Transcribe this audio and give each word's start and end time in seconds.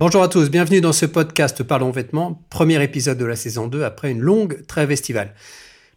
Bonjour 0.00 0.22
à 0.22 0.28
tous, 0.28 0.48
bienvenue 0.48 0.80
dans 0.80 0.92
ce 0.92 1.06
podcast 1.06 1.64
Parlons 1.64 1.90
vêtements, 1.90 2.40
premier 2.50 2.80
épisode 2.84 3.18
de 3.18 3.24
la 3.24 3.34
saison 3.34 3.66
2 3.66 3.82
après 3.82 4.12
une 4.12 4.20
longue 4.20 4.64
trêve 4.68 4.92
estivale. 4.92 5.34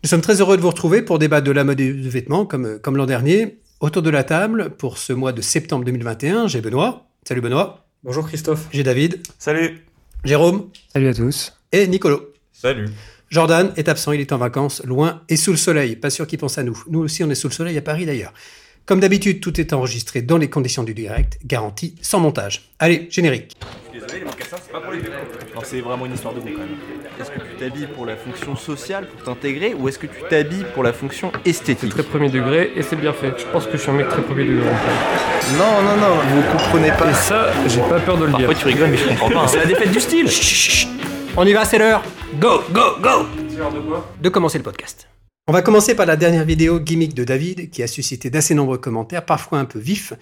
Nous 0.04 0.10
sommes 0.10 0.22
très 0.22 0.42
heureux 0.42 0.58
de 0.58 0.62
vous 0.64 0.72
retrouver 0.72 1.04
pour 1.04 1.20
débattre 1.20 1.46
de 1.46 1.52
la 1.52 1.64
mode 1.64 1.78
du 1.78 2.10
vêtement 2.10 2.48
comme, 2.48 2.80
comme 2.80 2.98
l'an 2.98 3.06
dernier. 3.06 3.60
Autour 3.80 4.02
de 4.02 4.10
la 4.10 4.24
table, 4.24 4.72
pour 4.72 4.98
ce 4.98 5.14
mois 5.14 5.34
de 5.34 5.42
septembre 5.42 5.86
2021, 5.86 6.48
j'ai 6.48 6.62
Benoît. 6.62 7.12
Salut 7.28 7.42
Benoît. 7.42 7.86
Bonjour 8.04 8.28
Christophe. 8.28 8.70
J'ai 8.72 8.82
David. 8.82 9.22
Salut. 9.38 9.86
Jérôme. 10.24 10.72
Salut 10.92 11.08
à 11.10 11.14
tous. 11.14 11.54
Et 11.72 11.86
Nicolo. 11.86 12.34
Salut. 12.52 12.90
Jordan 13.30 13.72
est 13.78 13.88
absent, 13.88 14.14
il 14.14 14.22
est 14.22 14.32
en 14.32 14.40
vacances, 14.40 14.84
loin 14.84 15.22
et 15.30 15.38
sous 15.38 15.52
le 15.52 15.58
soleil. 15.58 15.96
Pas 15.96 16.10
sûr 16.10 16.26
qu'il 16.26 16.40
pense 16.40 16.58
à 16.58 16.64
nous. 16.64 16.84
Nous 16.90 17.02
aussi, 17.02 17.24
on 17.24 17.30
est 17.30 17.36
sous 17.36 17.50
le 17.50 17.54
soleil 17.54 17.78
à 17.78 17.84
Paris 17.84 18.08
d'ailleurs. 18.08 18.34
Comme 18.88 19.00
d'habitude, 19.00 19.42
tout 19.42 19.62
est 19.62 19.74
enregistré 19.74 20.24
dans 20.24 20.38
les 20.38 20.50
conditions 20.50 20.84
du 20.84 20.96
direct, 20.96 21.38
garanti, 21.46 21.94
sans 22.02 22.20
montage. 22.20 22.72
Allez, 22.80 23.08
générique. 23.12 23.56
Désolé, 23.94 24.20
les 24.20 24.26
mocassins, 24.26 24.58
c'est 24.64 24.72
pas 24.72 24.80
pour 24.80 24.94
les 24.94 25.02
c'est 25.64 25.82
vraiment 25.82 26.06
une 26.06 26.14
histoire 26.14 26.34
de 26.34 26.40
goût 26.40 26.50
quand 26.54 26.60
même. 26.60 26.78
Est-ce 27.20 27.30
que 27.32 27.40
tu 27.40 27.56
t'habilles 27.60 27.88
pour 27.94 28.06
la 28.06 28.16
fonction 28.16 28.56
sociale, 28.56 29.08
pour 29.08 29.24
t'intégrer, 29.24 29.74
ou 29.74 29.90
est-ce 29.90 30.00
que 30.00 30.08
tu 30.08 30.22
t'habilles 30.30 30.66
pour 30.74 30.84
la 30.84 30.94
fonction 30.94 31.32
esthétique? 31.46 31.90
Très 31.90 32.04
premier 32.04 32.30
degré 32.30 32.72
et 32.76 32.84
c'est 32.84 32.96
bien 32.96 33.12
fait. 33.14 33.34
Je 33.38 33.46
pense 33.52 33.66
que 33.66 33.74
je 33.74 33.78
suis 33.78 33.92
un 33.92 33.96
mec 33.96 34.08
très 34.08 34.22
premier 34.22 34.46
degré. 34.46 34.68
en 34.70 34.76
fait. 34.76 35.58
Non, 35.58 35.82
non, 35.84 35.98
non, 35.98 36.16
vous 36.30 36.42
comprenez 36.58 36.88
Et 36.88 36.92
pas. 36.92 37.14
ça, 37.14 37.52
j'ai 37.68 37.82
pas 37.82 38.00
peur 38.00 38.18
de 38.18 38.26
le 38.26 38.32
dire. 38.32 38.48
Parfois 38.48 38.56
tu 38.56 38.66
rigoles, 38.68 38.90
mais 38.90 38.98
je 38.98 39.08
comprends 39.10 39.30
pas. 39.30 39.40
hein. 39.42 39.48
C'est 39.48 39.58
la 39.58 39.66
défaite 39.66 39.92
du 39.92 40.00
style. 40.00 40.28
On 41.36 41.46
y 41.46 41.54
va, 41.54 41.66
c'est 41.66 41.78
l'heure. 41.78 42.02
Go, 42.40 42.62
go, 42.72 42.82
go 43.02 43.26
de 44.22 44.30
commencer 44.30 44.58
le 44.58 44.64
podcast. 44.64 45.08
On 45.48 45.54
va 45.54 45.62
commencer 45.62 45.96
par 45.96 46.06
la 46.06 46.16
dernière 46.16 46.46
vidéo 46.46 46.80
gimmick 46.80 47.14
de 47.14 47.24
David 47.24 47.70
qui 47.70 47.84
a 47.84 47.88
suscité 47.88 48.30
d'assez 48.30 48.54
nombreux 48.56 48.78
commentaires, 48.78 49.26
parfois 49.26 49.60
un 49.60 49.66
peu 49.66 49.80
vifs. 49.80 50.14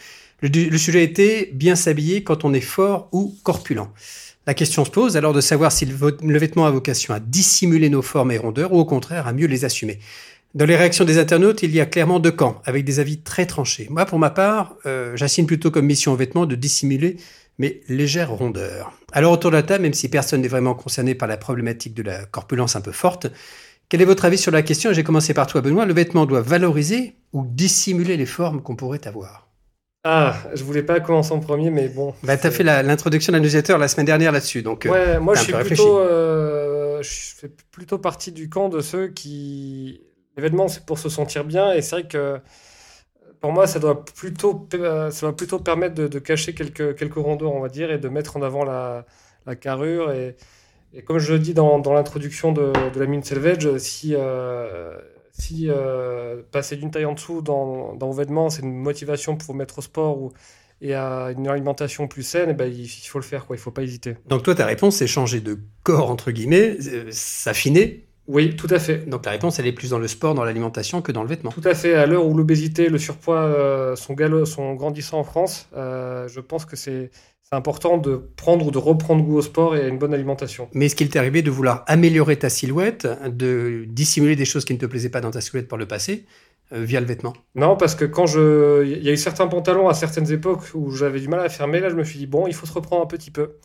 Le, 0.42 0.50
le 0.50 0.78
sujet 0.78 1.04
était 1.04 1.50
bien 1.54 1.76
s'habiller 1.76 2.24
quand 2.24 2.46
on 2.46 2.54
est 2.54 2.62
fort 2.62 3.10
ou 3.12 3.36
corpulent. 3.44 3.90
La 4.50 4.56
question 4.56 4.84
se 4.84 4.90
pose 4.90 5.16
alors 5.16 5.34
de 5.34 5.42
savoir 5.42 5.72
si 5.72 5.86
le, 5.86 6.40
vêtement 6.40 6.66
a 6.66 6.72
vocation 6.72 7.14
à 7.14 7.20
dissimuler 7.20 7.88
nos 7.88 8.02
formes 8.02 8.32
et 8.32 8.40
rondeurs 8.40 8.74
ou 8.74 8.80
au 8.80 8.86
contraire 8.86 9.28
à 9.28 9.32
mieux 9.32 9.46
les 9.46 9.64
assumer. 9.64 10.00
Dans 10.56 10.66
les 10.66 10.76
réactions 10.76 11.06
des 11.06 11.20
internautes, 11.20 11.62
il 11.62 11.72
y 11.76 11.80
a 11.80 11.86
clairement 11.86 12.20
deux 12.20 12.32
camps, 12.32 12.60
avec 12.66 12.84
des 12.84 13.00
avis 13.00 13.22
très 13.22 13.46
tranchés. 13.46 13.86
Moi, 13.92 14.06
pour 14.06 14.18
ma 14.18 14.32
part, 14.32 14.76
euh, 14.88 15.16
j'assigne 15.16 15.46
plutôt 15.46 15.70
comme 15.70 15.86
mission 15.86 16.14
au 16.14 16.16
vêtement 16.16 16.48
de 16.48 16.56
dissimuler 16.56 17.18
mes 17.60 17.82
légères 17.90 18.32
rondeurs. 18.32 18.92
Alors 19.12 19.34
autour 19.34 19.52
de 19.52 19.56
la 19.58 19.62
table, 19.62 19.84
même 19.84 19.94
si 19.94 20.10
personne 20.10 20.42
n'est 20.42 20.48
vraiment 20.48 20.74
concerné 20.74 21.14
par 21.14 21.28
la 21.28 21.38
problématique 21.38 21.94
de 21.94 22.02
la 22.02 22.26
corpulence 22.26 22.76
un 22.76 22.82
peu 22.82 22.92
forte, 22.92 23.28
quel 23.88 24.02
est 24.02 24.06
votre 24.06 24.26
avis 24.26 24.40
sur 24.40 24.52
la 24.52 24.64
question? 24.64 24.94
J'ai 24.94 25.04
commencé 25.04 25.36
par 25.36 25.46
toi, 25.46 25.62
Benoît. 25.62 25.86
Le 25.86 25.94
vêtement 25.94 26.26
doit 26.26 26.42
valoriser 26.42 27.18
ou 27.34 27.46
dissimuler 27.46 28.18
les 28.18 28.26
formes 28.26 28.64
qu'on 28.64 28.76
pourrait 28.76 29.08
avoir 29.08 29.49
Ah, 30.04 30.38
je 30.54 30.64
voulais 30.64 30.84
pas 30.84 31.00
commencer 31.02 31.34
en 31.34 31.40
premier, 31.40 31.70
mais 31.70 31.90
bon. 31.90 32.14
bah, 32.24 32.38
Tu 32.38 32.48
as 32.48 32.52
fait 32.52 32.64
l'introduction 32.64 33.34
de 33.34 33.38
la 33.38 33.44
newsletter 33.44 33.78
la 33.78 33.88
semaine 33.88 34.06
dernière 34.06 34.32
là-dessus. 34.32 34.62
Donc, 34.62 34.86
euh, 34.86 34.90
Ouais, 34.90 35.20
moi 35.20 35.34
t'as 35.34 35.40
je 35.42 35.44
suis 35.44 35.54
plutôt, 35.54 36.00
euh, 36.00 37.02
je 37.04 37.10
fais 37.36 37.50
plutôt 37.72 37.98
partie 38.00 38.32
du 38.32 38.50
camp 38.50 38.70
de 38.70 38.80
ceux 38.82 39.08
qui 39.10 40.02
l'événement 40.38 40.70
c'est 40.70 40.86
pour 40.86 40.98
se 41.00 41.10
sentir 41.10 41.44
bien 41.44 41.74
et 41.74 41.82
c'est 41.82 41.98
vrai 41.98 42.08
que 42.08 42.40
pour 43.42 43.52
moi 43.52 43.68
ça 43.68 43.80
doit 43.80 44.04
plutôt 44.06 44.68
euh, 44.74 45.12
ça 45.12 45.28
doit 45.28 45.36
plutôt 45.36 45.60
permettre 45.60 45.96
de, 45.96 46.08
de 46.08 46.20
cacher 46.20 46.54
quelques 46.54 46.96
quelques 46.98 47.16
rondeurs 47.16 47.54
on 47.54 47.60
va 47.62 47.70
dire 47.70 47.92
et 47.92 47.98
de 47.98 48.10
mettre 48.10 48.38
en 48.38 48.42
avant 48.42 48.64
la, 48.64 49.06
la 49.46 49.56
carrure 49.56 50.12
et, 50.12 50.36
et 50.94 51.04
comme 51.04 51.20
je 51.20 51.34
le 51.34 51.40
dis 51.40 51.54
dans, 51.54 51.80
dans 51.80 51.94
l'introduction 51.94 52.52
de, 52.52 52.72
de 52.94 53.00
la 53.00 53.06
mine 53.06 53.24
Selvage 53.24 53.78
si 53.78 54.14
euh, 54.16 54.98
si 55.40 55.68
euh, 55.70 56.42
passer 56.52 56.76
d'une 56.76 56.92
taille 56.92 57.06
en 57.06 57.14
dessous 57.14 57.42
dans, 57.42 57.96
dans 57.96 58.08
vos 58.08 58.14
vêtements 58.14 58.50
c'est 58.50 58.62
une 58.62 58.76
motivation 58.76 59.36
pour 59.36 59.48
vous 59.48 59.58
mettre 59.58 59.80
au 59.80 59.82
sport 59.82 60.22
ou 60.22 60.32
et 60.82 60.94
à 60.94 61.32
une 61.38 61.48
alimentation 61.48 62.08
plus 62.08 62.24
saine, 62.24 62.50
eh 62.52 62.54
ben, 62.54 62.72
il, 62.72 62.88
faut 62.88 63.20
le 63.20 63.24
faire, 63.26 63.46
quoi. 63.46 63.56
il 63.56 63.60
faut 63.60 63.72
pas 63.72 63.84
hésiter. 63.84 64.16
donc 64.28 64.44
toi, 64.44 64.56
ta 64.56 64.66
réponse, 64.66 64.96
c'est 64.96 65.08
changer 65.08 65.42
de 65.42 65.60
corps, 65.84 66.10
entre 66.10 66.32
guillemets, 66.32 66.78
euh, 66.88 67.08
s'affiner. 67.12 68.06
Oui, 68.28 68.56
tout 68.56 68.68
à 68.70 68.78
fait. 68.78 69.10
Donc 69.10 69.26
la 69.26 69.32
réponse, 69.32 69.60
elle 69.60 69.66
est 69.66 69.74
plus 69.74 69.90
dans 69.90 69.98
le 69.98 70.08
sport, 70.08 70.36
dans 70.36 70.44
l'alimentation 70.44 71.02
que 71.02 71.12
dans 71.12 71.24
le 71.24 71.30
vêtement. 71.30 71.52
Tout 71.52 71.64
à 71.66 71.74
fait. 71.74 71.96
À 71.96 72.06
l'heure 72.06 72.28
où 72.28 72.38
l'obésité 72.38 72.88
le 72.88 73.00
surpoids 73.00 73.42
euh, 73.42 73.96
sont, 73.96 74.16
sont 74.46 74.74
grandissants 74.76 75.20
en 75.20 75.24
France, 75.24 75.68
euh, 75.76 76.28
je 76.28 76.40
pense 76.40 76.66
que 76.66 76.76
c'est 76.76 77.10
c'est 77.50 77.56
important 77.58 77.98
de 77.98 78.30
prendre 78.36 78.68
ou 78.68 78.72
de 78.72 78.78
reprendre 78.78 79.24
goût 79.24 79.38
au 79.38 79.42
sport 79.42 79.76
et 79.76 79.82
à 79.82 79.88
une 79.88 79.98
bonne 79.98 80.14
alimentation. 80.14 80.70
Mais 80.74 80.86
est-ce 80.86 80.96
qu'il 80.96 81.10
t'est 81.10 81.18
arrivé 81.18 81.42
de 81.42 81.50
vouloir 81.50 81.84
améliorer 81.88 82.38
ta 82.38 82.50
silhouette, 82.50 83.08
de 83.28 83.86
dissimuler 83.88 84.36
des 84.36 84.46
choses 84.46 84.66
qui 84.66 84.74
ne 84.74 84.78
te 84.78 84.86
plaisaient 84.86 85.10
pas 85.10 85.22
dans 85.22 85.32
ta 85.32 85.42
silhouette 85.42 85.68
par 85.68 85.80
le 85.80 85.88
passé, 85.88 86.26
euh, 86.74 86.84
via 86.84 87.00
le 87.00 87.08
vêtement? 87.08 87.34
Non, 87.56 87.76
parce 87.76 87.96
que 87.96 88.06
quand 88.06 88.28
je. 88.28 88.86
Il 88.86 89.04
y 89.04 89.10
a 89.10 89.14
eu 89.14 89.18
certains 89.18 89.48
pantalons 89.48 89.90
à 89.90 89.96
certaines 89.96 90.32
époques 90.32 90.62
où 90.76 90.92
j'avais 90.92 91.20
du 91.20 91.28
mal 91.28 91.40
à 91.40 91.50
fermer, 91.50 91.80
là 91.80 91.90
je 91.90 91.96
me 91.96 92.04
suis 92.04 92.20
dit, 92.20 92.28
bon, 92.28 92.46
il 92.46 92.54
faut 92.54 92.68
se 92.68 92.74
reprendre 92.74 93.02
un 93.02 93.08
petit 93.08 93.32
peu. 93.32 93.56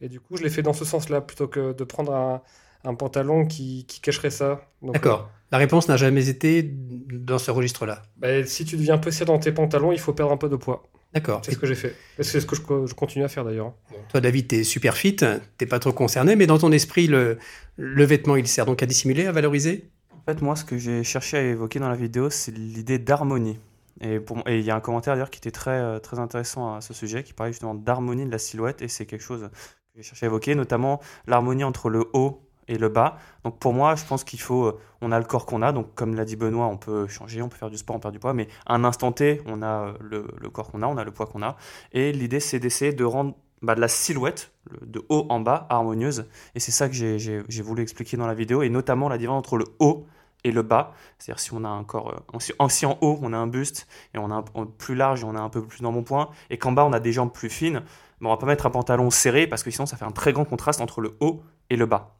Et 0.00 0.08
du 0.08 0.18
coup, 0.18 0.36
je 0.38 0.42
l'ai 0.42 0.50
fait 0.50 0.62
dans 0.62 0.72
ce 0.72 0.86
sens-là, 0.86 1.20
plutôt 1.20 1.46
que 1.46 1.74
de 1.74 1.84
prendre 1.84 2.14
un, 2.14 2.42
un 2.84 2.94
pantalon 2.94 3.44
qui, 3.44 3.84
qui 3.86 4.00
cacherait 4.00 4.30
ça. 4.30 4.62
Donc, 4.80 4.94
D'accord. 4.94 5.30
La 5.52 5.58
réponse 5.58 5.88
n'a 5.88 5.96
jamais 5.96 6.28
été 6.28 6.62
dans 6.64 7.38
ce 7.38 7.50
registre-là. 7.50 8.02
euh, 8.24 8.40
bah, 8.40 8.46
si 8.46 8.64
tu 8.64 8.76
deviens 8.76 8.98
peu 8.98 9.10
dans 9.26 9.38
tes 9.38 9.52
pantalons, 9.52 9.92
il 9.92 10.00
faut 10.00 10.12
perdre 10.12 10.32
un 10.32 10.36
peu 10.36 10.48
de 10.48 10.56
poids. 10.56 10.84
D'accord. 11.16 11.40
C'est 11.42 11.52
ce 11.52 11.58
que 11.58 11.66
j'ai 11.66 11.74
fait. 11.74 11.94
C'est 12.20 12.40
ce 12.40 12.46
que 12.46 12.54
je, 12.54 12.60
je 12.60 12.94
continue 12.94 13.24
à 13.24 13.28
faire 13.28 13.42
d'ailleurs. 13.42 13.72
Toi, 14.10 14.20
David, 14.20 14.48
t'es 14.48 14.64
super 14.64 14.98
fit, 14.98 15.16
t'es 15.56 15.64
pas 15.64 15.78
trop 15.78 15.92
concerné, 15.92 16.36
mais 16.36 16.46
dans 16.46 16.58
ton 16.58 16.70
esprit, 16.72 17.06
le, 17.06 17.38
le 17.78 18.04
vêtement, 18.04 18.36
il 18.36 18.46
sert 18.46 18.66
donc 18.66 18.82
à 18.82 18.86
dissimuler, 18.86 19.24
à 19.24 19.32
valoriser? 19.32 19.88
En 20.12 20.22
fait, 20.30 20.42
moi, 20.42 20.56
ce 20.56 20.64
que 20.64 20.76
j'ai 20.76 21.02
cherché 21.04 21.38
à 21.38 21.42
évoquer 21.42 21.78
dans 21.78 21.88
la 21.88 21.96
vidéo, 21.96 22.28
c'est 22.28 22.52
l'idée 22.52 22.98
d'harmonie. 22.98 23.58
Et 24.02 24.20
il 24.48 24.60
y 24.60 24.70
a 24.70 24.76
un 24.76 24.80
commentaire 24.80 25.14
d'ailleurs 25.14 25.30
qui 25.30 25.38
était 25.38 25.50
très, 25.50 25.70
euh, 25.70 25.98
très 26.00 26.18
intéressant 26.18 26.74
à 26.74 26.82
ce 26.82 26.92
sujet, 26.92 27.22
qui 27.22 27.32
parlait 27.32 27.52
justement 27.52 27.74
d'harmonie 27.74 28.26
de 28.26 28.30
la 28.30 28.36
silhouette, 28.36 28.82
et 28.82 28.88
c'est 28.88 29.06
quelque 29.06 29.24
chose 29.24 29.48
que 29.48 29.96
j'ai 29.96 30.02
cherché 30.02 30.26
à 30.26 30.28
évoquer, 30.28 30.54
notamment 30.54 31.00
l'harmonie 31.26 31.64
entre 31.64 31.88
le 31.88 32.04
haut 32.12 32.45
et 32.68 32.78
le 32.78 32.88
bas. 32.88 33.16
Donc 33.44 33.58
pour 33.58 33.72
moi, 33.72 33.94
je 33.94 34.04
pense 34.04 34.24
qu'il 34.24 34.40
faut, 34.40 34.66
euh, 34.66 34.78
on 35.00 35.12
a 35.12 35.18
le 35.18 35.24
corps 35.24 35.46
qu'on 35.46 35.62
a, 35.62 35.72
donc 35.72 35.94
comme 35.94 36.14
l'a 36.14 36.24
dit 36.24 36.36
Benoît, 36.36 36.66
on 36.66 36.76
peut 36.76 37.06
changer, 37.06 37.42
on 37.42 37.48
peut 37.48 37.56
faire 37.56 37.70
du 37.70 37.76
sport, 37.78 37.96
on 37.96 38.00
perd 38.00 38.12
du 38.12 38.18
poids, 38.18 38.34
mais 38.34 38.48
à 38.66 38.74
un 38.74 38.84
instant 38.84 39.12
T, 39.12 39.40
on 39.46 39.62
a 39.62 39.88
euh, 39.88 39.92
le, 40.00 40.26
le 40.40 40.50
corps 40.50 40.70
qu'on 40.70 40.82
a, 40.82 40.86
on 40.86 40.96
a 40.96 41.04
le 41.04 41.10
poids 41.12 41.26
qu'on 41.26 41.42
a, 41.42 41.56
et 41.92 42.12
l'idée 42.12 42.40
c'est 42.40 42.58
d'essayer 42.58 42.92
de 42.92 43.04
rendre 43.04 43.34
bah, 43.62 43.74
de 43.74 43.80
la 43.80 43.88
silhouette, 43.88 44.52
de 44.82 45.04
haut 45.08 45.26
en 45.30 45.40
bas, 45.40 45.66
harmonieuse, 45.70 46.26
et 46.54 46.60
c'est 46.60 46.72
ça 46.72 46.88
que 46.88 46.94
j'ai- 46.94 47.42
voulu 47.62 47.82
expliquer 47.82 48.16
dans 48.16 48.26
la 48.26 48.34
vidéo, 48.34 48.62
et 48.62 48.68
notamment 48.68 49.08
la 49.08 49.16
différence 49.18 49.38
entre 49.38 49.56
le 49.56 49.64
haut 49.78 50.06
et 50.44 50.52
le 50.52 50.62
bas. 50.62 50.92
C'est-à-dire 51.18 51.40
si 51.40 51.52
on 51.54 51.64
a 51.64 51.68
un 51.68 51.82
corps, 51.84 52.14
euh, 52.34 52.38
si, 52.68 52.86
en- 52.86 52.98
haut 53.00 53.18
on 53.22 53.32
a 53.32 53.36
un 53.36 53.46
buste 53.46 53.86
et 54.14 54.18
on 54.18 54.30
a 54.30 54.34
un, 54.34 54.66
plus 54.78 54.94
large 54.94 55.22
et 55.22 55.24
on 55.24 55.34
a 55.34 55.40
un 55.40 55.48
peu 55.48 55.62
plus 55.64 55.82
dans 55.82 55.92
mon 55.92 56.02
point, 56.02 56.28
et 56.50 56.58
qu'en 56.58 56.72
bas 56.72 56.84
on 56.84 56.92
a 56.92 57.00
des 57.00 57.12
jambes 57.12 57.32
plus 57.32 57.48
fines, 57.50 57.82
ben, 58.20 58.28
on 58.28 58.30
va 58.30 58.36
pas 58.36 58.46
mettre 58.46 58.66
un 58.66 58.70
pantalon 58.70 59.10
serré 59.10 59.46
parce 59.46 59.62
que 59.62 59.70
sinon 59.70 59.86
ça 59.86 59.96
fait 59.96 60.04
un 60.04 60.10
très 60.12 60.32
grand 60.32 60.44
contraste 60.44 60.80
entre 60.80 61.00
le 61.00 61.16
haut 61.20 61.42
et 61.70 61.76
le 61.76 61.86
bas. 61.86 62.15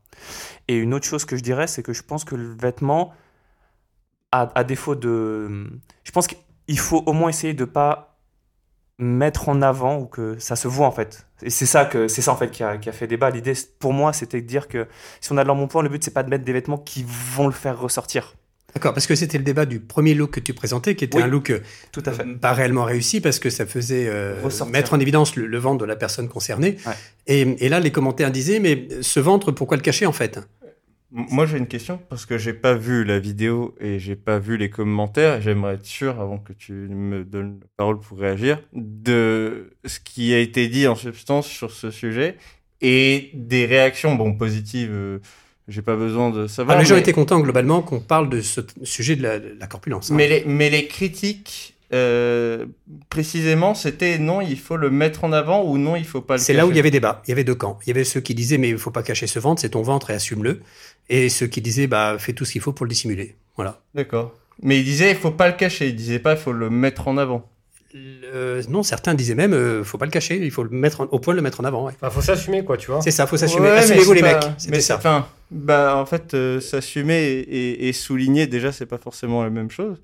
Et 0.69 0.77
une 0.77 0.95
autre 0.95 1.07
chose 1.07 1.25
que 1.25 1.37
je 1.37 1.43
dirais, 1.43 1.67
c'est 1.67 1.83
que 1.83 1.93
je 1.93 2.03
pense 2.03 2.25
que 2.25 2.35
le 2.35 2.55
vêtement, 2.55 3.13
à, 4.33 4.51
à 4.55 4.65
défaut 4.65 4.95
de, 4.95 5.67
je 6.05 6.11
pense 6.13 6.27
qu'il 6.27 6.79
faut 6.79 7.03
au 7.07 7.13
moins 7.13 7.29
essayer 7.29 7.55
de 7.55 7.65
pas 7.65 8.17
mettre 8.99 9.49
en 9.49 9.61
avant 9.63 9.99
ou 9.99 10.07
que 10.07 10.39
ça 10.39 10.57
se 10.57 10.69
voit 10.69 10.87
en 10.87 10.91
fait. 10.91 11.27
Et 11.43 11.51
c'est 11.51 11.67
ça 11.67 11.85
que 11.85 12.09
c'est 12.09 12.23
ça 12.23 12.33
en 12.33 12.37
fait 12.37 12.51
qui 12.51 12.63
a, 12.63 12.79
qui 12.79 12.89
a 12.89 12.93
fait 12.93 13.07
débat. 13.07 13.31
L'idée 13.31 13.53
pour 13.79 13.93
moi 13.93 14.13
c'était 14.13 14.41
de 14.41 14.47
dire 14.47 14.69
que 14.69 14.89
si 15.21 15.33
on 15.33 15.37
a 15.37 15.43
de 15.43 15.49
l'embonpoint, 15.49 15.83
le 15.83 15.89
but 15.89 16.03
c'est 16.03 16.13
pas 16.13 16.23
de 16.23 16.31
mettre 16.31 16.45
des 16.45 16.53
vêtements 16.53 16.79
qui 16.79 17.05
vont 17.07 17.47
le 17.47 17.53
faire 17.53 17.79
ressortir. 17.79 18.35
D'accord, 18.77 18.93
parce 18.93 19.07
que 19.07 19.15
c'était 19.15 19.39
le 19.39 19.45
débat 19.45 19.65
du 19.65 19.81
premier 19.81 20.13
look 20.13 20.33
que 20.33 20.41
tu 20.41 20.53
présentais, 20.53 20.95
qui 20.97 21.05
était 21.05 21.17
Oui, 21.17 21.23
un 21.23 21.29
look 21.29 21.49
euh, 21.49 21.61
Tout 21.93 22.03
à 22.05 22.13
fait. 22.13 22.27
pas 22.39 22.53
réellement 22.53 22.85
réussi 22.85 23.23
parce 23.23 23.39
que 23.39 23.49
ça 23.49 23.65
faisait 23.65 24.07
euh, 24.07 24.35
mettre 24.71 24.93
en 24.93 25.01
évidence 25.01 25.35
le, 25.35 25.47
le 25.47 25.57
ventre 25.59 25.79
de 25.79 25.87
la 25.87 25.97
personne 25.97 26.29
concernée. 26.29 26.77
Ouais. 26.87 26.93
Et, 27.27 27.41
et 27.65 27.71
là, 27.71 27.81
les 27.81 27.91
commentaires 27.91 28.31
disaient, 28.31 28.61
mais 28.61 28.87
ce 29.01 29.19
ventre, 29.19 29.51
pourquoi 29.51 29.79
le 29.79 29.83
cacher 29.83 30.05
en 30.05 30.13
fait? 30.13 30.39
Moi, 31.11 31.47
j'ai 31.47 31.57
une 31.57 31.69
question 31.69 31.99
parce 32.11 32.27
que 32.27 32.37
j'ai 32.37 32.53
pas 32.53 32.75
vu 32.75 33.03
la 33.05 33.19
vidéo 33.19 33.75
et 33.81 33.99
j'ai 33.99 34.15
pas 34.17 34.39
vu 34.39 34.59
les 34.59 34.69
commentaires. 34.69 35.41
J'aimerais 35.41 35.77
être 35.77 35.87
sûr, 35.87 36.21
avant 36.21 36.37
que 36.37 36.53
tu 36.53 36.73
me 36.75 37.25
donnes 37.25 37.61
la 37.63 37.67
parole 37.79 37.99
pour 37.99 38.19
réagir, 38.19 38.61
de 38.75 39.71
ce 39.87 40.01
qui 40.01 40.35
a 40.35 40.39
été 40.39 40.69
dit 40.69 40.87
en 40.87 40.97
substance 40.97 41.47
sur 41.47 41.71
ce 41.71 41.91
sujet 41.91 42.37
et 42.83 43.31
des 43.33 43.65
réactions, 43.65 44.17
bon, 44.17 44.35
positives. 44.35 44.91
euh, 44.93 45.19
j'ai 45.69 45.83
pas 45.83 45.97
besoin 45.97 46.31
de 46.31 46.47
savoir. 46.47 46.77
Ah, 46.77 46.81
Les 46.81 46.87
gens 46.87 46.95
mais- 46.95 47.01
étaient 47.01 47.13
contents 47.13 47.41
globalement 47.41 47.83
qu'on 47.83 48.01
parle 48.01 48.29
de 48.29 48.41
ce 48.41 48.61
sujet 48.83 49.17
de 49.17 49.23
la, 49.23 49.39
de 49.39 49.57
la 49.59 49.67
corpulence. 49.67 50.11
hein. 50.11 50.15
Mais 50.17 50.29
les, 50.29 50.45
mais 50.47 50.71
les 50.71 50.87
critiques, 50.87 51.75
euh, 51.93 52.67
précisément, 53.11 53.75
c'était 53.75 54.19
non, 54.19 54.41
il 54.41 54.59
faut 54.59 54.77
le 54.77 54.91
mettre 54.91 55.25
en 55.25 55.33
avant 55.33 55.65
ou 55.65 55.79
non, 55.79 55.97
il 55.97 56.05
faut 56.05 56.21
pas 56.21 56.35
le 56.35 56.41
C'est 56.41 56.53
là 56.53 56.65
où 56.67 56.69
il 56.69 56.73
y 56.73 56.75
cacher. 56.75 56.81
avait 56.81 56.91
débat. 56.91 57.23
Il 57.27 57.31
y 57.31 57.33
avait 57.33 57.45
deux 57.45 57.55
camps. 57.55 57.79
Il 57.85 57.89
y 57.89 57.91
avait 57.93 58.05
ceux 58.05 58.21
qui 58.21 58.35
disaient, 58.35 58.59
mais 58.59 58.69
il 58.71 58.79
faut 58.79 58.91
pas 58.91 59.03
cacher 59.03 59.27
ce 59.27 59.39
ventre, 59.39 59.61
c'est 59.61 59.71
ton 59.71 59.83
ventre 59.83 60.11
et 60.11 60.15
assume-le. 60.15 60.61
Et 61.09 61.29
ceux 61.29 61.47
qui 61.47 61.61
disaient, 61.61 61.87
bah, 61.87 62.17
fais 62.19 62.33
tout 62.33 62.45
ce 62.45 62.53
qu'il 62.53 62.61
faut 62.61 62.73
pour 62.73 62.85
le 62.87 62.91
dissimuler. 62.91 63.37
Voilà. 63.57 63.81
D'accord. 63.95 64.35
Mais 64.63 64.79
il 64.79 64.85
disait, 64.85 65.11
il 65.11 65.17
faut 65.17 65.31
pas 65.31 65.49
le 65.49 65.55
cacher. 65.55 65.89
Il 65.89 65.97
disait 65.97 66.19
pas, 66.19 66.33
il 66.33 66.39
faut 66.39 66.53
le 66.53 66.71
mettre 66.71 67.09
en 67.09 67.17
avant. 67.19 67.49
Euh, 68.35 68.63
non, 68.69 68.83
certains 68.83 69.15
disaient 69.15 69.35
même, 69.35 69.55
euh, 69.55 69.83
faut 69.85 69.99
pas 69.99 70.05
le 70.05 70.11
cacher, 70.11 70.37
il 70.43 70.51
faut 70.51 70.63
le 70.63 70.71
mettre 70.71 71.01
en- 71.03 71.05
au 71.05 71.19
point 71.19 71.33
de 71.35 71.37
le 71.37 71.43
mettre 71.43 71.61
en 71.61 71.65
avant. 71.65 71.85
ouais. 71.87 71.93
Enfin, 72.01 72.11
faut 72.11 72.21
s'assumer, 72.21 72.65
quoi, 72.65 72.77
tu 72.77 72.91
vois. 72.91 73.01
C'est 73.01 73.11
ça, 73.11 73.27
faut 73.27 73.37
s'assumer. 73.37 73.69
Ouais, 73.69 73.75
mais 73.77 73.79
Assumez-vous 73.79 74.13
les 74.13 74.21
c'est 74.21 74.27
mecs. 74.35 74.43
mais 74.71 74.81
ça. 74.81 74.87
c'est- 74.87 74.93
Enfin, 74.95 75.27
bah, 75.51 75.97
en 75.97 76.07
fait, 76.07 76.35
euh, 76.35 76.61
s'assumer 76.61 77.25
et, 77.49 77.93
souligner, 77.93 78.47
déjà, 78.47 78.73
c'est 78.73 78.87
pas 78.87 78.99
forcément 78.99 79.43
la 79.45 79.51
même 79.51 79.71
chose. 79.71 79.97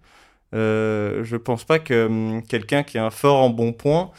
Euh, 0.55 1.23
je 1.25 1.37
pense 1.37 1.65
pas 1.65 1.79
que 1.79 2.07
hum, 2.07 2.43
quelqu'un 2.47 2.83
qui 2.83 2.99
a 2.99 3.05
un 3.07 3.11
fort 3.11 3.41
embonpoint 3.43 4.11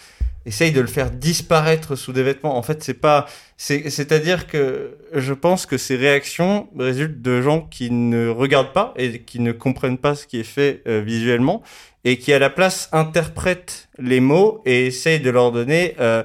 essaye 0.45 0.71
de 0.71 0.81
le 0.81 0.87
faire 0.87 1.09
disparaître 1.11 1.95
sous 1.95 2.11
des 2.11 2.23
vêtements. 2.23 2.57
En 2.57 2.63
fait, 2.63 2.83
c'est 2.83 2.95
pas, 2.95 3.27
c'est-à-dire 3.55 4.47
que 4.47 4.97
je 5.13 5.33
pense 5.33 5.65
que 5.65 5.77
ces 5.77 5.95
réactions 5.95 6.67
résultent 6.77 7.21
de 7.21 7.41
gens 7.41 7.61
qui 7.61 7.91
ne 7.91 8.27
regardent 8.27 8.73
pas 8.73 8.93
et 8.97 9.19
qui 9.21 9.39
ne 9.39 9.51
comprennent 9.53 9.97
pas 9.97 10.15
ce 10.15 10.27
qui 10.27 10.39
est 10.39 10.43
fait 10.43 10.81
euh, 10.87 11.01
visuellement 11.05 11.61
et 12.03 12.17
qui 12.17 12.33
à 12.33 12.39
la 12.39 12.50
place 12.50 12.89
interprètent 12.91 13.88
les 13.97 14.19
mots 14.19 14.61
et 14.65 14.88
essayent 14.88 15.21
de 15.21 15.29
leur 15.29 15.51
donner 15.51 15.95
euh, 16.00 16.23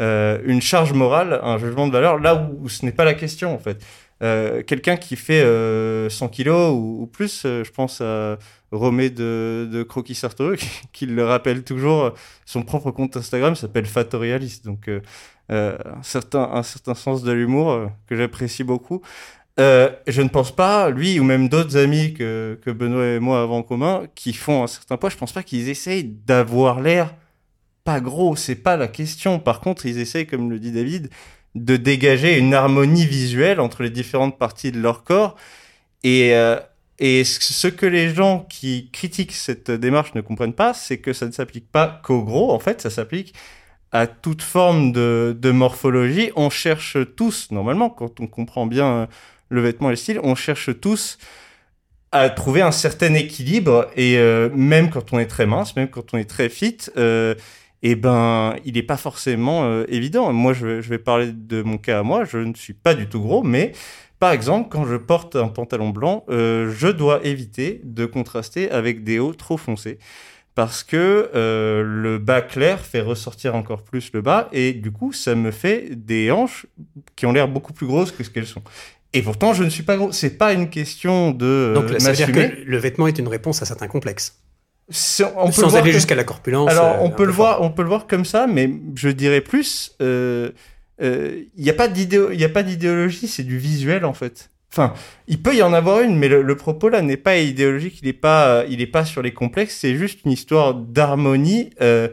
euh, 0.00 0.40
une 0.44 0.60
charge 0.60 0.92
morale, 0.92 1.40
un 1.42 1.58
jugement 1.58 1.86
de 1.86 1.92
valeur, 1.92 2.18
là 2.18 2.50
où, 2.60 2.68
ce 2.68 2.84
n'est 2.84 2.92
pas 2.92 3.04
la 3.04 3.14
question 3.14 3.54
en 3.54 3.58
fait. 3.58 3.82
Euh, 4.22 4.62
quelqu'un 4.62 4.96
qui 4.96 5.16
fait 5.16 5.42
100 6.10 6.28
kilos 6.28 6.72
ou, 6.74 7.08
plus, 7.10 7.42
je 7.44 7.70
pense 7.70 8.00
à 8.00 8.38
Romé 8.70 9.10
de, 9.10 9.84
Croquis 9.88 10.14
Sartoreux, 10.14 10.56
qui, 10.92 11.06
le 11.06 11.24
rappelle 11.24 11.64
toujours, 11.64 12.12
son 12.44 12.62
propre 12.62 12.90
compte 12.90 13.16
Instagram 13.16 13.54
s'appelle 13.54 13.86
Fatorialist, 13.86 14.64
donc 14.64 14.90
un, 15.48 15.76
certain, 16.02 16.50
un 16.52 16.62
certain 16.62 16.94
sens 16.94 17.22
de 17.22 17.32
l'humour 17.32 17.90
que 18.06 18.16
j'apprécie 18.16 18.62
beaucoup. 18.62 19.00
Euh, 19.58 19.90
je 20.06 20.22
ne 20.22 20.28
pense 20.28 20.54
pas, 20.54 20.90
lui 20.90 21.18
ou 21.18 21.24
même 21.24 21.48
d'autres 21.48 21.76
amis 21.76 22.14
que, 22.14 22.58
que 22.62 22.70
Benoît 22.70 23.06
et 23.06 23.18
moi 23.18 23.42
avons 23.42 23.58
en 23.58 23.62
commun, 23.62 24.04
qui 24.14 24.32
font 24.32 24.62
un 24.62 24.66
certain 24.66 24.96
poids, 24.96 25.10
je 25.10 25.16
pense 25.16 25.32
pas 25.32 25.42
qu'ils 25.42 25.68
essayent 25.68 26.04
d'avoir 26.04 26.80
l'air 26.80 27.14
pas 27.84 28.00
gros, 28.00 28.36
c'est 28.36 28.54
pas 28.56 28.76
la 28.76 28.88
question. 28.88 29.38
Par 29.38 29.60
contre, 29.60 29.86
ils 29.86 29.98
essayent, 29.98 30.26
comme 30.26 30.50
le 30.50 30.58
dit 30.58 30.72
David, 30.72 31.10
de 31.54 31.76
dégager 31.76 32.38
une 32.38 32.54
harmonie 32.54 33.06
visuelle 33.06 33.60
entre 33.60 33.82
les 33.82 33.90
différentes 33.90 34.38
parties 34.38 34.72
de 34.72 34.80
leur 34.80 35.02
corps. 35.02 35.36
Et, 36.04 36.34
euh, 36.34 36.58
et 36.98 37.24
ce 37.24 37.66
que 37.66 37.86
les 37.86 38.14
gens 38.14 38.46
qui 38.48 38.90
critiquent 38.92 39.32
cette 39.32 39.70
démarche 39.70 40.14
ne 40.14 40.20
comprennent 40.20 40.54
pas, 40.54 40.74
c'est 40.74 40.98
que 40.98 41.12
ça 41.12 41.26
ne 41.26 41.32
s'applique 41.32 41.70
pas 41.70 42.00
qu'au 42.04 42.22
gros, 42.22 42.52
en 42.52 42.58
fait, 42.58 42.80
ça 42.80 42.90
s'applique 42.90 43.34
à 43.92 44.06
toute 44.06 44.42
forme 44.42 44.92
de, 44.92 45.50
morphologie. 45.50 46.30
On 46.36 46.50
cherche 46.50 46.96
tous, 47.16 47.50
normalement, 47.50 47.90
quand 47.90 48.20
on 48.20 48.26
comprend 48.26 48.66
bien 48.66 49.08
le 49.48 49.60
vêtement 49.60 49.88
et 49.88 49.92
le 49.92 49.96
style, 49.96 50.20
on 50.22 50.34
cherche 50.34 50.70
tous 50.80 51.18
à 52.12 52.28
trouver 52.30 52.62
un 52.62 52.72
certain 52.72 53.14
équilibre 53.14 53.88
et 53.96 54.18
euh, 54.18 54.50
même 54.52 54.90
quand 54.90 55.12
on 55.12 55.18
est 55.18 55.26
très 55.26 55.46
mince, 55.46 55.76
même 55.76 55.88
quand 55.88 56.12
on 56.12 56.18
est 56.18 56.28
très 56.28 56.48
fit, 56.48 56.78
euh, 56.96 57.34
eh 57.82 57.94
ben 57.94 58.56
il 58.64 58.74
n'est 58.74 58.82
pas 58.82 58.96
forcément 58.96 59.64
euh, 59.64 59.84
évident. 59.88 60.32
Moi, 60.32 60.52
je, 60.52 60.80
vais 60.80 60.98
parler 60.98 61.32
de 61.32 61.62
mon 61.62 61.78
cas 61.78 62.00
à 62.00 62.02
moi. 62.02 62.24
Je 62.24 62.38
ne 62.38 62.54
suis 62.54 62.74
pas 62.74 62.94
du 62.94 63.08
tout 63.08 63.20
gros, 63.20 63.42
mais 63.42 63.72
par 64.18 64.32
exemple, 64.32 64.68
quand 64.70 64.84
je 64.84 64.96
porte 64.96 65.36
un 65.36 65.48
pantalon 65.48 65.90
blanc, 65.90 66.24
euh, 66.28 66.70
je 66.76 66.88
dois 66.88 67.24
éviter 67.24 67.80
de 67.84 68.04
contraster 68.06 68.70
avec 68.70 69.02
des 69.02 69.18
hauts 69.18 69.34
trop 69.34 69.56
foncés 69.56 69.98
parce 70.60 70.84
que 70.84 71.30
euh, 71.34 71.82
le 71.82 72.18
bas 72.18 72.42
clair 72.42 72.80
fait 72.80 73.00
ressortir 73.00 73.54
encore 73.54 73.82
plus 73.82 74.12
le 74.12 74.20
bas 74.20 74.50
et 74.52 74.74
du 74.74 74.90
coup 74.90 75.10
ça 75.10 75.34
me 75.34 75.52
fait 75.52 75.88
des 75.96 76.30
hanches 76.30 76.66
qui 77.16 77.24
ont 77.24 77.32
l'air 77.32 77.48
beaucoup 77.48 77.72
plus 77.72 77.86
grosses 77.86 78.12
que 78.12 78.22
ce 78.22 78.28
qu'elles 78.28 78.46
sont. 78.46 78.60
Et 79.14 79.22
pourtant, 79.22 79.54
je 79.54 79.64
ne 79.64 79.70
suis 79.70 79.84
pas 79.84 79.96
gros. 79.96 80.12
C'est 80.12 80.36
pas 80.36 80.52
une 80.52 80.68
question 80.68 81.30
de. 81.30 81.72
Donc, 81.74 81.98
ça 81.98 82.10
veut 82.10 82.16
dire 82.16 82.30
que 82.30 82.62
le 82.62 82.76
vêtement 82.76 83.06
est 83.06 83.18
une 83.18 83.28
réponse 83.28 83.62
à 83.62 83.64
certains 83.64 83.88
complexes. 83.88 84.38
On 85.34 85.50
Sans 85.50 85.76
aller 85.76 85.92
jusqu'à 85.92 86.14
la 86.14 86.24
corpulence. 86.24 86.70
Alors, 86.70 87.02
on 87.02 87.08
peut 87.08 87.24
le 87.24 87.32
voir, 87.32 87.62
on 87.62 87.70
peut 87.70 87.82
le 87.82 87.88
voir 87.88 88.06
comme 88.06 88.26
ça, 88.26 88.46
mais 88.46 88.70
je 88.96 89.08
dirais 89.08 89.40
plus. 89.40 89.92
Il 89.98 90.04
euh, 90.04 90.50
euh, 91.00 91.42
n'y 91.56 91.70
a 91.70 91.72
pas 91.72 91.88
d'idéologie, 91.88 93.28
c'est 93.28 93.44
du 93.44 93.56
visuel 93.56 94.04
en 94.04 94.12
fait. 94.12 94.50
Enfin, 94.72 94.94
il 95.26 95.42
peut 95.42 95.56
y 95.56 95.62
en 95.62 95.72
avoir 95.72 96.00
une, 96.00 96.16
mais 96.16 96.28
le, 96.28 96.56
propos 96.56 96.88
là 96.88 97.02
n'est 97.02 97.16
pas 97.16 97.38
idéologique, 97.38 98.00
il 98.02 98.06
n'est 98.06 98.12
pas, 98.12 98.64
il 98.68 98.80
est 98.80 98.86
pas 98.86 99.04
sur 99.04 99.20
les 99.20 99.32
complexes. 99.32 99.76
C'est 99.80 99.96
juste 99.96 100.20
une 100.24 100.30
histoire 100.30 100.74
d'harmonie, 100.74 101.70
euh, 101.80 102.08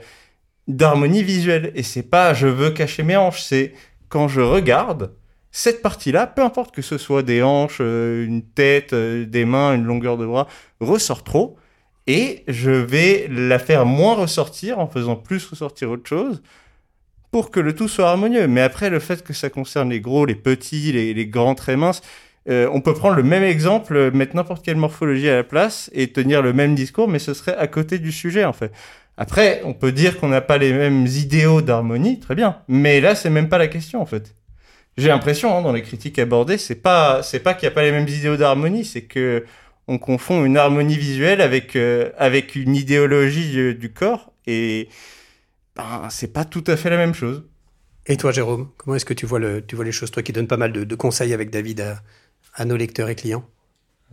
d'harmonie 0.68 1.24
visuelle. 1.24 1.72
Et 1.76 1.84
c'est 1.84 2.10
pas, 2.10 2.34
je 2.34 2.48
veux 2.48 2.72
cacher 2.72 3.04
mes 3.04 3.16
hanches. 3.16 3.42
C'est 3.42 3.74
quand 4.10 4.28
je 4.28 4.42
regarde, 4.42 5.12
cette 5.52 5.82
partie-là, 5.82 6.28
peu 6.28 6.44
importe 6.44 6.74
que 6.74 6.82
ce 6.82 6.98
soit 6.98 7.24
des 7.24 7.42
hanches, 7.42 7.80
euh, 7.80 8.26
une 8.26 8.44
tête, 8.44 8.94
euh, 8.94 9.26
des 9.26 9.46
mains, 9.46 9.74
une 9.74 9.86
longueur 9.86 10.18
de 10.18 10.26
bras, 10.26 10.48
ressort 10.80 11.24
trop. 11.24 11.58
Et 12.06 12.44
je 12.48 12.72
vais 12.72 13.28
la 13.30 13.60
faire 13.60 13.86
moins 13.86 14.16
ressortir 14.16 14.80
en 14.80 14.88
faisant 14.88 15.16
plus 15.16 15.46
ressortir 15.46 15.92
autre 15.92 16.08
chose 16.08 16.42
pour 17.32 17.52
que 17.52 17.60
le 17.60 17.76
tout 17.76 17.88
soit 17.88 18.10
harmonieux. 18.10 18.48
Mais 18.48 18.62
après, 18.62 18.90
le 18.90 19.00
fait 19.00 19.24
que 19.24 19.34
ça 19.34 19.50
concerne 19.50 19.90
les 19.90 20.00
gros, 20.00 20.26
les 20.26 20.36
petits, 20.36 20.92
les, 20.92 21.28
grands 21.28 21.56
très 21.56 21.76
minces, 21.76 22.02
euh, 22.50 22.70
on 22.72 22.82
peut 22.82 22.94
prendre 22.94 23.16
le 23.16 23.24
même 23.24 23.44
exemple, 23.44 24.12
mettre 24.12 24.36
n'importe 24.36 24.64
quelle 24.64 24.78
morphologie 24.78 25.30
à 25.30 25.36
la 25.36 25.44
place 25.44 25.90
et 25.94 26.12
tenir 26.12 26.42
le 26.42 26.54
même 26.54 26.76
discours, 26.76 27.08
mais 27.08 27.20
ce 27.20 27.34
serait 27.34 27.56
à 27.58 27.68
côté 27.68 28.00
du 28.00 28.12
sujet 28.12 28.46
en 28.46 28.54
fait. 28.54 28.72
Après, 29.18 29.62
on 29.66 29.74
peut 29.74 29.92
dire 29.92 30.20
qu'on 30.20 30.28
n'a 30.30 30.42
pas 30.42 30.58
les 30.58 30.74
mêmes 30.74 31.08
idéaux 31.08 31.62
d'harmonie, 31.62 32.20
très 32.20 32.36
bien. 32.36 32.58
Mais 32.68 33.02
là, 33.02 33.16
c'est 33.16 33.32
même 33.32 33.50
pas 33.50 33.58
la 33.58 33.68
question 33.68 34.02
en 34.02 34.06
fait 34.06 34.34
j'ai 34.98 35.10
l'impression 35.10 35.56
hein, 35.56 35.62
dans 35.62 35.72
les 35.74 35.84
critiques 35.84 36.20
abordées, 36.20 36.58
c'est 36.58 36.76
pas 36.76 37.22
c'est 37.24 37.40
pas 37.40 37.54
qu'il 37.54 37.68
n'y 37.68 37.72
a 37.74 37.76
pas 37.76 37.84
les 37.84 37.92
mêmes 37.92 38.08
idéaux 38.08 38.38
d'harmonie, 38.38 38.84
c'est 38.84 39.04
que 39.04 39.46
on 39.88 40.00
confond 40.00 40.44
une 40.44 40.58
harmonie 40.58 40.98
visuelle 40.98 41.42
avec 41.42 41.76
euh, 41.76 42.12
avec 42.18 42.56
une 42.56 42.76
idéologie 42.76 43.76
du, 43.76 43.94
corps 43.94 44.34
et 44.48 44.90
ben 45.76 46.08
c'est 46.10 46.34
pas 46.34 46.46
tout 46.46 46.64
à 46.68 46.76
fait 46.78 46.90
la 46.90 46.98
même 46.98 47.14
chose. 47.14 47.44
Et 48.08 48.18
toi, 48.18 48.32
Jérôme, 48.32 48.70
comment 48.78 48.96
est-ce 48.96 49.06
que 49.06 49.14
tu 49.14 49.26
vois 49.26 49.40
le 49.40 49.66
tu 49.66 49.76
vois 49.76 49.86
les 49.86 49.92
choses 49.92 50.12
toi 50.12 50.24
qui 50.24 50.34
donnes 50.34 50.48
pas 50.48 50.58
mal 50.58 50.72
de, 50.72 50.96
conseils 50.96 51.34
avec 51.34 51.52
David 51.52 51.82
à, 51.82 52.02
à, 52.58 52.66
nos 52.66 52.76
lecteurs 52.76 53.10
et 53.10 53.16
clients 53.16 53.46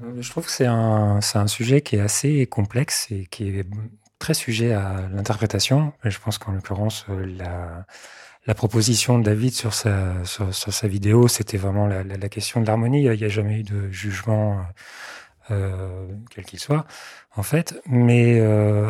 euh, 0.02 0.20
Je 0.20 0.30
trouve 0.30 0.46
que 0.46 0.52
c'est 0.52 0.66
un 0.66 1.20
un 1.34 1.46
sujet 1.46 1.80
qui 1.80 1.96
est 1.96 2.00
assez 2.00 2.46
complexe 2.46 3.08
et 3.10 3.26
qui 3.26 3.48
est 3.48 3.66
très 4.18 4.34
sujet 4.34 4.72
à 4.72 5.08
l'interprétation. 5.12 5.92
Je 6.02 6.18
pense 6.18 6.38
qu'en 6.38 6.52
l'occurrence 6.52 7.06
euh, 7.10 7.84
la 8.46 8.54
proposition 8.54 9.18
de 9.18 9.24
David 9.24 9.52
sur 9.52 9.72
sa, 9.74 10.24
sur, 10.24 10.52
sa 10.52 10.88
vidéo, 10.88 11.28
c'était 11.28 11.56
vraiment 11.56 11.86
la, 11.86 12.28
question 12.28 12.60
de 12.60 12.66
l'harmonie. 12.66 13.02
Il 13.02 13.10
n'y 13.10 13.24
a 13.24 13.28
jamais 13.28 13.60
eu 13.60 13.62
de 13.62 13.90
jugement, 13.90 14.60
euh, 15.50 16.06
quel 16.30 16.44
qu'il 16.44 16.58
soit, 16.58 16.86
en 17.36 17.42
fait. 17.42 17.80
Mais 17.86 18.40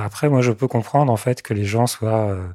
après, 0.02 0.28
moi, 0.28 0.40
je 0.40 0.50
peux 0.50 0.66
comprendre 0.66 1.12
en 1.12 1.16
fait 1.16 1.42
que 1.42 1.54
les 1.54 1.64
gens 1.64 1.86
soient, 1.86 2.30
euh, 2.30 2.48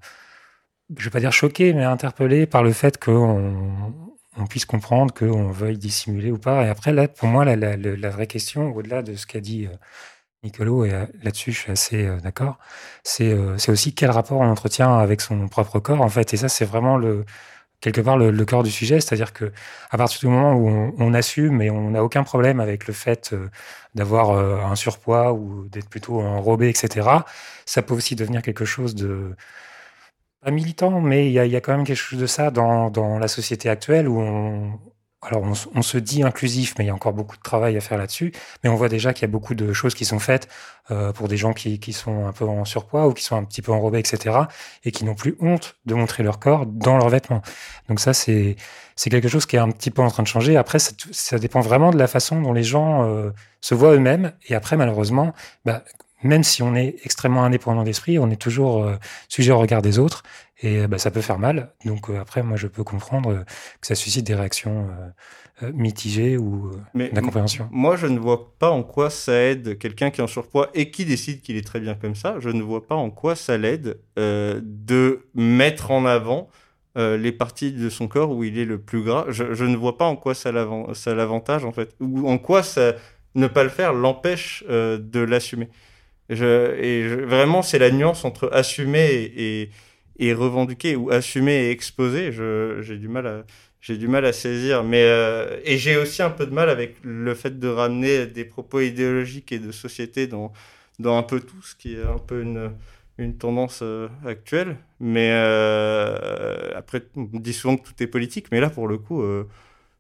je 0.98 1.06
vais 1.06 1.10
pas 1.10 1.22
dire 1.22 1.32
choqués, 1.32 1.74
mais 1.74 1.86
interpellés 1.86 2.46
par 2.46 2.64
le 2.64 2.74
fait 2.74 2.98
qu'on 2.98 3.94
on 4.38 4.46
puisse 4.46 4.66
comprendre 4.66 5.14
qu'on 5.14 5.52
veuille 5.52 5.78
dissimuler 5.78 6.32
ou 6.32 6.38
pas. 6.38 6.66
Et 6.66 6.70
après, 6.70 6.94
là, 6.94 7.08
pour 7.08 7.28
moi, 7.28 7.46
la, 7.46 8.10
vraie 8.10 8.28
question, 8.28 8.76
au-delà 8.76 9.02
de 9.02 9.16
ce 9.16 9.26
qu'a 9.26 9.40
dit 9.40 9.66
euh, 9.66 9.76
Nicolo, 10.44 10.86
et 10.86 10.94
euh, 10.94 11.06
là-dessus, 11.24 11.52
je 11.52 11.60
suis 11.60 11.72
assez 11.72 12.06
euh, 12.06 12.18
d'accord. 12.20 12.58
C'est 13.04 13.34
aussi 13.70 13.94
quel 13.94 14.12
rapport 14.12 14.40
on 14.40 14.50
entretient 14.50 14.98
avec 14.98 15.22
son 15.22 15.48
propre 15.48 15.80
corps, 15.80 16.02
en 16.02 16.10
fait. 16.10 16.34
Et 16.34 16.38
ça, 16.38 16.50
c'est 16.50 16.66
vraiment 16.66 17.00
quelque 17.82 18.02
part 18.02 18.18
le, 18.18 18.32
le 18.32 18.46
cœur 18.46 18.64
du 18.64 18.72
sujet, 18.72 19.00
c'est-à-dire 19.02 19.34
que 19.34 19.52
à 19.90 19.98
partir 19.98 20.20
du 20.20 20.28
moment 20.28 20.54
où 20.54 20.94
on 20.98 21.14
assume 21.14 21.62
et 21.62 21.70
on 21.70 21.92
n'a 21.92 22.04
aucun 22.04 22.24
problème 22.24 22.60
avec 22.60 22.88
le 22.88 22.94
fait 22.94 23.34
d'avoir 23.96 24.32
un 24.32 24.76
surpoids 24.76 25.34
ou 25.34 25.66
d'être 25.70 25.90
plutôt 25.90 26.22
enrobé, 26.22 26.70
etc., 26.70 27.08
ça 27.66 27.82
peut 27.82 27.94
aussi 27.94 28.16
devenir 28.16 28.42
quelque 28.42 28.66
chose 28.66 28.96
de 28.96 29.36
pas 30.42 30.52
militant, 30.52 31.02
mais 31.02 31.28
il 31.28 31.34
y 31.34 31.40
a, 31.40 31.46
y 31.46 31.56
a, 31.56 31.62
quand 31.62 31.76
même 31.76 31.86
quelque 31.86 31.98
chose 31.98 32.20
de 32.20 32.28
ça 32.28 32.52
dans, 32.52 32.90
dans 32.90 33.20
la 33.20 33.28
société 33.28 33.70
actuelle 33.70 34.08
où 34.08 34.20
on, 34.20 34.80
alors 35.22 35.44
on, 35.44 35.82
se 35.82 35.98
dit 35.98 36.24
inclusif, 36.24 36.76
mais 36.78 36.86
il 36.86 36.88
y 36.88 36.92
a 36.92 36.94
encore 36.94 37.12
beaucoup 37.12 37.36
de 37.36 37.42
travail 37.42 37.76
à 37.76 37.82
faire 37.82 37.98
là-dessus. 37.98 38.32
Mais 38.64 38.70
on 38.70 38.76
voit 38.76 38.88
déjà 38.88 39.14
qu'il 39.14 39.24
y 39.24 39.26
a 39.26 39.32
beaucoup 39.32 39.54
de 39.54 39.74
choses 39.74 39.94
qui 39.94 40.06
sont 40.06 40.20
faites 40.20 40.48
euh, 40.92 41.12
pour 41.12 41.28
des 41.28 41.36
gens 41.36 41.52
qui, 41.52 41.80
qui, 41.80 41.92
sont 41.92 42.26
un 42.26 42.32
peu 42.32 42.46
en 42.46 42.64
surpoids 42.64 43.06
ou 43.06 43.14
qui 43.14 43.24
sont 43.26 43.36
un 43.36 43.44
petit 43.44 43.62
peu 43.62 43.74
enrobés, 43.74 44.00
etc. 44.00 44.38
Et 44.86 44.92
qui 44.92 45.04
n'ont 45.04 45.16
plus 45.16 45.36
honte 45.42 45.76
de 45.86 45.94
montrer 45.94 46.24
leur 46.24 46.40
corps 46.40 46.66
dans 46.66 46.98
leurs 46.98 47.10
vêtements. 47.10 47.42
Donc 47.90 48.00
ça, 48.00 48.14
c'est 48.14 48.56
c'est 48.96 49.10
quelque 49.10 49.28
chose 49.28 49.46
qui 49.46 49.58
est 49.58 49.60
un 49.60 49.72
petit 49.72 49.92
peu 49.92 50.02
en 50.02 50.10
train 50.10 50.24
de 50.24 50.28
changer. 50.28 50.56
Après, 50.56 50.80
ça, 50.80 50.94
ça 51.12 51.38
dépend 51.38 51.60
vraiment 51.60 51.92
de 51.92 51.98
la 51.98 52.08
façon 52.08 52.42
dont 52.42 52.54
les 52.54 52.64
gens 52.64 53.04
euh, 53.04 53.32
se 53.60 53.76
voient 53.76 53.96
eux-mêmes. 53.96 54.34
Et 54.48 54.56
après, 54.56 54.78
malheureusement, 54.78 55.34
bah, 55.66 55.84
même 56.24 56.44
si 56.44 56.62
on 56.62 56.76
est 56.76 56.96
extrêmement 57.04 57.44
indépendant 57.44 57.84
d'esprit, 57.84 58.20
on 58.20 58.30
est 58.30 58.42
toujours 58.42 58.84
euh, 58.84 58.96
sujet 59.28 59.52
au 59.52 59.60
regard 59.60 59.82
des 59.82 60.00
autres 60.00 60.24
et 60.62 60.88
bah, 60.88 60.98
ça 60.98 61.12
peut 61.12 61.22
faire 61.22 61.40
mal. 61.40 61.74
Donc 61.86 62.10
euh, 62.10 62.20
après, 62.20 62.44
moi, 62.44 62.58
je 62.58 62.68
peux 62.68 62.84
comprendre 62.84 63.32
euh, 63.32 63.44
que 63.80 63.88
ça 63.88 63.96
suscite 63.96 64.26
des 64.26 64.36
réactions 64.36 64.90
mitigées 65.74 66.38
ou 66.38 66.72
d'incompréhension. 66.96 67.68
Moi, 67.70 67.98
je 67.98 68.08
ne 68.08 68.18
vois 68.18 68.54
pas 68.60 68.70
en 68.70 68.82
quoi 68.82 69.10
ça 69.10 69.34
aide 69.34 69.78
quelqu'un 69.78 70.10
qui 70.10 70.22
est 70.22 70.24
en 70.24 70.28
surpoids 70.28 70.70
et 70.74 70.90
qui 70.90 71.04
décide 71.04 71.42
qu'il 71.42 71.58
est 71.58 71.66
très 71.66 71.82
bien 71.82 71.96
comme 71.96 72.16
ça. 72.16 72.36
Je 72.40 72.50
ne 72.50 72.62
vois 72.62 72.88
pas 72.88 72.96
en 72.96 73.10
quoi 73.10 73.36
ça 73.36 73.58
l'aide 73.58 74.00
de 74.16 75.28
mettre 75.36 75.92
en 75.92 76.06
avant 76.06 76.48
les 76.96 77.34
parties 77.34 77.74
de 77.74 77.90
son 77.90 78.08
corps 78.08 78.32
où 78.32 78.46
il 78.46 78.58
est 78.58 78.64
le 78.64 78.80
plus 78.80 79.04
gras. 79.04 79.26
Je, 79.28 79.54
je 79.54 79.66
ne 79.66 79.76
vois 79.76 79.98
pas 79.98 80.06
en 80.06 80.16
quoi 80.16 80.34
ça 80.34 80.54
l'avantage 80.54 81.66
en 81.66 81.74
fait, 81.74 81.94
ou 82.00 82.30
en 82.30 82.38
quoi 82.38 82.64
ça 82.64 82.94
ne 83.36 83.48
pas 83.48 83.64
le 83.64 83.70
faire 83.70 83.92
l'empêche 83.92 84.64
de 84.66 85.20
l'assumer. 85.20 85.68
Et 86.30 87.08
vraiment, 87.08 87.62
c'est 87.62 87.80
la 87.80 87.92
nuance 87.92 88.24
entre 88.26 88.50
assumer 88.54 89.70
et, 90.20 90.34
revendiquer 90.34 90.96
ou 90.96 91.10
assumer 91.12 91.54
et 91.54 91.72
exposer. 91.72 92.32
J'ai 92.32 92.98
du 92.98 94.08
mal 94.08 94.26
à 94.26 94.34
saisir, 94.34 94.84
mais 94.84 95.04
euh, 95.04 95.60
et 95.64 95.78
j'ai 95.78 95.98
aussi 95.98 96.22
un 96.22 96.30
peu 96.30 96.46
de 96.46 96.54
mal 96.54 96.70
avec 96.70 96.98
le 97.04 97.34
fait 97.34 97.60
de 97.60 97.68
ramener 97.68 98.28
des 98.28 98.46
propos 98.46 98.82
idéologiques 98.82 99.52
et 99.52 99.60
de 99.60 99.72
société 99.72 100.28
dans 100.28 100.52
un 101.04 101.24
peu 101.24 101.40
tout, 101.40 101.62
ce 101.64 101.76
qui 101.76 101.96
est 101.96 102.04
un 102.04 102.20
peu 102.20 102.44
une 103.18 103.38
tendance 103.38 103.84
actuelle. 104.26 104.78
Mais 105.00 105.32
après, 106.76 107.04
on 107.16 107.28
dit 107.34 107.54
souvent 107.54 107.78
que 107.78 107.88
tout 107.88 108.04
est 108.04 108.08
politique, 108.08 108.48
mais 108.52 108.60
là, 108.60 108.70
pour 108.70 108.88
le 108.88 108.98
coup, 108.98 109.24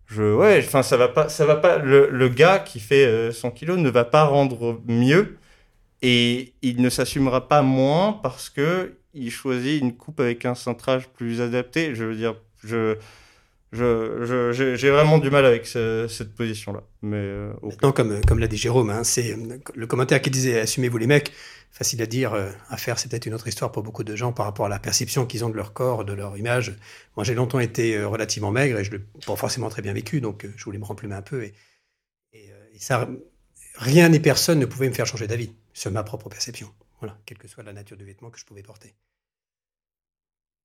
je, 0.07 0.35
ouais, 0.35 0.61
enfin, 0.63 0.83
ça 0.83 0.97
va 0.97 1.07
pas, 1.07 1.29
ça 1.29 1.45
va 1.45 1.55
pas. 1.55 1.77
Le, 1.77 2.09
le 2.09 2.29
gars 2.29 2.59
qui 2.59 2.79
fait 2.79 3.31
100 3.31 3.51
kilos 3.51 3.77
ne 3.79 3.89
va 3.89 4.05
pas 4.05 4.25
rendre 4.25 4.81
mieux 4.87 5.37
et 6.01 6.53
il 6.61 6.81
ne 6.81 6.89
s'assumera 6.89 7.47
pas 7.47 7.61
moins 7.61 8.13
parce 8.13 8.49
que 8.49 8.95
il 9.13 9.31
choisit 9.31 9.81
une 9.81 9.95
coupe 9.95 10.19
avec 10.19 10.45
un 10.45 10.55
centrage 10.55 11.09
plus 11.09 11.41
adapté. 11.41 11.95
Je 11.95 12.05
veux 12.05 12.15
dire, 12.15 12.35
je, 12.63 12.97
je, 13.71 14.75
j'ai 14.75 14.89
vraiment 14.89 15.17
du 15.17 15.29
mal 15.29 15.45
avec 15.45 15.67
cette 15.67 16.33
position-là. 16.35 16.83
Euh, 17.05 17.53
comme, 17.93 18.21
comme 18.25 18.39
l'a 18.39 18.47
dit 18.47 18.57
Jérôme, 18.57 18.89
hein, 18.89 19.03
c'est 19.03 19.35
le 19.75 19.87
commentaire 19.87 20.21
qui 20.21 20.29
disait 20.29 20.59
assumez-vous 20.59 20.97
les 20.97 21.07
mecs. 21.07 21.31
Facile 21.71 22.01
à 22.01 22.07
dire, 22.07 22.33
euh, 22.33 22.49
à 22.69 22.77
faire, 22.77 22.97
c'est 22.97 23.09
peut-être 23.09 23.27
une 23.27 23.35
autre 23.35 23.47
histoire 23.47 23.71
pour 23.71 23.83
beaucoup 23.83 24.03
de 24.03 24.15
gens 24.15 24.31
par 24.31 24.47
rapport 24.47 24.65
à 24.65 24.69
la 24.69 24.79
perception 24.79 25.27
qu'ils 25.27 25.45
ont 25.45 25.49
de 25.49 25.55
leur 25.55 25.73
corps, 25.73 26.03
de 26.03 26.13
leur 26.13 26.35
image. 26.35 26.75
Moi, 27.15 27.23
j'ai 27.23 27.35
longtemps 27.35 27.59
été 27.59 27.95
euh, 27.95 28.07
relativement 28.07 28.49
maigre 28.49 28.79
et 28.79 28.83
je 28.83 28.91
l'ai 28.91 28.99
pas 29.25 29.35
forcément 29.35 29.69
très 29.69 29.83
bien 29.83 29.93
vécu, 29.93 30.19
donc 30.19 30.47
je 30.55 30.63
voulais 30.65 30.79
me 30.79 30.85
remplumer 30.85 31.13
un 31.13 31.21
peu. 31.21 31.43
Et, 31.43 31.53
et, 32.33 32.49
ça, 32.79 33.07
rien 33.75 34.09
ni 34.09 34.19
personne 34.19 34.57
ne 34.57 34.65
pouvait 34.65 34.89
me 34.89 34.93
faire 34.93 35.05
changer 35.05 35.27
d'avis 35.27 35.51
sur 35.79 35.91
ma 35.91 36.03
propre 36.03 36.27
perception. 36.27 36.69
Voilà, 36.99 37.17
quelle 37.25 37.37
que 37.37 37.47
soit 37.47 37.63
la 37.63 37.71
nature 37.71 37.95
du 37.95 38.03
vêtement 38.03 38.29
que 38.29 38.37
je 38.37 38.45
pouvais 38.45 38.61
porter. 38.61 38.93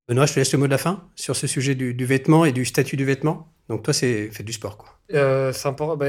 Benoît, 0.09 0.27
je 0.27 0.35
te 0.35 0.41
laisse 0.41 0.53
le 0.53 0.59
mot 0.59 0.67
de 0.67 0.73
la 0.73 0.79
fin 0.79 1.09
sur 1.15 1.37
ce 1.37 1.47
sujet 1.47 1.77
du, 1.77 2.05
vêtement 2.05 2.45
et 2.45 2.53
du 2.53 2.65
statut 2.65 2.97
du 2.97 3.05
vêtement. 3.05 3.49
Donc 3.69 3.85
toi, 3.85 3.95
c'est 3.95 4.29
fait 4.33 4.43
du 4.43 4.53
sport, 4.53 4.77
quoi. 4.77 4.99
Euh, 5.13 5.53
bah, 5.97 6.07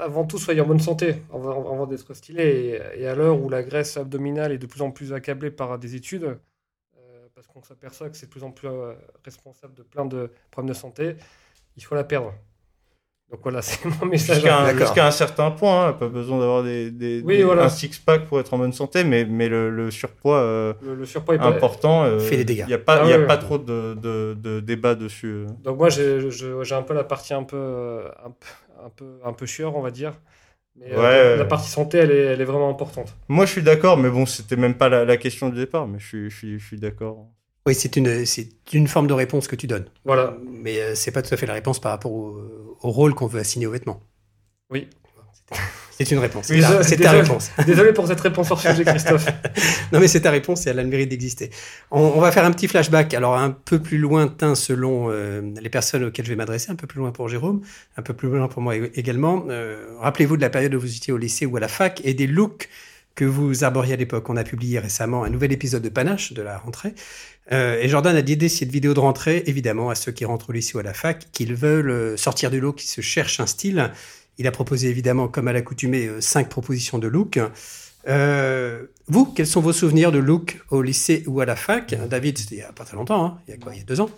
avant 0.00 0.26
tout, 0.26 0.38
soyez 0.38 0.60
en 0.60 0.66
bonne 0.66 0.80
santé 0.80 1.16
avant, 1.32 1.86
d'être 1.86 2.12
stylé. 2.12 2.78
Et, 2.94 3.06
à 3.06 3.14
l'heure 3.14 3.40
où 3.40 3.48
la 3.48 3.62
graisse 3.62 3.96
abdominale 3.96 4.52
est 4.52 4.58
de 4.58 4.66
plus 4.66 4.82
en 4.82 4.90
plus 4.90 5.14
accablée 5.14 5.50
par 5.50 5.78
des 5.78 5.96
études, 5.96 6.38
euh, 6.98 7.28
parce 7.34 7.46
qu'on 7.46 7.62
s'aperçoit 7.62 8.10
que 8.10 8.16
c'est 8.18 8.26
de 8.26 8.30
plus 8.30 8.44
en 8.44 8.50
plus 8.52 8.68
euh, 8.68 8.92
responsable 9.24 9.74
de 9.74 9.82
plein 9.82 10.04
de 10.04 10.30
problèmes 10.50 10.68
de 10.68 10.78
santé, 10.78 11.16
il 11.76 11.84
faut 11.84 11.94
la 11.94 12.04
perdre. 12.04 12.34
Donc 13.32 13.40
voilà, 13.42 13.62
c'est 13.62 13.82
mon 13.86 14.06
message. 14.06 14.44
Jusqu'à 14.76 15.06
un, 15.06 15.10
certain 15.10 15.50
point, 15.50 15.88
hein, 15.88 15.92
pas 15.94 16.08
besoin 16.08 16.38
d'avoir 16.38 16.62
des, 16.62 16.90
des, 16.90 17.24
un 17.42 17.68
six-pack 17.70 18.26
pour 18.26 18.38
être 18.38 18.52
en 18.52 18.58
bonne 18.58 18.74
santé, 18.74 19.04
mais, 19.04 19.24
mais 19.24 19.48
le, 19.48 19.90
surpoids, 19.90 20.40
euh, 20.40 20.74
le, 20.82 21.06
surpoids 21.06 21.36
est 21.36 21.40
important. 21.40 22.04
Euh, 22.04 22.18
fait 22.18 22.36
des 22.36 22.44
dégâts. 22.44 22.64
Il 22.66 22.68
n'y 22.68 22.74
a 22.74 22.78
pas, 22.78 23.02
ah 23.02 23.14
a 23.14 23.18
pas 23.20 23.38
trop 23.38 23.56
de, 23.56 23.94
de, 23.94 24.36
de, 24.38 24.60
débat 24.60 24.94
dessus. 24.94 25.28
Euh. 25.28 25.46
Donc 25.64 25.78
moi, 25.78 25.88
j'ai 25.88 26.74
un 26.74 26.82
peu 26.82 26.92
la 26.92 27.04
partie 27.04 27.32
un 27.32 27.42
peu, 27.42 28.02
un 28.22 28.30
peu, 28.30 28.84
un 28.84 28.90
peu, 28.90 29.06
un 29.24 29.32
peu 29.32 29.46
chieur, 29.46 29.74
on 29.76 29.80
va 29.80 29.90
dire. 29.90 30.12
Mais 30.76 30.90
la 30.90 31.44
partie 31.46 31.70
santé, 31.70 31.98
elle 31.98 32.10
est, 32.10 32.24
elle 32.24 32.40
est, 32.40 32.46
vraiment 32.46 32.68
importante. 32.68 33.16
Moi, 33.28 33.46
je 33.46 33.52
suis 33.52 33.62
d'accord, 33.62 33.96
mais 33.96 34.10
bon, 34.10 34.26
c'était 34.26 34.56
même 34.56 34.74
pas 34.74 34.90
la, 34.90 35.06
la, 35.06 35.16
question 35.16 35.48
du 35.48 35.56
départ, 35.56 35.86
mais 35.86 35.98
je 35.98 36.06
suis, 36.06 36.30
je 36.30 36.36
suis, 36.36 36.58
je 36.58 36.66
suis 36.66 36.78
d'accord. 36.78 37.28
Oui, 37.66 37.74
c'est 37.74 37.96
une, 37.96 38.26
c'est 38.26 38.48
une 38.72 38.88
forme 38.88 39.06
de 39.06 39.12
réponse 39.12 39.46
que 39.46 39.56
tu 39.56 39.66
donnes. 39.66 39.86
Voilà. 40.04 40.36
Mais 40.50 40.80
euh, 40.80 40.94
c'est 40.94 41.12
pas 41.12 41.22
tout 41.22 41.32
à 41.32 41.36
fait 41.36 41.46
la 41.46 41.54
réponse 41.54 41.80
par 41.80 41.92
rapport 41.92 42.12
au, 42.12 42.40
rôle 42.80 43.14
qu'on 43.14 43.26
veut 43.26 43.40
assigner 43.40 43.66
aux 43.66 43.70
vêtements. 43.70 44.00
Oui. 44.70 44.88
C'est 45.90 46.10
une 46.10 46.18
réponse. 46.18 46.46
c'est 46.46 46.96
ta 46.96 47.12
réponse. 47.12 47.50
Désolé 47.66 47.92
pour 47.92 48.08
cette 48.08 48.20
réponse 48.20 48.50
hors 48.50 48.60
sujet, 48.60 48.84
Christophe. 48.84 49.26
non, 49.92 50.00
mais 50.00 50.08
c'est 50.08 50.22
ta 50.22 50.30
réponse 50.30 50.66
et 50.66 50.70
elle 50.70 50.78
a 50.80 50.82
le 50.82 50.88
mérite 50.88 51.10
d'exister. 51.10 51.50
On, 51.92 52.18
va 52.18 52.32
faire 52.32 52.44
un 52.44 52.50
petit 52.50 52.66
flashback, 52.66 53.14
alors 53.14 53.36
un 53.36 53.50
peu 53.50 53.78
plus 53.78 53.98
lointain 53.98 54.56
selon 54.56 55.10
euh, 55.10 55.42
les 55.60 55.68
personnes 55.68 56.04
auxquelles 56.04 56.24
je 56.24 56.30
vais 56.30 56.36
m'adresser, 56.36 56.72
un 56.72 56.76
peu 56.76 56.88
plus 56.88 56.98
loin 56.98 57.12
pour 57.12 57.28
Jérôme, 57.28 57.60
un 57.96 58.02
peu 58.02 58.14
plus 58.14 58.28
loin 58.28 58.48
pour 58.48 58.62
moi 58.62 58.74
également. 58.74 59.44
Euh, 59.48 59.94
rappelez-vous 60.00 60.36
de 60.36 60.42
la 60.42 60.50
période 60.50 60.74
où 60.74 60.80
vous 60.80 60.96
étiez 60.96 61.12
au 61.12 61.18
lycée 61.18 61.46
ou 61.46 61.56
à 61.56 61.60
la 61.60 61.68
fac 61.68 62.00
et 62.04 62.14
des 62.14 62.26
looks 62.26 62.68
que 63.14 63.24
vous 63.24 63.64
arboriez 63.64 63.94
à 63.94 63.96
l'époque. 63.96 64.28
On 64.30 64.36
a 64.36 64.44
publié 64.44 64.78
récemment 64.78 65.24
un 65.24 65.30
nouvel 65.30 65.52
épisode 65.52 65.82
de 65.82 65.88
Panache 65.88 66.32
de 66.32 66.42
la 66.42 66.58
rentrée. 66.58 66.94
Euh, 67.50 67.80
et 67.80 67.88
Jordan 67.88 68.14
a 68.16 68.22
dédié 68.22 68.48
cette 68.48 68.70
vidéo 68.70 68.94
de 68.94 69.00
rentrée, 69.00 69.42
évidemment, 69.46 69.90
à 69.90 69.94
ceux 69.94 70.12
qui 70.12 70.24
rentrent 70.24 70.50
au 70.50 70.52
lycée 70.52 70.76
ou 70.76 70.80
à 70.80 70.82
la 70.82 70.94
fac, 70.94 71.26
qu'ils 71.32 71.54
veulent 71.54 71.90
euh, 71.90 72.16
sortir 72.16 72.50
du 72.50 72.60
lot, 72.60 72.72
qui 72.72 72.86
se 72.86 73.00
cherchent 73.00 73.40
un 73.40 73.46
style. 73.46 73.90
Il 74.38 74.46
a 74.46 74.52
proposé, 74.52 74.88
évidemment, 74.88 75.28
comme 75.28 75.48
à 75.48 75.52
l'accoutumée, 75.52 76.06
euh, 76.06 76.20
cinq 76.20 76.48
propositions 76.48 76.98
de 76.98 77.08
look. 77.08 77.38
vous, 79.08 79.26
quels 79.26 79.46
sont 79.46 79.60
vos 79.60 79.72
souvenirs 79.72 80.12
de 80.12 80.18
look 80.18 80.60
au 80.70 80.82
lycée 80.82 81.24
ou 81.26 81.40
à 81.40 81.46
la 81.46 81.56
fac? 81.56 81.94
David, 82.08 82.38
c'était 82.38 82.54
il 82.54 82.58
n'y 82.58 82.64
a 82.64 82.72
pas 82.72 82.84
très 82.84 82.96
longtemps, 82.96 83.24
hein. 83.24 83.38
il 83.46 83.50
y 83.50 83.54
a 83.54 83.56
quoi, 83.58 83.74
il 83.74 83.78
y 83.78 83.82
a 83.82 83.84
deux 83.84 84.00
ans? 84.00 84.10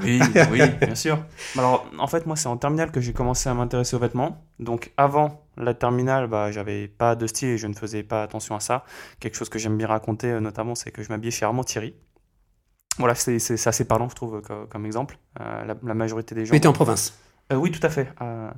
Oui, 0.00 0.20
oui, 0.52 0.60
bien 0.80 0.94
sûr. 0.94 1.24
Alors, 1.58 1.90
en 1.98 2.06
fait, 2.06 2.26
moi, 2.26 2.36
c'est 2.36 2.48
en 2.48 2.56
terminale 2.56 2.92
que 2.92 3.00
j'ai 3.00 3.12
commencé 3.12 3.48
à 3.48 3.54
m'intéresser 3.54 3.96
aux 3.96 3.98
vêtements. 3.98 4.44
Donc, 4.60 4.92
avant 4.96 5.47
la 5.58 5.74
terminale, 5.74 6.26
bah, 6.26 6.50
j'avais 6.50 6.88
pas 6.88 7.14
de 7.14 7.26
style 7.26 7.48
et 7.48 7.58
je 7.58 7.66
ne 7.66 7.74
faisais 7.74 8.02
pas 8.02 8.22
attention 8.22 8.54
à 8.54 8.60
ça. 8.60 8.84
Quelque 9.20 9.36
chose 9.36 9.48
que 9.48 9.58
j'aime 9.58 9.76
bien 9.76 9.86
raconter, 9.86 10.30
euh, 10.30 10.40
notamment, 10.40 10.74
c'est 10.74 10.90
que 10.90 11.02
je 11.02 11.08
m'habillais 11.08 11.30
chez 11.30 11.44
Armand 11.44 11.64
Thierry. 11.64 11.94
Voilà, 12.98 13.14
c'est 13.14 13.36
assez 13.66 13.84
parlant, 13.84 14.08
je 14.08 14.16
trouve, 14.16 14.42
comme, 14.42 14.86
exemple. 14.86 15.18
Euh, 15.40 15.74
la, 15.82 15.94
majorité 15.94 16.34
des 16.34 16.46
gens. 16.46 16.52
Mais 16.52 16.66
en 16.66 16.72
province 16.72 17.16
euh, 17.50 17.56
oui, 17.56 17.70
tout 17.70 17.84
à 17.84 17.88
fait. 17.88 18.12
Euh, 18.20 18.50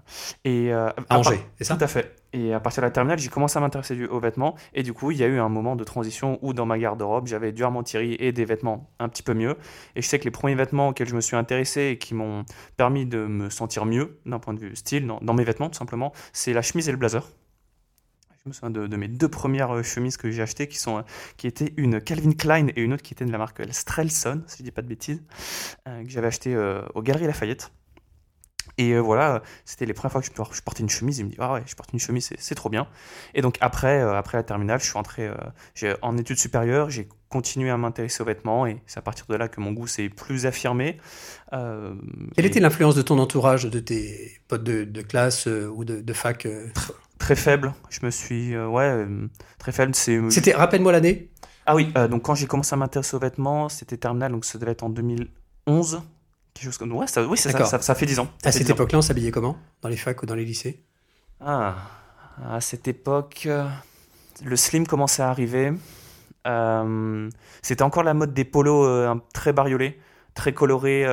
et, 0.44 0.72
euh, 0.72 0.90
à 1.08 1.18
Angers, 1.18 1.40
c'est 1.56 1.64
ça? 1.64 1.76
Tout 1.76 1.84
à 1.84 1.86
fait. 1.86 2.16
Et 2.32 2.52
à 2.52 2.58
partir 2.58 2.80
de 2.82 2.86
la 2.86 2.90
terminale, 2.90 3.18
j'ai 3.18 3.28
commencé 3.28 3.56
à 3.56 3.60
m'intéresser 3.60 4.04
aux 4.06 4.18
vêtements. 4.18 4.56
Et 4.74 4.82
du 4.82 4.92
coup, 4.92 5.12
il 5.12 5.18
y 5.18 5.22
a 5.22 5.26
eu 5.26 5.38
un 5.38 5.48
moment 5.48 5.76
de 5.76 5.84
transition 5.84 6.38
où 6.42 6.52
dans 6.54 6.66
ma 6.66 6.78
garde-robe, 6.78 7.28
j'avais 7.28 7.52
du 7.52 7.62
Armand-Thierry 7.62 8.16
et 8.18 8.32
des 8.32 8.44
vêtements 8.44 8.90
un 8.98 9.08
petit 9.08 9.22
peu 9.22 9.34
mieux. 9.34 9.56
Et 9.94 10.02
je 10.02 10.08
sais 10.08 10.18
que 10.18 10.24
les 10.24 10.30
premiers 10.32 10.56
vêtements 10.56 10.88
auxquels 10.88 11.08
je 11.08 11.14
me 11.14 11.20
suis 11.20 11.36
intéressé 11.36 11.82
et 11.82 11.98
qui 11.98 12.14
m'ont 12.14 12.44
permis 12.76 13.06
de 13.06 13.26
me 13.26 13.48
sentir 13.48 13.84
mieux 13.84 14.18
d'un 14.26 14.40
point 14.40 14.54
de 14.54 14.60
vue 14.60 14.74
style, 14.74 15.06
dans, 15.06 15.34
mes 15.34 15.44
vêtements 15.44 15.70
tout 15.70 15.78
simplement, 15.78 16.12
c'est 16.32 16.52
la 16.52 16.62
chemise 16.62 16.88
et 16.88 16.92
le 16.92 16.98
blazer. 16.98 17.28
Je 18.44 18.48
me 18.48 18.52
souviens 18.54 18.70
de, 18.70 18.96
mes 18.96 19.08
deux 19.08 19.28
premières 19.28 19.84
chemises 19.84 20.16
que 20.16 20.30
j'ai 20.30 20.42
achetées 20.42 20.66
qui, 20.66 20.78
sont, 20.78 21.04
qui 21.36 21.46
étaient 21.46 21.74
une 21.76 22.00
Calvin 22.00 22.32
Klein 22.32 22.68
et 22.74 22.80
une 22.80 22.94
autre 22.94 23.02
qui 23.02 23.12
était 23.12 23.26
de 23.26 23.32
la 23.32 23.38
marque 23.38 23.62
Strelson, 23.70 24.42
si 24.46 24.58
je 24.58 24.62
dis 24.62 24.70
pas 24.70 24.82
de 24.82 24.88
bêtises, 24.88 25.22
que 25.84 26.08
j'avais 26.08 26.28
acheté 26.28 26.56
aux 26.94 27.02
Galeries 27.02 27.26
Lafayette. 27.26 27.70
Et 28.80 28.92
euh, 28.92 28.98
voilà, 28.98 29.42
c'était 29.66 29.84
les 29.84 29.92
premières 29.92 30.10
fois 30.12 30.22
que 30.22 30.26
je, 30.26 30.62
portais 30.62 30.82
une 30.82 30.88
chemise. 30.88 31.18
Il 31.18 31.26
me 31.26 31.30
dit 31.30 31.36
Ah 31.38 31.52
ouais, 31.52 31.62
je 31.66 31.74
porte 31.74 31.92
une 31.92 31.98
chemise, 31.98 32.30
c'est 32.38 32.54
trop 32.54 32.70
bien. 32.70 32.86
Et 33.34 33.42
donc 33.42 33.58
après, 33.60 34.00
euh, 34.00 34.16
après 34.16 34.38
la 34.38 34.42
terminale, 34.42 34.80
je 34.80 34.86
suis 34.86 34.96
entré 34.96 35.30
euh, 35.82 35.94
en 36.00 36.16
études 36.16 36.38
supérieures. 36.38 36.88
J'ai 36.88 37.06
continué 37.28 37.68
à 37.68 37.76
m'intéresser 37.76 38.22
aux 38.22 38.24
vêtements 38.24 38.66
et 38.66 38.80
c'est 38.86 38.98
à 38.98 39.02
partir 39.02 39.26
de 39.28 39.34
là 39.34 39.48
que 39.48 39.60
mon 39.60 39.72
goût 39.72 39.86
s'est 39.86 40.08
plus 40.08 40.46
affirmé. 40.46 40.96
Quelle 41.52 42.46
était 42.46 42.58
l'influence 42.58 42.94
de 42.94 43.02
ton 43.02 43.18
entourage, 43.18 43.64
de 43.64 43.80
tes 43.80 44.40
potes 44.48 44.64
de, 44.64 45.02
classe 45.02 45.46
ou 45.46 45.84
de, 45.84 46.12
fac 46.14 46.48
Très 47.18 47.36
faible. 47.36 47.74
Je 47.90 48.00
me 48.06 48.10
suis. 48.10 48.56
ouais, 48.56 49.06
très 49.58 49.72
faible. 49.72 49.94
C'était, 49.94 50.54
rappelle-moi 50.54 50.90
l'année 50.90 51.28
Ah 51.66 51.74
oui, 51.76 51.92
donc 52.08 52.22
quand 52.22 52.34
j'ai 52.34 52.46
commencé 52.46 52.72
à 52.72 52.76
m'intéresser 52.78 53.14
aux 53.14 53.20
vêtements, 53.20 53.68
c'était 53.68 53.98
terminale, 53.98 54.32
donc 54.32 54.46
ça 54.46 54.58
devait 54.58 54.72
être 54.72 54.84
en 54.84 54.90
2011. 54.90 56.02
Quelque 56.54 56.64
chose 56.64 56.78
comme... 56.78 56.92
Ouais, 56.92 57.06
ça, 57.06 57.26
oui, 57.26 57.38
ça, 57.38 57.50
ça, 57.80 57.94
fait 57.94 58.06
10 58.06 58.18
ans. 58.18 58.28
à 58.44 58.52
cette 58.52 58.68
époque-là, 58.68 58.98
on 58.98 59.02
s'habillait 59.02 59.30
comment? 59.30 59.56
Dans 59.82 59.88
les 59.88 59.96
facs 59.96 60.22
ou 60.22 60.26
dans 60.26 60.34
les 60.34 60.44
lycées? 60.44 60.84
Ah, 61.40 61.76
à 62.48 62.60
cette 62.60 62.88
époque, 62.88 63.44
euh, 63.46 63.66
le 64.44 64.56
slim 64.56 64.86
commençait 64.86 65.22
à 65.22 65.30
arriver. 65.30 65.72
Euh, 66.46 67.30
c'était 67.62 67.82
encore 67.82 68.02
la 68.02 68.14
mode 68.14 68.34
des 68.34 68.44
polos 68.44 68.86
euh, 68.86 69.14
très 69.32 69.52
bariolés, 69.52 70.00
très 70.34 70.52
colorés. 70.52 71.06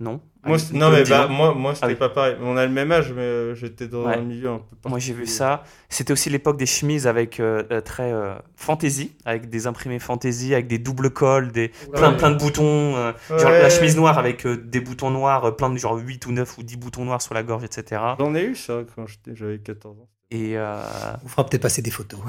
non, 0.00 0.20
moi, 0.46 0.58
non, 0.72 0.90
mais 0.90 1.04
bah, 1.04 1.26
moi, 1.28 1.54
moi 1.54 1.74
c'était 1.74 1.92
ah 1.92 1.96
pas 1.96 2.08
pareil. 2.08 2.36
On 2.42 2.56
a 2.56 2.66
le 2.66 2.72
même 2.72 2.90
âge, 2.92 3.12
mais 3.12 3.22
euh, 3.22 3.54
j'étais 3.54 3.88
dans 3.88 4.06
un 4.06 4.16
milieu 4.18 4.50
un 4.50 4.58
peu 4.58 4.88
Moi, 4.88 4.98
j'ai 4.98 5.12
vu 5.12 5.26
ça. 5.26 5.64
C'était 5.88 6.12
aussi 6.12 6.30
l'époque 6.30 6.56
des 6.56 6.66
chemises 6.66 7.06
avec 7.06 7.40
euh, 7.40 7.62
euh, 7.70 7.80
très 7.80 8.12
fantasy, 8.56 9.12
avec 9.24 9.48
des 9.48 9.66
imprimés 9.66 9.98
fantasy, 9.98 10.54
avec 10.54 10.66
des 10.66 10.78
doubles 10.78 11.10
cols, 11.10 11.52
des, 11.52 11.72
plein, 11.92 12.12
plein 12.12 12.30
de 12.30 12.38
boutons. 12.38 12.94
genre 13.30 13.50
la 13.50 13.70
chemise 13.70 13.96
noire 13.96 14.18
avec 14.18 14.46
des 14.46 14.80
boutons 14.80 15.10
noirs, 15.10 15.56
plein 15.56 15.70
de 15.70 15.78
genre 15.78 15.96
8 15.96 16.26
ou 16.26 16.32
9 16.32 16.58
ou 16.58 16.62
10 16.62 16.76
boutons 16.76 17.04
noirs 17.04 17.22
sur 17.22 17.34
la 17.34 17.42
gorge, 17.42 17.64
etc. 17.64 18.02
J'en 18.18 18.34
ai 18.34 18.44
eu 18.44 18.54
ça 18.54 18.82
quand 18.94 19.06
j'avais 19.32 19.58
14 19.58 19.98
ans. 19.98 20.08
Et 20.30 20.56
On 20.56 21.28
fera 21.28 21.46
peut-être 21.46 21.62
passer 21.62 21.82
des 21.82 21.90
photos. 21.90 22.20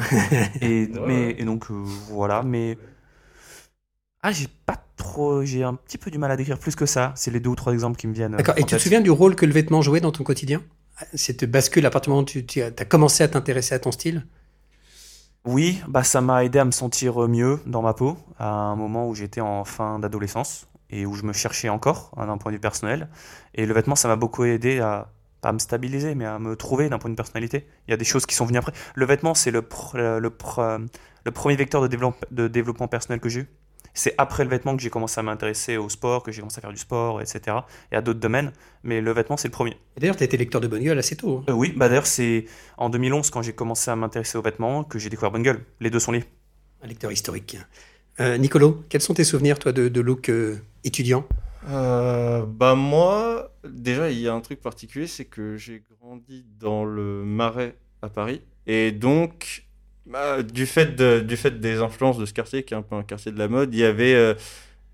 et, 0.61 0.89
mais, 1.07 1.35
et 1.37 1.45
donc, 1.45 1.65
voilà. 1.69 2.43
Mais. 2.43 2.77
Ah, 4.27 4.31
j'ai 4.31 4.47
pas 4.47 4.83
trop, 4.97 5.45
j'ai 5.45 5.61
un 5.61 5.75
petit 5.75 5.99
peu 5.99 6.09
du 6.09 6.17
mal 6.17 6.31
à 6.31 6.35
décrire 6.35 6.57
plus 6.57 6.75
que 6.75 6.87
ça. 6.87 7.13
C'est 7.15 7.29
les 7.29 7.39
deux 7.39 7.51
ou 7.51 7.55
trois 7.55 7.73
exemples 7.73 7.95
qui 7.95 8.07
me 8.07 8.13
viennent. 8.13 8.35
D'accord. 8.35 8.55
Et 8.57 8.63
tu 8.63 8.75
te 8.75 8.81
souviens 8.81 8.99
du 8.99 9.11
rôle 9.11 9.35
que 9.35 9.45
le 9.45 9.53
vêtement 9.53 9.83
jouait 9.83 9.99
dans 9.99 10.11
ton 10.11 10.23
quotidien? 10.23 10.63
Cette 11.13 11.45
bascule 11.45 11.85
à 11.85 11.91
partir 11.91 12.09
du 12.09 12.15
moment 12.15 12.23
où 12.23 12.41
tu, 12.41 12.61
as 12.63 12.71
commencé 12.85 13.23
à 13.23 13.27
t'intéresser 13.27 13.75
à 13.75 13.79
ton 13.79 13.91
style? 13.91 14.25
Oui, 15.45 15.79
bah 15.87 16.03
ça 16.03 16.21
m'a 16.21 16.43
aidé 16.43 16.57
à 16.57 16.65
me 16.65 16.71
sentir 16.71 17.19
mieux 17.27 17.59
dans 17.67 17.83
ma 17.83 17.93
peau 17.93 18.17
à 18.39 18.49
un 18.49 18.75
moment 18.75 19.07
où 19.07 19.13
j'étais 19.13 19.41
en 19.41 19.63
fin 19.63 19.99
d'adolescence 19.99 20.65
et 20.89 21.05
où 21.05 21.13
je 21.13 21.21
me 21.21 21.31
cherchais 21.31 21.69
encore 21.69 22.11
d'un 22.17 22.39
point 22.39 22.51
de 22.51 22.55
vue 22.57 22.61
personnel. 22.61 23.09
Et 23.53 23.67
le 23.67 23.75
vêtement, 23.75 23.95
ça 23.95 24.07
m'a 24.07 24.15
beaucoup 24.15 24.43
aidé 24.43 24.79
à 24.79 25.11
pas 25.41 25.49
à 25.49 25.53
me 25.53 25.59
stabiliser, 25.59 26.15
mais 26.15 26.25
à 26.25 26.39
me 26.39 26.55
trouver 26.55 26.89
d'un 26.89 26.97
point 26.97 27.09
de 27.09 27.13
vue 27.13 27.17
personnalité. 27.17 27.67
Il 27.87 27.91
y 27.91 27.93
a 27.93 27.97
des 27.97 28.05
choses 28.05 28.25
qui 28.25 28.33
sont 28.33 28.47
venues 28.47 28.57
après. 28.57 28.73
Le 28.95 29.05
vêtement, 29.05 29.35
c'est 29.35 29.51
le, 29.51 29.63
le, 29.93 30.19
le, 30.19 31.31
premier 31.31 31.55
vecteur 31.55 31.87
de 31.87 31.97
de 32.31 32.47
développement 32.47 32.87
personnel 32.87 33.19
que 33.19 33.29
j'ai 33.29 33.41
eu. 33.41 33.49
C'est 33.95 34.13
après 34.19 34.43
le 34.43 34.51
vêtement 34.51 34.75
que 34.75 34.83
j'ai 34.83 34.91
commencé 34.91 35.19
à 35.19 35.23
m'intéresser 35.23 35.77
au 35.77 35.89
sport, 35.89 36.21
que 36.21 36.31
j'ai 36.31 36.41
commencé 36.41 36.59
à 36.59 36.61
faire 36.61 36.71
du 36.71 36.77
sport, 36.77 37.21
etc. 37.21 37.57
Et 37.91 37.95
à 37.95 38.01
d'autres 38.01 38.19
domaines. 38.19 38.51
Mais 38.83 39.01
le 39.01 39.11
vêtement, 39.11 39.37
c'est 39.37 39.47
le 39.47 39.53
premier. 39.53 39.77
D'ailleurs, 39.97 40.15
tu 40.15 40.21
as 40.21 40.25
été 40.25 40.37
lecteur 40.37 40.61
de 40.61 40.67
Bonne 40.67 40.83
Gueule 40.83 40.99
assez 40.99 41.15
tôt. 41.15 41.39
Hein. 41.39 41.51
Euh, 41.51 41.53
oui, 41.53 41.73
bah 41.75 41.87
d'ailleurs, 41.89 42.05
c'est 42.05 42.45
en 42.77 42.89
2011, 42.89 43.31
quand 43.31 43.41
j'ai 43.41 43.53
commencé 43.53 43.89
à 43.89 43.95
m'intéresser 43.95 44.37
aux 44.37 44.43
vêtements, 44.43 44.83
que 44.83 44.99
j'ai 44.99 45.09
découvert 45.09 45.31
Bonne 45.31 45.43
Gueule. 45.43 45.65
Les 45.79 45.89
deux 45.89 45.99
sont 45.99 46.11
liés. 46.11 46.25
Un 46.83 46.87
lecteur 46.87 47.11
historique. 47.11 47.57
Euh, 48.19 48.37
Nicolo, 48.37 48.83
quels 48.89 49.01
sont 49.01 49.13
tes 49.13 49.23
souvenirs, 49.23 49.59
toi, 49.59 49.71
de, 49.71 49.87
de 49.87 50.01
look 50.01 50.29
euh, 50.29 50.57
étudiant? 50.83 51.25
Euh, 51.67 52.45
bah 52.45 52.75
moi, 52.75 53.51
déjà, 53.67 54.11
il 54.11 54.19
y 54.19 54.27
a 54.27 54.33
un 54.33 54.41
truc 54.41 54.61
particulier, 54.61 55.07
c'est 55.07 55.25
que 55.25 55.57
j'ai 55.57 55.83
grandi 55.99 56.45
dans 56.59 56.85
le 56.85 57.23
Marais 57.23 57.75
à 58.01 58.09
Paris. 58.09 58.41
Et 58.67 58.91
donc, 58.91 59.64
bah, 60.05 60.43
du, 60.43 60.65
fait 60.65 60.95
de- 60.95 61.19
du 61.21 61.37
fait 61.37 61.59
des 61.59 61.79
influences 61.81 62.17
de 62.17 62.25
ce 62.25 62.33
quartier, 62.33 62.63
qui 62.63 62.73
est 62.73 62.77
un 62.77 62.81
peu 62.81 62.95
un 62.95 63.03
quartier 63.03 63.31
de 63.31 63.39
la 63.39 63.47
mode, 63.47 63.73
il 63.73 63.79
y 63.79 63.83
avait... 63.83 64.13
euh, 64.15 64.33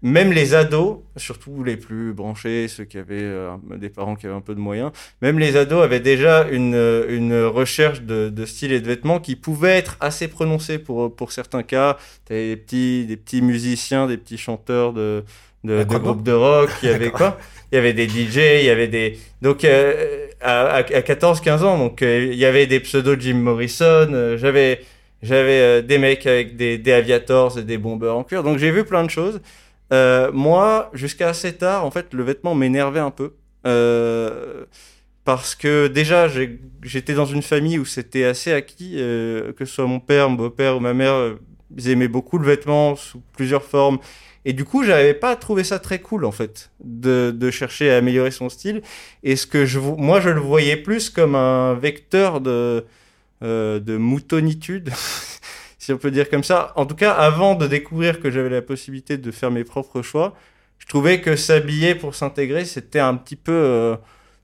même 0.03 0.33
les 0.33 0.55
ados, 0.55 0.99
surtout 1.17 1.63
les 1.63 1.77
plus 1.77 2.13
branchés, 2.13 2.67
ceux 2.67 2.85
qui 2.85 2.97
avaient 2.97 3.21
euh, 3.21 3.51
des 3.77 3.89
parents 3.89 4.15
qui 4.15 4.25
avaient 4.27 4.35
un 4.35 4.41
peu 4.41 4.55
de 4.55 4.59
moyens, 4.59 4.91
même 5.21 5.39
les 5.39 5.57
ados 5.57 5.83
avaient 5.83 5.99
déjà 5.99 6.47
une, 6.49 6.75
une 7.09 7.43
recherche 7.45 8.01
de, 8.01 8.29
de 8.29 8.45
style 8.45 8.71
et 8.71 8.81
de 8.81 8.87
vêtements 8.87 9.19
qui 9.19 9.35
pouvait 9.35 9.77
être 9.77 9.97
assez 9.99 10.27
prononcée 10.27 10.79
pour, 10.79 11.15
pour 11.15 11.31
certains 11.31 11.63
cas. 11.63 11.97
T'avais 12.25 12.49
des 12.49 12.57
petits, 12.57 13.05
des 13.05 13.17
petits 13.17 13.41
musiciens, 13.43 14.07
des 14.07 14.17
petits 14.17 14.37
chanteurs 14.39 14.93
de, 14.93 15.23
de, 15.63 15.83
groupes 15.99 16.23
de 16.23 16.31
rock, 16.31 16.71
il 16.83 16.89
y 16.89 16.91
avait 16.91 17.11
quoi? 17.11 17.37
Il 17.71 17.75
y 17.75 17.77
avait 17.77 17.93
des 17.93 18.07
DJ, 18.07 18.59
il 18.61 18.65
y 18.65 18.69
avait 18.69 18.87
des... 18.87 19.19
Donc 19.41 19.63
euh, 19.65 20.27
à, 20.41 20.61
à, 20.67 20.77
à 20.77 21.01
14-15 21.01 21.63
ans, 21.63 21.77
donc 21.77 22.01
euh, 22.01 22.29
il 22.31 22.37
y 22.39 22.45
avait 22.45 22.67
des 22.67 22.79
pseudos 22.79 23.17
Jim 23.19 23.35
Morrison, 23.35 24.35
j'avais... 24.37 24.81
J'avais 25.21 25.59
euh, 25.59 25.81
des 25.81 25.97
mecs 25.97 26.25
avec 26.25 26.55
des, 26.55 26.77
des 26.77 26.91
aviators 26.91 27.57
et 27.59 27.63
des 27.63 27.77
bombeurs 27.77 28.17
en 28.17 28.23
cuir. 28.23 28.43
Donc 28.43 28.57
j'ai 28.57 28.71
vu 28.71 28.83
plein 28.83 29.03
de 29.03 29.09
choses. 29.09 29.41
Euh, 29.91 30.31
moi, 30.31 30.89
jusqu'à 30.93 31.29
assez 31.29 31.53
tard, 31.53 31.85
en 31.85 31.91
fait, 31.91 32.13
le 32.13 32.23
vêtement 32.23 32.55
m'énervait 32.55 32.99
un 32.99 33.11
peu. 33.11 33.33
Euh, 33.67 34.65
parce 35.23 35.53
que 35.53 35.87
déjà, 35.87 36.27
j'étais 36.81 37.13
dans 37.13 37.25
une 37.25 37.43
famille 37.43 37.77
où 37.77 37.85
c'était 37.85 38.23
assez 38.23 38.51
acquis, 38.51 38.95
euh, 38.97 39.53
que 39.53 39.65
ce 39.65 39.75
soit 39.75 39.85
mon 39.85 39.99
père, 39.99 40.29
mon 40.29 40.35
beau-père 40.35 40.77
ou 40.77 40.79
ma 40.79 40.93
mère, 40.93 41.13
euh, 41.13 41.35
ils 41.77 41.89
aimaient 41.89 42.07
beaucoup 42.07 42.37
le 42.37 42.45
vêtement 42.45 42.95
sous 42.95 43.21
plusieurs 43.33 43.63
formes. 43.63 43.99
Et 44.43 44.53
du 44.53 44.65
coup, 44.65 44.83
j'avais 44.83 45.13
pas 45.13 45.35
trouvé 45.35 45.63
ça 45.63 45.77
très 45.77 45.99
cool, 45.99 46.25
en 46.25 46.31
fait, 46.31 46.71
de, 46.83 47.31
de 47.35 47.51
chercher 47.51 47.91
à 47.91 47.97
améliorer 47.97 48.31
son 48.31 48.49
style. 48.49 48.81
Et 49.23 49.35
ce 49.35 49.45
que 49.45 49.65
je, 49.65 49.77
moi, 49.79 50.19
je 50.19 50.29
le 50.29 50.39
voyais 50.39 50.77
plus 50.77 51.11
comme 51.11 51.35
un 51.35 51.75
vecteur 51.75 52.41
de, 52.41 52.83
de 53.41 53.97
moutonitude, 53.97 54.91
si 55.79 55.91
on 55.93 55.97
peut 55.97 56.11
dire 56.11 56.29
comme 56.29 56.43
ça. 56.43 56.73
En 56.75 56.85
tout 56.85 56.95
cas, 56.95 57.11
avant 57.11 57.55
de 57.55 57.67
découvrir 57.67 58.19
que 58.19 58.29
j'avais 58.29 58.49
la 58.49 58.61
possibilité 58.61 59.17
de 59.17 59.31
faire 59.31 59.51
mes 59.51 59.63
propres 59.63 60.01
choix, 60.01 60.35
je 60.81 60.87
trouvais 60.87 61.21
que 61.21 61.35
s'habiller 61.35 61.95
pour 61.95 62.15
s'intégrer, 62.15 62.65
c'était 62.65 62.99
un 62.99 63.15
petit 63.15 63.35
peu, 63.35 63.51
euh, 63.51 63.95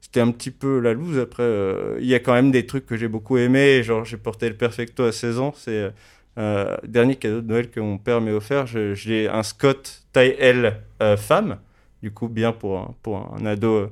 c'était 0.01 0.22
un 0.22 0.32
petit 0.32 0.51
peu 0.51 0.80
la 0.80 0.94
loose. 0.94 1.20
Après, 1.20 1.44
euh, 1.44 1.98
il 2.00 2.06
y 2.06 2.16
a 2.16 2.20
quand 2.20 2.34
même 2.34 2.51
des 2.51 2.66
trucs 2.66 2.86
que 2.86 2.96
j'ai 2.96 3.08
beaucoup 3.08 3.38
aimé. 3.38 3.84
Genre, 3.84 4.06
j'ai 4.06 4.18
porté 4.18 4.48
le 4.48 4.56
Perfecto 4.56 5.04
à 5.04 5.12
16 5.12 5.39
ans. 5.39 5.54
C'est 5.58 5.92
euh, 6.38 6.77
dernier 6.84 7.16
cadeau 7.16 7.42
de 7.42 7.48
Noël 7.48 7.70
que 7.70 7.80
mon 7.80 7.98
père 7.98 8.22
m'a 8.22 8.32
offert. 8.32 8.68
J'ai 8.68 9.27
un 9.27 9.44
Scott 9.44 10.04
taille 10.13 10.36
L 10.39 10.82
euh, 11.01 11.18
femme. 11.18 11.58
Du 12.04 12.12
coup, 12.12 12.27
bien 12.27 12.51
pour 12.51 12.96
pour 13.01 13.36
un 13.36 13.46
ado. 13.46 13.89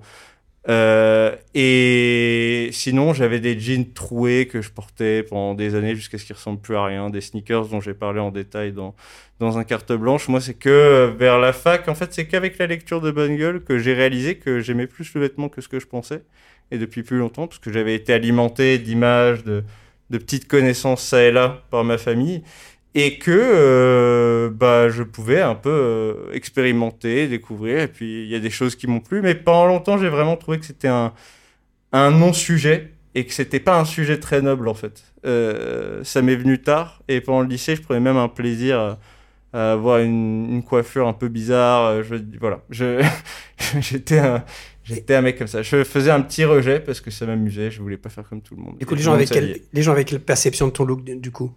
Euh, 0.67 1.35
et 1.53 2.69
sinon, 2.71 3.13
j'avais 3.13 3.39
des 3.39 3.59
jeans 3.59 3.91
troués 3.93 4.47
que 4.47 4.61
je 4.61 4.71
portais 4.71 5.23
pendant 5.23 5.53
des 5.53 5.75
années 5.75 5.95
jusqu'à 5.95 6.17
ce 6.17 6.25
qu'ils 6.25 6.35
ressemblent 6.35 6.61
plus 6.61 6.75
à 6.75 6.85
rien. 6.85 7.09
Des 7.09 7.21
sneakers 7.21 7.67
dont 7.67 7.81
j'ai 7.81 7.93
parlé 7.93 8.19
en 8.19 8.31
détail 8.31 8.71
dans, 8.71 8.95
dans 9.39 9.57
un 9.57 9.63
carte 9.63 9.91
blanche. 9.91 10.27
Moi, 10.27 10.41
c'est 10.41 10.55
que 10.55 10.69
euh, 10.69 11.11
vers 11.17 11.39
la 11.39 11.53
fac, 11.53 11.87
en 11.87 11.95
fait, 11.95 12.13
c'est 12.13 12.27
qu'avec 12.27 12.57
la 12.57 12.67
lecture 12.67 13.01
de 13.01 13.11
Bonne 13.11 13.35
Gueule 13.35 13.63
que 13.63 13.77
j'ai 13.77 13.93
réalisé 13.93 14.35
que 14.35 14.59
j'aimais 14.59 14.87
plus 14.87 15.13
le 15.13 15.21
vêtement 15.21 15.49
que 15.49 15.61
ce 15.61 15.67
que 15.67 15.79
je 15.79 15.87
pensais. 15.87 16.23
Et 16.71 16.79
depuis 16.79 17.03
plus 17.03 17.19
longtemps, 17.19 17.45
parce 17.45 17.59
que 17.59 17.71
j'avais 17.71 17.93
été 17.93 18.11
alimenté 18.11 18.79
d'images, 18.79 19.43
de, 19.43 19.63
de 20.09 20.17
petites 20.17 20.47
connaissances 20.47 21.03
ça 21.03 21.23
et 21.23 21.31
là 21.31 21.63
par 21.69 21.83
ma 21.83 21.97
famille. 21.99 22.43
Et 22.97 23.17
que 23.17 23.31
euh, 23.31 24.49
bah, 24.49 24.89
je 24.89 25.03
pouvais 25.03 25.41
un 25.41 25.53
peu 25.53 25.69
euh, 25.69 26.31
expérimenter, 26.31 27.27
découvrir. 27.27 27.81
Et 27.81 27.87
puis, 27.89 28.23
il 28.23 28.29
y 28.29 28.35
a 28.35 28.39
des 28.39 28.49
choses 28.49 28.75
qui 28.75 28.87
m'ont 28.87 29.01
plu. 29.01 29.21
Mais 29.21 29.35
pendant 29.35 29.67
longtemps, 29.67 29.97
j'ai 29.97 30.07
vraiment 30.07 30.37
trouvé 30.37 30.59
que 30.59 30.65
c'était 30.65 30.87
un, 30.87 31.13
un 31.91 32.11
non-sujet 32.11 32.93
et 33.13 33.25
que 33.25 33.33
c'était 33.33 33.59
pas 33.59 33.77
un 33.77 33.85
sujet 33.85 34.17
très 34.19 34.41
noble, 34.41 34.69
en 34.69 34.73
fait. 34.73 35.03
Euh, 35.25 36.03
ça 36.05 36.21
m'est 36.21 36.37
venu 36.37 36.61
tard. 36.61 37.03
Et 37.09 37.19
pendant 37.19 37.41
le 37.41 37.47
lycée, 37.47 37.75
je 37.75 37.81
prenais 37.81 37.99
même 37.99 38.15
un 38.15 38.29
plaisir 38.29 38.79
à, 38.79 38.99
à 39.51 39.73
avoir 39.73 39.99
une, 39.99 40.49
une 40.49 40.63
coiffure 40.63 41.07
un 41.07 41.13
peu 41.13 41.27
bizarre. 41.27 42.01
Je, 42.01 42.15
voilà. 42.39 42.61
J'étais 43.79 44.19
un, 44.19 44.45
j'étais 44.85 45.15
un 45.15 45.21
mec 45.21 45.37
comme 45.37 45.47
ça. 45.47 45.61
Je 45.61 45.83
faisais 45.83 46.11
un 46.11 46.21
petit 46.21 46.45
rejet 46.45 46.79
parce 46.79 47.01
que 47.01 47.11
ça 47.11 47.25
m'amusait. 47.25 47.71
Je 47.71 47.81
voulais 47.81 47.97
pas 47.97 48.09
faire 48.09 48.27
comme 48.27 48.41
tout 48.41 48.55
le 48.55 48.61
monde. 48.61 48.77
Et 48.79 48.85
les 48.85 49.01
gens, 49.01 49.13
avec 49.13 49.29
quelle, 49.29 49.59
les 49.73 49.81
gens 49.81 49.91
avec 49.91 50.07
quelle 50.07 50.21
perception 50.21 50.67
de 50.67 50.71
ton 50.71 50.85
look, 50.85 51.03
du 51.03 51.31
coup? 51.31 51.51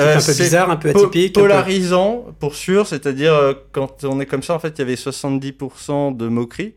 Euh, 0.00 0.16
un 0.16 0.20
peu 0.20 0.32
bizarre, 0.44 0.70
un 0.70 0.76
peu 0.76 0.92
Po- 0.92 1.06
atypique 1.06 1.32
peu- 1.34 1.40
polarisant 1.42 2.26
pour 2.40 2.54
sûr, 2.54 2.86
c'est-à-dire 2.86 3.32
euh, 3.34 3.54
quand 3.72 4.04
on 4.04 4.20
est 4.20 4.26
comme 4.26 4.42
ça, 4.42 4.54
en 4.54 4.58
fait, 4.58 4.74
il 4.76 4.80
y 4.80 4.82
avait 4.82 4.96
70% 4.96 6.16
de 6.16 6.28
moqueries 6.28 6.74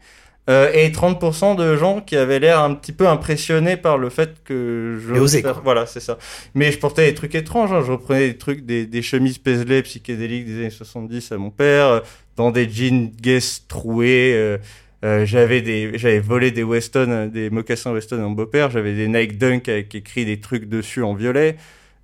euh, 0.49 0.71
et 0.73 0.89
30% 0.91 1.55
de 1.55 1.75
gens 1.75 2.01
qui 2.01 2.15
avaient 2.15 2.39
l'air 2.39 2.61
un 2.63 2.73
petit 2.75 2.91
peu 2.93 3.07
impressionnés 3.07 3.77
par 3.77 3.97
le 3.97 4.09
fait 4.09 4.41
que 4.43 4.97
je 5.05 5.15
Et 5.15 5.19
osé, 5.19 5.41
faire-. 5.41 5.61
Voilà, 5.63 5.85
c'est 5.85 5.99
ça. 5.99 6.17
Mais 6.55 6.71
je 6.71 6.79
portais 6.79 7.05
des 7.07 7.13
trucs 7.13 7.35
étranges, 7.35 7.71
hein. 7.71 7.83
je 7.85 7.91
reprenais 7.91 8.27
des 8.29 8.37
trucs, 8.37 8.65
des, 8.65 8.85
des 8.85 9.01
chemises 9.01 9.37
Paisley 9.37 9.81
psychédéliques 9.83 10.45
des 10.45 10.59
années 10.59 10.69
70 10.69 11.31
à 11.31 11.37
mon 11.37 11.49
père, 11.51 11.87
euh, 11.87 11.99
dans 12.37 12.51
des 12.51 12.69
jeans 12.69 13.09
Guess 13.21 13.65
troués. 13.67 14.33
euh, 14.33 15.25
j'avais 15.25 15.61
des, 15.61 15.97
j'avais 15.97 16.19
volé 16.19 16.51
des 16.51 16.63
Weston, 16.63 17.29
des 17.33 17.49
mocassins 17.49 17.91
Weston 17.91 18.17
à 18.17 18.21
mon 18.21 18.31
beau-père. 18.31 18.69
J'avais 18.71 18.93
des 18.93 19.07
Nike 19.07 19.37
Dunk 19.37 19.69
avec 19.69 19.93
écrit 19.95 20.25
des 20.25 20.39
trucs 20.39 20.67
dessus 20.69 21.03
en 21.03 21.13
violet. 21.13 21.57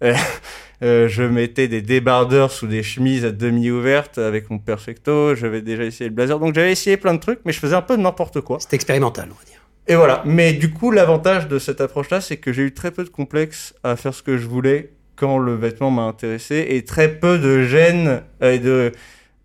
Euh, 0.03 0.13
euh, 0.83 1.07
je 1.07 1.23
mettais 1.23 1.67
des 1.67 1.81
débardeurs 1.81 2.51
sous 2.51 2.67
des 2.67 2.83
chemises 2.83 3.25
à 3.25 3.31
demi 3.31 3.71
ouvertes 3.71 4.17
avec 4.17 4.49
mon 4.49 4.59
perfecto. 4.59 5.35
J'avais 5.35 5.61
déjà 5.61 5.83
essayé 5.83 6.09
le 6.09 6.15
blazer. 6.15 6.39
Donc 6.39 6.53
j'avais 6.53 6.71
essayé 6.71 6.97
plein 6.97 7.13
de 7.13 7.19
trucs, 7.19 7.39
mais 7.45 7.51
je 7.51 7.59
faisais 7.59 7.75
un 7.75 7.81
peu 7.81 7.97
de 7.97 8.01
n'importe 8.01 8.41
quoi. 8.41 8.57
C'est 8.59 8.73
expérimental, 8.73 9.29
on 9.31 9.35
va 9.35 9.45
dire. 9.45 9.61
Et 9.87 9.95
voilà. 9.95 10.23
Mais 10.25 10.53
du 10.53 10.71
coup, 10.71 10.91
l'avantage 10.91 11.47
de 11.47 11.59
cette 11.59 11.81
approche-là, 11.81 12.21
c'est 12.21 12.37
que 12.37 12.51
j'ai 12.51 12.63
eu 12.63 12.73
très 12.73 12.91
peu 12.91 13.03
de 13.03 13.09
complexe 13.09 13.73
à 13.83 13.95
faire 13.95 14.13
ce 14.13 14.23
que 14.23 14.37
je 14.37 14.47
voulais 14.47 14.91
quand 15.15 15.37
le 15.37 15.55
vêtement 15.55 15.91
m'a 15.91 16.03
intéressé 16.03 16.65
et 16.69 16.83
très 16.83 17.19
peu 17.19 17.37
de 17.39 17.63
gêne 17.63 18.21
euh, 18.41 18.51
et 18.51 18.59
de 18.59 18.91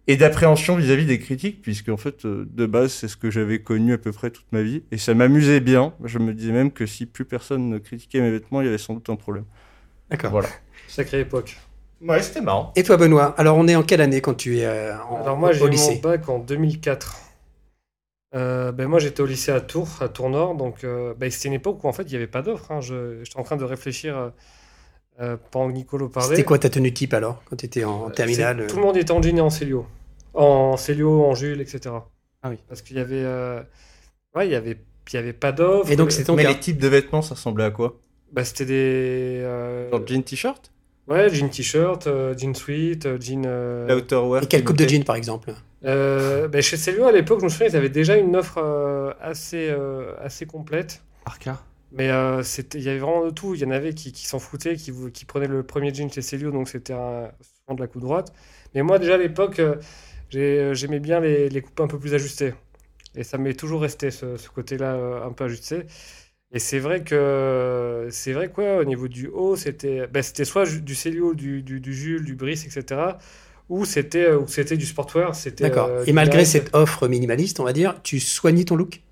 et 0.07 0.17
d'appréhension 0.17 0.75
vis-à-vis 0.75 1.07
des 1.07 1.21
critiques, 1.21 1.63
puisque 1.63 1.89
en 1.89 1.97
fait, 1.97 2.27
de 2.27 2.67
base, 2.67 2.93
c'est 2.93 3.07
ce 3.07 3.17
que 3.17 3.31
j'avais 3.31 3.61
connu 3.61 3.93
à 3.93 3.99
peu 3.99 4.11
près 4.11 4.31
toute 4.31 4.51
ma 4.51 4.61
vie, 4.61 4.83
et 4.91 4.99
ça 4.99 5.15
m'amusait 5.15 5.61
bien. 5.61 5.95
Je 6.05 6.19
me 6.19 6.35
disais 6.35 6.51
même 6.51 6.73
que 6.73 6.85
si 6.85 7.07
plus 7.07 7.25
personne 7.25 7.69
ne 7.69 7.79
critiquait 7.79 8.21
mes 8.21 8.33
vêtements, 8.33 8.61
il 8.61 8.65
y 8.65 8.69
avait 8.69 8.79
sans 8.79 8.95
doute 8.95 9.09
un 9.09 9.15
problème. 9.15 9.45
D'accord. 10.11 10.31
Voilà. 10.31 10.49
Sacrée 10.89 11.21
époque. 11.21 11.57
Ouais, 12.03 12.23
c'était 12.23 12.41
marrant. 12.41 12.73
Et 12.77 12.83
toi, 12.83 12.97
Benoît 12.97 13.35
Alors, 13.39 13.57
on 13.59 13.69
est 13.69 13.77
en 13.77 13.83
quelle 13.83 14.01
année 14.01 14.21
quand 14.21 14.35
tu 14.35 14.59
es 14.59 14.65
euh, 14.65 14.97
en, 15.05 15.17
Alors 15.23 15.37
moi, 15.37 15.53
j'ai 15.53 15.69
mon 15.71 15.97
bac 15.97 16.29
en 16.29 16.39
2004. 16.39 17.17
Euh, 18.35 18.71
ben 18.73 18.87
moi, 18.87 18.99
j'étais 19.01 19.21
au 19.21 19.27
lycée 19.27 19.51
à 19.53 19.61
Tours, 19.61 19.89
à 20.01 20.09
Tours-Nord. 20.09 20.55
Donc, 20.55 20.85
euh, 20.85 21.15
ben, 21.19 21.31
c'était 21.31 21.49
une 21.49 21.55
époque 21.55 21.83
où, 21.85 21.89
en 21.89 21.93
fait, 21.93 22.05
il 22.05 22.11
n'y 22.11 22.17
avait 22.17 22.27
pas 22.27 22.43
d'offres. 22.43 22.71
hein. 22.71 22.81
Je- 22.81 23.23
J'étais 23.25 23.39
en 23.39 23.43
train 23.43 23.57
de 23.57 23.65
réfléchir 23.65 24.17
euh, 24.17 24.31
euh, 25.21 25.37
pendant 25.51 25.69
que 25.69 25.75
Nicolo 25.75 26.09
parlait. 26.09 26.31
C'était 26.37 26.45
quoi 26.45 26.59
ta 26.59 26.71
tenue 26.71 26.93
type 26.95 27.13
alors, 27.13 27.43
quand 27.49 27.57
tu 27.57 27.67
étais 27.67 27.85
en 27.85 28.11
terminale 28.11 28.61
euh, 28.61 28.67
Tout 28.69 28.77
le 28.77 28.83
monde 28.83 28.97
était 28.97 29.11
en 29.13 29.21
jean 29.21 29.37
et 29.37 29.41
en 29.41 29.51
célio. 29.51 29.87
En 30.33 30.77
célio, 30.77 31.25
en 31.25 31.35
jules, 31.35 31.61
etc. 31.61 31.95
Ah 32.43 32.51
oui. 32.51 32.57
Parce 32.69 32.83
qu'il 32.83 32.97
y 32.97 33.01
avait... 33.01 33.23
euh, 33.25 33.61
Ouais, 34.35 34.47
il 34.49 34.53
y 34.53 34.57
avait... 34.57 34.79
Il 35.13 35.17
y 35.17 35.19
avait 35.19 35.33
pas 35.33 35.51
d'offres. 35.51 35.91
Et 35.91 35.97
donc, 35.97 36.13
c'est 36.13 36.23
ton 36.23 36.37
Mais 36.37 36.45
cas. 36.45 36.51
les 36.51 36.61
types 36.61 36.79
de 36.79 36.87
vêtements, 36.87 37.21
ça 37.21 37.35
ressemblait 37.35 37.65
à 37.65 37.73
quoi? 37.73 37.99
Bah, 38.33 38.45
c'était 38.45 38.65
des... 38.65 39.41
euh, 39.43 39.91
Genre 39.91 40.07
jean 40.07 40.23
t-shirt? 40.23 40.71
Ouais, 41.09 41.29
jean 41.29 41.49
t-shirt, 41.49 42.07
euh, 42.07 42.35
jean 42.37 42.55
sweat, 42.55 43.07
euh, 43.07 43.19
jean... 43.21 43.43
euh, 43.47 43.89
L'outerwear 43.89 44.43
Et 44.43 44.47
quelle 44.47 44.65
coupe 44.65 44.77
de 44.77 44.87
jean 44.89 45.05
par 45.05 45.17
exemple? 45.17 45.53
Euh, 45.85 46.47
ben, 46.49 46.63
chez 46.63 46.77
Célio, 46.77 47.07
à 47.07 47.13
l'époque, 47.13 47.41
je 47.41 47.45
me 47.45 47.49
souviens, 47.49 47.67
ils 47.69 47.77
avaient 47.77 47.89
déjà 47.89 48.17
une 48.17 48.37
offre 48.37 48.59
euh, 48.59 49.13
assez, 49.21 49.69
euh, 49.71 50.15
assez 50.21 50.47
complète. 50.47 51.03
Arca. 51.25 51.59
Mais 51.93 52.11
euh, 52.11 52.43
c'était- 52.45 52.79
il 52.79 52.85
y 52.85 52.89
avait 52.89 52.99
vraiment 53.01 53.25
de 53.25 53.31
tout. 53.31 53.55
Il 53.55 53.61
y 53.61 53.65
en 53.65 53.71
avait 53.71 53.95
qui, 53.95 54.13
qui 54.13 54.27
s'en 54.27 54.39
foutaient, 54.39 54.77
qui, 54.77 54.93
qui 55.13 55.25
prenaient 55.25 55.49
le 55.49 55.63
premier 55.65 55.93
jean 55.93 56.11
chez 56.13 56.23
Célio, 56.23 56.51
donc 56.53 56.69
c'était 56.69 56.93
souvent 56.93 57.75
de 57.75 57.81
la 57.81 57.87
coupe 57.89 58.03
droite. 58.03 58.33
Mais 58.75 58.83
moi, 58.83 58.99
déjà 59.01 59.15
à 59.15 59.19
l'époque, 59.19 59.61
j'ai- 60.29 60.75
j'aimais 60.75 61.01
bien 61.01 61.21
les, 61.21 61.49
les 61.49 61.63
coupes 61.63 61.81
un 61.81 61.89
peu 61.89 61.99
plus 61.99 62.15
ajustées. 62.15 62.55
Et 63.17 63.25
ça 63.25 63.39
m'est 63.39 63.55
toujours 63.55 63.83
resté, 63.83 64.11
ce, 64.13 64.37
ce 64.37 64.49
côté-là 64.51 64.95
un 65.25 65.33
peu 65.33 65.45
ajusté. 65.45 65.85
Et 66.53 66.59
c'est 66.59 66.81
vrai 66.81 67.05
que, 67.05 68.09
c'est 68.11 68.33
vrai 68.33 68.51
quoi, 68.51 68.79
au 68.79 68.85
niveau 68.85 69.07
du 69.09 69.29
haut, 69.29 69.55
c'était 69.57 70.07
ben, 70.09 70.23
c'était 70.23 70.45
soit 70.45 70.67
du 70.81 70.95
Célio, 70.97 71.35
du, 71.35 71.63
du, 71.63 71.81
du 71.81 71.95
Jules, 71.95 72.25
du 72.25 72.35
Brice, 72.35 72.67
etc. 72.67 73.19
Ou 73.69 73.85
c'était 73.85 74.25
euh, 74.27 74.39
ou 74.41 74.49
c'était 74.49 74.77
du 74.77 74.85
sportwear. 74.87 75.35
c'était, 75.37 75.65
D'accord. 75.65 75.89
euh, 75.89 76.07
Et 76.07 76.13
malgré 76.13 76.45
cette 76.45 76.75
offre 76.75 77.07
minimaliste, 77.09 77.61
on 77.61 77.65
va 77.65 77.73
dire, 77.73 78.03
tu 78.03 78.19
soignis 78.21 78.65
ton 78.65 78.77
look? 78.77 79.03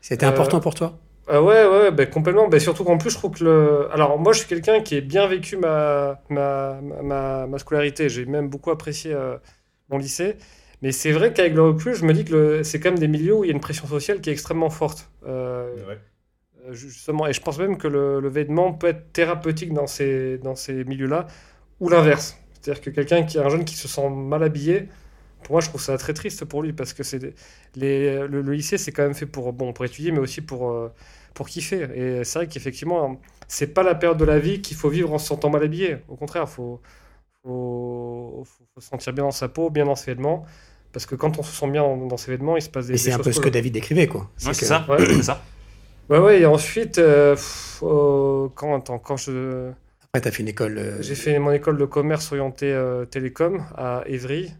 C'était 0.00 0.24
Euh, 0.24 0.26
important 0.26 0.60
pour 0.60 0.74
toi? 0.74 0.98
Ah 1.28 1.42
ouais, 1.42 1.66
ouais, 1.66 1.90
ben, 1.92 2.08
complètement. 2.10 2.48
Ben, 2.48 2.60
surtout 2.60 2.84
qu'en 2.84 2.98
plus, 2.98 3.10
je 3.10 3.16
trouve 3.18 3.32
que 3.38 3.44
le. 3.44 3.92
Alors, 3.92 4.18
moi, 4.18 4.32
je 4.32 4.40
suis 4.40 4.48
quelqu'un 4.48 4.82
qui 4.82 4.96
a 4.96 5.00
bien 5.02 5.26
vécu 5.28 5.56
ma, 5.56 6.22
ma, 6.30 6.80
ma, 6.82 7.46
ma 7.46 7.58
scolarité. 7.58 8.08
J'ai 8.10 8.26
même 8.26 8.48
beaucoup 8.50 8.70
apprécié 8.72 9.12
euh, 9.14 9.38
mon 9.90 9.98
lycée. 9.98 10.36
Mais 10.82 10.92
c'est 10.92 11.12
vrai 11.12 11.32
qu'avec 11.32 11.54
le 11.54 11.62
recul, 11.62 11.94
je 11.94 12.04
me 12.04 12.12
dis 12.14 12.24
que 12.26 12.32
le- 12.34 12.64
c'est 12.64 12.80
quand 12.80 12.90
même 12.90 12.98
des 13.00 13.08
milieux 13.08 13.34
où 13.36 13.44
il 13.44 13.48
y 13.48 13.50
a 13.52 13.54
une 13.54 13.60
pression 13.60 13.86
sociale 13.88 14.20
qui 14.22 14.30
est 14.30 14.34
extrêmement 14.34 14.70
forte. 14.70 15.10
Euh, 15.26 15.76
euh, 15.78 15.96
justement, 16.72 17.26
et 17.26 17.32
je 17.32 17.40
pense 17.40 17.58
même 17.58 17.76
que 17.78 17.88
le, 17.88 18.20
le 18.20 18.28
vêtement 18.28 18.72
peut 18.72 18.88
être 18.88 19.12
thérapeutique 19.12 19.72
dans 19.72 19.86
ces, 19.86 20.38
dans 20.38 20.54
ces 20.54 20.84
milieux-là, 20.84 21.26
ou 21.80 21.88
l'inverse. 21.88 22.38
C'est-à-dire 22.60 22.82
que 22.82 22.90
quelqu'un 22.90 23.22
qui 23.24 23.38
est 23.38 23.40
un 23.40 23.48
jeune 23.48 23.64
qui 23.64 23.76
se 23.76 23.88
sent 23.88 24.08
mal 24.10 24.42
habillé, 24.42 24.88
pour 25.42 25.52
moi, 25.52 25.60
je 25.62 25.68
trouve 25.68 25.80
ça 25.80 25.96
très 25.96 26.12
triste 26.12 26.44
pour 26.44 26.62
lui 26.62 26.74
parce 26.74 26.92
que 26.92 27.02
c'est 27.02 27.34
les, 27.74 28.14
le, 28.28 28.42
le 28.42 28.52
lycée, 28.52 28.76
c'est 28.76 28.92
quand 28.92 29.02
même 29.02 29.14
fait 29.14 29.24
pour, 29.26 29.52
bon, 29.54 29.72
pour 29.72 29.84
étudier, 29.86 30.12
mais 30.12 30.18
aussi 30.18 30.42
pour, 30.42 30.70
euh, 30.70 30.92
pour 31.32 31.48
kiffer. 31.48 31.88
Et 31.94 32.24
c'est 32.24 32.40
vrai 32.40 32.46
qu'effectivement, 32.48 33.18
c'est 33.48 33.68
pas 33.68 33.82
la 33.82 33.94
période 33.94 34.18
de 34.18 34.24
la 34.26 34.38
vie 34.38 34.60
qu'il 34.60 34.76
faut 34.76 34.90
vivre 34.90 35.12
en 35.14 35.18
se 35.18 35.26
sentant 35.28 35.48
mal 35.48 35.62
habillé. 35.62 35.96
Au 36.08 36.16
contraire, 36.16 36.44
il 36.46 36.52
faut, 36.52 36.80
faut, 37.42 38.44
faut- 38.74 38.80
se 38.80 38.88
sentir 38.88 39.12
bien 39.12 39.24
dans 39.24 39.30
sa 39.30 39.48
peau, 39.48 39.70
bien 39.70 39.84
dans 39.86 39.94
ses 39.94 40.12
vêtements. 40.12 40.44
Parce 40.92 41.06
que 41.06 41.14
quand 41.14 41.38
on 41.38 41.42
se 41.42 41.52
sent 41.54 41.70
bien 41.70 41.82
dans, 41.82 41.96
dans 42.06 42.16
ses 42.16 42.32
vêtements, 42.32 42.56
il 42.56 42.62
se 42.62 42.68
passe 42.68 42.88
des, 42.88 42.94
Et 42.94 42.96
c'est 42.98 43.12
un 43.12 43.18
peu 43.18 43.32
ce 43.32 43.40
que. 43.40 43.48
David 43.48 43.72
décrivait, 43.72 44.06
quoi. 44.08 44.28
Ouais, 44.44 44.50
que- 44.50 44.56
c'est 44.56 44.66
ça. 44.66 44.84
Ouais. 44.88 45.22
Ça. 45.22 45.42
Ouais, 46.10 46.18
ouais, 46.18 46.40
et 46.40 46.46
ensuite, 46.46 46.98
euh, 46.98 47.34
pff, 47.34 47.80
euh, 47.84 48.48
quand, 48.54 48.76
attends, 48.76 48.98
quand 48.98 49.16
je. 49.16 49.70
Après, 50.12 50.20
t'as 50.22 50.30
fait 50.32 50.42
une 50.42 50.48
école. 50.48 50.76
euh, 50.78 51.00
J'ai 51.02 51.14
fait 51.14 51.38
mon 51.38 51.52
école 51.52 51.78
de 51.78 51.84
commerce 51.84 52.32
orientée 52.32 52.72
euh, 52.72 53.04
télécom 53.04 53.62
à 53.76 54.02
Évry. 54.06 54.50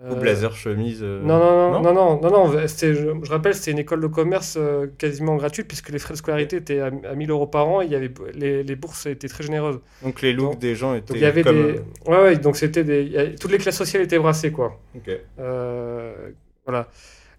Ou 0.00 0.12
Euh, 0.12 0.14
blazer, 0.14 0.54
chemise. 0.54 1.00
euh, 1.02 1.20
Non, 1.24 1.40
non, 1.40 1.72
non, 1.72 1.82
non? 1.82 1.92
non, 1.92 2.20
non, 2.20 2.30
non, 2.30 2.52
je, 2.52 2.68
je 2.94 3.30
rappelle, 3.32 3.52
c'était 3.56 3.72
une 3.72 3.80
école 3.80 4.00
de 4.00 4.06
commerce 4.06 4.54
euh, 4.56 4.86
quasiment 4.96 5.34
gratuite 5.34 5.66
puisque 5.66 5.88
les 5.88 5.98
frais 5.98 6.14
de 6.14 6.18
scolarité 6.18 6.54
étaient 6.58 6.78
à, 6.78 6.86
à 6.86 7.14
1000 7.16 7.28
euros 7.32 7.48
par 7.48 7.66
an 7.66 7.82
et 7.82 7.86
il 7.86 7.90
y 7.90 7.96
avait, 7.96 8.12
les, 8.32 8.62
les 8.62 8.76
bourses 8.76 9.06
étaient 9.06 9.26
très 9.26 9.42
généreuses. 9.42 9.80
Donc 10.04 10.22
les 10.22 10.32
looks 10.32 10.52
Donc- 10.52 10.60
des 10.60 10.76
gens 10.76 10.94
étaient 10.94 11.06
Donc 11.08 11.16
il 11.16 11.22
y 11.22 11.26
avait 11.26 11.42
comme... 11.42 11.72
des. 11.72 11.80
Ouais, 12.06 12.22
ouais, 12.22 12.36
donc 12.36 12.56
c'était 12.56 12.84
des. 12.84 13.34
Toutes 13.40 13.50
les 13.50 13.58
classes 13.58 13.76
sociales 13.76 14.04
étaient 14.04 14.20
brassées, 14.20 14.52
quoi. 14.52 14.78
Ok. 14.94 15.10
Euh, 15.40 16.14
voilà. 16.64 16.86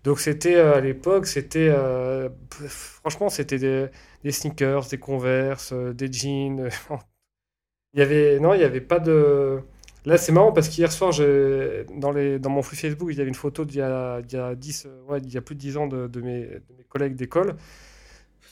Donc 0.03 0.19
c'était 0.19 0.55
euh, 0.55 0.75
à 0.75 0.81
l'époque, 0.81 1.25
c'était 1.27 1.67
euh, 1.69 2.29
franchement 2.51 3.29
c'était 3.29 3.59
des, 3.59 3.87
des 4.23 4.31
sneakers, 4.31 4.87
des 4.87 4.97
Converse, 4.97 5.71
euh, 5.73 5.93
des 5.93 6.11
jeans. 6.11 6.69
il 7.93 7.99
y 7.99 8.03
avait 8.03 8.39
non, 8.39 8.53
il 8.53 8.61
y 8.61 8.63
avait 8.63 8.81
pas 8.81 8.99
de. 8.99 9.61
Là 10.05 10.17
c'est 10.17 10.31
marrant 10.31 10.51
parce 10.53 10.69
qu'hier 10.69 10.91
soir 10.91 11.11
j'ai- 11.11 11.85
dans 11.97 12.11
les 12.11 12.39
dans 12.39 12.49
mon 12.49 12.61
flux 12.61 12.77
Facebook 12.77 13.09
il 13.11 13.17
y 13.17 13.21
avait 13.21 13.27
une 13.29 13.35
photo 13.35 13.65
d'il 13.65 13.79
y 13.79 13.81
a, 13.81 14.21
d'il 14.21 14.37
y 14.37 14.41
a 14.41 14.55
10 14.55 14.85
euh, 14.85 15.01
ouais, 15.09 15.19
il 15.21 15.29
y 15.33 15.37
a 15.37 15.41
plus 15.41 15.55
de 15.55 15.59
10 15.59 15.77
ans 15.77 15.87
de, 15.87 16.07
de 16.07 16.21
mes, 16.21 16.41
de 16.45 16.63
mes 16.77 16.83
collègues 16.85 17.15
d'école. 17.15 17.55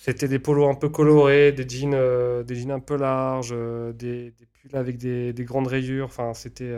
C'était 0.03 0.27
des 0.29 0.39
polos 0.39 0.69
un 0.69 0.75
peu 0.75 0.89
colorés, 0.89 1.51
des 1.53 1.67
jeans, 1.67 2.43
des 2.45 2.55
jeans 2.55 2.71
un 2.71 2.79
peu 2.79 2.97
larges, 2.97 3.51
des, 3.95 4.31
des 4.31 4.45
pulls 4.53 4.75
avec 4.77 4.97
des, 4.97 5.33
des 5.33 5.43
grandes 5.45 5.67
rayures. 5.67 6.05
Enfin, 6.07 6.33
c'était. 6.33 6.77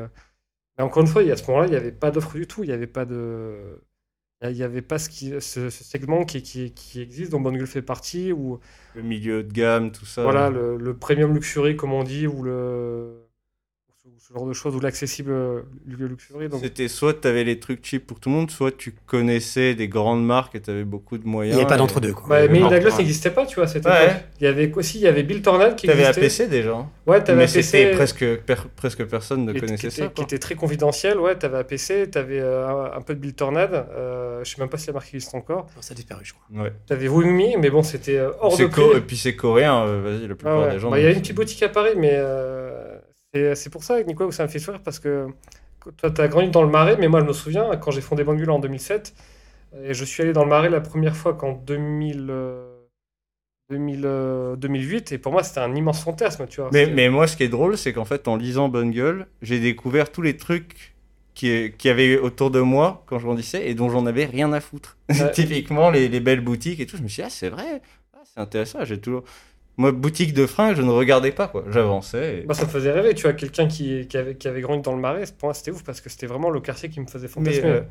encore 0.80 1.02
une 1.04 1.08
fois, 1.10 1.24
il 1.24 1.32
à 1.32 1.38
ce 1.38 1.46
moment-là, 1.50 1.68
il 1.68 1.72
n'y 1.72 1.78
avait 1.78 1.92
pas 1.94 2.12
d'offre 2.12 2.34
du 2.36 2.48
tout. 2.48 2.64
Il 2.64 2.68
n'y 2.68 2.74
avait 2.74 2.88
pas 2.88 3.06
de. 3.06 3.82
Il 4.42 4.52
n'y 4.56 4.64
avait 4.64 4.82
pas 4.82 5.00
ce, 5.00 5.10
qui, 5.10 5.30
ce, 5.42 5.70
ce 5.70 5.84
segment 5.84 6.24
qui, 6.24 6.42
qui, 6.42 6.72
qui 6.74 7.02
existe, 7.02 7.32
dont 7.32 7.42
Gueule 7.42 7.68
fait 7.68 7.82
partie, 7.82 8.32
ou 8.32 8.60
Le 8.94 9.02
milieu 9.02 9.44
de 9.44 9.52
gamme, 9.52 9.92
tout 9.92 10.06
ça. 10.06 10.22
voilà, 10.22 10.50
le, 10.50 10.78
le 10.78 10.98
premium 10.98 11.34
luxury, 11.34 11.76
comme 11.76 11.94
on 11.94 12.04
dit, 12.04 12.28
ou 12.28 12.44
le. 12.44 13.29
Ou 14.10 14.20
ce 14.20 14.34
genre 14.34 14.48
de 14.48 14.54
choses, 14.54 14.76
ou 14.76 14.80
l'accessible 14.80 15.32
euh, 15.32 15.62
luxury. 15.88 16.48
C'était 16.62 16.88
soit 16.88 17.14
tu 17.22 17.28
avais 17.28 17.44
les 17.44 17.60
trucs 17.60 17.86
cheap 17.86 18.08
pour 18.08 18.20
tout 18.20 18.30
le 18.30 18.36
monde, 18.36 18.50
soit 18.52 18.72
tu 18.76 18.94
connaissais 19.06 19.76
des 19.76 19.88
grandes 19.88 20.26
marques 20.26 20.56
et 20.56 20.62
tu 20.62 20.70
avais 20.72 20.84
beaucoup 20.84 21.18
de 21.18 21.24
Il 21.24 21.30
moyens. 21.30 21.56
n'y 21.56 21.62
avait 21.62 21.70
pas 21.70 21.76
et- 21.76 21.78
d'entre-deux, 21.78 22.14
quoi. 22.14 22.28
Bah, 22.28 22.48
mais 22.50 22.60
Douglas 22.60 22.78
ouais. 22.92 22.98
n'existait 22.98 23.30
pas, 23.32 23.46
tu 23.46 23.56
vois, 23.56 23.68
cette 23.68 23.86
Ouais. 23.86 24.24
Il 24.40 24.46
y 24.46 24.48
avait 24.48 24.72
aussi, 24.74 24.98
il 25.00 25.02
y 25.04 25.08
avait 25.08 25.24
Bill 25.24 25.42
Tornade 25.42 25.76
qui 25.76 25.88
T'avais 25.88 26.04
existait. 26.08 26.44
APC 26.46 26.50
déjà. 26.50 26.74
hein. 26.74 26.90
Ouais, 27.06 27.24
t'avais 27.24 27.40
Mais 27.40 27.44
APC. 27.44 27.62
c'était 27.64 27.92
presque, 27.92 28.36
per- 28.42 28.56
presque 28.76 29.06
personne 29.06 29.46
ne 29.46 29.52
qui 29.52 29.58
était- 29.58 29.66
connaissait 29.68 29.90
ça. 29.90 30.06
était, 30.06 30.14
qui 30.14 30.22
était 30.24 30.40
très 30.40 30.56
confidentiel, 30.56 31.20
ouais, 31.20 31.36
t'avais 31.36 31.58
APC, 31.60 32.10
t'avais 32.10 32.40
euh, 32.40 32.68
un, 32.68 32.98
un 32.98 33.02
peu 33.02 33.14
de 33.16 33.20
Bill 33.20 33.34
Tornade, 33.34 33.88
euh, 33.92 34.44
je 34.44 34.50
sais 34.56 34.62
même 34.62 34.70
pas 34.70 34.78
si 34.78 34.88
la 34.88 34.94
marque 34.94 35.14
existe 35.14 35.36
encore. 35.36 35.68
Non, 35.76 35.82
ça 35.82 35.94
a 35.94 35.96
disparu, 35.96 36.24
je 36.24 36.34
crois. 36.34 36.64
Ouais. 36.64 36.74
T'avais 36.88 37.08
Wumi, 37.08 37.58
mais 37.58 37.70
bon, 37.70 37.84
c'était 37.84 38.18
euh, 38.18 38.32
hors 38.40 38.58
de 38.58 38.66
prix. 38.68 38.82
Et 38.96 39.02
puis 39.02 39.18
c'est 39.18 39.36
coréen, 39.36 39.86
euh, 39.86 40.02
vas-y, 40.04 40.20
la 40.28 40.34
Ah 40.34 40.36
plupart 40.36 40.62
ouais. 40.62 40.72
des 40.72 40.80
gens. 40.80 40.90
Bah, 40.92 41.00
Il 41.00 41.04
y 41.04 41.08
a 41.08 41.12
une 41.12 41.20
petite 41.22 41.36
boutique 41.36 41.62
à 41.64 41.70
Paris, 41.70 41.92
mais 41.98 42.12
euh, 42.14 42.89
c'est 43.34 43.70
pour 43.72 43.84
ça, 43.84 44.02
Nico, 44.04 44.28
que 44.28 44.34
ça 44.34 44.44
me 44.44 44.50
fait 44.50 44.60
sourire, 44.60 44.82
parce 44.84 45.00
que 45.00 45.28
toi, 45.98 46.12
t'as 46.12 46.28
grandi 46.28 46.50
dans 46.50 46.64
le 46.64 46.70
Marais, 46.70 46.98
mais 46.98 47.08
moi, 47.08 47.22
je 47.22 47.26
me 47.26 47.34
souviens, 47.34 47.76
quand 47.78 47.92
j'ai 47.92 48.02
fondé 48.02 48.24
Bangula 48.24 48.54
en 48.54 48.60
2007, 48.60 49.14
et 49.84 49.94
je 49.94 50.04
suis 50.04 50.24
allé 50.24 50.34
dans 50.34 50.44
le 50.44 50.50
Marais 50.50 50.70
la 50.70 50.82
première 50.82 51.16
fois 51.16 51.34
qu'en 51.34 51.54
2000, 51.54 52.28
euh, 52.30 52.76
2000, 53.70 54.02
euh, 54.06 54.56
2008, 54.56 55.12
et 55.12 55.18
pour 55.18 55.32
moi, 55.32 55.44
c'était 55.44 55.60
un 55.60 55.76
immense 55.76 56.04
fantasme, 56.04 56.48
tu 56.48 56.62
vois. 56.62 56.70
Mais, 56.74 57.10
moi, 57.10 57.28
ce 57.28 57.38
qui 57.38 57.44
est 57.44 57.50
drôle, 57.50 57.78
c'est 57.78 57.94
qu'en 57.94 58.06
fait, 58.06 58.28
en 58.28 58.36
lisant 58.36 58.68
Bonne 58.68 58.92
Gueule, 58.92 59.28
j'ai 59.42 59.60
découvert 59.60 60.12
tous 60.12 60.22
les 60.22 60.38
trucs 60.38 60.96
qui, 61.36 61.72
qui 61.78 61.90
avaient 61.90 62.18
autour 62.18 62.52
de 62.52 62.60
moi 62.60 63.04
quand 63.06 63.20
je 63.20 63.26
grandissais 63.26 63.70
et 63.70 63.76
dont 63.76 63.90
j'en 63.90 64.06
avais 64.06 64.26
rien 64.26 64.52
à 64.54 64.60
foutre. 64.60 64.98
Ouais. 65.10 65.32
Typiquement, 65.34 65.92
les, 65.92 66.10
les 66.10 66.20
belles 66.20 66.42
boutiques 66.42 66.80
et 66.80 66.86
tout. 66.86 66.98
Je 66.98 67.04
me 67.04 67.08
suis 67.08 67.22
dit, 67.22 67.28
ah, 67.28 67.30
c'est 67.30 67.50
vrai, 67.50 67.82
Ah, 68.14 68.22
c'est 68.26 68.40
intéressant. 68.42 68.84
J'ai 68.84 69.00
toujours. 69.00 69.24
Moi, 69.80 69.94
boutique 69.94 70.34
de 70.34 70.46
fringues, 70.46 70.76
je 70.76 70.82
ne 70.82 70.90
regardais 70.92 71.32
pas, 71.32 71.48
quoi. 71.48 71.64
J'avançais. 71.72 72.40
et- 72.40 72.42
Bah, 72.46 72.54
ça 72.54 72.66
me 72.66 72.70
faisait 72.70 72.92
rêver, 72.92 73.14
tu 73.16 73.24
vois, 73.24 73.32
quelqu'un 73.32 73.66
qui, 73.66 74.06
qui, 74.10 74.18
avait, 74.18 74.36
qui 74.36 74.50
avait 74.50 74.60
grandi 74.60 74.82
dans 74.82 74.94
le 74.94 75.00
Marais, 75.00 75.24
pour 75.38 75.48
moi, 75.48 75.54
c'était 75.54 75.72
ouf, 75.72 75.86
parce 75.86 76.02
que 76.02 76.10
c'était 76.10 76.28
vraiment 76.28 76.50
le 76.50 76.60
quartier 76.60 76.90
qui 76.90 77.00
me 77.00 77.06
faisait 77.08 77.28
Mais, 77.28 77.54
fantasmer. 77.54 77.70
euh, 77.70 77.82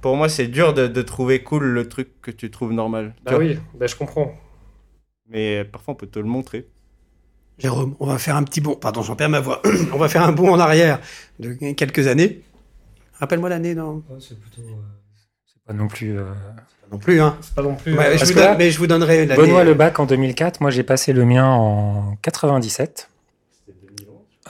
pour 0.00 0.16
moi, 0.16 0.30
c'est 0.30 0.46
dur 0.46 0.72
de, 0.72 0.86
de 0.86 1.02
trouver 1.02 1.42
cool 1.42 1.64
le 1.64 1.86
truc 1.90 2.08
que 2.22 2.30
tu 2.30 2.50
trouves 2.50 2.72
normal. 2.72 3.14
Bah 3.22 3.36
oui, 3.36 3.58
bah, 3.74 3.86
je 3.86 3.94
comprends. 3.96 4.32
Mais 5.28 5.62
parfois, 5.66 5.92
on 5.92 5.96
peut 5.96 6.06
te 6.06 6.18
le 6.18 6.24
montrer. 6.24 6.66
Jérôme, 7.58 7.96
on 8.00 8.06
va 8.06 8.16
faire 8.16 8.36
un 8.36 8.42
petit 8.42 8.62
bond. 8.62 8.74
Pardon, 8.74 9.02
j'en 9.02 9.14
perds 9.14 9.28
ma 9.28 9.40
voix. 9.40 9.60
on 9.92 9.98
va 9.98 10.08
faire 10.08 10.22
un 10.22 10.32
bond 10.32 10.50
en 10.50 10.58
arrière 10.58 11.00
de 11.38 11.52
quelques 11.72 12.06
années. 12.06 12.40
Rappelle-moi 13.20 13.50
l'année, 13.50 13.74
non? 13.74 14.02
C'est 14.20 14.40
plutôt. 14.40 14.62
euh, 14.62 14.74
pas 15.66 15.72
non 15.72 15.88
plus. 15.88 16.18
euh, 16.18 16.24
Pas 16.24 16.88
Non 16.92 16.98
plus, 16.98 17.20
hein. 17.20 17.36
C'est 17.40 17.54
pas 17.54 17.62
non 17.62 17.74
plus. 17.74 17.96
Ouais, 17.96 18.06
euh, 18.06 18.12
je 18.12 18.18
parce 18.18 18.22
vous 18.30 18.34
que 18.34 18.38
donne- 18.40 18.48
là, 18.52 18.56
mais 18.56 18.70
je 18.70 18.78
vous 18.78 18.86
donnerai 18.86 19.26
l'année. 19.26 19.40
Benoît 19.42 19.64
le 19.64 19.74
bac 19.74 19.98
en 19.98 20.06
2004. 20.06 20.60
Moi, 20.60 20.70
j'ai 20.70 20.82
passé 20.84 21.12
le 21.12 21.24
mien 21.24 21.46
en 21.46 22.16
97. 22.22 23.08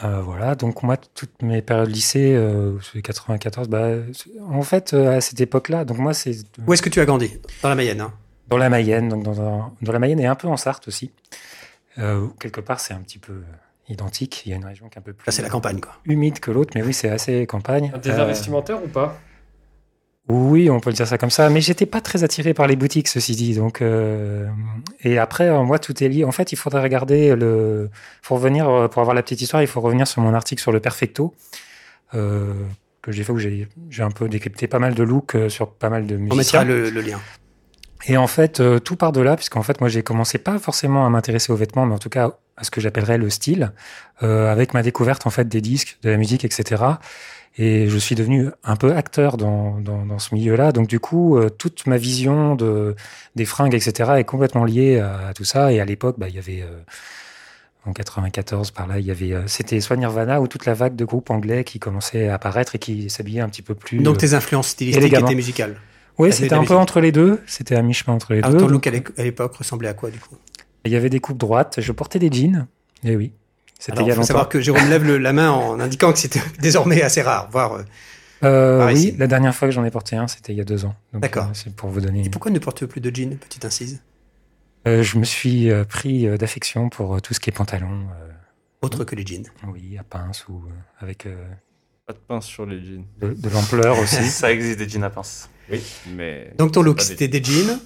Euh, 0.04 0.20
voilà, 0.20 0.54
donc 0.54 0.82
moi, 0.82 0.98
toutes 0.98 1.40
mes 1.40 1.62
périodes 1.62 1.88
lycée, 1.88 2.34
euh, 2.34 2.78
c'est 2.92 3.00
94, 3.00 3.68
bah, 3.68 3.88
en 4.46 4.60
fait, 4.60 4.92
euh, 4.92 5.16
à 5.16 5.20
cette 5.22 5.40
époque-là, 5.40 5.86
donc 5.86 5.96
moi, 5.96 6.12
c'est 6.12 6.36
Où 6.66 6.74
est-ce 6.74 6.82
que 6.82 6.90
tu 6.90 7.00
as 7.00 7.06
grandi? 7.06 7.32
Dans 7.62 7.70
la 7.70 7.74
Mayenne. 7.74 8.00
Hein. 8.02 8.12
dans 8.48 8.58
la 8.58 8.68
Mayenne, 8.68 9.08
donc 9.08 9.22
dans, 9.24 9.40
un- 9.40 9.72
dans 9.82 9.92
la 9.92 9.98
Mayenne 9.98 10.20
et 10.20 10.26
un 10.26 10.34
peu 10.34 10.46
en 10.48 10.56
Sarthe 10.58 10.86
aussi. 10.86 11.10
Euh, 11.98 12.26
quelque 12.38 12.60
part, 12.60 12.78
c'est 12.78 12.92
un 12.94 12.98
petit 13.00 13.18
peu 13.18 13.40
identique. 13.88 14.42
Il 14.46 14.50
y 14.50 14.52
a 14.52 14.56
une 14.56 14.66
région 14.66 14.88
qui 14.90 14.96
est 14.96 14.98
un 14.98 15.02
peu 15.02 15.14
plus 15.14 15.26
Là, 15.26 15.32
c'est 15.32 15.42
la 15.42 15.48
campagne, 15.48 15.80
quoi. 15.80 15.92
humide 16.04 16.38
que 16.40 16.50
l'autre, 16.50 16.72
mais 16.74 16.82
oui, 16.82 16.92
c'est 16.92 17.08
assez 17.08 17.46
campagne. 17.46 17.90
Euh, 18.06 18.24
vestimentaire 18.26 18.84
ou 18.84 18.88
pas? 18.88 19.18
Oui, 20.28 20.68
on 20.70 20.80
peut 20.80 20.90
le 20.90 20.96
dire 20.96 21.06
ça 21.06 21.18
comme 21.18 21.30
ça, 21.30 21.48
mais 21.50 21.60
j'étais 21.60 21.86
pas 21.86 22.00
très 22.00 22.24
attiré 22.24 22.52
par 22.52 22.66
les 22.66 22.74
boutiques, 22.74 23.06
ceci 23.06 23.36
dit. 23.36 23.54
Donc, 23.54 23.80
euh, 23.80 24.48
et 25.02 25.18
après, 25.18 25.48
euh, 25.48 25.62
moi, 25.62 25.78
tout 25.78 26.02
est 26.02 26.08
lié. 26.08 26.24
En 26.24 26.32
fait, 26.32 26.50
il 26.50 26.56
faudrait 26.56 26.82
regarder 26.82 27.36
le. 27.36 27.90
Faut 28.22 28.34
revenir 28.34 28.68
euh, 28.68 28.88
pour 28.88 29.02
avoir 29.02 29.14
la 29.14 29.22
petite 29.22 29.40
histoire. 29.40 29.62
Il 29.62 29.68
faut 29.68 29.80
revenir 29.80 30.08
sur 30.08 30.22
mon 30.22 30.34
article 30.34 30.60
sur 30.60 30.72
le 30.72 30.80
perfecto 30.80 31.32
euh, 32.14 32.54
que 33.02 33.12
j'ai 33.12 33.22
fait 33.22 33.32
où 33.32 33.38
j'ai 33.38 33.68
un 34.00 34.10
peu 34.10 34.28
décrypté 34.28 34.66
pas 34.66 34.80
mal 34.80 34.94
de 34.94 35.02
looks 35.04 35.36
sur 35.48 35.68
pas 35.70 35.90
mal 35.90 36.06
de 36.06 36.16
On 36.16 36.18
musiciens. 36.18 36.64
mettra 36.64 36.64
le, 36.64 36.90
le 36.90 37.00
lien. 37.02 37.20
Et 38.08 38.16
en 38.16 38.26
fait, 38.26 38.60
euh, 38.60 38.78
tout 38.78 38.96
part 38.96 39.12
de 39.12 39.20
là, 39.20 39.36
puisqu'en 39.36 39.62
fait, 39.62 39.80
moi, 39.80 39.88
j'ai 39.88 40.02
commencé 40.02 40.38
pas 40.38 40.58
forcément 40.58 41.06
à 41.06 41.10
m'intéresser 41.10 41.52
aux 41.52 41.56
vêtements, 41.56 41.86
mais 41.86 41.94
en 41.94 41.98
tout 41.98 42.08
cas 42.08 42.38
à 42.56 42.64
ce 42.64 42.70
que 42.70 42.80
j'appellerais 42.80 43.18
le 43.18 43.28
style, 43.28 43.72
euh, 44.22 44.50
avec 44.50 44.72
ma 44.72 44.82
découverte 44.82 45.26
en 45.26 45.30
fait 45.30 45.46
des 45.46 45.60
disques, 45.60 45.98
de 46.02 46.08
la 46.08 46.16
musique, 46.16 46.42
etc. 46.42 46.82
Et 47.58 47.88
je 47.88 47.98
suis 47.98 48.14
devenu 48.14 48.48
un 48.64 48.76
peu 48.76 48.94
acteur 48.94 49.36
dans, 49.36 49.78
dans, 49.80 50.06
dans 50.06 50.18
ce 50.18 50.34
milieu-là. 50.34 50.72
Donc 50.72 50.86
du 50.86 50.98
coup, 50.98 51.36
euh, 51.36 51.50
toute 51.50 51.86
ma 51.86 51.98
vision 51.98 52.54
de, 52.54 52.94
des 53.34 53.44
fringues, 53.44 53.74
etc., 53.74 54.12
est 54.16 54.24
complètement 54.24 54.64
liée 54.64 55.00
à, 55.00 55.32
tout 55.34 55.44
ça. 55.44 55.72
Et 55.72 55.80
à 55.80 55.84
l'époque, 55.84 56.16
bah, 56.18 56.28
il 56.28 56.34
y 56.34 56.38
avait 56.38 56.64
en 57.84 57.92
94 57.92 58.70
par 58.70 58.86
là, 58.86 58.98
il 58.98 59.06
y 59.06 59.10
avait 59.10 59.34
c'était 59.46 59.80
soit 59.80 59.96
Nirvana 59.96 60.40
ou 60.40 60.48
toute 60.48 60.66
la 60.66 60.74
vague 60.74 60.96
de 60.96 61.04
groupes 61.04 61.30
anglais 61.30 61.62
qui 61.62 61.78
commençaient 61.78 62.28
à 62.28 62.34
apparaître 62.34 62.74
et 62.74 62.78
qui 62.78 63.10
s'habillaient 63.10 63.40
un 63.40 63.48
petit 63.48 63.62
peu 63.62 63.74
plus. 63.74 63.98
Donc 63.98 64.18
tes 64.18 64.34
influences 64.34 64.68
stylistiques 64.68 65.12
étaient 65.12 65.34
musicales. 65.34 65.76
Oui, 66.18 66.32
c'était 66.32 66.54
un 66.54 66.64
peu 66.64 66.74
entre 66.74 67.00
les 67.00 67.12
deux. 67.12 67.40
C'était 67.46 67.76
à 67.76 67.82
mi-chemin 67.82 68.14
entre 68.14 68.32
les 68.32 68.38
Alors 68.40 68.52
deux. 68.52 68.58
ton 68.58 68.68
look 68.68 68.86
à 68.86 68.90
l'é- 68.90 69.04
à 69.18 69.22
l'époque 69.22 69.54
ressemblait 69.56 69.88
à 69.88 69.94
quoi, 69.94 70.10
du 70.10 70.18
coup? 70.18 70.36
Il 70.84 70.92
y 70.92 70.96
avait 70.96 71.10
des 71.10 71.20
coupes 71.20 71.38
droites. 71.38 71.80
Je 71.80 71.92
portais 71.92 72.18
des 72.18 72.30
jeans. 72.30 72.66
Et 73.04 73.16
oui. 73.16 73.32
C'était 73.78 73.92
Alors, 73.92 74.04
il 74.04 74.08
y 74.08 74.10
a 74.10 74.14
faut 74.14 74.20
longtemps. 74.20 74.26
savoir 74.28 74.48
que 74.48 74.60
Jérôme 74.60 74.88
lève 74.88 75.04
le- 75.04 75.18
la 75.18 75.32
main 75.32 75.50
en 75.50 75.78
indiquant 75.80 76.12
que 76.12 76.18
c'était 76.18 76.40
désormais 76.60 77.02
assez 77.02 77.22
rare, 77.22 77.48
voire... 77.50 77.74
euh, 77.74 77.82
Euh, 78.44 78.86
oui, 78.92 79.14
la 79.18 79.26
dernière 79.26 79.54
fois 79.54 79.66
que 79.68 79.72
j'en 79.72 79.84
ai 79.84 79.90
porté 79.90 80.14
un, 80.16 80.26
c'était 80.28 80.52
il 80.52 80.56
y 80.58 80.60
a 80.60 80.64
deux 80.64 80.84
ans. 80.84 80.94
D'accord. 81.14 81.44
euh, 81.46 81.54
c'est 81.54 81.74
pour 81.74 81.88
vous 81.90 82.00
donner. 82.00 82.24
Et 82.24 82.30
pourquoi 82.30 82.50
ne 82.50 82.58
portes 82.58 82.84
plus 82.86 83.00
de 83.00 83.14
jeans, 83.14 83.36
petite 83.36 83.64
incise? 83.64 84.02
Euh, 84.86 85.02
je 85.02 85.18
me 85.18 85.24
suis 85.24 85.70
euh, 85.70 85.84
pris 85.84 86.26
euh, 86.28 86.36
d'affection 86.36 86.88
pour 86.90 87.16
euh, 87.16 87.20
tout 87.20 87.34
ce 87.34 87.40
qui 87.40 87.50
est 87.50 87.52
pantalon. 87.52 87.88
euh, 88.20 88.30
Autre 88.82 89.04
que 89.04 89.14
les 89.16 89.26
jeans. 89.26 89.46
oui, 89.72 89.96
à 89.98 90.04
pince 90.04 90.46
ou 90.48 90.62
euh, 90.66 90.70
avec 91.04 91.26
euh, 91.26 91.34
Pas 92.06 92.12
de 92.12 92.18
pince 92.18 92.44
sur 92.46 92.66
les 92.66 92.78
jeans. 92.84 93.04
de, 93.20 93.32
de 93.32 93.48
l'ampleur 93.48 93.98
aussi. 94.02 94.24
ça 94.26 94.52
existe 94.52 94.78
des 94.78 94.88
jeans 94.88 95.02
à 95.04 95.10
pince. 95.10 95.48
Oui, 95.70 95.82
mais. 96.14 96.52
Donc 96.58 96.72
ton 96.72 96.82
look, 96.82 96.98
des- 96.98 97.04
c'était 97.04 97.28
des 97.28 97.42
jeans? 97.42 97.78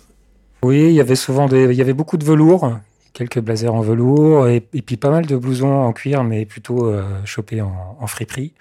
Oui, 0.63 0.85
il 0.89 0.93
y 0.93 1.01
avait 1.01 1.17
souvent 1.17 1.47
des, 1.47 1.65
il 1.65 1.75
y 1.75 1.81
avait 1.81 1.95
beaucoup 1.95 2.17
de 2.19 2.25
velours, 2.25 2.79
quelques 3.15 3.41
blazers 3.41 3.75
en 3.75 3.81
velours 3.81 4.47
et, 4.49 4.57
et 4.75 4.83
puis 4.83 4.97
pas 4.97 5.11
mal 5.11 5.25
de 5.27 5.37
blousons 5.37 5.73
en 5.73 5.93
cuir, 5.93 6.23
mais 6.23 6.45
plutôt 6.45 6.87
euh, 6.87 7.03
chopés 7.25 7.63
en, 7.63 7.97
en 7.99 8.07
friperie. 8.07 8.53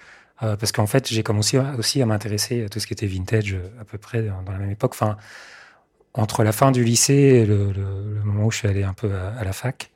Euh, 0.42 0.56
parce 0.56 0.72
qu'en 0.72 0.86
fait, 0.86 1.06
j'ai 1.08 1.22
commencé 1.22 1.58
aussi 1.78 2.00
à 2.00 2.06
m'intéresser 2.06 2.64
à 2.64 2.68
tout 2.70 2.80
ce 2.80 2.86
qui 2.86 2.94
était 2.94 3.06
vintage 3.06 3.52
euh, 3.52 3.68
à 3.78 3.84
peu 3.84 3.98
près 3.98 4.22
dans, 4.22 4.40
dans 4.42 4.52
la 4.52 4.58
même 4.58 4.70
époque. 4.70 4.92
Enfin, 4.94 5.18
entre 6.14 6.42
la 6.42 6.52
fin 6.52 6.70
du 6.72 6.82
lycée 6.82 7.12
et 7.12 7.46
le, 7.46 7.66
le- 7.72 8.14
le 8.14 8.22
moment 8.24 8.46
où 8.46 8.50
je 8.50 8.56
suis 8.58 8.68
allé 8.68 8.82
un 8.82 8.94
peu 8.94 9.12
à, 9.14 9.38
à 9.38 9.44
la 9.44 9.52
fac. 9.52 9.90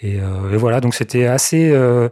Et, 0.00 0.20
euh, 0.20 0.52
et 0.52 0.56
voilà, 0.56 0.80
donc 0.80 0.94
c'était 0.94 1.26
assez, 1.26 1.70
euh, 1.70 2.08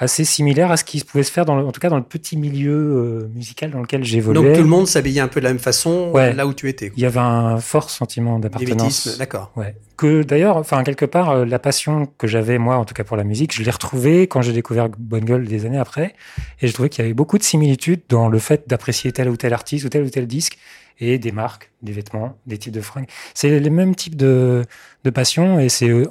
assez 0.00 0.24
similaire 0.24 0.70
à 0.72 0.76
ce 0.78 0.82
qui 0.84 1.04
pouvait 1.04 1.22
se 1.22 1.30
faire, 1.30 1.44
dans 1.44 1.56
le, 1.56 1.64
en 1.64 1.72
tout 1.72 1.80
cas 1.80 1.90
dans 1.90 1.98
le 1.98 2.02
petit 2.02 2.36
milieu 2.36 2.72
euh, 2.72 3.28
musical 3.34 3.70
dans 3.70 3.80
lequel 3.80 4.02
j'évoluais. 4.02 4.42
Donc 4.42 4.54
tout 4.56 4.62
le 4.62 4.68
monde 4.68 4.86
s'habillait 4.88 5.20
un 5.20 5.28
peu 5.28 5.40
de 5.40 5.44
la 5.44 5.50
même 5.50 5.58
façon 5.60 6.10
Ouais. 6.12 6.32
là 6.32 6.46
où 6.46 6.54
tu 6.54 6.68
étais. 6.68 6.90
Il 6.96 7.02
y 7.02 7.06
avait 7.06 7.20
un 7.20 7.58
fort 7.58 7.90
sentiment 7.90 8.38
d'appartenance. 8.38 9.18
D'accord. 9.18 9.52
Ouais. 9.56 9.76
Que 9.98 10.22
d'ailleurs, 10.22 10.56
enfin 10.56 10.82
quelque 10.82 11.04
part, 11.04 11.30
euh, 11.30 11.44
la 11.44 11.58
passion 11.58 12.08
que 12.16 12.26
j'avais 12.26 12.56
moi, 12.56 12.76
en 12.76 12.86
tout 12.86 12.94
cas 12.94 13.04
pour 13.04 13.18
la 13.18 13.24
musique, 13.24 13.54
je 13.54 13.62
l'ai 13.62 13.70
retrouvée 13.70 14.26
quand 14.26 14.40
j'ai 14.40 14.54
découvert 14.54 14.88
Bonne 14.98 15.24
Gueule 15.26 15.46
des 15.46 15.66
années 15.66 15.78
après, 15.78 16.14
et 16.62 16.66
je 16.66 16.72
trouvais 16.72 16.88
qu'il 16.88 17.02
y 17.02 17.04
avait 17.04 17.14
beaucoup 17.14 17.36
de 17.36 17.42
similitudes 17.42 18.00
dans 18.08 18.28
le 18.30 18.38
fait 18.38 18.64
d'apprécier 18.66 19.12
tel 19.12 19.28
ou 19.28 19.36
tel 19.36 19.52
artiste 19.52 19.84
ou 19.84 19.90
tel 19.90 20.02
ou 20.04 20.08
tel 20.08 20.26
disque 20.26 20.56
et 20.98 21.18
des 21.18 21.32
marques, 21.32 21.70
des 21.82 21.92
vêtements, 21.92 22.36
des 22.46 22.56
types 22.58 22.72
de 22.72 22.80
fringues. 22.80 23.06
C'est 23.34 23.58
les 23.60 23.70
mêmes 23.70 23.94
types 23.94 24.16
de, 24.16 24.64
de 25.04 25.10
passion 25.10 25.58
et 25.60 25.68
c'est 25.68 25.88
euh, 25.88 26.06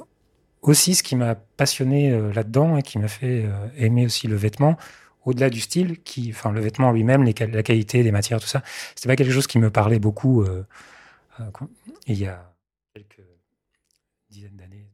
aussi 0.62 0.94
ce 0.94 1.02
qui 1.02 1.16
m'a 1.16 1.34
passionné 1.34 2.12
euh, 2.12 2.32
là-dedans 2.32 2.76
et 2.76 2.82
qui 2.82 2.98
m'a 2.98 3.08
fait 3.08 3.44
euh, 3.44 3.68
aimer 3.76 4.06
aussi 4.06 4.26
le 4.26 4.36
vêtement 4.36 4.76
au-delà 5.26 5.50
du 5.50 5.60
style, 5.60 6.00
qui, 6.02 6.30
enfin 6.30 6.50
le 6.50 6.60
vêtement 6.60 6.92
lui-même, 6.92 7.24
la 7.24 7.62
qualité 7.62 8.02
des 8.02 8.10
matières, 8.10 8.40
tout 8.40 8.46
ça. 8.46 8.62
C'était 8.94 9.08
pas 9.08 9.16
quelque 9.16 9.32
chose 9.32 9.46
qui 9.46 9.58
me 9.58 9.70
parlait 9.70 9.98
beaucoup 9.98 10.42
euh, 10.42 10.64
euh, 11.40 11.44
il 12.06 12.18
y 12.18 12.26
a 12.26 12.54
quelques 12.94 13.20
dizaines 14.30 14.56
d'années. 14.56 14.86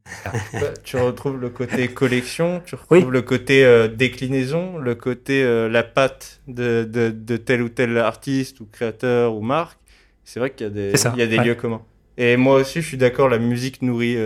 Tu 0.84 0.96
retrouves 0.96 1.40
le 1.40 1.50
côté 1.50 1.88
collection, 1.88 2.60
tu 2.64 2.74
retrouves 2.74 2.98
Oui. 2.98 3.04
le 3.08 3.22
côté 3.22 3.88
déclinaison, 3.96 4.78
le 4.78 4.94
côté 4.96 5.68
la 5.68 5.82
patte 5.84 6.40
de, 6.48 6.88
de, 6.90 7.10
de 7.10 7.36
tel 7.36 7.62
ou 7.62 7.68
tel 7.68 7.96
artiste 7.98 8.60
ou 8.60 8.66
créateur 8.66 9.34
ou 9.34 9.40
marque. 9.42 9.78
C'est 10.24 10.40
vrai 10.40 10.50
qu'il 10.50 10.66
y 10.66 10.70
a 10.70 10.72
des, 10.72 10.96
ça, 10.96 11.12
il 11.14 11.20
y 11.20 11.22
a 11.22 11.26
des 11.28 11.38
ouais. 11.38 11.44
lieux 11.44 11.54
communs. 11.54 11.82
Et 12.16 12.36
moi 12.36 12.56
aussi, 12.56 12.82
je 12.82 12.86
suis 12.86 12.96
d'accord, 12.96 13.28
la 13.28 13.38
musique 13.38 13.82
nourrit, 13.82 14.16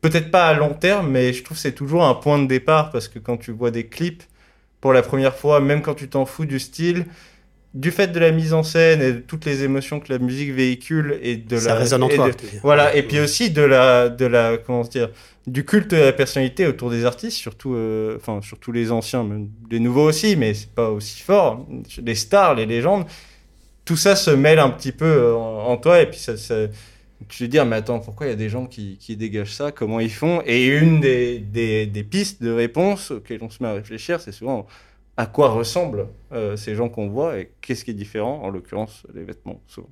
peut-être 0.00 0.30
pas 0.30 0.48
à 0.48 0.54
long 0.54 0.74
terme, 0.74 1.10
mais 1.10 1.32
je 1.32 1.42
trouve 1.42 1.56
que 1.56 1.62
c'est 1.62 1.72
toujours 1.74 2.04
un 2.04 2.14
point 2.14 2.38
de 2.38 2.46
départ 2.46 2.90
parce 2.90 3.08
que 3.08 3.18
quand 3.18 3.36
tu 3.36 3.52
vois 3.52 3.70
des 3.70 3.86
clips 3.86 4.22
pour 4.80 4.92
la 4.92 5.02
première 5.02 5.34
fois, 5.36 5.60
même 5.60 5.82
quand 5.82 5.94
tu 5.94 6.08
t'en 6.08 6.26
fous 6.26 6.46
du 6.46 6.58
style, 6.60 7.06
du 7.74 7.90
fait 7.90 8.08
de 8.08 8.18
la 8.20 8.30
mise 8.32 8.54
en 8.54 8.62
scène 8.62 9.02
et 9.02 9.12
de 9.12 9.18
toutes 9.18 9.44
les 9.44 9.62
émotions 9.64 10.00
que 10.00 10.12
la 10.12 10.18
musique 10.18 10.52
véhicule 10.52 11.18
et 11.22 11.36
de 11.36 11.56
Ça 11.58 11.70
la 11.70 11.74
résonne 11.74 12.04
en 12.04 12.08
toi. 12.08 12.28
de- 12.30 12.34
voilà, 12.62 12.96
et 12.96 13.02
puis 13.02 13.20
aussi 13.20 13.50
de 13.50 13.62
la, 13.62 14.08
de 14.08 14.24
la, 14.26 14.56
comment 14.58 14.82
dire, 14.82 15.10
du 15.46 15.64
culte 15.64 15.90
de 15.90 15.96
la 15.98 16.12
personnalité 16.12 16.66
autour 16.66 16.90
des 16.90 17.04
artistes, 17.04 17.36
surtout, 17.36 17.74
euh, 17.74 18.16
enfin, 18.16 18.40
surtout 18.42 18.72
les 18.72 18.90
anciens, 18.92 19.24
même 19.24 19.48
les 19.70 19.78
nouveaux 19.80 20.08
aussi, 20.08 20.36
mais 20.36 20.54
c'est 20.54 20.70
pas 20.74 20.90
aussi 20.90 21.20
fort. 21.22 21.66
Les 22.02 22.14
stars, 22.14 22.54
les 22.54 22.66
légendes, 22.66 23.04
tout 23.84 23.96
ça 23.96 24.16
se 24.16 24.30
mêle 24.30 24.58
un 24.58 24.70
petit 24.70 24.92
peu 24.92 25.06
euh, 25.06 25.34
en, 25.36 25.66
en 25.72 25.76
toi, 25.76 26.00
et 26.00 26.06
puis 26.10 26.18
ça, 26.18 26.36
ça 26.36 26.54
tu 27.28 27.44
te 27.44 27.50
dis, 27.50 27.58
ah, 27.58 27.64
mais 27.64 27.76
attends, 27.76 27.98
pourquoi 28.00 28.26
il 28.26 28.30
y 28.30 28.32
a 28.32 28.36
des 28.36 28.48
gens 28.48 28.66
qui, 28.66 28.98
qui 28.98 29.16
dégagent 29.16 29.54
ça, 29.54 29.72
comment 29.72 30.00
ils 30.00 30.12
font? 30.12 30.42
Et 30.46 30.66
une 30.66 31.00
des, 31.00 31.38
des, 31.38 31.86
des 31.86 32.04
pistes 32.04 32.42
de 32.42 32.50
réponse 32.50 33.10
auxquelles 33.10 33.42
on 33.42 33.50
se 33.50 33.62
met 33.62 33.68
à 33.68 33.72
réfléchir, 33.72 34.20
c'est 34.20 34.32
souvent 34.32 34.66
à 35.16 35.26
quoi 35.26 35.48
ressemblent 35.48 36.08
euh, 36.32 36.56
ces 36.56 36.74
gens 36.74 36.88
qu'on 36.90 37.08
voit 37.08 37.38
et 37.38 37.50
qu'est-ce 37.62 37.84
qui 37.84 37.90
est 37.90 37.94
différent, 37.94 38.42
en 38.42 38.50
l'occurrence 38.50 39.04
les 39.14 39.24
vêtements, 39.24 39.60
souvent. 39.66 39.88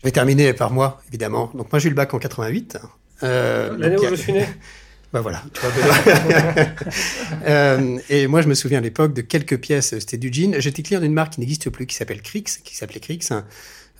Je 0.00 0.04
vais 0.08 0.12
terminer 0.12 0.52
par 0.52 0.70
moi, 0.70 1.02
évidemment. 1.08 1.50
Donc 1.54 1.72
moi 1.72 1.78
j'ai 1.78 1.86
eu 1.86 1.90
le 1.90 1.96
bac 1.96 2.14
en 2.14 2.18
88. 2.18 2.78
Euh, 3.22 3.76
L'année 3.76 3.96
donc, 3.96 4.04
où 4.04 4.08
je 4.08 4.14
a- 4.14 4.16
suis 4.16 4.32
né? 4.32 4.46
Bah 5.12 5.20
voilà. 5.20 5.42
euh, 7.46 7.98
et 8.08 8.26
moi, 8.26 8.42
je 8.42 8.48
me 8.48 8.54
souviens 8.54 8.78
à 8.78 8.80
l'époque 8.80 9.14
de 9.14 9.20
quelques 9.20 9.58
pièces. 9.60 9.90
C'était 9.98 10.16
du 10.18 10.32
jean. 10.32 10.60
J'étais 10.60 10.82
client 10.82 11.00
d'une 11.00 11.12
marque 11.12 11.34
qui 11.34 11.40
n'existe 11.40 11.70
plus, 11.70 11.86
qui 11.86 11.94
s'appelle 11.94 12.20
Crix, 12.22 12.42
qui 12.64 12.74
s'appelait 12.76 12.98
Crix. 12.98 13.28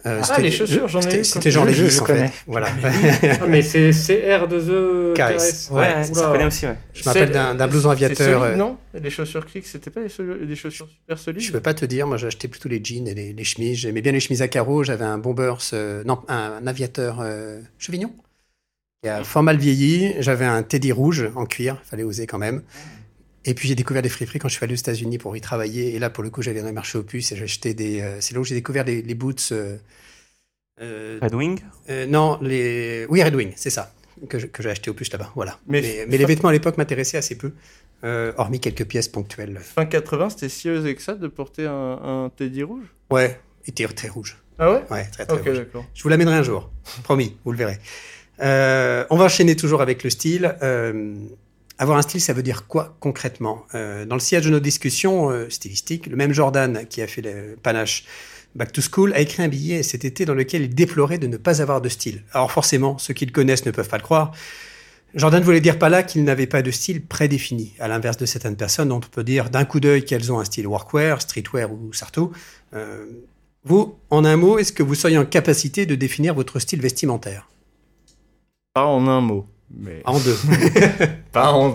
Euh, 0.07 0.21
Ah, 0.29 0.41
les 0.41 0.51
chaussures, 0.51 0.87
j'en 0.87 0.99
ai 1.01 1.03
c'était- 1.03 1.21
eu 1.21 1.25
C'était 1.25 1.45
quand- 1.45 1.51
genre 1.51 1.65
les 1.65 1.73
je- 1.73 1.85
vis, 1.85 1.91
je 1.97 2.01
en 2.01 2.05
connais. 2.05 2.29
fait. 2.29 2.45
Voilà. 2.47 2.69
Ah, 2.83 2.89
mais 3.49 3.63
c'est 3.63 3.91
CR2E 3.91 5.15
KS. 5.15 5.71
Ouais, 5.71 5.93
Oula. 5.93 6.05
ça 6.05 6.27
connaît 6.31 6.45
aussi, 6.45 6.67
ouais. 6.67 6.77
Je 6.93 7.03
C'est- 7.03 7.27
d'un 7.27 7.55
d'un 7.55 7.67
blouson 7.69 7.91
aviateur. 7.91 8.41
solide, 8.43 8.55
euh, 8.55 8.57
non? 8.57 8.77
Les 8.93 9.11
chaussures 9.11 9.47
Crix, 9.47 9.63
c'était 9.65 9.91
pas 9.91 10.01
les, 10.01 10.47
des 10.47 10.57
chaussures 10.57 10.89
super 10.89 11.19
solides? 11.19 11.41
Je 11.41 11.53
peux 11.53 11.61
pas 11.61 11.73
te 11.75 11.85
dire, 11.87 12.07
moi 12.07 12.17
j'ai 12.19 12.27
acheté 12.27 12.49
plutôt 12.49 12.69
les 12.69 12.81
jeans 12.85 13.09
et 13.09 13.15
les, 13.15 13.33
les 13.33 13.45
chemises. 13.45 13.79
J'aimais 13.79 14.03
bien 14.03 14.13
les 14.13 14.21
chemises 14.21 14.43
à 14.43 14.49
carreaux. 14.49 14.85
J'avais 14.85 15.05
un 15.07 15.17
Bombers, 15.19 15.57
euh, 15.73 16.05
non, 16.05 16.21
un, 16.29 16.59
un 16.63 16.67
aviateur 16.67 17.19
euh, 17.23 17.61
Chevignon, 17.79 18.13
qui 19.03 19.09
a 19.09 19.25
fort 19.25 19.43
mal 19.43 19.57
vieilli. 19.57 20.15
J'avais 20.21 20.45
un 20.45 20.63
Teddy 20.63 20.93
rouge 20.93 21.31
en 21.35 21.47
cuir, 21.47 21.79
fallait 21.83 22.03
oser 22.05 22.27
quand 22.27 22.39
même. 22.39 22.63
Et 23.45 23.55
puis 23.55 23.69
j'ai 23.69 23.75
découvert 23.75 24.03
des 24.03 24.09
friperies 24.09 24.39
quand 24.39 24.49
je 24.49 24.55
suis 24.57 24.65
allé 24.65 24.73
aux 24.75 24.77
États-Unis 24.79 25.19
pour 25.19 25.37
y 25.37 25.41
travailler. 25.41 25.95
Et 25.95 25.99
là, 25.99 26.09
pour 26.11 26.25
le 26.25 26.31
coup, 26.31 26.41
j'allais 26.43 26.61
dans 26.61 26.67
les 26.67 26.73
marchés 26.73 26.99
aux 26.99 27.03
puces 27.03 27.33
et 27.33 27.37
j'ai 27.37 27.45
acheté 27.45 27.75
des. 27.75 28.01
euh, 28.01 28.21
c'est 28.21 28.35
là 28.35 28.41
où 28.41 28.45
j'ai 28.45 28.55
découvert 28.55 28.85
les, 28.85 29.03
les 29.03 29.15
boots. 29.15 29.51
euh, 29.53 29.77
euh, 30.81 31.19
Red 31.23 31.35
Wing 31.35 31.61
euh, 31.91 32.07
non, 32.07 32.39
les. 32.41 33.07
Oui, 33.09 33.23
Red 33.23 33.35
Wing, 33.35 33.53
c'est 33.57 33.71
ça. 33.71 33.93
Que 34.29 34.39
je- 34.39 34.47
que 34.47 34.63
j'ai 34.63 34.71
acheté 34.71 34.91
au 34.91 34.95
puces 34.95 35.13
là-bas. 35.13 35.31
Voilà. 35.35 35.59
Mais- 35.67 35.83
Mais, 35.83 36.07
mais 36.09 36.19
les 36.19 36.25
vêtements 36.25 36.49
à 36.49 36.53
l'époque 36.53 36.79
m'intéressaient 36.79 37.17
assez 37.19 37.37
peu, 37.37 37.53
euh, 38.05 38.33
hormis 38.39 38.61
quelques 38.61 38.85
pièces 38.87 39.09
ponctuelles. 39.09 39.59
Fin 39.61 39.85
80, 39.87 40.31
c'était 40.31 40.49
si 40.49 40.71
osé 40.71 40.95
que 40.95 41.03
ça 41.03 41.15
de 41.15 41.29
porter 41.29 41.67
un, 41.67 41.73
un 42.25 42.31
Teddy 42.35 42.63
rouge? 42.63 42.87
Ouais, 43.11 43.39
il 43.67 43.71
était 43.71 43.87
très 43.89 44.09
rouge. 44.09 44.39
Ah 44.59 44.71
ouais? 44.73 44.83
Ouais, 44.91 45.05
très 45.11 45.27
très 45.27 45.37
Ok, 45.37 45.45
rouge. 45.47 45.57
d'accord. 45.59 45.85
Je 45.95 46.03
vous 46.03 46.09
l'amènerai 46.09 46.37
un 46.37 46.43
jour, 46.45 46.71
promis, 47.03 47.37
vous 47.45 47.53
le 47.53 47.59
verrez. 47.59 47.79
Euh, 48.41 49.05
on 49.11 49.17
va 49.17 49.25
enchaîner 49.27 49.57
toujours 49.57 49.83
avec 49.83 50.03
le 50.05 50.11
style. 50.11 50.57
Avoir 51.79 51.99
un 51.99 52.03
style, 52.03 52.21
ça 52.21 52.33
veut 52.33 52.43
dire 52.43 52.67
quoi 52.67 52.97
concrètement? 53.01 53.67
Euh, 53.75 54.05
Dans 54.05 54.15
le 54.15 54.21
sillage 54.21 54.45
de 54.45 54.51
nos 54.51 54.61
discussions 54.61 55.31
euh, 55.31 55.51
stylistiques, 55.51 56.07
le 56.07 56.17
même 56.17 56.33
Jordan 56.33 56.87
qui 56.89 57.03
a 57.03 57.07
fait 57.07 57.23
le 57.23 57.57
panache 57.63 58.05
Back 58.55 58.73
to 58.73 58.81
School 58.81 59.13
a 59.15 59.21
écrit 59.21 59.43
un 59.43 59.49
billet 59.49 59.83
cet 59.83 60.05
été 60.05 60.25
dans 60.25 60.35
lequel 60.35 60.63
il 60.63 60.75
déplorait 60.75 61.19
de 61.19 61.27
ne 61.27 61.37
pas 61.37 61.61
avoir 61.61 61.81
de 61.81 61.89
style. 61.89 62.23
Alors 62.33 62.53
forcément, 62.53 62.99
ceux 62.99 63.13
qui 63.15 63.27
le 63.27 63.33
connaissent 63.33 63.67
ne 63.67 63.73
peuvent 63.73 63.89
pas 63.89 63.97
le 63.97 64.03
croire. 64.03 64.33
Jordan 65.15 65.43
voulait 65.43 65.61
dire 65.61 65.79
pas 65.79 65.89
là 65.89 66.03
qu'il 66.03 66.25
n'avait 66.25 66.47
pas 66.47 66.63
de 66.63 66.71
style 66.71 67.05
prédéfini, 67.05 67.73
à 67.79 67.89
l'inverse 67.89 68.17
de 68.17 68.27
certaines 68.27 68.57
personnes 68.57 68.89
dont 68.89 68.97
on 68.97 69.01
peut 69.01 69.25
dire 69.25 69.51
d'un 69.51 69.65
coup 69.65 69.79
d'œil 69.81 70.05
qu'elles 70.05 70.33
ont 70.33 70.41
un 70.41 70.45
style 70.45 70.67
workwear, 70.67 71.21
streetwear 71.23 71.73
ou 71.73 71.93
sarto. 71.93 72.33
Euh, 72.75 73.07
vous, 73.65 73.97
en 74.11 74.25
un 74.25 74.37
mot, 74.37 74.59
est-ce 74.59 74.73
que 74.73 74.83
vous 74.83 74.95
seriez 74.95 75.19
en 75.19 75.25
capacité 75.25 75.87
de 75.87 75.95
définir 75.95 76.35
votre 76.35 76.59
style 76.59 76.81
vestimentaire? 76.81 77.49
Pas 78.75 78.87
en 78.87 79.07
un 79.07 79.21
mot, 79.21 79.47
mais 79.71 80.03
En 80.05 80.19
deux. 80.19 80.37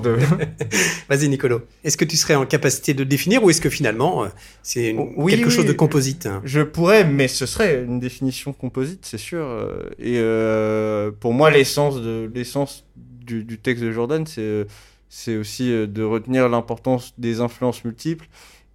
deux. 0.02 0.18
Vas-y, 1.10 1.30
Nicolo. 1.30 1.62
Est-ce 1.84 1.98
que 1.98 2.06
tu 2.06 2.18
serais 2.18 2.36
en 2.36 2.46
capacité 2.46 2.94
de 2.94 3.04
définir 3.04 3.44
ou 3.44 3.50
est-ce 3.50 3.62
que 3.62 3.70
finalement, 3.70 4.24
euh, 4.24 4.28
c'est 4.64 4.90
une- 4.90 5.14
Oui, 5.18 5.34
quelque 5.34 5.48
oui. 5.48 5.52
chose 5.54 5.66
de 5.66 5.74
composite 5.74 6.26
hein? 6.26 6.42
Je 6.46 6.62
pourrais, 6.62 7.04
mais 7.06 7.28
ce 7.28 7.46
serait 7.46 7.84
une 7.84 8.00
définition 8.00 8.54
composite, 8.54 9.06
c'est 9.06 9.18
sûr. 9.18 9.44
euh, 9.44 9.90
Et 10.00 10.16
euh, 10.18 11.12
pour 11.20 11.34
moi, 11.34 11.50
l'essence 11.52 12.02
de 12.02 12.30
l'essence 12.34 12.86
du, 12.96 13.44
du 13.44 13.58
texte 13.60 13.84
de 13.84 13.92
Jordan, 13.92 14.26
c'est 14.26 14.66
c'est 15.12 15.38
aussi 15.38 15.70
de 15.70 16.04
retenir 16.04 16.48
l'importance 16.50 17.14
des 17.18 17.42
influences 17.42 17.84
multiples. 17.84 18.28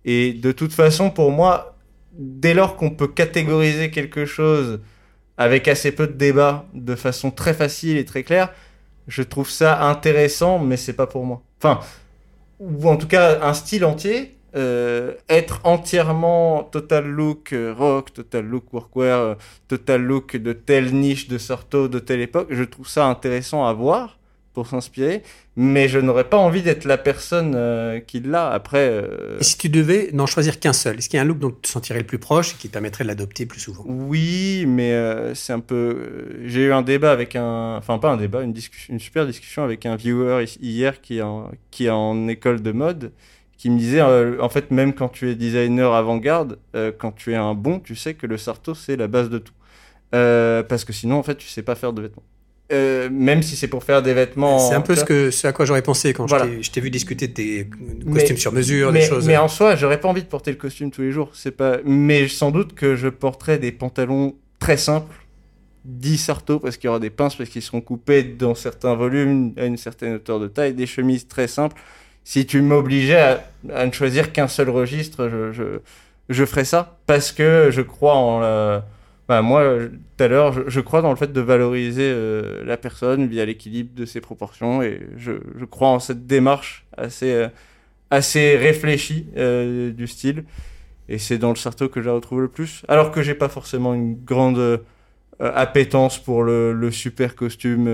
Et 0.05 0.33
de 0.33 0.51
toute 0.53 0.73
façon, 0.73 1.11
pour 1.11 1.31
moi, 1.31 1.77
dès 2.19 2.55
lors 2.55 2.77
qu'on 2.77 2.91
peut 2.91 3.07
catégoriser 3.07 3.91
quelque 3.93 4.25
chose 4.27 4.81
avec 5.37 5.69
assez 5.69 5.93
peu 5.93 6.07
de 6.09 6.13
débat, 6.13 6.67
de 6.75 6.95
façon 6.97 7.31
très 7.31 7.55
facile 7.55 7.97
et 7.97 8.05
très 8.05 8.23
claire, 8.25 8.53
je 9.09 9.23
trouve 9.23 9.51
ça 9.51 9.89
intéressant, 9.89 10.59
mais 10.59 10.77
c'est 10.77 10.93
pas 10.95 11.07
pour 11.07 11.25
moi. 11.25 11.43
Enfin, 11.59 11.81
ou 12.61 12.89
en 12.89 12.97
tout 12.97 13.09
cas 13.09 13.43
un 13.43 13.55
style 13.55 13.85
entier, 13.85 14.37
euh, 14.57 15.15
être 15.29 15.61
entièrement 15.65 16.63
total 16.63 17.07
look 17.07 17.53
euh, 17.53 17.75
rock, 17.77 18.13
total 18.13 18.45
look 18.45 18.73
workwear, 18.73 19.19
euh, 19.19 19.35
total 19.67 20.03
look 20.03 20.37
de 20.37 20.53
telle 20.53 20.95
niche 20.95 21.27
de 21.29 21.39
Sarto 21.39 21.89
de 21.89 21.99
telle 21.99 22.21
époque, 22.21 22.49
je 22.51 22.63
trouve 22.63 22.87
ça 22.87 23.07
intéressant 23.07 23.67
à 23.67 23.73
voir 23.73 24.19
pour 24.55 24.67
s'inspirer, 24.69 25.23
mais 25.57 25.89
je 25.89 25.99
n'aurais 25.99 26.25
pas 26.25 26.37
envie 26.39 26.63
d'être 26.63 26.85
la 26.85 26.97
personne 26.97 27.55
euh, 27.57 28.01
qui 28.01 28.21
l'a 28.21 28.51
après. 28.51 28.89
euh, 28.91 29.37
Et 29.41 29.45
si 29.45 29.59
tu 29.59 29.69
devais 29.69 30.11
n'en 30.13 30.27
choisir 30.27 30.61
qu'un 30.61 30.73
seul, 30.73 30.97
est-ce 30.99 31.09
qu'il 31.09 31.17
y 31.17 31.21
a 31.21 31.23
un 31.23 31.27
look 31.27 31.39
dont 31.41 31.51
tu 31.51 31.61
te 31.63 31.69
sentirais 31.69 31.99
le 31.99 32.07
plus 32.07 32.19
proche 32.21 32.53
et 32.53 32.57
qui 32.57 32.69
te 32.69 32.73
permettrait 32.73 33.05
de 33.05 33.09
l'adopter 33.09 33.45
plus 33.47 33.61
souvent? 33.61 33.85
Oui, 33.87 34.65
mais 34.67 34.93
euh, 34.93 35.35
c'est 35.35 35.53
un 35.53 35.61
peu. 35.61 36.29
J'ai 36.47 36.67
eu 36.67 36.73
un 36.73 36.83
débat 36.83 37.11
avec 37.13 37.37
un. 37.37 37.77
Enfin, 37.77 37.99
pas 37.99 38.11
un 38.11 38.17
débat, 38.17 38.43
une, 38.43 38.53
discussion, 38.53 38.95
une 38.95 39.01
super 39.01 39.27
discussion 39.27 39.65
avec 39.65 39.85
un 39.87 39.97
viewer 39.97 40.45
hi- 40.45 40.59
hier 40.63 41.01
qui 41.01 41.19
est 41.19 41.23
en, 41.23 41.51
qui 41.71 41.87
est 41.87 41.91
en 41.91 42.29
école 42.29 42.63
de 42.63 42.71
mode, 42.73 43.13
qui 43.59 43.71
me 43.71 43.79
disait 43.79 44.01
euh, 44.01 44.41
en 44.41 44.49
fait, 44.49 44.71
même 44.71 44.95
quand 44.95 45.09
tu 45.09 45.29
es 45.31 45.35
designer 45.35 45.93
avant-garde, 45.93 46.59
euh, 46.77 46.93
quand 46.97 47.13
tu 47.13 47.33
es 47.33 47.37
un 47.37 47.55
bon, 47.55 47.81
tu 47.81 47.97
sais 47.97 48.15
que 48.15 48.27
le 48.27 48.37
Sarto, 48.39 48.75
c'est 48.75 48.97
la 48.97 49.09
base 49.09 49.31
de 49.31 49.39
tout. 49.39 49.53
Euh, 50.15 50.63
parce 50.63 50.85
que 50.85 50.93
sinon, 50.93 51.17
en 51.19 51.23
fait, 51.25 51.35
tu 51.37 51.49
sais 51.49 51.63
pas 51.63 51.75
faire 51.75 51.93
de 51.93 52.03
vêtements. 52.03 52.23
Euh, 52.73 53.11
même 53.13 53.43
si 53.43 53.57
c'est 53.57 53.69
pour 53.69 53.85
faire 53.85 54.01
des 54.03 54.15
vêtements. 54.15 54.59
C'est 54.59 54.75
un 54.75 54.81
peu 54.81 54.97
ce, 54.97 55.05
que, 55.05 55.31
ce 55.31 55.47
à 55.47 55.53
quoi 55.53 55.67
j'aurais 55.67 55.83
pensé 55.83 56.15
quand 56.15 56.27
je 56.27 56.35
Voilà. 56.35 56.47
t'ai- 56.51 56.63
je 56.63 56.71
t'ai 56.71 56.81
vu 56.81 56.91
discuter 56.91 57.29
de 57.29 57.33
tes 57.35 57.69
Mais- 58.07 58.15
costumes 58.15 58.39
sur 58.39 58.53
mesure, 58.53 58.91
mais, 58.91 59.01
des 59.01 59.07
choses. 59.07 59.27
mais 59.27 59.37
en 59.37 59.49
soi, 59.49 59.77
j'aurais 59.77 60.01
pas 60.01 60.09
envie 60.09 60.23
de 60.23 60.29
porter 60.29 60.51
le 60.51 60.57
costume 60.57 60.91
tous 60.91 61.03
les 61.03 61.13
jours. 61.13 61.31
C'est 61.35 61.51
pas. 61.51 61.77
Mais 61.85 62.27
sans 62.27 62.51
doute 62.51 62.75
que 62.75 62.97
je 62.97 63.09
porterai 63.09 63.59
des 63.59 63.71
pantalons 63.71 64.35
très 64.59 64.79
simples, 64.79 65.15
10 65.85 66.17
sarto 66.17 66.59
parce 66.59 66.79
qu'il 66.79 66.89
y 66.89 66.91
aura 66.91 67.01
des 67.01 67.11
pinces 67.11 67.35
parce 67.37 67.51
qu'ils 67.51 67.61
seront 67.61 67.83
coupés 67.83 68.23
dans 68.23 68.55
certains 68.55 68.95
volumes 68.95 69.53
à 69.59 69.67
une 69.67 69.77
certaine 69.77 70.15
hauteur 70.15 70.41
de 70.41 70.49
taille, 70.49 70.73
des 70.73 70.87
chemises 70.87 71.29
très 71.29 71.47
simples. 71.49 71.77
Si 72.25 72.47
tu 72.47 72.63
m'obligeais 72.63 73.21
à, 73.21 73.45
à 73.75 73.85
ne 73.85 73.93
choisir 73.93 74.33
qu'un 74.33 74.49
seul 74.49 74.71
registre, 74.71 75.29
je, 75.29 75.53
je, 75.53 75.65
je 76.31 76.45
ferais 76.47 76.65
ça 76.65 76.97
parce 77.07 77.31
que 77.31 77.69
je 77.71 77.83
crois 77.83 78.15
en 78.15 78.41
la. 78.41 78.87
Bah, 79.27 79.41
moi, 79.41 79.79
tout 80.17 80.25
à 80.25 80.29
l'heure, 80.29 80.69
je, 80.69 80.81
crois 80.81 81.01
dans 81.01 81.11
le 81.11 81.17
fait 81.17 81.33
de 81.33 81.41
valoriser 81.41 82.11
euh, 82.13 82.63
la 82.65 82.77
personne 82.77 83.27
via 83.27 83.47
l'équilibre 83.47 83.95
de 83.95 84.05
ses 84.05 84.21
proportions 84.21 84.83
et 84.83 85.01
je, 85.17 85.33
crois 85.65 85.89
en 85.89 85.99
cette 85.99 86.27
démarche 86.27 86.85
assez, 86.97 87.33
euh, 87.33 87.49
assez 88.11 88.57
réfléchi 88.57 89.27
euh, 89.39 89.93
du 89.93 90.07
style. 90.07 90.45
Et 91.09 91.19
c'est 91.19 91.39
dans 91.39 91.51
le 91.51 91.57
Sarto 91.57 91.89
que 91.89 92.03
je 92.03 92.07
la 92.07 92.13
retrouve 92.13 92.43
le 92.43 92.49
plus. 92.49 92.83
Alors 92.89 93.13
que 93.13 93.23
j'ai 93.23 93.35
pas 93.35 93.49
forcément 93.49 93.95
une 93.95 94.15
grande 94.15 94.83
appétence 95.39 96.19
pour 96.19 96.43
le, 96.43 96.91
super 96.91 97.35
costume 97.35 97.85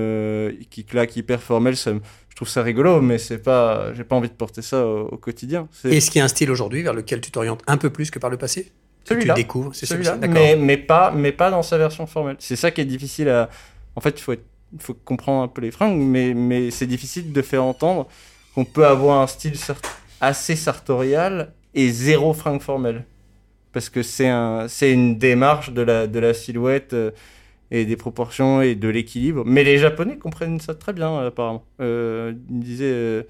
qui 0.69 0.85
claque 0.85 1.17
hyper 1.17 1.43
formel. 1.43 1.75
Je 1.75 2.37
trouve 2.37 2.49
ça 2.49 2.63
rigolo, 2.63 3.01
mais 3.01 3.19
c'est 3.19 3.43
pas, 3.43 3.93
j'ai 3.95 4.05
pas 4.05 4.15
envie 4.15 4.29
de 4.29 4.35
porter 4.35 4.63
ça 4.63 4.87
au, 4.87 5.09
au 5.09 5.17
quotidien. 5.17 5.69
Est-ce 5.85 6.11
qu'il 6.11 6.21
y 6.21 6.23
a 6.23 6.25
un 6.25 6.29
style 6.29 6.53
aujourd'hui 6.53 6.83
vers 6.83 6.95
lequel 6.95 7.21
tu 7.21 7.33
t'orientes 7.33 7.63
un 7.67 7.79
peu 7.79 7.91
plus 7.91 8.13
que 8.13 8.21
par 8.21 8.31
le 8.31 8.37
passé? 8.37 8.71
Tu 9.05 9.15
celui-là. 9.15 9.35
le 9.35 9.43
découvres, 9.43 9.75
c'est 9.75 9.87
celui-là, 9.87 10.17
mais, 10.17 10.57
mais, 10.57 10.77
pas, 10.77 11.11
mais 11.11 11.33
pas 11.33 11.51
dans 11.51 11.63
sa 11.63 11.79
version 11.79 12.07
formelle. 12.07 12.37
C'est 12.39 12.57
ça 12.57 12.71
qui 12.71 12.81
est 12.81 12.85
difficile 12.85 13.29
à. 13.29 13.49
En 13.97 14.01
fait, 14.01 14.19
il 14.19 14.23
faut, 14.23 14.35
faut 14.79 14.95
comprendre 14.95 15.43
un 15.43 15.49
peu 15.49 15.61
les 15.63 15.71
fringues, 15.71 16.01
mais, 16.01 16.35
mais 16.35 16.71
c'est 16.71 16.87
difficile 16.87 17.33
de 17.33 17.43
faire 17.43 17.65
entendre 17.65 18.07
qu'on 18.55 18.65
peut 18.65 18.87
avoir 18.87 19.21
un 19.21 19.27
style 19.27 19.55
assez 20.21 20.57
sartorial 20.57 21.53
et 21.75 21.91
zéro 21.91 22.33
fringue 22.35 22.61
formelle. 22.61 23.05
Parce 23.73 23.89
que 23.89 24.03
c'est 24.03 24.29
un, 24.29 24.67
une 24.83 25.19
démarche 25.19 25.71
de 25.73 25.83
la, 25.83 26.07
de 26.07 26.19
la 26.19 26.35
silhouette 26.35 26.93
euh, 26.93 27.13
et 27.71 27.85
des 27.85 27.97
proportions 27.97 28.61
et 28.63 28.75
de 28.75 28.89
l'équilibre. 28.89 29.45
Mais 29.47 29.65
les 29.65 29.79
Japonais 29.79 30.19
comprennent 30.19 30.61
ça 30.61 30.75
très 30.75 30.93
bien, 30.93 31.19
apparemment. 31.27 31.65
Euh, 31.81 32.35
ils 32.49 32.57
me 32.57 32.63
disaient. 32.63 32.85
euh, 32.87 33.23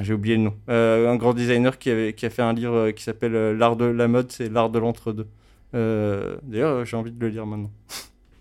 j'ai 0.00 0.14
oublié 0.14 0.36
le 0.36 0.42
nom. 0.42 0.56
Euh, 0.70 1.10
un 1.10 1.16
grand 1.16 1.34
designer 1.34 1.78
qui, 1.78 1.90
avait, 1.90 2.12
qui 2.14 2.24
a 2.24 2.30
fait 2.30 2.42
un 2.42 2.52
livre 2.54 2.74
euh, 2.74 2.92
qui 2.92 3.02
s'appelle 3.02 3.34
euh, 3.34 3.52
L'art 3.54 3.76
de 3.76 3.84
la 3.84 4.08
mode, 4.08 4.32
c'est 4.32 4.48
l'art 4.48 4.70
de 4.70 4.78
l'entre-deux. 4.78 5.28
Euh, 5.74 6.36
D'ailleurs, 6.42 6.84
j'ai 6.84 6.96
envie 6.96 7.12
de 7.12 7.20
le 7.20 7.28
lire 7.28 7.44
maintenant. 7.46 7.70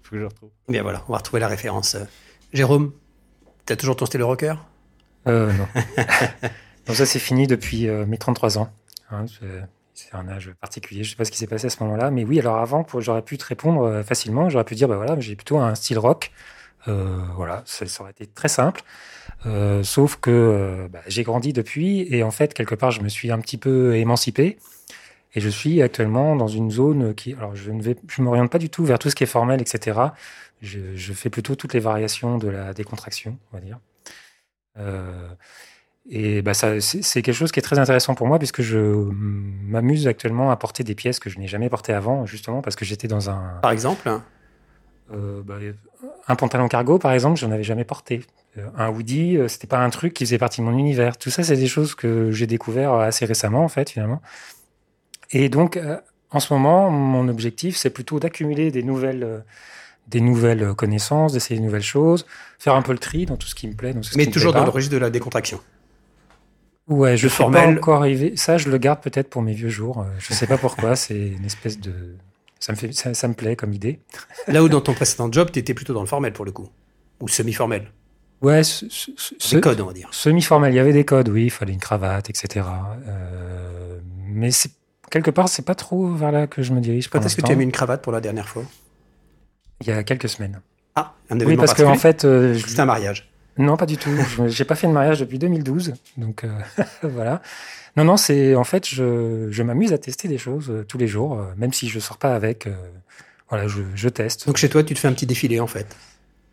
Faut 0.04 0.12
que 0.12 0.16
je 0.18 0.22
le 0.22 0.28
retrouve. 0.28 0.50
Eh 0.70 0.72
Bien 0.72 0.84
voilà, 0.84 1.04
on 1.08 1.12
va 1.12 1.18
retrouver 1.18 1.40
la 1.42 1.48
référence. 1.48 1.98
Jérôme, 2.54 2.92
t'as 3.66 3.76
toujours 3.76 3.96
ton 3.96 4.06
style 4.06 4.24
rocker? 4.24 4.54
Euh, 5.28 5.52
non. 5.54 5.68
Donc 6.88 6.96
ça, 6.96 7.06
c'est 7.06 7.20
fini 7.20 7.48
depuis 7.48 7.88
euh, 7.88 8.06
mes 8.06 8.18
33 8.18 8.58
ans. 8.58 8.72
Hein, 9.12 9.26
c'est- 9.28 9.66
un 10.14 10.28
âge 10.28 10.52
particulier. 10.60 11.04
Je 11.06 11.12
sais 11.12 11.16
pas 11.16 11.24
ce 11.26 11.32
qui 11.32 11.38
s'est 11.38 11.48
passé 11.48 11.68
à 11.68 11.70
ce 11.70 11.82
moment-là. 11.84 12.10
Mais 12.12 12.26
oui, 12.26 12.40
alors 12.40 12.58
avant, 12.58 12.84
pour- 12.84 13.00
j'aurais 13.02 13.22
pu 13.22 13.38
te 13.38 13.46
répondre 13.46 13.84
euh, 13.84 14.04
facilement. 14.04 14.50
J'aurais 14.50 14.66
pu 14.66 14.74
dire, 14.76 14.88
bah 14.90 14.98
voilà, 14.98 15.18
j'ai 15.20 15.36
plutôt 15.36 15.60
un 15.60 15.74
style 15.76 16.00
rock. 16.00 16.32
Euh, 16.88 17.22
voilà, 17.36 17.62
ça, 17.66 17.86
ça 17.86 18.02
aurait 18.04 18.12
été 18.12 18.26
très 18.28 18.48
simple. 18.50 18.82
Euh, 19.46 19.84
sauf 19.84 20.18
que 20.18 20.30
euh, 20.30 20.88
bah, 20.88 21.00
j'ai 21.08 21.24
grandi 21.24 21.54
depuis 21.54 22.06
et 22.14 22.24
en 22.24 22.32
fait, 22.32 22.54
quelque 22.54 22.76
part, 22.76 22.92
je 22.92 23.02
me 23.02 23.10
suis 23.10 23.32
un 23.32 23.40
petit 23.40 23.58
peu 23.58 23.96
émancipé. 23.96 24.58
Et 25.34 25.40
je 25.40 25.50
suis 25.50 25.82
actuellement 25.82 26.36
dans 26.36 26.50
une 26.50 26.72
zone 26.72 27.16
qui, 27.16 27.34
alors 27.34 27.56
je 27.56 27.72
ne 27.72 27.82
vais, 27.82 27.96
je 28.10 28.22
m'oriente 28.22 28.52
pas 28.52 28.58
du 28.58 28.70
tout 28.70 28.84
vers 28.84 29.00
tout 29.00 29.10
ce 29.10 29.16
qui 29.16 29.24
est 29.24 29.28
formel, 29.28 29.62
etc. 29.62 29.98
Je, 30.62 31.14
fais 31.14 31.30
plutôt 31.30 31.56
toutes 31.56 31.74
les 31.74 31.80
variations 31.80 32.38
de 32.38 32.50
la 32.50 32.74
décontraction, 32.74 33.38
on 33.52 33.58
va 33.58 33.64
dire. 33.64 33.80
Euh, 34.78 35.30
et 36.10 36.42
bah 36.42 36.54
ça, 36.54 36.82
c'est 36.82 37.22
quelque 37.22 37.36
chose 37.36 37.52
qui 37.54 37.60
est 37.60 37.64
très 37.64 37.80
intéressant 37.80 38.14
pour 38.14 38.28
moi 38.28 38.40
puisque 38.40 38.62
je 38.62 38.78
m'amuse 38.78 40.08
actuellement 40.08 40.52
à 40.52 40.58
porter 40.58 40.84
des 40.84 40.96
pièces 40.96 41.20
que 41.20 41.30
je 41.30 41.40
n'ai 41.40 41.48
jamais 41.48 41.70
portées 41.70 41.94
avant, 41.94 42.26
justement 42.26 42.62
parce 42.62 42.76
que 42.76 42.84
j'étais 42.84 43.08
dans 43.08 43.30
un, 43.30 43.60
Par 43.62 43.72
exemple. 43.72 44.10
Euh, 45.14 45.42
bah, 45.44 45.56
un 46.28 46.36
pantalon 46.36 46.68
cargo, 46.68 47.00
par 47.00 47.12
exemple, 47.12 47.40
j'en 47.40 47.52
avais 47.52 47.64
jamais 47.64 47.84
porté. 47.84 48.22
Euh, 48.58 48.68
un 48.78 48.90
hoodie, 48.90 49.38
euh, 49.38 49.48
c'était 49.48 49.68
pas 49.68 49.80
un 49.80 49.90
truc 49.90 50.14
qui 50.14 50.26
faisait 50.26 50.38
partie 50.38 50.62
de 50.62 50.66
mon 50.66 50.78
univers. 50.78 51.18
Tout 51.18 51.30
ça, 51.30 51.44
c'est 51.44 51.56
des 51.56 51.68
choses 51.68 51.96
que 51.96 52.32
j'ai 52.32 52.48
découvert 52.48 52.94
assez 52.94 53.26
récemment, 53.26 53.64
en 53.64 53.68
fait, 53.68 53.90
finalement. 53.90 54.22
Et 55.32 55.50
donc, 55.50 55.80
en 56.32 56.40
ce 56.40 56.54
moment, 56.54 56.90
mon 56.90 57.28
objectif, 57.30 57.78
c'est 57.78 57.90
plutôt 57.90 58.20
d'accumuler 58.20 58.70
des 58.72 58.84
nouvelles, 58.84 59.44
des 60.08 60.20
nouvelles 60.20 60.74
connaissances, 60.74 61.32
d'essayer 61.32 61.58
de 61.60 61.64
nouvelles 61.66 61.82
choses, 61.82 62.26
faire 62.60 62.76
un 62.76 62.82
peu 62.82 62.92
le 62.92 62.98
tri 62.98 63.26
dans 63.26 63.38
tout 63.38 63.48
ce 63.48 63.56
qui 63.56 63.68
me 63.68 63.74
plaît, 63.74 63.94
dans 63.94 64.02
tout 64.02 64.10
ce 64.10 64.18
Mais 64.18 64.24
qui 64.24 64.30
me 64.30 64.34
toujours 64.34 64.52
plaît 64.52 64.60
dans 64.60 64.66
pas. 64.66 64.72
le 64.72 64.76
registre 64.76 64.94
de 64.94 65.00
la 65.00 65.10
décontraction. 65.10 65.62
Ouais, 66.88 67.16
je 67.16 67.28
suis 67.28 67.38
formel. 67.38 67.76
pas 67.76 67.80
encore 67.80 68.00
arrivé. 68.00 68.36
Ça, 68.36 68.58
je 68.58 68.68
le 68.70 68.78
garde 68.78 69.00
peut-être 69.00 69.30
pour 69.30 69.42
mes 69.42 69.54
vieux 69.54 69.70
jours. 69.70 70.06
Je 70.20 70.34
sais 70.34 70.48
pas 70.48 70.58
pourquoi. 70.58 70.96
c'est 70.98 71.18
une 71.18 71.46
espèce 71.46 71.80
de. 71.80 71.94
Ça 72.62 72.72
me 72.72 72.78
fait, 72.78 72.94
ça, 72.94 73.14
ça 73.14 73.28
me 73.28 73.34
plaît 73.34 73.56
comme 73.58 73.74
idée. 73.74 74.00
Là 74.48 74.64
où 74.64 74.70
dans 74.70 74.80
ton 74.82 74.94
précédent 74.94 75.30
job, 75.32 75.52
t'étais 75.52 75.74
plutôt 75.74 75.94
dans 75.94 76.00
le 76.02 76.08
formel 76.08 76.32
pour 76.32 76.46
le 76.46 76.52
coup. 76.52 76.70
Ou 77.20 77.28
semi-formel. 77.28 77.92
Ouais, 78.42 78.64
ce, 78.64 78.88
ce- 78.90 79.12
ce- 79.18 79.34
ce- 79.38 79.56
Le 79.56 79.62
code, 79.62 79.82
on 79.82 79.86
va 79.88 79.94
dire. 79.94 80.08
semi-formel. 80.12 80.72
Il 80.72 80.78
y 80.78 80.80
avait 80.80 80.94
des 80.94 81.04
codes, 81.04 81.28
oui. 81.30 81.46
Il 81.46 81.50
fallait 81.50 81.74
une 81.74 81.80
cravate, 81.80 82.30
etc. 82.30 82.66
Euh, 83.08 84.00
mais 84.28 84.50
quelque 85.10 85.32
part, 85.32 85.50
c'est 85.50 85.66
pas 85.66 85.76
trop 85.76 86.08
vers 86.14 86.32
là 86.32 86.48
que 86.48 86.62
je 86.62 86.72
me 86.74 86.80
dirige. 86.82 87.10
Quand 87.10 87.20
est-ce 87.26 87.36
que 87.36 87.42
tu 87.42 87.52
as 87.52 87.56
mis 87.56 87.64
une 87.64 87.72
cravate 87.72 88.02
pour 88.02 88.12
la 88.14 88.22
dernière 88.22 88.48
fois? 88.48 88.64
Il 89.82 89.88
y 89.88 89.92
a 89.92 90.04
quelques 90.04 90.30
semaines. 90.30 90.62
Ah, 90.96 91.14
un 91.30 91.36
Oui, 91.38 91.42
événement 91.44 91.62
parce 91.64 91.74
que 91.74 91.84
en 91.84 91.96
fait, 91.96 92.26
euh, 92.26 92.56
C'était 92.58 92.80
un 92.82 92.86
mariage? 92.86 93.32
Non, 93.58 93.76
pas 93.78 93.86
du 93.88 93.98
tout. 93.98 94.12
Je- 94.38 94.48
J'ai 94.48 94.66
pas 94.66 94.76
fait 94.76 94.88
de 94.88 94.92
mariage 94.94 95.20
depuis 95.20 95.38
2012, 95.40 95.94
donc 96.18 96.44
euh, 96.44 96.50
voilà. 97.04 97.42
Non, 97.98 98.04
non, 98.06 98.18
c'est 98.18 98.56
en 98.56 98.64
fait, 98.64 98.88
je, 98.88 99.48
je 99.52 99.64
m'amuse 99.64 99.92
à 99.94 99.98
tester 99.98 100.28
des 100.28 100.38
choses 100.38 100.70
euh, 100.70 100.84
tous 100.88 100.98
les 100.98 101.08
jours, 101.08 101.38
euh, 101.40 101.52
même 101.58 101.74
si 101.74 101.90
je 101.90 102.00
sors 102.00 102.18
pas 102.18 102.36
avec. 102.36 102.68
euh, 102.68 102.74
voilà, 103.50 103.68
je, 103.68 103.82
je 103.96 104.08
teste. 104.10 104.48
Donc 104.48 104.58
chez 104.58 104.70
toi, 104.70 104.82
tu 104.84 104.94
te 104.94 105.00
fais 105.00 105.08
un 105.10 105.14
petit 105.14 105.26
défilé 105.26 105.60
en 105.60 105.68
fait. 105.68 105.88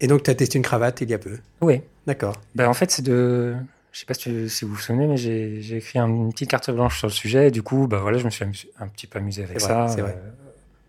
Et 0.00 0.06
donc 0.08 0.22
tu 0.24 0.30
as 0.30 0.34
testé 0.34 0.58
une 0.58 0.64
cravate 0.64 1.00
il 1.00 1.10
y 1.10 1.14
a 1.14 1.18
peu. 1.18 1.38
oui. 1.60 1.80
D'accord. 2.06 2.40
Ben, 2.54 2.66
en 2.68 2.72
fait, 2.74 2.90
c'est 2.90 3.02
de. 3.02 3.54
Je 3.92 3.98
sais 4.00 4.06
pas 4.06 4.14
si, 4.14 4.20
tu- 4.20 4.48
si 4.48 4.64
vous 4.64 4.72
vous 4.74 4.80
souvenez, 4.80 5.06
mais 5.06 5.18
j'ai 5.18 5.60
j'ai 5.60 5.76
écrit 5.76 5.98
un- 5.98 6.08
une 6.08 6.32
petite 6.32 6.48
carte 6.48 6.70
blanche 6.70 6.96
sur 6.98 7.06
le 7.06 7.12
sujet. 7.12 7.48
Et 7.48 7.50
du 7.50 7.62
coup, 7.62 7.86
bah 7.86 7.98
voilà, 8.00 8.16
je 8.18 8.24
me 8.24 8.30
suis 8.30 8.44
un 8.44 8.88
petit 8.88 9.06
peu 9.06 9.18
amusé 9.18 9.44
avec 9.44 9.60
C'est 9.60 9.66
vrai, 9.66 9.88
ça. 9.88 9.94
c'est 9.94 10.00
vrai. 10.00 10.16
Euh, 10.18 10.30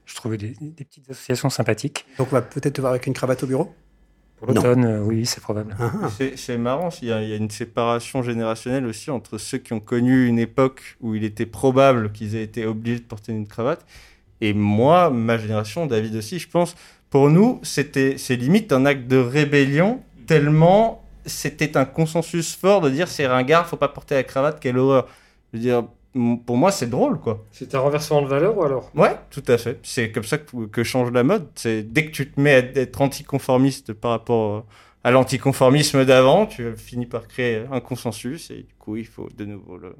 je 0.05 0.15
trouvais 0.15 0.37
des, 0.37 0.55
des 0.61 0.85
petites 0.85 1.09
associations 1.11 1.49
sympathiques. 1.49 2.05
Donc 2.17 2.29
on 2.31 2.35
va 2.35 2.41
peut-être 2.41 2.73
te 2.75 2.81
voir 2.81 2.91
avec 2.93 3.05
une 3.05 3.13
cravate 3.13 3.43
au 3.43 3.47
bureau? 3.47 3.75
Pour 4.39 4.53
l'automne, 4.53 4.85
euh, 4.85 5.01
oui, 5.01 5.25
c'est 5.25 5.41
probable. 5.41 5.75
Ah. 5.79 5.91
C'est- 6.35 6.57
marrant, 6.57 6.89
il 7.01 7.09
y, 7.09 7.11
a, 7.11 7.21
il 7.21 7.29
y 7.29 7.33
a 7.33 7.35
une 7.35 7.49
séparation 7.49 8.23
générationnelle 8.23 8.85
aussi 8.85 9.11
entre 9.11 9.37
ceux 9.37 9.57
qui 9.57 9.73
ont 9.73 9.79
connu 9.79 10.27
une 10.27 10.39
époque 10.39 10.97
où 11.01 11.13
il 11.15 11.23
était 11.23 11.45
probable 11.45 12.11
qu'ils 12.11 12.35
aient 12.35 12.43
été 12.43 12.65
obligés 12.65 12.99
de 12.99 13.03
porter 13.03 13.33
une 13.33 13.47
cravate. 13.47 13.85
Et 14.41 14.53
moi, 14.53 15.09
ma 15.09 15.37
génération, 15.37 15.85
David 15.85 16.15
aussi, 16.15 16.39
je 16.39 16.47
pense, 16.49 16.75
pour 17.09 17.29
nous, 17.29 17.59
c'était 17.63 18.17
c'est 18.17 18.35
limite 18.37 18.71
un 18.71 18.85
acte 18.85 19.07
de 19.07 19.17
rébellion, 19.17 20.01
tellement 20.27 21.03
c'était 21.25 21.75
un 21.75 21.85
consensus 21.85 22.55
fort 22.55 22.81
de 22.81 22.89
dire 22.89 23.07
c'est 23.07 23.27
ringard, 23.27 23.67
faut 23.67 23.77
pas 23.77 23.89
porter 23.89 24.15
la 24.15 24.23
cravate, 24.23 24.59
quelle 24.59 24.77
horreur. 24.77 25.07
Je 25.51 25.57
veux 25.57 25.63
dire, 25.63 25.83
pour 26.45 26.57
moi, 26.57 26.71
c'est 26.71 26.89
drôle, 26.89 27.19
quoi. 27.19 27.45
C'est 27.51 27.75
un 27.75 27.79
renversement 27.79 28.21
de 28.21 28.27
valeur 28.27 28.57
ou 28.57 28.63
alors? 28.63 28.91
Ouais, 28.95 29.15
tout 29.29 29.43
à 29.47 29.57
fait. 29.57 29.79
C'est 29.83 30.11
comme 30.11 30.23
ça 30.23 30.37
que, 30.37 30.65
que 30.65 30.83
change 30.83 31.11
la 31.11 31.23
mode. 31.23 31.47
C'est 31.55 31.83
dès 31.83 32.05
que 32.05 32.11
tu 32.11 32.29
te 32.31 32.39
mets 32.39 32.53
à 32.55 32.57
être 32.81 33.01
anticonformiste 33.01 33.93
par 33.93 34.11
rapport 34.11 34.55
euh, 34.57 34.61
à 35.03 35.11
l'anticonformisme 35.11 36.05
d'avant, 36.05 36.45
tu 36.45 36.75
finis 36.75 37.05
par 37.05 37.27
créer 37.27 37.63
un 37.71 37.79
consensus 37.79 38.49
et 38.51 38.63
du 38.63 38.73
coup, 38.79 38.95
il 38.97 39.05
faut 39.07 39.29
de 39.37 39.45
nouveau 39.45 39.77
le- 39.77 39.95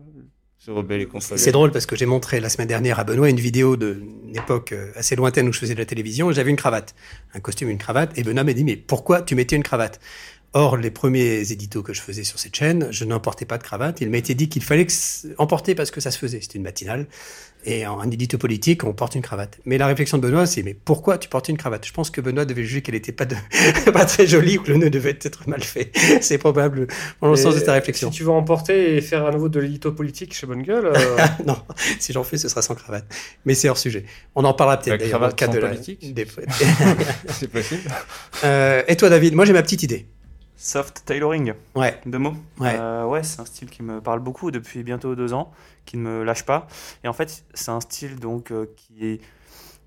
se 0.57 0.71
rebeller 0.71 1.05
contre 1.05 1.37
C'est 1.37 1.51
drôle 1.53 1.71
parce 1.71 1.85
que 1.85 1.95
j'ai 1.95 2.05
montré 2.05 2.41
la 2.41 2.49
semaine 2.49 2.67
dernière 2.67 2.99
à 2.99 3.05
Benoît 3.05 3.29
une 3.29 3.39
vidéo 3.39 3.77
d'une 3.77 4.35
époque 4.35 4.73
euh, 4.73 4.91
assez 4.95 5.15
lointaine 5.15 5.47
où 5.47 5.53
je 5.53 5.59
faisais 5.59 5.73
de 5.73 5.79
la 5.79 5.85
télévision 5.85 6.31
et 6.31 6.33
j'avais 6.33 6.49
une 6.49 6.57
cravate, 6.57 6.95
un 7.33 7.39
costume, 7.39 7.69
une 7.69 7.77
cravate. 7.77 8.17
Et 8.17 8.23
Benoît 8.23 8.43
m'a 8.43 8.51
dit 8.51 8.65
Mais 8.65 8.75
pourquoi 8.75 9.21
tu 9.21 9.35
mettais 9.35 9.55
une 9.55 9.63
cravate? 9.63 10.01
Or, 10.53 10.77
les 10.77 10.89
premiers 10.89 11.51
éditos 11.51 11.83
que 11.83 11.93
je 11.93 12.01
faisais 12.01 12.23
sur 12.23 12.39
cette 12.39 12.55
chaîne, 12.55 12.87
je 12.89 13.05
n'emportais 13.05 13.45
pas 13.45 13.59
de 13.59 13.63
cravate. 13.63 14.01
Il 14.01 14.09
m'a 14.09 14.17
été 14.17 14.33
dit 14.33 14.49
qu'il 14.49 14.63
fallait 14.63 14.87
emporter 15.37 15.75
parce 15.75 15.91
que 15.91 16.01
ça 16.01 16.09
se 16.09 16.17
faisait. 16.17 16.41
C'était 16.41 16.57
une 16.57 16.63
matinale. 16.63 17.05
Et 17.65 17.85
en 17.85 17.99
un 17.99 18.09
édito 18.09 18.37
politique, 18.37 18.83
on 18.85 18.93
porte 18.93 19.15
une 19.15 19.21
cravate. 19.21 19.59
Mais 19.65 19.77
la 19.77 19.85
réflexion 19.85 20.17
de 20.17 20.23
Benoît, 20.23 20.45
c'est 20.47 20.63
mais 20.63 20.73
pourquoi 20.73 21.17
tu 21.17 21.27
portais 21.27 21.51
une 21.51 21.57
cravate? 21.57 21.85
Je 21.85 21.91
pense 21.91 22.09
que 22.09 22.21
Benoît 22.21 22.45
devait 22.45 22.63
juger 22.63 22.81
qu'elle 22.81 22.95
n'était 22.95 23.11
pas, 23.11 23.25
de... 23.25 23.35
pas 23.91 24.05
très 24.05 24.25
jolie 24.25 24.57
ou 24.57 24.63
que 24.63 24.71
le 24.71 24.77
nœud 24.77 24.89
devait 24.89 25.19
être 25.21 25.47
mal 25.47 25.61
fait. 25.61 25.91
c'est 26.21 26.37
probable 26.37 26.87
dans 27.21 27.29
le 27.29 27.35
sens 27.35 27.53
de 27.55 27.59
ta 27.59 27.73
réflexion. 27.73 28.11
Si 28.11 28.17
tu 28.17 28.23
veux 28.23 28.31
emporter 28.31 28.95
et 28.95 29.01
faire 29.01 29.25
à 29.25 29.31
nouveau 29.31 29.49
de 29.49 29.59
l'édito 29.59 29.91
politique 29.91 30.33
chez 30.33 30.47
Bonne 30.47 30.63
Gueule, 30.63 30.85
euh, 30.87 31.17
non, 31.45 31.57
si 31.99 32.13
j'en 32.13 32.23
fais, 32.23 32.37
ce 32.37 32.47
sera 32.47 32.61
sans 32.61 32.75
cravate. 32.75 33.05
Mais 33.45 33.53
c'est 33.55 33.67
hors 33.69 33.77
sujet. 33.77 34.05
On 34.35 34.45
en 34.45 34.53
parlera 34.53 34.77
La 34.77 34.81
peut-être 34.81 34.99
d'ailleurs 35.01 35.19
dans 35.19 35.27
le 35.27 35.33
cravate 35.33 35.35
cadre 35.37 35.53
sans 35.53 35.59
de 35.59 35.63
la... 35.63 35.69
politique 35.69 36.13
des- 36.13 36.27
C'est 37.37 37.49
possible. 37.49 37.81
Euh, 38.45 38.83
et 38.87 38.95
toi, 38.95 39.09
David? 39.09 39.35
Moi, 39.35 39.43
j'ai 39.45 39.53
ma 39.53 39.61
petite 39.61 39.83
idée. 39.83 40.07
Soft 40.61 41.03
tailoring, 41.05 41.53
Ouais, 41.73 42.01
deux 42.05 42.17
mots. 42.17 42.33
ouais. 42.59 42.75
Euh, 42.77 43.05
ouais, 43.05 43.23
c'est 43.23 43.39
un 43.39 43.45
style 43.45 43.69
qui 43.69 43.81
me 43.81 44.01
parle 44.01 44.19
beaucoup 44.19 44.51
depuis 44.51 44.83
bientôt 44.83 45.15
deux 45.15 45.33
ans, 45.33 45.53
qui 45.85 45.95
ne 45.95 46.01
me 46.01 46.23
lâche 46.23 46.43
pas. 46.43 46.67
Et 47.05 47.07
en 47.07 47.13
fait, 47.13 47.45
c'est 47.53 47.71
un 47.71 47.79
style 47.79 48.17
donc 48.19 48.51
euh, 48.51 48.65
qui 48.75 49.05
est, 49.07 49.21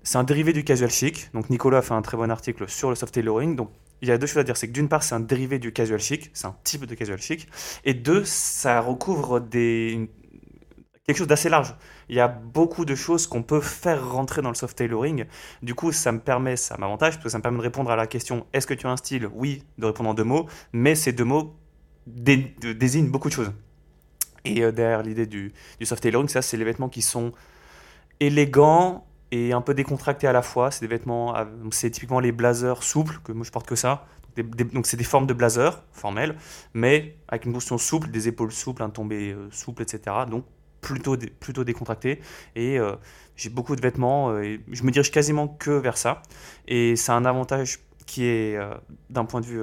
c'est 0.01 0.17
un 0.17 0.23
dérivé 0.23 0.51
du 0.51 0.63
casual 0.63 0.89
chic. 0.89 1.29
Donc 1.35 1.51
Nicolas 1.51 1.77
a 1.77 1.81
fait 1.83 1.93
un 1.93 2.01
très 2.01 2.17
bon 2.17 2.31
article 2.31 2.67
sur 2.67 2.89
le 2.89 2.95
soft 2.95 3.13
tailoring. 3.13 3.55
Donc 3.55 3.69
il 4.01 4.07
y 4.07 4.11
a 4.11 4.17
deux 4.17 4.25
choses 4.25 4.39
à 4.39 4.43
dire, 4.43 4.57
c'est 4.57 4.67
que 4.67 4.73
d'une 4.73 4.89
part, 4.89 5.03
c'est 5.03 5.13
un 5.13 5.19
dérivé 5.19 5.59
du 5.59 5.71
casual 5.71 5.99
chic, 5.99 6.31
c'est 6.33 6.47
un 6.47 6.55
type 6.63 6.85
de 6.87 6.95
casual 6.95 7.21
chic, 7.21 7.47
et 7.85 7.93
deux, 7.93 8.25
ça 8.25 8.81
recouvre 8.81 9.39
des 9.39 10.09
quelque 11.05 11.17
chose 11.17 11.27
d'assez 11.27 11.49
large. 11.49 11.75
Il 12.09 12.15
y 12.15 12.19
a 12.19 12.27
beaucoup 12.27 12.85
de 12.85 12.95
choses 12.95 13.27
qu'on 13.27 13.43
peut 13.43 13.59
faire 13.59 14.11
rentrer 14.11 14.41
dans 14.41 14.49
le 14.49 14.55
soft 14.55 14.77
tailoring. 14.77 15.25
Du 15.61 15.75
coup, 15.75 15.91
ça 15.91 16.11
me 16.11 16.19
permet, 16.19 16.55
ça 16.55 16.77
m'avantage, 16.77 17.15
parce 17.15 17.25
que 17.25 17.29
ça 17.29 17.37
me 17.37 17.43
permet 17.43 17.57
de 17.57 17.63
répondre 17.63 17.91
à 17.91 17.95
la 17.95 18.07
question 18.07 18.45
est-ce 18.53 18.67
que 18.67 18.73
tu 18.73 18.87
as 18.87 18.89
un 18.89 18.97
style? 18.97 19.29
Oui, 19.33 19.63
de 19.77 19.85
répondre 19.85 20.09
en 20.09 20.13
deux 20.13 20.23
mots, 20.23 20.47
mais 20.71 20.95
ces 20.95 21.11
deux 21.11 21.25
mots 21.25 21.55
désignent 22.07 23.09
beaucoup 23.09 23.29
de 23.29 23.33
choses. 23.33 23.51
Et 24.45 24.63
euh, 24.63 24.71
derrière 24.71 25.03
l'idée 25.03 25.25
du, 25.25 25.53
soft 25.83 26.01
tailoring, 26.01 26.29
ça, 26.29 26.41
c'est 26.41 26.57
les 26.57 26.65
vêtements 26.65 26.89
qui 26.89 27.01
sont 27.01 27.33
élégants 28.19 29.05
et 29.31 29.51
un 29.51 29.61
peu 29.61 29.73
décontractés 29.73 30.27
à 30.27 30.33
la 30.33 30.41
fois. 30.41 30.71
C'est 30.71 30.81
des 30.81 30.87
vêtements, 30.87 31.33
c'est 31.71 31.89
typiquement 31.89 32.19
les 32.21 32.31
blazers 32.31 32.81
souples, 32.83 33.19
que 33.23 33.31
moi 33.33 33.45
je 33.45 33.51
porte 33.51 33.65
que 33.65 33.75
ça. 33.75 34.05
donc 34.37 34.85
c'est 34.85 34.97
des 34.97 35.03
formes 35.03 35.27
de 35.27 35.33
blazer 35.33 35.83
formelles, 35.91 36.35
mais 36.73 37.17
avec 37.27 37.45
une 37.45 37.53
position 37.53 37.77
souple, 37.77 38.09
des 38.09 38.27
épaules 38.27 38.51
souples, 38.51 38.83
un 38.83 38.89
tombé 38.89 39.31
euh, 39.31 39.49
souple, 39.51 39.81
etc. 39.81 40.15
Donc 40.29 40.45
plutôt, 40.83 41.17
plutôt 41.39 41.63
décontracté. 41.63 42.19
Et 42.55 42.77
euh, 42.77 42.95
j'ai 43.35 43.49
beaucoup 43.49 43.75
de 43.75 43.81
vêtements, 43.81 44.39
et 44.39 44.61
je 44.71 44.83
me 44.83 44.91
dirige 44.91 45.11
quasiment 45.11 45.47
que 45.47 45.71
vers 45.71 45.97
ça. 45.97 46.21
Et 46.67 46.95
c'est 46.95 47.11
un 47.11 47.25
avantage 47.25 47.79
qui 48.05 48.25
est, 48.25 48.59
d'un 49.09 49.25
point 49.25 49.41
de 49.41 49.45
vue 49.45 49.61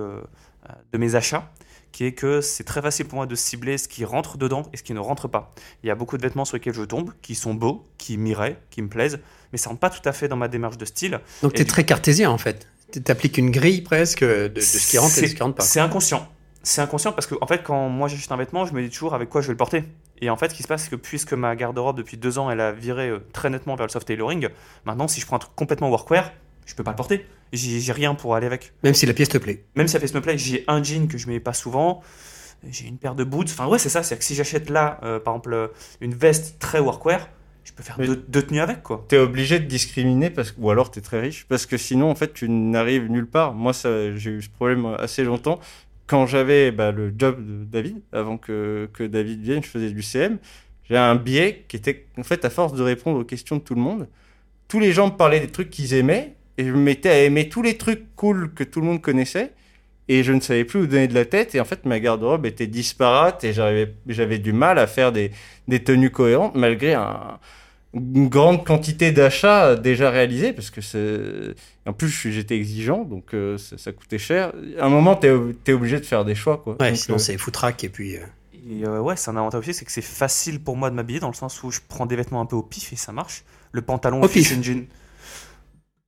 de 0.93 0.99
mes 0.99 1.15
achats, 1.15 1.53
qui 1.93 2.05
est 2.05 2.13
que 2.13 2.41
c'est 2.41 2.65
très 2.65 2.83
facile 2.83 3.07
pour 3.07 3.17
moi 3.17 3.27
de 3.27 3.35
cibler 3.35 3.79
ce 3.79 3.89
qui 3.89 4.05
rentre 4.05 4.39
dedans 4.39 4.63
et 4.73 4.77
ce 4.77 4.83
qui 4.83 4.95
ne 4.95 5.01
rentre 5.01 5.29
pas. 5.29 5.55
Il 5.83 5.87
y 5.89 5.91
a 5.91 5.95
beaucoup 5.95 6.17
de 6.17 6.23
vêtements 6.23 6.45
sur 6.45 6.57
lesquels 6.57 6.75
je 6.75 6.83
tombe, 6.83 7.13
qui 7.23 7.35
sont 7.35 7.55
beaux, 7.55 7.89
qui 7.99 8.17
m'iraient, 8.17 8.59
qui 8.71 8.83
me 8.83 8.89
plaisent, 8.89 9.21
mais 9.53 9.59
ça 9.59 9.71
rentre 9.71 9.81
pas 9.81 9.91
tout 9.91 10.07
à 10.09 10.13
fait 10.13 10.29
dans 10.29 10.37
ma 10.37 10.49
démarche 10.49 10.79
de 10.79 10.85
style. 10.85 11.21
Donc 11.43 11.55
tu 11.55 11.63
es 11.63 11.65
très 11.65 11.85
cartésien 11.85 12.31
en 12.31 12.39
fait. 12.39 12.67
Tu 12.93 13.01
appliques 13.09 13.39
une 13.39 13.51
grille 13.51 13.83
presque 13.83 14.25
de, 14.25 14.61
ce 14.61 14.91
qui 14.91 14.99
rentre 14.99 15.19
et 15.19 15.23
de 15.23 15.27
ce 15.27 15.35
qui 15.35 15.43
rentre 15.43 15.57
pas. 15.57 15.63
C'est 15.63 15.81
inconscient. 15.81 16.29
C'est 16.63 16.81
inconscient 16.81 17.13
parce 17.13 17.27
que 17.27 17.35
en 17.41 17.47
fait 17.47 17.63
quand 17.63 17.89
moi 17.89 18.09
j'achète 18.09 18.33
un 18.33 18.37
vêtement, 18.37 18.67
je 18.67 18.75
me 18.75 18.83
dis 18.83 18.91
toujours 18.91 19.15
avec 19.15 19.29
quoi 19.29 19.41
je 19.41 19.49
vais 19.49 19.55
le 19.55 19.59
porter. 19.59 19.85
Et 20.21 20.31
en 20.31 20.37
fait, 20.37 20.51
ce 20.51 20.55
qui 20.55 20.63
se 20.63 20.69
passe, 20.69 20.85
c'est 20.85 20.91
que 20.91 20.97
puisque 20.97 21.33
ma 21.33 21.57
garde-robe 21.57 21.97
depuis 21.97 22.17
deux 22.17 22.39
ans, 22.39 22.51
elle 22.51 22.61
a 22.61 22.73
viré 22.73 23.09
euh, 23.09 23.19
très 23.33 23.51
nettement 23.51 23.75
vers 23.75 23.87
le 23.87 23.91
soft 23.91 24.07
tailoring, 24.07 24.49
maintenant, 24.85 25.09
si 25.09 25.21
je 25.21 25.27
prends 25.27 25.37
un 25.37 25.41
truc 25.41 25.55
complètement 25.55 25.91
workwear, 25.91 26.33
je 26.67 26.75
peux 26.75 26.85
pas 26.85 26.91
le 26.91 26.97
porter. 26.97 27.27
J'ai 27.53 27.93
rien 27.93 28.15
pour 28.15 28.37
aller 28.37 28.47
avec. 28.47 28.73
Même 28.85 28.95
si 28.95 29.07
la 29.07 29.13
pièce 29.13 29.29
te 29.29 29.39
plaît. 29.39 29.65
Même 29.75 29.89
si 29.89 29.95
la 29.95 30.01
pièce 30.01 30.15
me 30.15 30.21
plaît, 30.21 30.39
j'ai 30.39 30.65
un 30.69 30.83
jean 30.83 31.09
que 31.09 31.19
je 31.19 31.27
mets 31.27 31.41
pas 31.41 31.53
souvent. 31.53 32.01
J'ai 32.69 32.87
une 32.87 32.99
paire 32.99 33.17
de 33.17 33.25
boots. 33.25 33.49
Enfin, 33.49 33.67
ouais, 33.67 33.79
c'est 33.79 33.89
ça. 33.89 34.03
C'est 34.05 34.17
que 34.17 34.23
si 34.23 34.37
j'achète 34.37 34.71
là, 34.71 35.01
euh, 35.03 35.19
par 35.19 35.35
exemple, 35.35 35.73
une 36.01 36.15
veste 36.15 36.61
très 36.61 36.79
workwear, 36.79 37.29
je 37.65 37.73
peux 37.73 37.83
faire 37.83 37.99
deux, 37.99 38.43
tenues 38.43 38.61
avec, 38.61 38.83
quoi. 38.83 39.05
T'es 39.09 39.19
obligé 39.19 39.59
de 39.59 39.65
discriminer, 39.65 40.31
parce, 40.31 40.55
ou 40.59 40.71
alors 40.71 40.91
t'es 40.91 41.01
très 41.01 41.21
riche, 41.21 41.47
parce 41.49 41.67
que 41.67 41.77
sinon, 41.77 42.11
en 42.11 42.15
fait, 42.15 42.33
tu 42.33 42.49
n'arrives 42.49 43.11
nulle 43.11 43.29
part. 43.29 43.53
Moi, 43.55 43.73
j'ai 43.73 44.31
eu 44.31 44.43
ce 44.43 44.49
problème 44.49 44.87
assez 44.99 45.25
longtemps. 45.25 45.61
Quand 46.11 46.27
j'avais 46.27 46.73
bah, 46.73 46.91
le 46.91 47.15
job 47.17 47.37
de 47.39 47.65
David, 47.65 48.01
avant 48.11 48.37
que, 48.37 48.91
que 48.93 49.05
David 49.05 49.43
vienne, 49.43 49.63
je 49.63 49.69
faisais 49.69 49.93
du 49.93 50.03
CM. 50.03 50.39
J'ai 50.89 50.97
un 50.97 51.15
biais 51.15 51.65
qui 51.69 51.77
était, 51.77 52.07
en 52.19 52.25
fait, 52.25 52.45
à 52.45 52.51
force 52.51 52.73
de 52.73 52.83
répondre 52.83 53.21
aux 53.21 53.25
questions 53.25 53.59
de 53.59 53.61
tout 53.61 53.77
le 53.77 53.81
monde, 53.81 54.09
tous 54.67 54.81
les 54.81 54.91
gens 54.91 55.07
me 55.07 55.17
parlaient 55.17 55.39
des 55.39 55.53
trucs 55.53 55.71
qu'ils 55.71 55.95
aimaient, 55.95 56.35
et 56.59 56.65
je 56.65 56.73
me 56.73 56.79
mettais 56.79 57.11
à 57.11 57.23
aimer 57.23 57.49
tous 57.49 57.63
les 57.63 57.77
trucs 57.79 58.17
cool 58.17 58.53
que 58.55 58.65
tout 58.65 58.81
le 58.81 58.87
monde 58.87 59.01
connaissait 59.01 59.53
et 60.09 60.25
je 60.25 60.33
ne 60.33 60.41
savais 60.41 60.65
plus 60.65 60.81
où 60.81 60.87
donner 60.89 61.07
de 61.07 61.15
la 61.15 61.25
tête 61.25 61.55
et 61.55 61.61
en 61.61 61.65
fait 61.65 61.87
ma 61.87 62.01
garde-robe 62.01 62.45
était 62.45 62.67
disparate 62.67 63.45
et 63.45 63.53
j'avais 63.53 64.39
du 64.39 64.53
mal 64.53 64.81
à 64.81 64.89
faire 64.89 65.13
des, 65.13 65.31
des 65.69 65.85
tenues 65.85 66.11
cohérentes 66.11 66.57
malgré 66.57 66.95
un, 66.95 67.39
une 67.93 68.29
grande 68.29 68.65
quantité 68.65 69.11
d'achats 69.11 69.75
déjà 69.75 70.11
réalisés 70.11 70.53
parce 70.53 70.71
que 70.71 70.81
c'est 70.81 71.55
en 71.87 71.93
plus 71.93 72.09
j'étais 72.09 72.55
exigeant 72.55 73.05
donc 73.05 73.35
euh, 73.35 73.59
ça, 73.59 73.93
coûtait 73.93 74.19
cher. 74.19 74.53
À 74.79 74.87
un 74.87 74.89
moment 74.89 75.17
tu 75.17 75.27
es, 75.27 75.73
obligé 75.73 75.99
de 75.99 76.05
faire 76.05 76.25
des 76.25 76.35
choix 76.37 76.59
quoi. 76.59 76.77
Ouais 76.81 76.95
sinon 76.95 77.17
euh, 77.17 77.19
c'est 77.19 77.37
foutraque 77.37 77.83
et 77.83 77.89
puis 77.89 78.17
euh, 78.17 78.21
et 78.69 78.87
ouais 78.87 79.17
c'est 79.17 79.31
un 79.31 79.37
avantage 79.37 79.61
aussi 79.61 79.75
c'est 79.75 79.85
que 79.85 79.93
c'est 79.93 80.03
facile 80.03 80.63
pour 80.63 80.77
moi 80.77 80.91
de 80.91 80.95
m'habiller 80.95 81.19
dans 81.19 81.29
le 81.29 81.35
sens 81.35 81.63
où 81.65 81.71
je 81.73 81.81
prends 81.89 82.07
des 82.07 82.15
vêtements 82.15 82.41
un 82.41 82.47
peu 82.47 82.57
au 82.57 82.63
pif 82.63 82.93
et 82.93 82.97
ça 82.97 83.13
marche. 83.13 83.45
Le 83.73 83.83
pantalon 83.83 84.23
au 84.23 84.29
pif. 84.29 84.53
jean. 84.63 84.87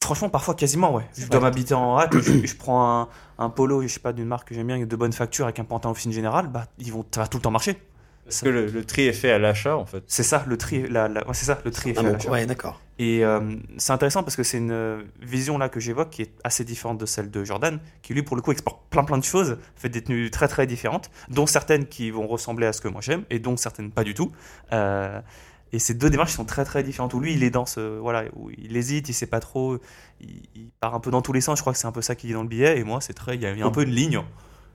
Franchement, 0.02 0.28
parfois 0.28 0.54
quasiment, 0.54 0.92
ouais. 0.96 1.04
Je 1.16 1.28
dois 1.28 1.38
m'habiter 1.38 1.74
en 1.74 1.96
hâte, 1.96 2.18
je, 2.18 2.56
prends 2.56 3.08
un, 3.38 3.50
polo, 3.50 3.82
je 3.82 3.86
sais 3.86 4.00
pas, 4.00 4.12
d'une 4.12 4.26
marque 4.26 4.48
que 4.48 4.54
j'aime 4.54 4.66
bien, 4.66 4.84
de 4.84 4.96
bonne 4.96 5.12
facture, 5.12 5.44
avec 5.44 5.60
un 5.60 5.64
pantalon 5.64 5.94
fine 5.94 6.10
général, 6.10 6.48
bah, 6.48 6.66
ils 6.80 6.92
vont, 6.92 7.06
ça 7.14 7.20
va 7.20 7.28
tout 7.28 7.38
le 7.38 7.42
temps 7.42 7.52
marcher. 7.52 7.78
Parce 8.24 8.40
que 8.40 8.48
le, 8.48 8.84
tri 8.84 9.02
est 9.02 9.12
fait 9.12 9.30
à 9.30 9.38
l'achat, 9.38 9.76
en 9.76 9.84
fait. 9.84 10.04
C'est 10.06 10.22
ça, 10.22 10.44
le 10.46 10.56
tri, 10.56 10.88
la, 10.88 11.10
c'est 11.32 11.44
ça, 11.44 11.58
le 11.64 11.70
tri 11.70 11.90
est 11.90 11.94
fait 11.94 12.00
à 12.00 12.12
l'achat. 12.12 12.30
Ouais, 12.30 12.46
d'accord. 12.46 12.80
Et 12.98 13.24
euh, 13.24 13.56
c'est 13.78 13.92
intéressant 13.92 14.22
parce 14.22 14.36
que 14.36 14.44
c'est 14.44 14.58
une 14.58 15.04
vision 15.20 15.58
là 15.58 15.68
que 15.68 15.80
j'évoque 15.80 16.10
qui 16.10 16.22
est 16.22 16.32
assez 16.44 16.64
différente 16.64 16.98
de 16.98 17.06
celle 17.06 17.30
de 17.30 17.42
Jordan, 17.42 17.80
qui 18.00 18.14
lui, 18.14 18.22
pour 18.22 18.36
le 18.36 18.42
coup, 18.42 18.52
exporte 18.52 18.80
plein 18.90 19.02
plein 19.02 19.18
de 19.18 19.24
choses, 19.24 19.58
fait 19.74 19.88
des 19.88 20.02
tenues 20.02 20.30
très 20.30 20.46
très 20.46 20.66
différentes, 20.66 21.10
dont 21.28 21.46
certaines 21.46 21.86
qui 21.86 22.10
vont 22.10 22.26
ressembler 22.28 22.66
à 22.66 22.72
ce 22.72 22.80
que 22.80 22.88
moi 22.88 23.00
j'aime, 23.00 23.24
et 23.28 23.40
dont 23.40 23.56
certaines 23.56 23.90
pas 23.90 24.04
du 24.04 24.14
tout. 24.14 24.30
Euh, 24.72 25.20
et 25.72 25.78
ces 25.78 25.94
deux 25.94 26.10
démarches 26.10 26.32
sont 26.32 26.44
très 26.44 26.64
très 26.64 26.82
différentes. 26.82 27.14
Où 27.14 27.20
lui, 27.20 27.32
il 27.32 27.42
est 27.42 27.50
dans 27.50 27.66
ce. 27.66 27.98
Voilà, 27.98 28.24
où 28.36 28.50
il 28.50 28.76
hésite, 28.76 29.08
il 29.08 29.14
sait 29.14 29.26
pas 29.26 29.40
trop, 29.40 29.78
il, 30.20 30.68
part 30.80 30.94
un 30.94 31.00
peu 31.00 31.10
dans 31.10 31.22
tous 31.22 31.32
les 31.32 31.40
sens. 31.40 31.58
Je 31.58 31.62
crois 31.62 31.72
que 31.72 31.78
c'est 31.78 31.86
un 31.86 31.92
peu 31.92 32.02
ça 32.02 32.14
qui 32.14 32.30
est 32.30 32.34
dans 32.34 32.42
le 32.42 32.48
billet. 32.48 32.78
Et 32.78 32.84
moi, 32.84 33.00
c'est 33.00 33.14
très. 33.14 33.36
Il 33.36 33.42
y, 33.42 33.46
a, 33.46 33.66
un 33.66 33.70
peu 33.70 33.82
une 33.82 33.90
ligne. 33.90 34.22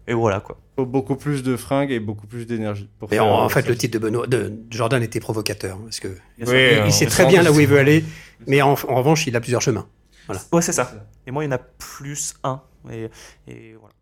Et 0.08 0.14
voilà 0.14 0.40
quoi. 0.40 0.58
Beaucoup 0.78 1.16
plus 1.16 1.44
de 1.44 1.58
fringues 1.58 1.92
et 1.92 2.00
beaucoup 2.00 2.28
plus 2.28 2.46
d'énergie. 2.46 2.90
Et 3.12 3.20
en, 3.20 3.50
fait, 3.50 3.68
le 3.68 3.76
titre 3.76 4.00
de, 4.00 4.00
Benoît, 4.00 4.28
de 4.28 4.54
Jordan 4.70 5.02
était 5.04 5.20
provocateur. 5.20 5.78
Parce 5.80 6.00
que 6.00 6.10
il, 6.38 6.92
sait 6.92 7.08
très 7.08 7.26
bien 7.26 7.42
là 7.44 7.52
où 7.52 7.60
il 7.60 7.68
veut 7.68 7.80
aller. 7.80 8.04
Mais 8.46 8.62
en, 8.62 8.76
revanche, 8.76 9.28
il 9.28 9.36
a 9.36 9.42
plusieurs 9.42 9.62
chemins. 9.62 9.88
Voilà. 10.28 10.42
Ouais, 10.52 10.62
c'est 10.62 10.74
ça. 10.74 10.92
Et 11.26 11.32
moi, 11.32 11.44
il 11.44 11.48
y 11.48 11.50
en 11.50 11.56
a 11.56 11.58
plus 11.58 12.36
un. 12.44 12.62
Et, 12.92 13.10
et 13.48 13.76
voilà. 13.80 13.94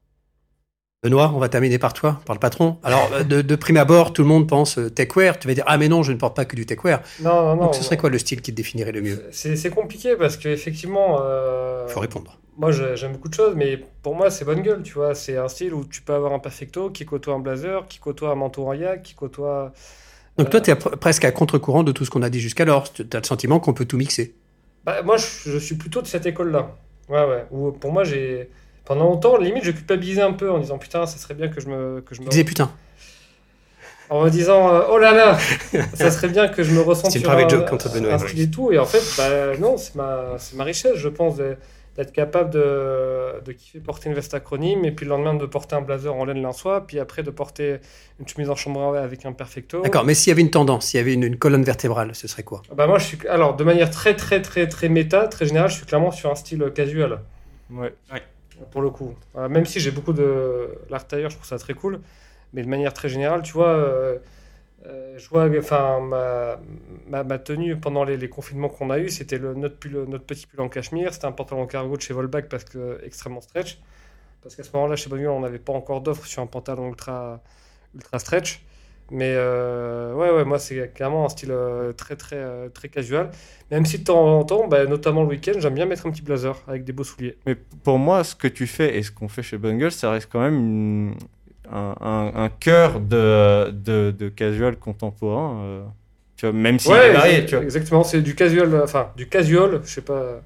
Benoît, 1.06 1.32
on 1.36 1.38
va 1.38 1.50
terminer 1.50 1.78
par 1.78 1.94
toi, 1.94 2.20
par 2.26 2.36
le 2.36 2.40
patron. 2.40 2.78
Alors, 2.84 3.08
euh, 3.14 3.24
de, 3.24 3.56
prime 3.56 3.78
abord, 3.78 4.12
tout 4.12 4.24
le 4.24 4.28
monde 4.28 4.50
pense 4.50 4.80
euh, 4.80 4.90
techwear. 4.90 5.38
Tu 5.38 5.48
vas 5.48 5.54
dire, 5.54 5.64
ah 5.68 5.78
mais 5.78 5.88
non, 5.88 6.02
je 6.02 6.12
ne 6.12 6.18
porte 6.18 6.36
pas 6.36 6.46
que 6.46 6.56
du 6.56 6.66
techwear. 6.66 7.02
Non, 7.22 7.30
non, 7.30 7.56
non. 7.56 7.66
Donc, 7.66 7.76
ce 7.76 7.84
serait 7.84 7.98
quoi 7.98 8.10
le 8.10 8.18
style 8.18 8.42
qui 8.42 8.52
te 8.52 8.56
définirait 8.56 8.92
le 8.92 9.02
mieux? 9.02 9.24
C'est 9.32 9.70
compliqué 9.70 10.16
parce 10.16 10.36
qu'effectivement. 10.36 11.20
Euh, 11.22 11.86
Il 11.88 11.94
faut 11.94 12.00
répondre. 12.00 12.40
Moi, 12.58 12.72
j'aime 12.72 13.14
beaucoup 13.14 13.28
de 13.28 13.34
choses, 13.34 13.54
mais 13.56 13.78
pour 14.02 14.16
moi, 14.16 14.32
c'est 14.32 14.46
bonne 14.46 14.62
gueule, 14.62 14.82
tu 14.82 14.94
vois. 14.94 15.14
C'est 15.14 15.38
un 15.38 15.48
style 15.48 15.74
où 15.74 15.84
tu 15.84 16.02
peux 16.02 16.14
avoir 16.14 16.32
un 16.34 16.40
perfecto 16.40 16.90
qui 16.90 17.06
côtoie 17.06 17.34
un 17.34 17.40
blazer, 17.40 17.86
qui 17.88 18.00
côtoie 18.00 18.32
un 18.32 18.36
manteau 18.36 18.70
en 18.70 18.98
qui 19.04 19.14
côtoie. 19.14 19.74
Donc, 20.38 20.50
toi, 20.50 20.62
tu 20.62 20.72
es 20.72 20.76
presque 20.76 21.26
à 21.26 21.32
contre-courant 21.32 21.84
de 21.84 21.92
tout 21.92 22.06
ce 22.06 22.10
qu'on 22.10 22.22
a 22.22 22.30
dit 22.30 22.40
jusqu'alors. 22.40 22.92
Tu 22.92 23.06
as 23.12 23.20
le 23.20 23.26
sentiment 23.26 23.60
qu'on 23.60 23.74
peut 23.74 23.86
tout 23.86 23.98
mixer. 23.98 24.36
Bah, 24.86 25.02
moi, 25.02 25.18
je, 25.18 25.52
je, 25.52 25.58
suis 25.58 25.76
plutôt 25.76 26.02
de 26.02 26.08
cette 26.08 26.26
école-là. 26.26 26.76
Ouais, 27.10 27.26
ouais. 27.26 27.46
Où, 27.52 27.72
pour 27.72 27.92
moi, 27.92 28.04
j'ai 28.04 28.50
pendant 28.86 29.06
longtemps, 29.06 29.38
limite, 29.38 29.64
je 29.64 29.72
culpabilisais 29.72 30.22
un 30.22 30.34
peu 30.34 30.52
en 30.52 30.60
disant 30.60 30.78
putain, 30.78 31.06
ça 31.08 31.18
serait 31.18 31.34
bien 31.34 31.48
que 31.48 31.60
je 31.60 31.68
me. 31.68 32.02
Que 32.02 32.14
je 32.16 32.22
me... 32.22 32.30
disais 32.30 32.44
putain. 32.44 32.72
En 34.10 34.24
me 34.24 34.30
disant 34.30 34.72
euh, 34.72 34.82
oh 34.92 35.00
là 35.00 35.12
là, 35.12 35.38
ça 35.96 36.12
serait 36.12 36.28
bien 36.28 36.48
que 36.48 36.62
je 36.62 36.72
me 36.72 36.82
ressente 36.82 37.12
sur 37.12 37.30
un, 37.30 37.50
joke 37.50 37.68
contre 37.68 37.92
Benoît. 37.92 38.14
un 38.14 38.20
style 38.20 38.42
et 38.42 38.52
tout. 38.52 38.72
Et 38.72 38.78
en 38.78 38.86
fait, 38.86 39.02
bah, 39.18 39.58
non, 39.58 39.78
c'est 39.78 39.96
ma, 39.96 40.38
ma 40.54 40.64
richesse, 40.64 40.98
je 40.98 41.10
pense, 41.10 41.38
d'être 41.96 42.12
capable 42.12 42.50
de, 42.50 43.42
de 43.44 43.52
kiffer 43.52 43.80
porter 43.80 44.10
une 44.10 44.16
veste 44.16 44.34
acronyme 44.34 44.84
et 44.84 44.92
puis 44.92 45.06
le 45.06 45.12
lendemain 45.12 45.34
de 45.34 45.46
porter 45.46 45.76
un 45.76 45.82
blazer 45.82 46.14
en 46.14 46.26
laine 46.26 46.52
soie, 46.52 46.86
puis 46.86 47.00
après 47.00 47.24
de 47.24 47.32
porter 47.32 47.78
une 48.20 48.28
chemise 48.28 48.50
en 48.50 48.56
chambre 48.56 48.96
avec 48.96 49.26
un 49.26 49.32
perfecto. 49.32 49.82
D'accord, 49.82 50.04
mais 50.04 50.14
s'il 50.14 50.30
y 50.30 50.34
avait 50.34 50.42
une 50.42 50.52
tendance, 50.52 50.88
s'il 50.88 50.98
y 50.98 51.02
avait 51.02 51.14
une, 51.14 51.38
colonne 51.38 51.64
vertébrale, 51.64 52.14
ce 52.14 52.28
serait 52.28 52.44
quoi? 52.44 52.62
Bah 52.76 52.88
moi, 52.88 53.00
je 53.00 53.06
suis 53.06 53.28
alors 53.28 53.56
de 53.56 53.64
manière 53.64 53.90
très 53.90 54.16
très 54.16 54.42
très 54.42 54.68
très 54.68 54.90
méta, 54.90 55.28
très 55.28 55.46
générale, 55.46 55.70
je 55.70 55.76
suis 55.76 55.86
clairement 55.86 56.12
sur 56.12 56.30
un 56.30 56.36
style 56.36 56.72
casual. 56.74 57.22
Ouais. 57.72 57.94
ouais 58.12 58.22
pour 58.72 58.82
le 58.82 58.90
coup. 58.90 59.14
Euh, 59.36 59.50
même 59.50 59.66
si 59.66 59.80
j'ai 59.80 59.92
beaucoup 59.92 60.14
de 60.14 60.78
l'art 60.90 61.08
tailleur, 61.08 61.30
je 61.30 61.36
trouve 61.36 61.48
ça 61.48 61.58
très 61.58 61.74
cool. 61.74 62.00
Mais 62.54 62.64
de 62.64 62.70
manière 62.70 62.94
très 62.94 63.10
générale, 63.10 63.42
tu 63.42 63.54
vois, 63.54 63.70
euh, 63.70 64.18
euh, 64.88 65.18
je 65.18 65.30
vois, 65.30 65.48
enfin, 65.58 66.00
ma, 66.02 67.24
ma, 67.24 67.40
tenue 67.40 67.78
pendant 67.78 68.04
les, 68.04 68.30
confinements 68.30 68.70
qu'on 68.70 68.90
a 68.90 69.00
eu, 69.00 69.10
c'était 69.10 69.40
notre, 69.40 69.88
notre 69.88 70.26
petit 70.26 70.48
pull 70.48 70.62
en 70.62 70.70
cachemire, 70.70 71.14
c'était 71.14 71.26
un 71.26 71.32
pantalon 71.32 71.66
cargo 71.66 71.98
de 71.98 72.02
chez 72.02 72.14
Volbach 72.14 72.44
parce 72.50 72.64
que 72.64 73.00
extrêmement 73.04 73.42
stretch. 73.42 73.80
Parce 74.42 74.56
qu'à 74.56 74.64
ce 74.64 74.70
moment-là, 74.74 74.96
chez 74.96 75.10
Bonne 75.10 75.26
on 75.28 75.40
n'avait 75.40 75.60
pas 75.60 75.74
encore 75.74 76.02
d'offre 76.02 76.26
sur 76.28 76.42
un 76.42 76.48
pantalon 76.48 76.90
ultra, 76.90 77.42
ultra 77.96 78.20
stretch. 78.20 78.64
Mais 79.12 79.34
euh, 79.36 80.14
ouais, 80.14 80.32
ouais, 80.32 80.46
moi, 80.46 80.58
c'est 80.58 80.92
clairement 80.94 81.26
un 81.26 81.30
style 81.30 81.52
euh, 81.52 81.94
très, 81.94 82.16
très, 82.16 82.38
euh, 82.38 82.70
très 82.70 82.90
casual. 82.90 83.30
Même 83.70 83.86
si 83.86 84.00
de 84.00 84.04
temps 84.04 84.40
en 84.40 84.44
temps, 84.44 84.68
bah, 84.68 84.86
notamment 84.86 85.22
le 85.22 85.30
week-end, 85.30 85.54
j'aime 85.58 85.76
bien 85.76 85.86
mettre 85.86 86.08
un 86.08 86.12
petit 86.12 86.24
blazer 86.24 86.60
avec 86.68 86.84
des 86.84 86.92
beaux 86.92 87.04
souliers. 87.04 87.38
Mais 87.46 87.56
pour 87.56 88.00
moi, 88.00 88.24
ce 88.24 88.36
que 88.36 88.48
tu 88.48 88.66
fais 88.66 88.98
et 88.98 89.04
ce 89.04 89.12
qu'on 89.12 89.28
fait 89.28 89.44
chez 89.44 89.58
Bungle, 89.58 89.92
ça 89.92 90.10
reste 90.10 90.30
quand 90.32 90.42
même 90.42 91.16
un, 91.72 92.32
un, 92.36 92.50
cœur 92.50 93.00
de, 93.00 93.72
de, 93.72 94.12
de, 94.12 94.30
casual 94.30 94.78
contemporain. 94.78 95.86
tu 96.38 96.46
vois, 96.46 96.54
même 96.54 96.80
si 96.80 96.90
ouais, 96.90 97.12
varié, 97.12 97.46
tu 97.46 97.56
vois. 97.56 97.64
Exactement, 97.64 98.04
c'est 98.04 98.22
du 98.22 98.36
casual, 98.36 98.82
enfin, 98.84 99.12
du 99.16 99.28
casual, 99.28 99.82
je 99.84 99.90
sais 99.90 100.02
pas. 100.02 100.42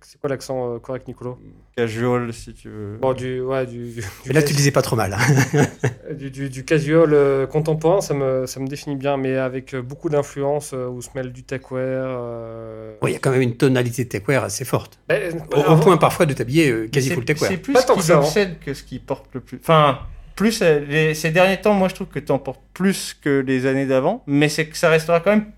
C'est 0.00 0.20
quoi 0.20 0.30
l'accent 0.30 0.78
correct, 0.80 1.06
Nicolo 1.06 1.38
Casual, 1.76 2.34
si 2.34 2.52
tu 2.52 2.68
veux. 2.68 2.98
Bon, 3.00 3.14
du, 3.14 3.40
ouais, 3.40 3.64
du, 3.64 3.94
Mais 4.26 4.34
là, 4.34 4.42
tu 4.42 4.52
disais 4.52 4.72
pas 4.72 4.82
trop 4.82 4.94
mal. 4.94 5.14
Hein. 5.14 5.64
du, 6.14 6.30
du, 6.30 6.50
du, 6.50 6.64
casual 6.66 7.14
euh, 7.14 7.46
contemporain, 7.46 8.02
ça 8.02 8.12
me, 8.12 8.46
ça 8.46 8.60
me 8.60 8.66
définit 8.66 8.96
bien, 8.96 9.16
mais 9.16 9.36
avec 9.36 9.72
euh, 9.72 9.80
beaucoup 9.80 10.10
d'influence 10.10 10.72
euh, 10.74 10.86
où 10.86 11.00
se 11.00 11.08
mêle 11.14 11.32
du 11.32 11.44
techwear. 11.44 12.98
Oui, 13.00 13.12
il 13.12 13.14
y 13.14 13.16
a 13.16 13.20
quand 13.20 13.30
même 13.30 13.40
une 13.40 13.56
tonalité 13.56 14.04
de 14.04 14.10
techwear 14.10 14.44
assez 14.44 14.66
forte. 14.66 14.98
Ben, 15.08 15.40
au, 15.50 15.76
point 15.76 15.96
parfois 15.96 16.26
de 16.26 16.34
t'habiller 16.34 16.90
quasi 16.90 17.08
full 17.08 17.24
techwear. 17.24 17.50
C'est 17.50 17.56
plus 17.56 17.74
ce 17.74 18.30
qui 18.30 18.38
hein. 18.40 18.54
que 18.62 18.74
ce 18.74 18.82
qui 18.82 18.98
porte 18.98 19.26
le 19.32 19.40
plus. 19.40 19.58
Enfin, 19.62 20.00
plus 20.42 20.60
euh, 20.60 21.14
ces 21.14 21.30
derniers 21.30 21.60
temps, 21.60 21.72
moi 21.72 21.86
je 21.86 21.94
trouve 21.94 22.08
que 22.08 22.18
tu 22.18 22.32
en 22.32 22.40
portes 22.40 22.60
plus 22.74 23.14
que 23.14 23.38
les 23.46 23.64
années 23.66 23.86
d'avant, 23.86 24.24
mais 24.26 24.48
c'est 24.48 24.66
que 24.66 24.76
ça 24.76 24.88
restera 24.88 25.20
quand 25.20 25.30
même 25.30 25.52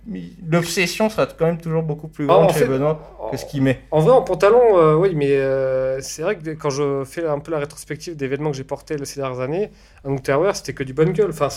l'obsession 0.47 1.09
sera 1.09 1.25
quand 1.25 1.47
même 1.47 1.57
toujours 1.57 1.83
beaucoup 1.83 2.07
plus 2.07 2.27
grande 2.27 2.53
chez 2.53 2.67
Benoît 2.67 3.01
que 3.31 3.39
ce 3.39 3.47
qu'il 3.47 3.63
met. 3.63 3.81
En 3.91 4.01
vrai, 4.01 4.13
en 4.13 4.21
pantalon, 4.21 4.61
euh, 4.77 4.95
oui, 4.95 5.15
mais 5.15 5.31
euh, 5.31 6.03
c'est 6.03 6.21
vrai 6.21 6.37
que 6.37 6.51
quand 6.51 6.69
je 6.69 7.03
fais 7.07 7.27
un 7.27 7.39
peu 7.39 7.51
la 7.51 7.61
rétrospective 7.61 8.15
des 8.15 8.29
vêtements 8.29 8.51
que 8.51 8.59
j'ai 8.59 8.65
portés 8.65 9.03
ces 9.07 9.21
dernières 9.21 9.41
années, 9.41 9.71
un 10.05 10.11
outerwear 10.11 10.55
c'était 10.55 10.75
que 10.75 10.85
du 10.85 10.93
bonne 10.93 11.13
gueule. 11.13 11.31
Enfin, 11.31 11.49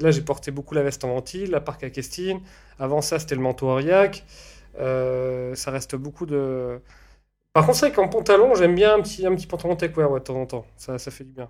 là 0.00 0.10
j'ai 0.10 0.22
porté 0.22 0.50
beaucoup 0.50 0.74
la 0.74 0.82
veste 0.82 1.04
en 1.04 1.14
ventile, 1.14 1.52
la 1.52 1.60
parc 1.60 1.84
à 1.84 1.90
Kestine. 1.90 2.40
Avant 2.80 3.00
ça, 3.00 3.20
c'était 3.20 3.36
le 3.36 3.42
manteau 3.42 3.68
Aurillac. 3.68 4.24
ça 4.76 5.70
reste 5.70 5.94
beaucoup 5.94 6.26
de 6.26 6.80
Par 7.52 7.64
contre, 7.64 7.78
c'est 7.78 7.86
vrai 7.86 7.94
qu'en 7.94 8.08
pantalon, 8.08 8.56
j'aime 8.56 8.74
bien 8.74 8.96
un 8.96 9.02
petit, 9.02 9.24
un 9.24 9.36
petit 9.36 9.46
pantalon 9.46 9.76
techwear 9.76 10.10
ouais, 10.10 10.18
de 10.18 10.24
temps 10.24 10.34
en 10.34 10.46
temps. 10.46 10.66
Ça, 10.76 10.98
ça 10.98 11.12
fait 11.12 11.22
du 11.22 11.30
bien. 11.30 11.48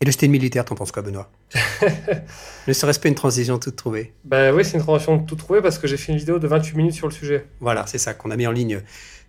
Et 0.00 0.04
le 0.04 0.12
style 0.12 0.30
militaire, 0.30 0.64
t'en 0.64 0.74
penses 0.74 0.92
quoi, 0.92 1.02
Benoît 1.02 1.30
Ne 2.68 2.72
serait-ce 2.72 3.00
pas 3.00 3.08
une 3.08 3.14
transition 3.14 3.58
toute 3.58 3.76
trouvée 3.76 4.12
Bah 4.24 4.52
oui, 4.52 4.64
c'est 4.64 4.76
une 4.76 4.82
transition 4.82 5.18
toute 5.18 5.38
trouvée 5.38 5.62
parce 5.62 5.78
que 5.78 5.86
j'ai 5.86 5.96
fait 5.96 6.12
une 6.12 6.18
vidéo 6.18 6.38
de 6.38 6.46
28 6.46 6.76
minutes 6.76 6.94
sur 6.94 7.08
le 7.08 7.12
sujet. 7.12 7.46
Voilà, 7.60 7.86
c'est 7.86 7.98
ça 7.98 8.12
qu'on 8.12 8.30
a 8.30 8.36
mis 8.36 8.46
en 8.46 8.52
ligne 8.52 8.82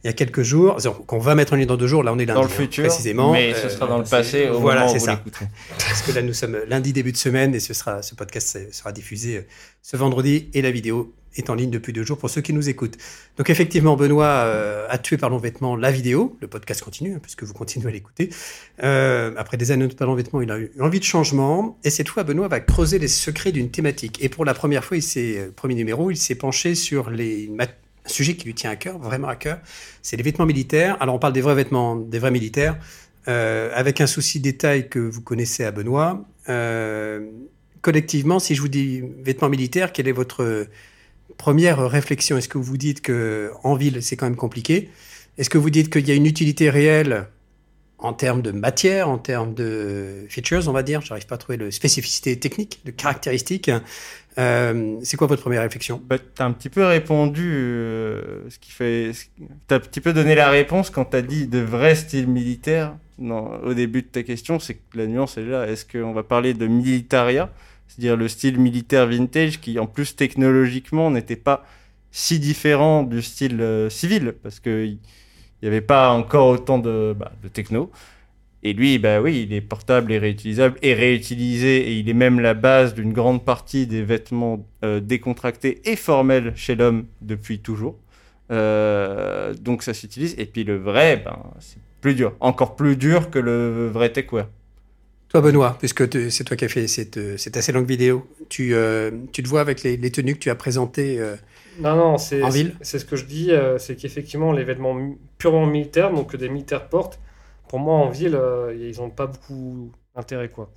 il 0.04 0.08
y 0.08 0.10
a 0.10 0.14
quelques 0.14 0.44
jours, 0.44 0.78
qu'on 1.08 1.18
va 1.18 1.34
mettre 1.36 1.54
en 1.54 1.56
ligne 1.56 1.68
dans 1.68 1.76
deux 1.76 1.88
jours. 1.88 2.04
Là, 2.04 2.14
on 2.14 2.20
est 2.20 2.26
lundi, 2.26 2.36
dans 2.36 2.44
le 2.44 2.48
hein, 2.48 2.50
futur, 2.50 2.86
précisément. 2.86 3.32
Mais 3.32 3.54
ce 3.54 3.68
sera 3.68 3.88
dans 3.88 3.98
le 3.98 4.04
passé. 4.04 4.48
Au 4.48 4.60
voilà, 4.60 4.82
moment 4.82 4.94
c'est 4.94 4.98
où 4.98 5.00
vous 5.00 5.06
ça. 5.06 5.12
l'écouterez. 5.16 5.48
Parce 5.80 6.02
que 6.04 6.12
là, 6.12 6.22
nous 6.22 6.34
sommes 6.34 6.58
lundi 6.68 6.94
début 6.94 7.12
de 7.12 7.18
semaine 7.18 7.56
et 7.56 7.60
ce 7.60 7.74
sera, 7.74 8.02
ce 8.02 8.14
podcast 8.14 8.72
sera 8.72 8.92
diffusé 8.92 9.38
euh, 9.38 9.42
ce 9.82 9.98
vendredi 9.98 10.50
et 10.54 10.62
la 10.62 10.72
vidéo 10.72 11.14
est 11.40 11.50
en 11.50 11.56
ligne 11.56 11.70
depuis 11.70 11.94
deux 11.94 12.04
jours 12.04 12.18
pour 12.18 12.30
ceux 12.30 12.42
qui 12.42 12.54
nous 12.54 12.70
écoutent. 12.70 12.98
Donc 13.38 13.50
effectivement, 13.50 13.96
Benoît 13.96 14.26
euh, 14.26 14.88
a 14.90 14.98
tué 14.98 15.18
par 15.18 15.38
vêtement 15.40 15.76
la 15.76 15.92
vidéo. 15.92 16.38
Le 16.42 16.48
podcast 16.48 16.82
continue 16.82 17.16
hein, 17.16 17.20
puisque 17.22 17.44
vous 17.44 17.54
continuez 17.54 17.88
à 17.88 17.92
l'écouter. 17.92 18.30
Euh, 18.84 19.34
après 19.38 19.58
des 19.58 19.72
années 19.72 19.88
de 19.88 19.94
par 19.94 20.14
vêtement, 20.16 20.42
il 20.42 20.52
a 20.52 20.60
eu 20.60 20.72
envie 20.80 21.00
de 21.00 21.04
changement 21.04 21.78
et 21.84 21.90
cette 21.90 22.10
fois, 22.10 22.24
Benoît 22.24 22.48
va 22.48 22.60
creuser 22.60 23.00
les 23.00 23.08
secrets 23.08 23.52
d'une 23.52 23.70
thématique. 23.70 24.24
Et 24.24 24.30
pour 24.30 24.46
la 24.46 24.54
première 24.54 24.84
fois, 24.84 24.98
il 24.98 25.04
s'est 25.04 25.38
euh, 25.38 25.52
premier 25.56 25.76
numéro, 25.76 26.12
il 26.12 26.18
s'est 26.18 26.36
penché 26.36 26.76
sur 26.76 27.10
les 27.10 27.50
un 27.60 28.10
sujet 28.10 28.36
qui 28.36 28.46
lui 28.46 28.54
tient 28.54 28.72
à 28.72 28.78
cœur, 28.78 28.98
vraiment 29.00 29.28
à 29.28 29.36
cœur. 29.36 29.60
C'est 30.02 30.16
les 30.16 30.24
vêtements 30.24 30.46
militaires. 30.46 30.96
Alors 31.02 31.16
on 31.16 31.20
parle 31.20 31.34
des 31.34 31.42
vrais 31.42 31.56
vêtements, 31.56 31.98
des 31.98 32.20
vrais 32.20 32.32
militaires, 32.32 32.78
avec 33.26 34.00
un 34.00 34.08
souci 34.08 34.40
détail 34.40 34.88
que 34.88 35.00
vous 35.00 35.20
connaissez 35.20 35.66
à 35.66 35.72
Benoît. 35.72 36.24
Collectivement, 37.82 38.40
si 38.40 38.56
je 38.56 38.62
vous 38.62 38.70
dis 38.70 39.04
vêtements 39.22 39.50
militaires, 39.50 39.92
quelle 39.92 40.08
est 40.08 40.14
votre 40.14 40.68
première 41.38 41.88
réflexion 41.90 42.38
Est-ce 42.38 42.50
que 42.50 42.58
vous 42.58 42.78
dites 42.78 43.02
que 43.02 43.52
en 43.64 43.76
ville 43.76 44.02
c'est 44.02 44.16
quand 44.16 44.26
même 44.26 44.36
compliqué? 44.36 44.90
Est-ce 45.38 45.50
que 45.50 45.58
vous 45.58 45.70
dites 45.70 45.92
qu'il 45.92 46.08
y 46.08 46.12
a 46.12 46.16
une 46.16 46.26
utilité 46.26 46.70
réelle 46.70 47.28
en 48.00 48.14
termes 48.14 48.42
de 48.42 48.52
matière, 48.52 49.10
en 49.10 49.18
termes 49.18 49.54
de 49.54 50.26
features, 50.30 50.68
on 50.68 50.72
va 50.72 50.84
dire? 50.84 51.02
J'arrive 51.02 51.26
pas 51.26 51.36
à 51.36 51.38
trouver 51.38 51.58
le 51.58 51.72
spécificité 51.72 52.40
technique, 52.40 52.82
de 52.86 52.92
caractéristiques. 52.92 53.72
Euh, 54.38 54.98
c'est 55.02 55.18
quoi 55.18 55.28
votre 55.28 55.42
première 55.42 55.64
réflexion? 55.64 56.02
Bah, 56.04 56.18
t'as 56.36 56.46
un 56.46 56.52
petit 56.52 56.70
peu 56.70 56.86
répondu, 56.86 57.52
euh, 57.54 58.48
ce 58.50 58.60
qui 58.60 58.72
fait, 58.72 59.12
t'as 59.68 59.78
un 59.78 59.80
petit 59.80 60.02
peu 60.02 60.14
donné 60.14 60.36
la 60.36 60.50
réponse 60.50 60.90
quand 60.90 61.06
t'as 61.06 61.22
dit 61.22 61.48
de 61.48 61.60
vrai 61.60 61.96
style 61.96 62.28
militaire. 62.28 62.96
Non, 63.18 63.60
au 63.64 63.74
début 63.74 64.04
de 64.04 64.08
ta 64.08 64.22
question, 64.22 64.60
c'est 64.60 64.76
que 64.76 64.98
la 64.98 65.08
nuance 65.08 65.38
est 65.38 65.46
là. 65.46 65.68
Est-ce 65.68 65.86
qu'on 65.86 66.14
va 66.14 66.22
parler 66.22 66.54
de 66.54 66.68
militaria, 66.68 67.50
c'est-à-dire 67.88 68.18
le 68.18 68.28
style 68.28 68.60
militaire 68.60 69.08
vintage 69.08 69.60
qui, 69.60 69.80
en 69.80 69.88
plus 69.88 70.16
technologiquement, 70.16 71.12
n'était 71.12 71.36
pas 71.36 71.66
si 72.12 72.40
différent 72.40 73.04
du 73.04 73.22
style 73.22 73.62
euh, 73.62 73.90
civil 73.90 74.34
parce 74.44 74.60
que 74.60 74.86
il 74.86 75.00
n'y 75.64 75.68
avait 75.68 75.82
pas 75.82 76.12
encore 76.12 76.48
autant 76.48 76.78
de, 76.78 77.16
bah, 77.18 77.32
de 77.42 77.48
techno. 77.48 77.92
Et 78.64 78.74
lui, 78.74 78.98
bah 79.00 79.22
oui, 79.22 79.44
il 79.48 79.54
est 79.54 79.62
portable 79.62 80.12
et 80.12 80.18
réutilisable 80.18 80.78
et 80.82 80.94
réutilisé 80.94 81.90
et 81.90 81.94
il 82.00 82.10
est 82.10 82.14
même 82.14 82.40
la 82.40 82.54
base 82.54 82.94
d'une 82.94 83.14
grande 83.14 83.46
partie 83.46 83.88
des 83.88 84.04
vêtements 84.04 84.68
euh, 84.84 85.00
décontractés 85.00 85.82
et 85.90 85.96
formels 85.96 86.54
chez 86.56 86.76
l'homme 86.76 87.06
depuis 87.22 87.60
toujours. 87.60 87.98
Euh, 88.52 89.54
donc 89.54 89.84
ça 89.84 89.94
s'utilise. 89.94 90.36
Et 90.38 90.46
puis 90.46 90.64
le 90.64 90.78
vrai, 90.78 91.18
ben, 91.18 91.38
c'est 91.60 91.80
plus 92.02 92.16
dur, 92.16 92.36
encore 92.40 92.76
plus 92.76 92.98
dur 92.98 93.30
que 93.30 93.40
le 93.40 93.88
vrai 93.88 94.12
techwear. 94.12 94.48
Toi, 95.30 95.42
Benoît, 95.42 95.76
puisque 95.80 96.32
c'est 96.32 96.44
toi 96.46 96.56
qui 96.56 96.66
as 96.66 96.70
fait 96.70 96.88
cette, 96.88 97.38
cette 97.38 97.58
assez 97.58 97.72
longue 97.74 97.88
vidéo, 97.88 98.26
tu, 98.50 98.74
euh, 98.74 99.12
tu 99.34 99.44
te 99.44 99.50
vois 99.50 99.60
avec 99.62 99.84
les, 99.84 99.98
les 99.98 100.12
tenues 100.12 100.36
que 100.36 100.40
tu 100.40 100.50
as 100.50 100.56
présentées 100.56 101.20
euh, 101.20 101.36
Non, 101.80 101.96
non, 101.96 102.18
c'est 102.18 102.44
En 102.44 102.50
ville? 102.50 102.74
c'est 102.82 102.98
ce 103.00 103.06
que 103.06 103.16
je 103.16 103.26
dis, 103.26 103.52
euh, 103.52 103.78
c'est 103.78 103.96
qu'effectivement, 103.96 104.52
les 104.52 104.64
vêtements 104.64 104.98
purement 105.38 105.66
militaires, 105.68 106.12
donc 106.12 106.32
que 106.32 106.38
des 106.38 106.50
militaires 106.50 106.90
portent, 106.90 107.20
pour 107.68 107.80
moi, 107.80 107.96
en 107.98 108.10
ville, 108.10 108.40
ils 108.80 108.98
n'ont 108.98 109.10
pas 109.12 109.28
beaucoup 109.28 109.92
d'intérêt, 110.16 110.50
quoi. 110.50 110.72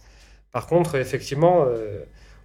Par 0.52 0.66
contre, 0.66 0.96
effectivement, 0.96 1.66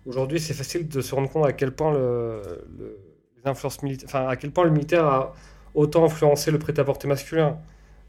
aujourd'hui, 0.06 0.40
c'est 0.40 0.54
facile 0.54 0.88
de 0.88 1.02
se 1.02 1.16
rendre 1.16 1.30
compte 1.30 1.46
à 1.48 1.54
quel 1.54 1.72
point 1.74 1.92
le, 1.94 2.42
le- 2.80 3.00
les 3.38 3.50
influences 3.50 3.84
militaires, 3.84 4.08
enfin, 4.10 4.28
à 4.28 4.36
quel 4.38 4.52
point 4.52 4.66
le 4.66 4.72
militaire 4.72 5.06
a 5.06 5.34
autant 5.76 6.06
influencé 6.06 6.52
le 6.52 6.60
prêt-à-porter 6.60 7.08
masculin. 7.08 7.60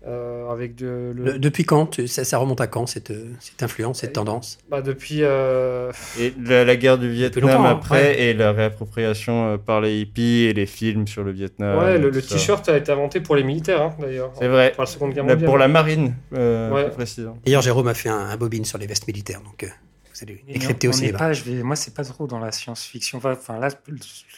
Euh, 0.06 0.50
avec 0.50 0.74
de, 0.76 1.12
le- 1.14 1.24
le- 1.32 1.38
Depuis 1.38 1.64
quand 1.64 1.86
tu- 1.86 2.06
ça, 2.06 2.24
ça 2.24 2.38
remonte 2.38 2.60
à 2.60 2.66
quand, 2.66 2.86
cette, 2.86 3.12
cette 3.40 3.62
influence, 3.62 4.00
cette 4.00 4.12
tendance? 4.12 4.58
bah, 4.70 4.80
depuis 4.82 5.18
euh, 5.22 5.90
Et 6.20 6.32
la, 6.44 6.64
la 6.64 6.76
guerre 6.76 6.98
du 6.98 7.10
Vietnam 7.10 7.64
hein, 7.64 7.70
après 7.70 8.02
ouais. 8.02 8.22
et 8.22 8.34
la 8.34 8.52
réappropriation 8.52 9.46
euh, 9.54 9.56
par 9.58 9.80
les 9.80 9.98
hippies 10.00 10.44
et 10.44 10.52
les 10.52 10.66
films 10.66 11.06
sur 11.06 11.24
le 11.24 11.32
Vietnam. 11.32 11.78
ouais, 11.78 11.98
le, 11.98 12.10
t-shirt 12.12 12.68
a 12.68 12.76
été 12.76 12.92
inventé 12.92 13.20
pour 13.20 13.34
les 13.36 13.42
militaires, 13.42 13.82
hein, 13.82 13.94
d'ailleurs. 13.98 14.32
C'est 14.38 14.48
vrai. 14.48 14.72
Pour 14.72 14.82
la 14.84 14.86
Seconde 14.86 15.12
Guerre 15.14 15.24
La- 15.24 15.32
mondiale. 15.34 15.48
pour 15.48 15.58
la 15.58 15.68
marine, 15.68 16.14
euh, 16.34 16.70
Ouais. 16.72 16.88
précisément. 16.90 17.38
D'ailleurs, 17.44 17.62
Jérôme 17.62 17.88
a 17.88 17.94
fait 17.94 18.08
un, 18.08 18.16
un 18.18 18.36
bobine 18.36 18.64
sur 18.64 18.78
les 18.78 18.86
vestes 18.86 19.06
militaires, 19.06 19.40
donc 19.42 19.64
euh, 19.64 19.68
vous 20.16 20.22
allez 20.24 20.42
décrypter 20.46 20.88
on- 20.88 20.90
au 20.90 20.94
on 20.94 20.96
n'est 20.96 21.06
cinéma. 21.06 21.18
pas, 21.18 21.32
je 21.32 21.42
vais, 21.44 21.62
moi, 21.62 21.76
c'est 21.76 21.94
pas 21.94 22.04
trop 22.04 22.26
dans 22.26 22.38
la 22.38 22.50
science-fiction. 22.52 23.20
Enfin, 23.22 23.58
là, 23.58 23.68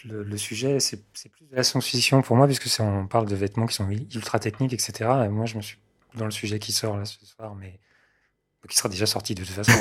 le, 0.04 0.22
le 0.24 0.36
sujet, 0.36 0.80
c'est 0.80 0.96
plus 1.02 1.46
de 1.50 1.56
la 1.56 1.62
science-fiction 1.62 2.22
pour 2.22 2.36
moi, 2.36 2.46
puisque 2.46 2.68
on 2.80 3.06
parle 3.06 3.26
de 3.28 3.36
vêtements 3.36 3.66
qui 3.66 3.74
sont 3.74 3.88
ultra 3.90 4.38
techniques, 4.38 4.72
etc. 4.72 4.92
Et 5.26 5.28
moi, 5.28 5.46
je 5.46 5.56
me 5.56 5.62
suis 5.62 5.78
dans 6.16 6.24
le 6.24 6.30
sujet 6.32 6.58
qui 6.58 6.72
sort 6.72 6.96
là 6.96 7.04
ce 7.04 7.24
soir, 7.24 7.54
mais 7.54 7.78
qui 8.68 8.76
sera 8.76 8.88
déjà 8.90 9.06
sorti 9.06 9.34
de 9.34 9.44
toute 9.44 9.54
façon. 9.54 9.72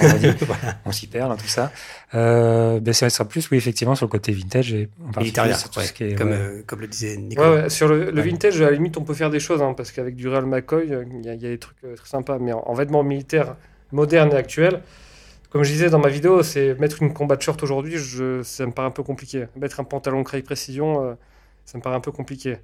On, 0.85 0.91
s'y 0.93 1.07
perd 1.07 1.29
dans 1.29 1.35
tout 1.35 1.47
ça. 1.47 1.73
Euh, 2.13 2.79
ben, 2.79 2.93
ça 2.93 3.09
sera 3.09 3.27
plus, 3.27 3.49
oui, 3.51 3.57
effectivement, 3.57 3.95
sur 3.95 4.05
le 4.05 4.11
côté 4.11 4.31
vintage 4.31 4.71
et 4.71 4.87
en 5.05 5.11
particulier 5.11 5.53
sur 5.55 5.69
tout 5.71 5.79
ouais, 5.79 5.85
ce 5.87 5.93
qui 5.93 6.03
est, 6.05 6.15
comme, 6.15 6.29
ouais. 6.29 6.35
euh, 6.37 6.63
comme 6.65 6.79
le 6.81 6.87
disait 6.87 7.17
Nicolas. 7.17 7.63
ouais, 7.63 7.69
sur 7.69 7.87
le, 7.89 8.11
vintage, 8.21 8.61
à 8.61 8.65
la 8.65 8.71
limite, 8.71 8.95
on 8.97 9.03
peut 9.03 9.15
faire 9.15 9.29
des 9.31 9.39
choses, 9.41 9.61
hein, 9.61 9.73
parce 9.75 9.91
qu'avec 9.91 10.15
du 10.15 10.29
Real 10.29 10.45
McCoy, 10.45 10.93
euh, 10.93 11.03
il 11.11 11.25
y, 11.25 11.29
a- 11.29 11.33
il 11.33 11.41
y 11.41 11.45
a 11.47 11.49
des 11.49 11.57
trucs 11.57 11.79
très 11.81 12.07
sympas. 12.07 12.37
Mais 12.39 12.53
en, 12.53 12.59
en 12.59 12.73
vêtements 12.75 13.03
militaires 13.03 13.57
modernes 13.91 14.31
et 14.31 14.35
actuels, 14.37 14.81
comme 15.49 15.63
je 15.63 15.71
disais 15.71 15.89
dans 15.89 15.99
ma 15.99 16.09
vidéo, 16.09 16.43
c'est 16.43 16.75
mettre 16.79 17.01
une 17.01 17.13
combat 17.13 17.37
shirt 17.39 17.61
aujourd'hui, 17.63 17.97
je- 17.97 18.41
ça 18.43 18.65
me 18.65 18.71
paraît 18.71 18.87
un 18.87 18.91
peu 18.91 19.03
compliqué. 19.03 19.45
Mettre 19.55 19.79
un 19.79 19.83
pantalon 19.83 20.23
Craig 20.23 20.43
Précision, 20.43 21.03
euh, 21.05 21.13
ça 21.65 21.77
me 21.77 21.83
paraît 21.83 21.95
un 21.95 21.99
peu 22.01 22.11
compliqué. 22.11 22.57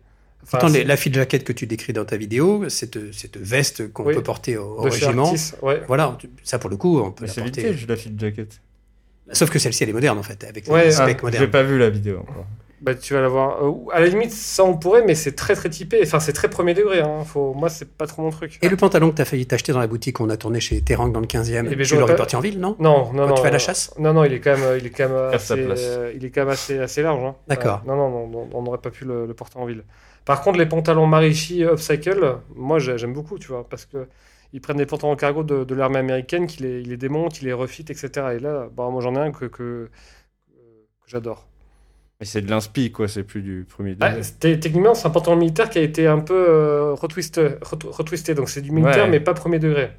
Enfin, 0.44 0.58
Pourtant, 0.60 0.68
les- 0.68 0.80
c'est 0.80 0.84
la 0.86 0.98
file 0.98 1.14
jaquette 1.14 1.46
que 1.46 1.54
tu 1.54 1.66
décris 1.68 1.94
dans 1.94 2.04
ta 2.04 2.18
vidéo, 2.18 2.68
cette, 2.68 3.14
cette 3.14 3.38
veste 3.38 3.92
qu'on 3.94 4.04
Oui. 4.06 4.14
peut 4.14 4.24
porter 4.24 4.58
au, 4.58 4.76
au 4.80 4.86
de 4.86 4.90
régiment, 4.90 5.28
Artis, 5.30 5.54
ouais. 5.62 5.82
voilà, 5.88 6.18
ça 6.44 6.60
pour 6.60 6.70
le 6.70 6.76
coup, 6.76 7.00
on 7.00 7.12
peut 7.12 7.22
Mais 7.24 7.28
la 7.28 7.34
c'est 7.34 7.42
porter. 7.42 7.62
vintage, 7.64 7.88
la 7.88 7.96
file 7.96 8.16
jacket. 8.20 8.62
Sauf 9.32 9.50
que 9.50 9.58
celle-ci, 9.58 9.84
elle 9.84 9.90
est 9.90 9.94
moderne 9.94 10.18
en 10.20 10.24
fait, 10.24 10.44
avec 10.44 10.68
Ouais, 10.68 10.88
les 10.88 11.00
Ah, 11.00 11.04
specs 11.06 11.18
j'ai 11.20 11.24
modernes. 11.24 11.50
pas 11.52 11.64
vu 11.64 11.78
la 11.80 11.90
vidéo 11.90 12.20
encore. 12.20 12.46
Bah, 12.84 12.94
tu 12.96 13.14
vas 13.14 13.22
l'avoir. 13.22 13.64
euh, 13.64 13.72
à 13.94 14.02
la 14.02 14.08
limite, 14.08 14.32
ça 14.34 14.66
on 14.66 14.76
pourrait, 14.78 15.06
mais 15.06 15.16
c'est 15.16 15.32
très 15.36 15.56
très 15.56 15.70
typé. 15.70 16.02
Enfin, 16.04 16.20
c'est 16.20 16.34
très 16.34 16.50
premier 16.50 16.74
degré. 16.74 17.00
Hein. 17.00 17.24
Faut... 17.24 17.54
Moi, 17.54 17.70
c'est 17.70 17.90
pas 17.90 18.08
trop 18.08 18.22
mon 18.22 18.30
truc. 18.30 18.60
Et 18.62 18.68
le 18.68 18.76
pantalon 18.76 19.10
que 19.10 19.16
tu 19.16 19.22
as 19.22 19.26
failli 19.26 19.46
t'acheter 19.46 19.72
dans 19.72 19.80
la 19.80 19.88
boutique 19.88 20.18
qu'on 20.18 20.30
a 20.30 20.36
tourné 20.36 20.60
chez 20.60 20.82
Terang 20.82 21.10
dans 21.10 21.22
le 21.22 21.26
15e, 21.28 21.68
Eh 21.72 21.76
ben, 21.78 21.86
tu 21.86 21.96
l'aurais 21.96 22.12
pas- 22.14 22.18
porté 22.18 22.36
en 22.36 22.42
ville, 22.42 22.60
non? 22.60 22.76
Non, 22.80 23.14
non, 23.14 23.24
Quand 23.24 23.28
non. 23.30 23.34
tu 23.36 23.42
vas 23.42 23.48
à 23.48 23.52
la 23.52 23.56
euh, 23.56 23.60
chasse? 23.60 23.94
Non, 24.00 24.12
non, 24.12 24.26
il 24.26 24.34
est 24.34 24.42
quand 24.42 24.58
même, 24.58 24.78
il 24.80 24.86
est 24.86 24.90
quand 24.90 25.08
même 25.08 25.34
assez, 25.34 25.54
euh, 25.58 26.12
il 26.14 26.26
est 26.26 26.30
quand 26.30 26.42
même 26.42 26.50
assez, 26.50 26.78
assez 26.78 27.02
large. 27.02 27.24
hein. 27.24 27.36
D'accord. 27.48 27.82
Euh, 27.86 27.88
non, 27.88 27.96
non, 27.96 28.50
on 28.54 28.62
n'aurait 28.64 28.80
pas 28.80 28.92
pu 28.92 29.06
le, 29.06 29.26
le 29.28 29.34
porter 29.34 29.58
en 29.60 29.66
ville. 29.66 29.86
Par 30.26 30.42
contre, 30.42 30.60
les 30.60 30.66
pantalons 30.66 31.08
Marichi 31.08 31.64
upcycle, 31.64 32.38
moi 32.54 32.80
j'ai- 32.80 32.98
j'aime 32.98 33.14
beaucoup, 33.14 33.40
tu 33.40 33.48
vois, 33.48 33.66
parce 33.70 33.86
que 33.86 34.08
ils 34.52 34.60
prennent 34.60 34.78
des 34.78 34.86
pantalons 34.86 35.16
cargo 35.16 35.44
de, 35.44 35.64
de 35.64 35.74
l'armée 35.76 36.00
américaine, 36.00 36.48
qui 36.48 36.64
les, 36.64 36.82
ils 36.82 36.90
les 36.90 36.98
démontent, 36.98 37.42
ils 37.42 37.46
les 37.46 37.54
refit, 37.54 37.86
etc. 37.90 38.10
Et 38.36 38.40
là, 38.40 38.68
bah, 38.76 38.90
moi 38.92 39.02
j'en 39.02 39.16
ai 39.16 39.20
un 39.20 39.32
que, 39.32 39.46
que, 39.46 39.90
que 40.50 41.08
j'adore. 41.08 41.48
Mais 42.24 42.28
c'est 42.28 42.42
de 42.42 42.50
l'inspi, 42.50 42.90
quoi, 42.90 43.10
c'est 43.10 43.24
plus 43.24 43.42
du 43.42 43.66
premier 43.68 43.98
Ah, 44.00 44.08
degré. 44.12 44.24
c'était- 44.24 44.58
techniquement, 44.58 44.94
c'est 44.94 45.08
un 45.08 45.10
pantalon 45.10 45.36
militaire 45.36 45.70
qui 45.70 45.78
a 45.78 45.82
été 45.82 46.08
un 46.08 46.20
peu 46.20 46.34
euh, 46.48 46.94
retwisté, 46.94 47.42
ret- 47.62 47.78
retwisté, 47.86 48.34
donc 48.34 48.48
c'est 48.48 48.62
du 48.62 48.72
militaire, 48.72 49.04
Ouais. 49.04 49.10
mais 49.10 49.20
pas 49.20 49.34
premier 49.34 49.60
degré. 49.60 49.90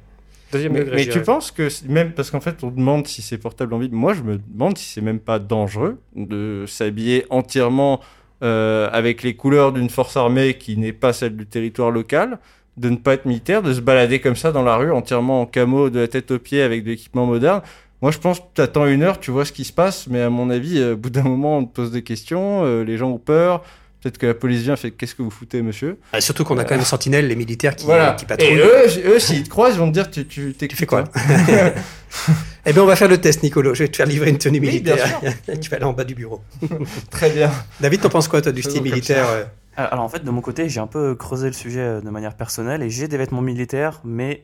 Deuxième 0.51 0.73
Mais, 0.73 0.79
degré. 0.79 0.95
mais 0.95 1.05
tu 1.07 1.21
penses 1.21 1.51
que, 1.51 1.67
même 1.87 2.13
parce 2.13 2.31
qu'en 2.31 2.39
fait, 2.39 2.63
on 2.63 2.71
demande 2.71 3.05
si 3.05 3.21
c'est 3.21 3.37
portable 3.37 3.75
en 3.75 3.77
ville. 3.77 3.91
Moi, 3.91 4.15
je 4.15 4.23
me 4.23 4.39
demande 4.39 4.75
si 4.75 4.85
c'est 4.91 5.01
même 5.01 5.19
pas 5.19 5.37
dangereux 5.37 5.99
de 6.15 6.65
s'habiller 6.67 7.27
entièrement 7.29 7.99
euh, 8.41 8.89
avec 8.91 9.21
les 9.21 9.35
couleurs 9.35 9.71
d'une 9.71 9.89
force 9.91 10.17
armée 10.17 10.55
qui 10.55 10.77
n'est 10.77 10.93
pas 10.93 11.13
celle 11.13 11.35
du 11.37 11.45
territoire 11.45 11.91
local, 11.91 12.39
de 12.77 12.89
ne 12.89 12.95
pas 12.97 13.13
être 13.13 13.25
militaire, 13.25 13.61
de 13.61 13.71
se 13.71 13.81
balader 13.81 14.19
comme 14.19 14.35
ça 14.35 14.51
dans 14.51 14.63
la 14.63 14.75
rue 14.77 14.91
entièrement 14.91 15.41
en 15.41 15.45
camo 15.45 15.89
de 15.91 15.99
la 15.99 16.07
tête 16.07 16.31
aux 16.31 16.39
pieds 16.39 16.61
avec 16.63 16.83
de 16.83 16.89
l'équipement 16.89 17.25
moderne. 17.27 17.61
Moi, 18.01 18.11
je 18.11 18.17
pense 18.19 18.39
que 18.39 18.45
tu 18.55 18.61
attends 18.61 18.85
une 18.85 19.03
heure, 19.03 19.19
tu 19.19 19.31
vois 19.31 19.45
ce 19.45 19.51
qui 19.51 19.63
se 19.63 19.73
passe, 19.73 20.07
mais 20.07 20.21
à 20.21 20.29
mon 20.29 20.49
avis, 20.49 20.77
euh, 20.79 20.93
au 20.93 20.97
bout 20.97 21.09
d'un 21.09 21.23
moment, 21.33 21.57
on 21.59 21.65
te 21.65 21.73
pose 21.73 21.91
des 21.91 22.03
questions, 22.03 22.63
euh, 22.65 22.83
les 22.83 22.97
gens 22.97 23.09
ont 23.09 23.17
peur. 23.17 23.63
Peut-être 24.01 24.19
que 24.19 24.27
la 24.27 24.33
police 24.35 24.61
vient, 24.61 24.75
fait 24.75 24.91
qu'est-ce 24.91 25.15
que 25.15 25.23
vous 25.23 25.31
foutez, 25.31 25.63
monsieur? 25.63 25.97
Ah, 26.13 26.21
Surtout 26.21 26.43
qu'on 26.43 26.59
a 26.59 26.63
quand 26.63 26.71
même 26.75 26.81
les 26.81 26.85
sentinelles, 26.85 27.27
les 27.27 27.35
militaires 27.35 27.75
qui, 27.75 27.85
Voilà. 27.85 28.11
qui 28.13 28.25
Et 28.25 28.27
patrouillent. 28.27 28.59
eux, 28.59 29.17
s'ils 29.17 29.41
te 29.43 29.49
croisent, 29.49 29.75
ils 29.75 29.79
vont 29.79 29.87
te 29.87 29.93
dire 29.93 30.11
tu, 30.11 30.27
tu, 30.27 30.53
Tu 30.53 30.75
fais 30.75 30.85
quoi 30.85 31.05
Eh 32.67 32.73
bien, 32.73 32.83
on 32.83 32.85
va 32.85 32.95
faire 32.95 33.07
le 33.07 33.17
test, 33.19 33.41
Nicolo. 33.43 33.73
Je 33.73 33.83
vais 33.83 33.89
te 33.89 33.95
faire 33.97 34.05
livrer 34.05 34.29
une 34.29 34.37
tenue 34.37 34.59
Oui, 34.59 34.79
bien 34.79 34.95
militaire. 34.95 35.21
tu 35.61 35.69
vas 35.71 35.77
aller 35.77 35.85
en 35.85 35.93
bas 35.93 36.03
du 36.03 36.13
bureau. 36.15 36.41
Très 37.09 37.29
bien. 37.31 37.51
David, 37.79 38.01
t'en 38.01 38.09
penses 38.09 38.27
quoi, 38.27 38.41
toi, 38.41 38.51
du 38.51 38.61
style 38.61 38.81
militaire 38.83 39.25
euh 39.29 39.43
Alors 39.75 40.03
en 40.03 40.09
fait, 40.09 40.23
de 40.23 40.29
mon 40.29 40.41
côté, 40.41 40.69
j'ai 40.69 40.79
un 40.79 40.87
peu 40.87 41.15
creusé 41.15 41.47
le 41.47 41.53
sujet 41.53 41.79
euh, 41.79 42.01
de 42.01 42.09
manière 42.11 42.35
personnelle 42.35 42.83
et 42.83 42.89
j'ai 42.91 43.07
des 43.07 43.17
vêtements 43.17 43.41
militaires, 43.41 44.01
mais 44.03 44.43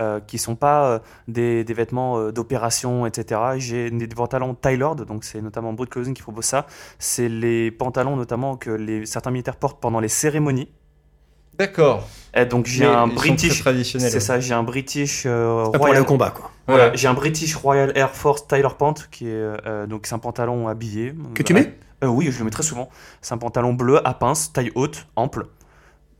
euh, 0.00 0.20
qui 0.20 0.38
sont 0.38 0.54
pas 0.56 0.86
euh, 0.88 0.98
des, 1.26 1.64
des 1.64 1.74
vêtements 1.74 2.18
euh, 2.18 2.32
d'opération, 2.32 3.06
etc. 3.06 3.40
J'ai 3.58 3.90
des, 3.90 4.06
des 4.06 4.14
pantalons 4.14 4.54
Tylord, 4.54 4.96
donc 4.96 5.24
c'est 5.24 5.40
notamment 5.42 5.72
Brut 5.72 5.90
Clothing 5.90 6.14
qui 6.14 6.22
propose 6.22 6.44
ça. 6.44 6.66
C'est 6.98 7.28
les 7.28 7.70
pantalons 7.70 8.16
notamment 8.16 8.56
que 8.56 8.70
les, 8.70 9.06
certains 9.06 9.30
militaires 9.30 9.56
portent 9.56 9.80
pendant 9.80 10.00
les 10.00 10.08
cérémonies. 10.08 10.68
D'accord. 11.58 12.06
Et 12.36 12.46
donc 12.46 12.66
j'ai 12.66 12.84
un 12.86 13.08
British. 13.08 13.64
C'est 13.64 13.98
ouais. 13.98 14.20
ça, 14.20 14.38
j'ai 14.38 14.54
un 14.54 14.62
British 14.62 15.24
euh, 15.26 15.64
Pas 15.64 15.70
pour 15.72 15.80
Royal. 15.80 15.98
le 15.98 16.04
combat, 16.04 16.30
quoi. 16.30 16.52
Voilà, 16.68 16.90
Ouais. 16.90 16.96
j'ai 16.96 17.08
un 17.08 17.14
British 17.14 17.56
Royal 17.56 17.90
Air 17.96 18.10
Force 18.14 18.46
Tyler 18.46 18.68
Pant 18.78 18.94
qui 19.10 19.26
est 19.26 19.30
euh, 19.32 19.86
donc 19.86 20.06
c'est 20.06 20.14
un 20.14 20.18
pantalon 20.20 20.68
habillé. 20.68 21.14
Que 21.34 21.42
tu 21.42 21.54
mets 21.54 21.74
euh, 22.04 22.06
Oui, 22.06 22.30
je 22.30 22.38
le 22.38 22.44
mets 22.44 22.50
très 22.52 22.62
souvent. 22.62 22.88
C'est 23.22 23.34
un 23.34 23.38
pantalon 23.38 23.72
bleu 23.72 24.06
à 24.06 24.14
pince, 24.14 24.52
taille 24.52 24.70
haute, 24.76 25.08
ample. 25.16 25.46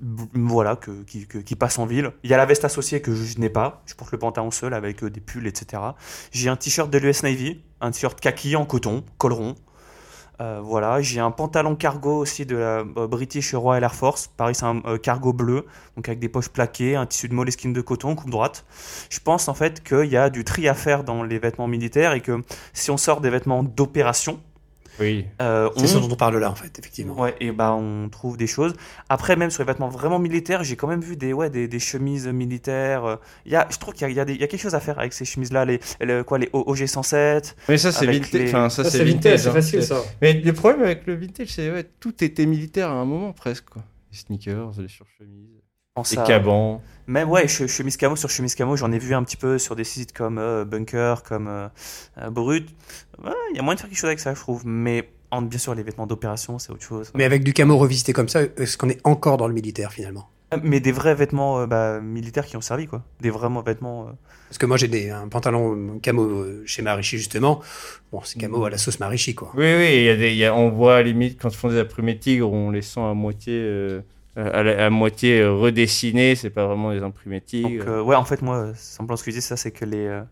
Voilà, 0.01 0.76
que, 0.76 1.03
qui, 1.03 1.26
qui 1.26 1.57
passe 1.57 1.78
en 1.78 1.86
ville. 1.86 2.12
Il 2.22 2.30
y 2.30 2.34
a 2.34 2.36
la 2.36 2.46
veste 2.46 2.64
associée 2.64 3.01
que 3.01 3.14
je 3.14 3.38
n'ai 3.38 3.51
pas. 3.51 3.82
Je 3.86 3.94
porte 3.94 4.12
le 4.12 4.18
pantalon 4.18 4.51
seul 4.51 4.74
avec 4.74 5.03
euh, 5.03 5.11
des 5.11 5.20
pulls, 5.20 5.46
etc. 5.46 5.82
J'ai 6.30 6.49
un 6.49 6.57
t-shirt 6.57 6.88
de 6.88 6.99
l'US 6.99 7.22
Navy, 7.24 7.62
un 7.80 7.90
t-shirt 7.90 8.20
kaki 8.20 8.55
en 8.55 8.64
coton, 8.64 9.05
col 9.18 9.32
rond. 9.32 9.55
Euh, 10.40 10.61
voilà, 10.62 11.03
j'ai 11.03 11.18
un 11.18 11.32
pantalon 11.32 11.74
cargo 11.74 12.16
aussi 12.16 12.46
de 12.46 12.57
la 12.57 12.84
euh, 12.96 13.09
British 13.09 13.57
Royal 13.57 13.82
Air 13.82 13.94
Force. 13.96 14.28
Pareil, 14.28 14.55
c'est 14.55 14.66
un 14.66 14.80
cargo 15.03 15.32
bleu, 15.32 15.66
donc 15.96 16.09
avec 16.09 16.20
des 16.20 16.28
poches 16.28 16.49
plaquées, 16.49 16.94
un 16.94 17.07
tissu 17.07 17.28
de 17.28 17.34
moleskine 17.34 17.72
de 17.72 17.80
coton, 17.80 18.14
coupe 18.14 18.30
droite. 18.30 18.64
Je 19.11 19.18
pense 19.18 19.49
en 19.49 19.55
fait 19.55 19.82
qu'il 19.82 20.05
y 20.05 20.16
a 20.16 20.30
du 20.30 20.44
tri 20.44 20.68
à 20.68 20.74
faire 20.74 21.03
dans 21.03 21.24
les 21.24 21.40
vêtements 21.40 21.66
militaires 21.66 22.12
et 22.12 22.20
que 22.20 22.40
si 22.72 22.92
on 22.92 22.96
sort 22.96 23.20
des 23.20 23.30
vêtements 23.30 23.64
d'opération, 23.64 24.40
Oui. 25.01 25.26
euh, 25.40 25.68
C'est 25.76 25.86
ce 25.86 25.96
on, 25.96 26.01
dont 26.01 26.12
on 26.12 26.16
parle 26.16 26.36
là, 26.38 26.51
en 26.51 26.55
fait, 26.55 26.78
effectivement. 26.78 27.18
ouais, 27.20 27.34
et 27.40 27.53
bah 27.53 27.72
on 27.74 28.09
trouve 28.09 28.36
des 28.36 28.46
choses. 28.46 28.74
Après, 29.09 29.36
même 29.36 29.51
sur 29.51 29.62
les 29.62 29.66
vêtements 29.66 29.88
vraiment 29.88 30.18
militaires, 30.18 30.64
j'ai 30.64 30.76
quand 30.76 30.86
même 30.88 31.01
vu 31.01 31.16
des, 31.16 31.32
ouais, 31.32 31.51
des, 31.51 31.68
des 31.68 31.78
chemises 31.78 32.26
militaires. 32.28 33.05
euh, 33.05 33.16
Il 33.46 33.53
y 33.53 33.57
a, 33.57 33.66
je 33.70 33.78
trouve 33.78 33.94
qu'il 33.94 34.03
y 34.03 34.05
a, 34.07 34.11
il 34.11 34.16
y, 34.16 34.20
a 34.20 34.24
des- 34.24 34.34
il 34.34 34.40
y 34.40 34.44
a 34.44 34.46
quelque 34.46 34.61
chose 34.62 34.74
à 34.74 34.80
faire 34.80 34.99
avec 34.99 35.12
ces 35.12 35.24
chemises-là, 35.24 35.64
les, 35.64 35.80
les- 36.01 36.22
quoi, 36.24 36.38
les 36.38 36.49
OG 36.53 36.86
107. 36.86 37.57
Mais 37.68 37.78
ça, 37.78 37.92
c'est 37.92 38.07
vintage. 38.07 38.32
les- 38.32 38.49
Enfin, 38.49 38.68
ça, 38.70 38.84
Ça, 38.84 38.90
c'est 38.90 39.05
vintage, 39.05 39.40
c'est 39.40 39.49
hein. 39.49 39.53
facile 39.53 39.82
ça. 39.82 40.03
Mais 40.22 40.32
le 40.34 40.53
problème 40.53 40.82
avec 40.82 41.07
le 41.07 41.14
vintage, 41.14 41.49
c'est 41.49 41.70
ouais, 41.70 41.84
tout 42.01 42.22
était 42.24 42.46
militaire 42.46 42.88
à 42.90 42.94
un 42.94 43.05
moment 43.05 43.32
presque. 43.32 43.66
Quoi. 43.70 43.82
Les 44.11 44.18
sneakers, 44.18 44.72
les 44.80 44.88
surchemises, 44.88 45.57
pense 45.99 46.12
les 46.12 46.18
à- 46.18 46.22
cabans. 46.24 46.80
Même 47.07 47.30
ouais, 47.30 47.46
che- 47.46 47.66
chemise 47.66 47.96
camo 47.96 48.16
sur 48.16 48.28
chemise 48.28 48.55
camo, 48.55 48.76
j'en 48.76 48.92
ai 48.92 48.99
vu 48.99 49.14
un 49.14 49.22
petit 49.24 49.38
peu 49.38 49.59
sur 49.59 49.74
des 49.76 49.84
sites 49.84 50.12
comme 50.12 50.38
euh, 50.38 50.64
Bunker, 50.66 51.22
comme 51.22 51.49
euh, 51.49 51.68
euh, 52.20 52.28
Brut. 52.30 52.68
Ouais, 53.24 53.32
Il 53.53 53.57
y 53.57 53.61
a 53.61 53.62
moyen 53.62 53.76
de 53.76 53.80
faire 53.80 53.88
quelque 53.88 53.99
chose 53.99 54.09
avec 54.09 54.20
ça, 54.20 54.34
je 54.34 54.40
trouve. 54.40 54.66
Mais 54.66 55.09
en, 55.30 55.40
bien 55.42 55.59
sûr, 55.59 55.74
les 55.74 55.82
vêtements 55.82 56.07
d'opération, 56.07 56.59
c'est 56.59 56.70
autre 56.70 56.82
chose. 56.84 57.11
Mais 57.14 57.24
avec 57.24 57.42
du 57.44 57.53
camo 57.55 57.76
revisité 57.78 58.12
comme 58.12 58.28
ça, 58.28 58.42
est-ce 58.42 58.76
qu'on 58.76 58.90
est 58.90 59.01
encore 59.05 59.38
dans 59.38 59.49
le 59.49 59.55
militaire, 59.55 59.90
finalement? 59.92 60.28
Mais 60.62 60.80
des 60.80 60.92
vrais 60.92 61.14
vêtements 61.14 61.61
euh, 61.61 61.66
bah, 61.66 62.01
militaires 62.01 62.44
qui 62.46 62.57
ont 62.57 62.62
servi, 62.62 62.86
quoi. 62.86 63.03
Des 63.20 63.28
vraiment 63.30 63.62
vêtements. 63.62 64.09
euh, 64.09 64.12
Parce 64.49 64.59
que 64.59 64.66
moi, 64.66 64.76
j'ai 64.78 64.88
des, 64.88 65.09
un 65.11 65.28
pantalon 65.28 65.99
camo 66.03 66.22
euh, 66.24 66.62
chez 66.66 66.82
Marichi, 66.82 67.16
justement. 67.18 67.61
Bon, 68.12 68.20
c'est 68.24 68.38
camo 68.38 68.64
à 68.64 68.70
la 68.70 68.78
sauce 68.78 69.01
Marichi, 69.01 69.34
quoi. 69.34 69.51
Oui, 69.55 69.64
oui, 69.78 69.88
il 69.96 70.03
y 70.05 70.09
a 70.11 70.16
des, 70.16 70.34
y 70.34 70.44
a- 70.44 70.55
on 70.55 70.70
voit 70.70 70.96
à 70.96 70.99
la 70.99 71.03
limite 71.05 71.38
quand 71.40 71.49
ils 71.51 71.57
font 71.57 71.68
des 71.68 71.78
imprimés 71.78 72.18
tigres, 72.18 72.51
on 72.53 72.70
les 72.70 72.80
sent 72.82 73.01
à 73.01 73.12
moitié, 73.14 73.55
euh, 73.62 74.01
à, 74.45 74.62
la- 74.62 74.86
à 74.86 74.91
moitié 74.91 75.41
euh, 75.41 75.53
redessinés. 75.55 76.34
C'est 76.34 76.51
pas 76.51 76.66
vraiment 76.66 76.93
des 76.93 77.03
imprimés 77.03 77.41
Donc, 77.41 77.47
tigres. 77.47 77.84
euh, 77.89 78.03
ouais, 78.03 78.16
en 78.16 78.24
fait, 78.24 78.43
moi, 78.43 78.57
euh, 78.57 78.72
simplement 78.74 79.16
ce 79.16 79.24
que 79.24 79.30
je 79.30 79.36
dis, 79.36 79.43
ça, 79.43 79.57
c'est 79.57 79.70
que 79.70 79.84
les, 79.84 80.07
euh, 80.07 80.22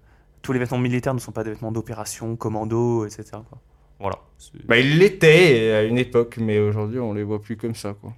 tous 0.43 0.53
les 0.53 0.59
vêtements 0.59 0.79
militaires 0.79 1.15
ne 1.15 1.19
sont 1.19 1.33
pas 1.33 1.45
des 1.45 1.51
vêtements 1.51 1.73
d'opération, 1.73 2.37
commando, 2.37 3.05
etc. 3.07 3.25
quoi. 3.49 3.59
Voilà. 3.99 4.17
Bah, 4.67 4.79
ils 4.79 4.99
l'étaient 4.99 5.73
à 5.73 5.83
une 5.85 5.99
époque, 5.99 6.37
mais 6.39 6.59
aujourd'hui, 6.59 6.99
on 6.99 7.15
les 7.15 7.23
voit 7.23 7.41
plus 7.41 7.57
comme 7.57 7.75
ça, 7.75 7.95
quoi. 8.01 8.13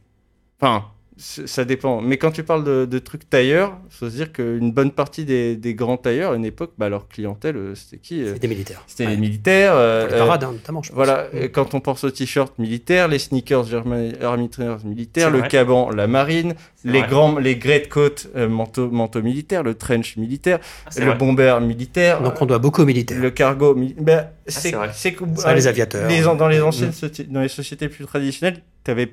Enfin, 0.60 0.86
ça 1.18 1.64
dépend. 1.64 2.00
Mais 2.00 2.16
quand 2.16 2.30
tu 2.30 2.44
parles 2.44 2.62
de, 2.64 2.84
de 2.86 2.98
trucs 3.00 3.28
tailleurs, 3.28 3.76
faut 3.90 4.08
se 4.08 4.14
dire 4.14 4.32
qu'une 4.32 4.70
bonne 4.72 4.92
partie 4.92 5.24
des, 5.24 5.56
des 5.56 5.74
grands 5.74 5.96
tailleurs, 5.96 6.32
à 6.32 6.36
une 6.36 6.44
époque, 6.44 6.72
bah, 6.78 6.88
leur 6.88 7.08
clientèle, 7.08 7.56
euh, 7.56 7.74
c'était 7.74 7.98
qui 7.98 8.22
euh, 8.22 8.34
C'est 8.34 8.38
des 8.38 8.48
militaires. 8.48 8.82
C'était 8.86 9.04
Ouais. 9.04 9.10
les 9.10 9.16
militaires. 9.16 9.72
euh, 9.74 10.06
les 10.06 10.14
euh, 10.14 10.18
parades, 10.18 10.44
hein, 10.44 10.52
notamment, 10.52 10.82
je 10.82 10.88
pense. 10.90 10.94
Voilà, 10.96 11.26
et 11.32 11.50
quand 11.50 11.74
on 11.74 11.80
pense 11.80 12.04
aux 12.04 12.10
t-shirts 12.10 12.58
militaires, 12.58 13.08
les 13.08 13.18
sneakers 13.18 13.64
German 13.64 14.12
Army 14.22 14.48
Trainers 14.48 14.84
militaires, 14.84 15.30
le 15.30 15.40
vrai. 15.40 15.48
caban, 15.48 15.90
la 15.90 16.06
marine, 16.06 16.54
les 16.84 17.00
vrai. 17.00 17.08
grands, 17.08 17.38
les 17.38 17.56
greatcoats, 17.56 18.28
euh, 18.36 18.48
manteau, 18.48 18.90
manteau 18.90 19.20
militaire, 19.22 19.62
le 19.62 19.74
trench 19.74 20.16
militaire, 20.16 20.60
Ah, 20.86 20.90
le 20.98 21.06
vrai. 21.06 21.14
bomber 21.16 21.58
militaire, 21.60 22.22
Donc, 22.22 22.40
on 22.40 22.46
doit 22.46 22.58
beaucoup 22.58 22.82
aux 22.82 22.86
militaires. 22.86 23.20
le 23.20 23.30
cargo. 23.30 23.74
mili- 23.74 23.96
Ben, 24.00 24.28
c'est 24.46 24.60
c'est 24.70 24.70
vrai. 24.76 24.90
c'est 24.92 25.12
que- 25.12 25.24
Ça, 25.36 25.54
les 25.54 25.66
aviateurs. 25.66 26.08
les- 26.08 26.22
dans 26.22 26.48
les 26.48 26.60
Mm. 26.60 26.64
anciennes 26.64 26.92
dans 27.30 27.40
les 27.40 27.48
sociétés 27.48 27.88
plus 27.88 28.04
traditionnelles, 28.04 28.62
tu 28.84 28.90
avais, 28.90 29.06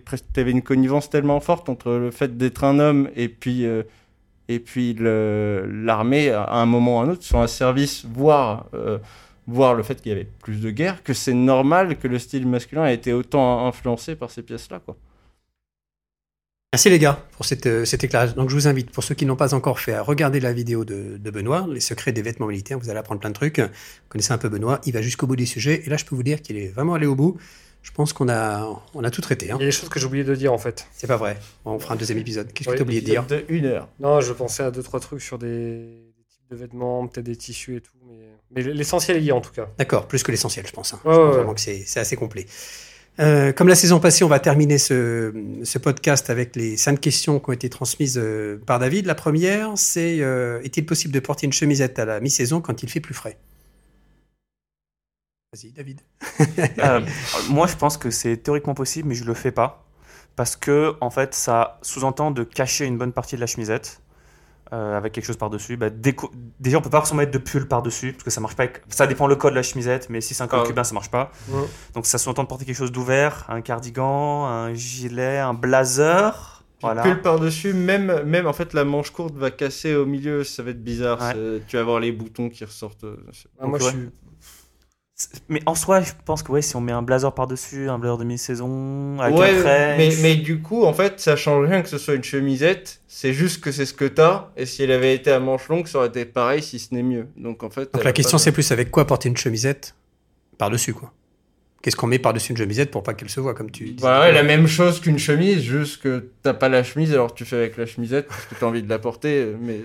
une 0.51 0.61
connivence 0.61 1.09
tellement 1.09 1.39
forte 1.39 1.67
entre 1.69 1.91
le 1.91 2.11
fait 2.11 2.37
d'être 2.37 2.63
un 2.63 2.79
homme 2.79 3.09
et 3.15 3.29
puis 3.29 3.65
euh, 3.65 3.83
et 4.47 4.59
puis 4.59 4.95
l'armée 4.99 6.29
à 6.29 6.53
un 6.53 6.65
moment 6.67 6.97
ou 6.97 6.99
à 7.01 7.03
un 7.05 7.09
autre 7.09 7.23
sur 7.23 7.39
un 7.39 7.47
service, 7.47 8.05
voire 8.05 8.67
euh, 8.75 8.99
voire 9.47 9.73
le 9.75 9.83
fait 9.83 10.01
qu'il 10.01 10.11
y 10.11 10.15
avait 10.15 10.27
plus 10.43 10.61
de 10.61 10.69
guerre, 10.69 11.03
que 11.03 11.13
c'est 11.13 11.33
normal 11.33 11.97
que 11.97 12.07
le 12.07 12.19
style 12.19 12.47
masculin 12.47 12.85
ait 12.85 12.93
été 12.95 13.11
autant 13.13 13.65
influencé 13.67 14.15
par 14.15 14.29
ces 14.31 14.41
pièces-là, 14.43 14.79
quoi. 14.85 14.95
Merci 16.75 16.89
les 16.89 16.99
gars 16.99 17.23
pour 17.37 17.45
cette, 17.45 17.67
euh, 17.67 17.85
cet 17.85 18.03
éclairage. 18.03 18.35
Donc 18.35 18.49
je 18.49 18.53
vous 18.53 18.67
invite, 18.67 18.91
pour 18.91 19.01
ceux 19.01 19.15
qui 19.15 19.25
n'ont 19.25 19.37
pas 19.37 19.53
encore 19.53 19.79
fait, 19.79 19.93
à 19.93 20.01
regarder 20.01 20.41
la 20.41 20.51
vidéo 20.51 20.83
de, 20.83 21.15
de 21.17 21.31
Benoît, 21.31 21.65
Les 21.71 21.79
secrets 21.79 22.11
des 22.11 22.21
vêtements 22.21 22.47
militaires. 22.47 22.77
Vous 22.77 22.89
allez 22.89 22.99
apprendre 22.99 23.21
plein 23.21 23.29
de 23.29 23.33
trucs. 23.33 23.59
Vous 23.59 23.67
connaissez 24.09 24.33
un 24.33 24.37
peu 24.37 24.49
Benoît, 24.49 24.81
il 24.85 24.91
va 24.91 25.01
jusqu'au 25.01 25.25
bout 25.25 25.37
des 25.37 25.45
sujets. 25.45 25.83
Et 25.85 25.89
là, 25.89 25.95
je 25.95 26.03
peux 26.03 26.15
vous 26.17 26.23
dire 26.23 26.41
qu'il 26.41 26.57
est 26.57 26.67
vraiment 26.67 26.95
allé 26.95 27.05
au 27.05 27.15
bout. 27.15 27.37
Je 27.81 27.91
pense 27.91 28.11
qu'on 28.11 28.27
a, 28.27 28.67
on 28.93 29.05
a 29.05 29.09
tout 29.09 29.21
traité. 29.21 29.51
hein. 29.51 29.55
Il 29.57 29.61
y 29.61 29.63
a 29.63 29.67
des 29.67 29.71
choses 29.71 29.87
que 29.87 30.01
j'ai 30.01 30.05
oublié 30.05 30.25
de 30.25 30.35
dire 30.35 30.51
en 30.51 30.57
fait. 30.57 30.85
C'est 30.91 31.07
pas 31.07 31.15
vrai. 31.15 31.37
On 31.63 31.79
fera 31.79 31.93
un 31.93 31.97
deuxième 31.97 32.17
épisode. 32.17 32.51
Qu'est-ce 32.51 32.65
que 32.67 32.71
Oui, 32.71 32.75
tu 32.75 32.81
as 32.81 32.83
oublié 32.83 32.99
de 32.99 33.05
dire? 33.05 33.25
De 33.25 33.45
une 33.47 33.67
heure. 33.67 33.87
Non, 34.01 34.19
je 34.19 34.33
pensais 34.33 34.63
à 34.63 34.69
deux 34.69 34.83
trois 34.83 34.99
trucs 34.99 35.21
sur 35.21 35.37
des, 35.37 35.85
types 36.29 36.43
de 36.51 36.57
vêtements, 36.57 37.07
peut-être 37.07 37.25
des 37.25 37.37
tissus 37.37 37.77
et 37.77 37.81
tout, 37.81 37.93
mais, 38.05 38.17
mais 38.51 38.73
l'essentiel 38.73 39.23
y 39.23 39.29
est 39.29 39.31
en 39.31 39.39
tout 39.39 39.53
cas. 39.53 39.69
D'accord, 39.77 40.09
plus 40.09 40.23
que 40.23 40.31
l'essentiel, 40.31 40.67
je 40.67 40.73
pense. 40.73 40.93
hein. 40.93 40.99
Ouais, 41.05 41.13
Je 41.13 41.17
pense 41.19 41.25
ouais, 41.29 41.31
vraiment 41.35 41.49
ouais. 41.51 41.55
que 41.55 41.61
c'est 41.85 41.99
assez 42.01 42.17
complet. 42.17 42.45
Euh, 43.19 43.53
comme 43.53 43.69
la 43.69 43.75
saison 43.75 43.99
passée, 43.99 44.23
on 44.25 44.27
va 44.27 44.39
terminer 44.39 44.77
ce, 44.77 45.77
podcast 45.77 46.29
avec 46.29 46.55
les 46.55 46.75
cinq 46.75 46.99
questions 46.99 47.39
qui 47.39 47.49
ont 47.49 47.53
été 47.53 47.69
transmises 47.69 48.17
euh, 48.17 48.61
par 48.65 48.79
David. 48.79 49.05
La 49.05 49.15
première, 49.15 49.77
c'est 49.77 50.19
euh, 50.19 50.61
est-il 50.63 50.85
possible 50.85 51.13
de 51.13 51.19
porter 51.19 51.45
une 51.45 51.53
chemisette 51.53 51.97
à 51.97 52.05
la 52.05 52.19
mi-saison 52.19 52.59
quand 52.59 52.83
il 52.83 52.89
fait 52.89 52.99
plus 52.99 53.13
frais? 53.13 53.37
Vas-y, 55.53 55.71
David. 55.71 56.01
Moi, 57.49 57.67
je 57.67 57.75
pense 57.77 57.97
que 57.97 58.11
c'est 58.11 58.35
théoriquement 58.37 58.73
possible, 58.73 59.07
mais 59.07 59.15
je 59.15 59.23
le 59.23 59.33
fais 59.33 59.51
pas. 59.51 59.85
Parce 60.35 60.57
que, 60.57 60.95
en 60.99 61.09
fait, 61.09 61.33
ça 61.33 61.79
sous-entend 61.81 62.31
de 62.31 62.43
cacher 62.43 62.85
une 62.85 62.97
bonne 62.97 63.13
partie 63.13 63.35
de 63.37 63.41
la 63.41 63.47
chemisette 63.47 64.01
euh, 64.73 64.97
avec 64.97 65.13
quelque 65.13 65.25
chose 65.25 65.37
par-dessus. 65.37 65.77
Bah, 65.77 65.89
déco- 65.89 66.31
Déjà, 66.59 66.77
on 66.77 66.81
peut 66.81 66.89
pas 66.89 66.97
forcément 66.97 67.19
mettre 67.19 67.31
de 67.31 67.37
pull 67.37 67.67
par-dessus, 67.67 68.13
parce 68.13 68.23
que 68.23 68.29
ça 68.31 68.41
marche 68.41 68.55
pas. 68.55 68.63
avec- 68.63 68.81
Ça 68.89 69.05
dépend 69.07 69.27
le 69.27 69.35
code 69.35 69.51
de 69.51 69.55
la 69.57 69.63
chemisette, 69.63 70.09
mais 70.09 70.21
si 70.21 70.33
c'est 70.33 70.43
un 70.43 70.47
code 70.47 70.61
Ah. 70.63 70.67
cubain, 70.67 70.83
ça 70.83 70.93
marche 70.93 71.11
pas. 71.11 71.31
Ouais. 71.49 71.61
Donc, 71.93 72.05
ça 72.05 72.17
sous-entend 72.17 72.43
de 72.43 72.47
porter 72.47 72.65
quelque 72.65 72.75
chose 72.77 72.91
d'ouvert, 72.91 73.45
un 73.49 73.61
cardigan, 73.61 74.45
un 74.45 74.73
gilet, 74.73 75.37
un 75.37 75.53
blazer. 75.53 76.63
Voilà. 76.81 77.01
Pull 77.03 77.21
par-dessus, 77.21 77.73
même, 77.73 78.23
même 78.23 78.47
en 78.47 78.53
fait, 78.53 78.73
la 78.73 78.83
manche 78.85 79.09
courte 79.11 79.35
va 79.35 79.49
casser 79.49 79.95
au 79.95 80.05
milieu, 80.05 80.43
ça 80.43 80.61
va 80.61 80.71
être 80.71 80.83
bizarre. 80.83 81.19
Ouais. 81.21 81.61
Tu 81.67 81.75
vas 81.77 81.81
avoir 81.81 81.99
les 81.99 82.11
boutons 82.11 82.49
qui 82.49 82.63
ressortent. 82.65 83.05
euh, 83.05 83.15
Ah, 83.59 83.65
moi, 83.67 83.79
ouais. 83.79 83.85
je 83.85 83.89
suis. 83.89 84.09
Mais 85.47 85.61
en 85.65 85.75
soi, 85.75 86.01
je 86.01 86.11
pense 86.25 86.43
que 86.43 86.51
ouais, 86.51 86.61
si 86.61 86.75
on 86.75 86.81
met 86.81 86.91
un 86.91 87.01
blazer 87.01 87.33
par-dessus, 87.33 87.89
un 87.89 87.97
blazer 87.97 88.17
de 88.17 88.25
mi-saison, 88.25 89.17
avec 89.19 89.37
Ouais, 89.37 89.49
un 89.49 89.61
trench, 89.61 89.97
mais, 89.97 90.09
mais 90.21 90.35
du 90.35 90.61
coup, 90.61 90.83
en 90.83 90.91
fait, 90.91 91.21
ça 91.21 91.37
change 91.37 91.69
rien 91.69 91.81
que 91.81 91.87
ce 91.87 91.97
soit 91.97 92.15
une 92.15 92.23
chemisette. 92.23 93.01
C'est 93.07 93.31
juste 93.31 93.63
que 93.63 93.71
c'est 93.71 93.85
ce 93.85 93.93
que 93.93 94.03
t'as. 94.05 94.49
Et 94.57 94.65
si 94.65 94.83
elle 94.83 94.91
avait 94.91 95.15
été 95.15 95.31
à 95.31 95.39
manche 95.39 95.69
longue, 95.69 95.87
ça 95.87 95.99
aurait 95.99 96.09
été 96.09 96.25
pareil, 96.25 96.61
si 96.61 96.79
ce 96.79 96.93
n'est 96.93 97.03
mieux. 97.03 97.27
Donc 97.37 97.63
en 97.63 97.69
fait. 97.69 97.93
Donc 97.93 98.03
la 98.03 98.11
question, 98.11 98.37
pas 98.37 98.43
c'est 98.43 98.51
plus 98.51 98.69
avec 98.73 98.91
quoi 98.91 99.07
porter 99.07 99.29
une 99.29 99.37
chemisette 99.37 99.95
par-dessus, 100.57 100.93
quoi? 100.93 101.13
Qu'est-ce 101.81 101.95
qu'on 101.95 102.07
met 102.07 102.19
par-dessus 102.19 102.51
une 102.51 102.57
chemisette 102.57 102.91
pour 102.91 103.03
pas 103.03 103.13
qu'elle 103.13 103.29
se 103.29 103.39
voit, 103.39 103.53
comme 103.53 103.71
tu 103.71 103.85
dis 103.85 104.01
Bah 104.01 104.19
ouais, 104.21 104.33
la 104.33 104.43
même 104.43 104.67
chose 104.67 104.99
qu'une 104.99 105.19
chemise, 105.19 105.61
juste 105.61 106.01
que 106.01 106.31
t'as 106.41 106.55
pas 106.55 106.67
la 106.67 106.83
chemise, 106.83 107.13
alors 107.13 107.33
tu 107.33 107.45
fais 107.45 107.57
avec 107.57 107.77
la 107.77 107.85
chemisette 107.85 108.27
parce 108.27 108.45
que 108.47 108.55
t'as 108.55 108.65
envie 108.65 108.83
de 108.83 108.89
la 108.89 108.99
porter. 108.99 109.53
Mais, 109.61 109.79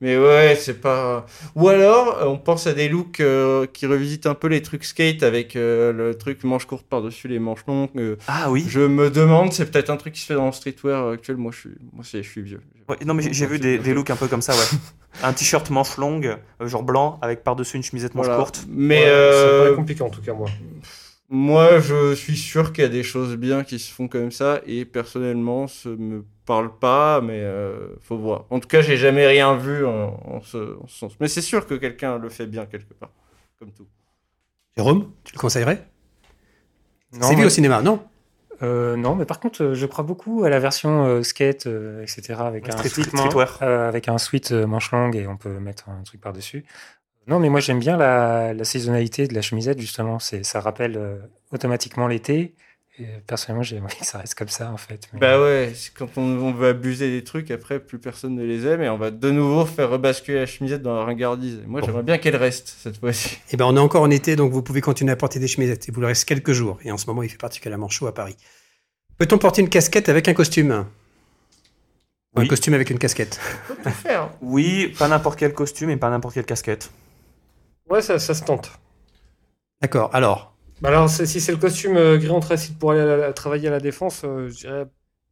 mais 0.00 0.16
ouais, 0.18 0.56
c'est 0.58 0.80
pas. 0.80 1.26
Ou 1.54 1.68
alors, 1.68 2.18
euh, 2.18 2.26
on 2.26 2.38
pense 2.38 2.66
à 2.66 2.72
des 2.72 2.88
looks 2.88 3.20
euh, 3.20 3.66
qui 3.72 3.86
revisitent 3.86 4.26
un 4.26 4.34
peu 4.34 4.46
les 4.48 4.62
trucs 4.62 4.84
skate 4.84 5.22
avec 5.22 5.56
euh, 5.56 5.92
le 5.92 6.14
truc 6.16 6.42
manche 6.44 6.64
courte 6.66 6.86
par-dessus 6.86 7.28
les 7.28 7.38
manches 7.38 7.64
longues. 7.66 7.88
euh, 7.96 8.16
Ah 8.28 8.50
oui. 8.50 8.64
Je 8.68 8.80
me 8.80 9.10
demande, 9.10 9.52
c'est 9.52 9.70
peut-être 9.70 9.90
un 9.90 9.96
truc 9.96 10.14
qui 10.14 10.20
se 10.20 10.26
fait 10.26 10.34
dans 10.34 10.46
le 10.46 10.52
streetwear 10.52 11.08
actuel. 11.10 11.36
Moi, 11.36 11.52
je 11.52 11.58
suis, 11.60 11.70
moi, 11.92 12.04
c'est- 12.04 12.22
je 12.22 12.28
suis 12.30 12.42
vieux. 12.42 12.60
Ouais, 12.88 12.96
non, 13.04 13.14
mais 13.14 13.22
j'ai- 13.32 13.46
vu 13.46 13.58
des, 13.58 13.78
des 13.78 13.94
looks 13.94 14.10
un 14.10 14.16
peu 14.16 14.26
comme 14.26 14.42
ça, 14.42 14.52
ouais. 14.54 14.78
un 15.22 15.32
t-shirt 15.32 15.68
manche 15.70 15.96
longue, 15.96 16.36
euh, 16.60 16.66
genre 16.66 16.82
blanc, 16.82 17.18
avec 17.22 17.44
par-dessus 17.44 17.76
une 17.76 17.82
chemisette 17.82 18.14
manche 18.14 18.26
Voilà. 18.26 18.40
courte. 18.42 18.64
Mais 18.68 19.02
Ouais, 19.04 19.08
euh, 19.08 19.58
Ça 19.58 19.64
paraît 19.64 19.76
compliqué 19.76 20.02
en 20.02 20.10
tout 20.10 20.22
cas, 20.22 20.32
moi. 20.32 20.48
Moi, 21.32 21.78
je 21.78 22.12
suis 22.16 22.36
sûr 22.36 22.72
qu'il 22.72 22.82
y 22.82 22.86
a 22.86 22.90
des 22.90 23.04
choses 23.04 23.36
bien 23.36 23.62
qui 23.62 23.78
se 23.78 23.92
font 23.92 24.08
comme 24.08 24.32
ça, 24.32 24.60
et 24.66 24.84
personnellement, 24.84 25.68
ça 25.68 25.90
me 25.90 26.24
parle 26.44 26.76
pas, 26.76 27.20
mais 27.20 27.40
euh, 27.40 27.94
faut 28.00 28.18
voir. 28.18 28.46
En 28.50 28.58
tout 28.58 28.66
cas, 28.66 28.82
j'ai 28.82 28.96
jamais 28.96 29.26
rien 29.28 29.54
vu 29.56 29.86
en, 29.86 30.20
en 30.24 30.40
ce, 30.40 30.76
en 30.82 30.88
ce 30.88 30.98
sens. 30.98 31.12
Mais 31.20 31.28
c'est 31.28 31.40
sûr 31.42 31.66
que 31.66 31.74
quelqu'un 31.74 32.18
le 32.18 32.28
fait 32.30 32.46
bien 32.46 32.66
quelque 32.66 32.94
part, 32.94 33.10
comme 33.60 33.70
tout. 33.72 33.86
Jérôme, 34.76 35.12
tu 35.22 35.32
le 35.34 35.38
conseillerais? 35.38 35.86
Non, 37.12 37.28
C'est 37.28 37.36
vu 37.36 37.44
au 37.44 37.48
cinéma, 37.50 37.80
non? 37.80 38.02
Euh, 38.62 38.96
non, 38.96 39.14
mais 39.14 39.24
par 39.24 39.38
contre, 39.40 39.62
euh, 39.62 39.74
je 39.74 39.86
crois 39.86 40.04
beaucoup 40.04 40.42
à 40.44 40.50
la 40.50 40.58
version 40.58 41.06
euh, 41.06 41.22
skate, 41.22 41.66
euh, 41.66 42.02
etc., 42.02 42.46
avec 42.46 42.68
un 42.68 42.76
Street- 42.76 43.04
streetwear. 43.04 43.58
euh, 43.62 43.88
avec 43.88 44.08
un 44.08 44.18
sweat 44.18 44.50
euh, 44.52 44.66
manche 44.66 44.90
longue 44.92 45.16
et 45.16 45.26
on 45.28 45.36
peut 45.36 45.58
mettre 45.60 45.88
un 45.88 46.02
truc 46.02 46.20
par 46.20 46.32
dessus. 46.32 46.64
Non, 47.30 47.38
mais 47.38 47.48
moi 47.48 47.60
j'aime 47.60 47.78
bien 47.78 47.96
la, 47.96 48.52
la 48.52 48.64
saisonnalité 48.64 49.26
de 49.28 49.34
la 49.34 49.40
chemisette 49.42 49.78
justement. 49.80 50.18
C'est, 50.18 50.44
ça 50.44 50.60
rappelle 50.60 50.96
euh, 50.98 51.16
automatiquement 51.52 52.06
l'été 52.08 52.54
Et 52.98 53.06
personnellement, 53.26 53.62
j'ai 53.62 53.78
envie 53.80 53.96
que 53.96 54.04
ça 54.04 54.18
reste 54.18 54.34
comme 54.34 54.48
ça, 54.48 54.70
en 54.72 54.76
fait. 54.76 55.08
Mais- 55.14 55.20
Bah 55.20 55.40
ouais, 55.40 55.72
c'est 55.74 55.94
quand 55.94 56.08
on, 56.18 56.22
on 56.22 56.52
veut 56.52 56.68
abuser 56.68 57.08
des 57.10 57.24
trucs, 57.24 57.50
après 57.50 57.78
plus 57.80 57.98
personne 57.98 58.34
ne 58.34 58.44
les 58.44 58.66
aime 58.66 58.82
et 58.82 58.88
on 58.90 58.98
va 58.98 59.10
de 59.10 59.30
nouveau 59.30 59.64
faire 59.64 59.88
rebasculer 59.88 60.38
la 60.40 60.46
chemisette 60.46 60.82
dans 60.82 60.94
la 60.96 61.04
ringardise. 61.04 61.60
Et 61.64 61.66
Moi 61.66 61.80
Bon. 61.80 61.86
j'aimerais 61.86 62.02
bien 62.02 62.18
qu'elle 62.18 62.36
reste 62.36 62.68
cette 62.82 62.98
fois-ci. 62.98 63.38
Eh 63.52 63.56
ben, 63.56 63.64
on 63.64 63.76
est 63.76 63.80
encore 63.80 64.02
en 64.02 64.10
été, 64.10 64.36
donc 64.36 64.52
vous 64.52 64.62
pouvez 64.62 64.80
continuer 64.82 65.12
à 65.12 65.16
porter 65.16 65.38
des 65.38 65.48
chemisettes. 65.48 65.86
Il 65.88 65.94
vous 65.94 66.00
reste 66.02 66.24
quelques 66.26 66.52
jours. 66.52 66.78
Et 66.84 66.90
en 66.92 66.98
ce 66.98 67.06
moment, 67.06 67.22
il 67.22 67.30
fait 67.30 67.38
particulièrement 67.38 67.88
chaud 67.88 68.06
à 68.08 68.12
Paris. 68.14 68.36
Peut-on 69.18 69.38
porter 69.38 69.62
une 69.62 69.68
casquette 69.70 70.08
avec 70.10 70.28
un 70.28 70.34
costume? 70.34 70.84
Un 72.36 72.46
costume 72.46 72.74
avec 72.74 72.90
une 72.90 72.98
casquette. 72.98 73.40
Tout 73.84 73.90
faire. 73.90 74.30
Oui, 74.40 74.94
pas 74.98 75.08
n'importe 75.08 75.38
quel 75.38 75.52
costume 75.54 75.90
et 75.90 75.96
pas 75.96 76.10
n'importe 76.10 76.34
quelle 76.34 76.44
casquette. 76.44 76.90
Ouais, 77.90 78.00
ça, 78.00 78.18
ça 78.18 78.32
se 78.34 78.42
tente. 78.42 78.70
D'accord. 79.82 80.10
Alors, 80.14 80.54
Bah 80.80 80.88
alors, 80.88 81.10
si 81.10 81.26
c'est 81.40 81.52
le 81.52 81.58
costume 81.58 81.96
euh, 81.96 82.16
gris 82.16 82.30
anthracite 82.30 82.78
pour 82.78 82.92
aller 82.92 83.00
à 83.00 83.16
la- 83.16 83.26
à 83.26 83.32
travailler 83.32 83.68
à 83.68 83.70
la 83.70 83.80
défense, 83.80 84.22
euh, 84.24 84.48
je 84.48 84.54
dirais 84.56 84.86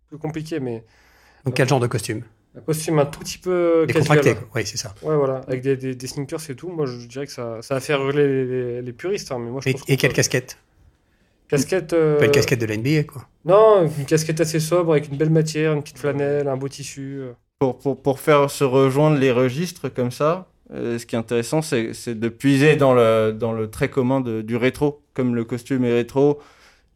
plus 0.09 0.19
compliqué, 0.19 0.61
mais 0.61 0.85
donc 1.45 1.55
quel 1.55 1.69
genre 1.69 1.81
de 1.81 1.87
costume? 1.87 2.23
Un 2.57 2.61
costume 2.61 2.99
un 2.99 3.07
tout 3.07 3.21
petit 3.21 3.39
peu 3.39 3.87
casual. 3.87 3.87
Décontracté. 3.87 4.35
quoi. 4.35 4.49
Oui, 4.57 4.67
c'est 4.67 4.77
ça. 4.77 4.95
Ouais, 5.03 5.17
voilà, 5.17 5.37
avec 5.47 5.63
des, 5.63 5.77
des, 5.77 5.95
des 5.95 6.07
sneakers 6.07 6.51
et 6.51 6.57
tout. 6.57 6.69
Moi, 6.71 6.87
je 6.87 7.07
dirais 7.07 7.27
que 7.27 7.33
ça, 7.33 7.63
ça 7.63 7.75
va 7.75 7.81
faire 7.81 8.01
hurler 8.03 8.27
les, 8.27 8.45
les- 8.47 8.83
les 8.83 8.93
puristes. 8.93 9.33
hein, 9.33 9.39
mais 9.39 9.51
moi, 9.51 9.61
je 9.63 9.69
Et, 9.69 9.73
pense 9.73 9.83
et 9.83 9.85
qu'on 9.85 9.97
quelle 9.97 10.11
peut- 10.11 10.17
casquette? 10.17 10.59
Casquette 11.49 11.93
euh, 11.95 12.19
Pas 12.19 12.27
une 12.27 12.33
casquette 12.33 12.61
de 12.61 12.67
la 12.67 12.75
NBA, 12.75 13.05
quoi. 13.05 13.27
Non, 13.45 13.85
une 13.99 14.05
casquette 14.07 14.41
assez 14.41 14.61
sobre 14.61 14.93
avec 14.93 15.09
une 15.09 15.17
belle 15.17 15.31
matière, 15.31 15.73
une 15.73 15.83
petite 15.83 15.99
flanelle, 15.99 16.49
un 16.49 16.57
beau 16.57 16.69
tissu. 16.69 17.21
euh. 17.21 17.33
Pour, 17.59 17.79
pour, 17.79 18.03
pour 18.03 18.21
faire 18.21 18.51
se 18.51 18.65
rejoindre 18.65 19.19
les 19.19 19.33
registres 19.33 19.89
comme 19.89 20.11
ça, 20.11 20.49
euh, 20.75 20.99
ce 20.99 21.07
qui 21.07 21.15
est 21.15 21.19
intéressant, 21.19 21.63
c'est 21.63 21.93
de 22.09 22.29
puiser 22.29 22.77
dans 22.77 22.95
le, 22.95 23.33
dans 23.33 23.53
le 23.53 23.71
trait 23.71 23.89
commun 23.89 24.21
de- 24.21 24.43
du 24.43 24.57
rétro. 24.57 25.03
Comme 25.15 25.35
le 25.35 25.45
costume 25.45 25.85
est 25.85 25.93
rétro, 25.93 26.41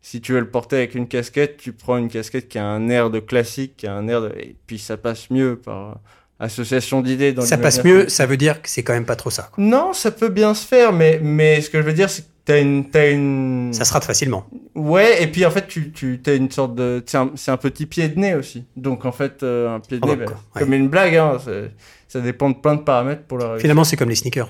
si 0.01 0.21
tu 0.21 0.33
veux 0.33 0.41
le 0.41 0.49
porter 0.51 0.77
avec 0.77 0.95
une 0.95 1.09
casquette, 1.09 1.57
tu 1.57 1.73
prends 1.73 1.97
une 1.97 2.09
casquette 2.09 2.49
qui 2.49 2.59
a 2.59 2.67
un 2.67 2.89
air 2.89 3.11
de 3.11 3.21
classique, 3.21 3.77
qui 3.77 3.87
a 3.87 3.95
un 3.95 4.09
air 4.09 4.21
de... 4.23 4.29
Et 4.39 4.57
puis 4.67 4.79
ça 4.79 4.97
passe 4.97 5.31
mieux 5.31 5.57
par 5.57 6.01
association 6.41 7.03
d'idées. 7.03 7.35
Ça 7.43 7.57
passe 7.57 7.85
mieux, 7.85 8.09
ça 8.09 8.27
veut 8.27 8.37
dire 8.37 8.61
que 8.63 8.69
c'est 8.69 8.83
quand 8.83 8.95
même 8.95 9.07
pas 9.07 9.15
trop 9.17 9.31
ça. 9.31 9.49
quoi. 9.53 9.63
Non, 9.63 9.93
ça 9.93 10.11
peut 10.11 10.29
bien 10.29 10.55
se 10.55 10.67
faire, 10.67 10.93
mais, 10.93 11.21
mais 11.23 11.61
ce 11.61 11.71
que 11.71 11.81
je 11.81 11.87
veux 11.87 11.93
dire, 11.93 12.11
c'est 12.11 12.23
que 12.23 12.29
t'as 12.45 12.61
une, 12.61 12.85
une... 12.95 13.73
Ça 13.73 13.85
se 13.85 13.93
rate 13.93 14.05
facilement. 14.05 14.47
Ouais, 14.75 15.23
et 15.23 15.27
puis 15.27 15.45
en 15.47 15.51
fait, 15.51 15.67
tu, 15.69 15.93
tu 15.93 16.21
as 16.27 16.35
une 16.35 16.51
sorte 16.51 16.75
de. 16.75 17.03
C'est 17.07 17.19
un, 17.19 17.31
c'est 17.35 17.51
un 17.51 17.57
petit 17.57 17.87
pied 17.87 18.09
de 18.09 18.19
nez 18.19 18.35
aussi. 18.35 18.65
Donc 18.77 19.05
en 19.05 19.13
fait, 19.13 19.43
euh, 19.43 19.75
un 19.75 19.81
pied 19.81 19.99
de 19.99 20.07
Oh, 20.07 20.15
nez, 20.17 20.25
bah, 20.25 20.33
ouais. 20.55 20.61
comme 20.61 20.73
une 20.73 20.89
blague, 20.89 21.17
hein, 21.17 21.39
ça 22.09 22.21
dépend 22.21 22.51
de 22.51 22.57
plein 22.57 22.75
de 22.77 22.83
paramètres 22.83 23.23
pour 23.25 23.39
la 23.39 23.47
réussir. 23.51 23.61
Finalement, 23.63 23.85
c'est 23.85 23.97
comme 23.97 24.09
les 24.09 24.15
sneakers. 24.17 24.49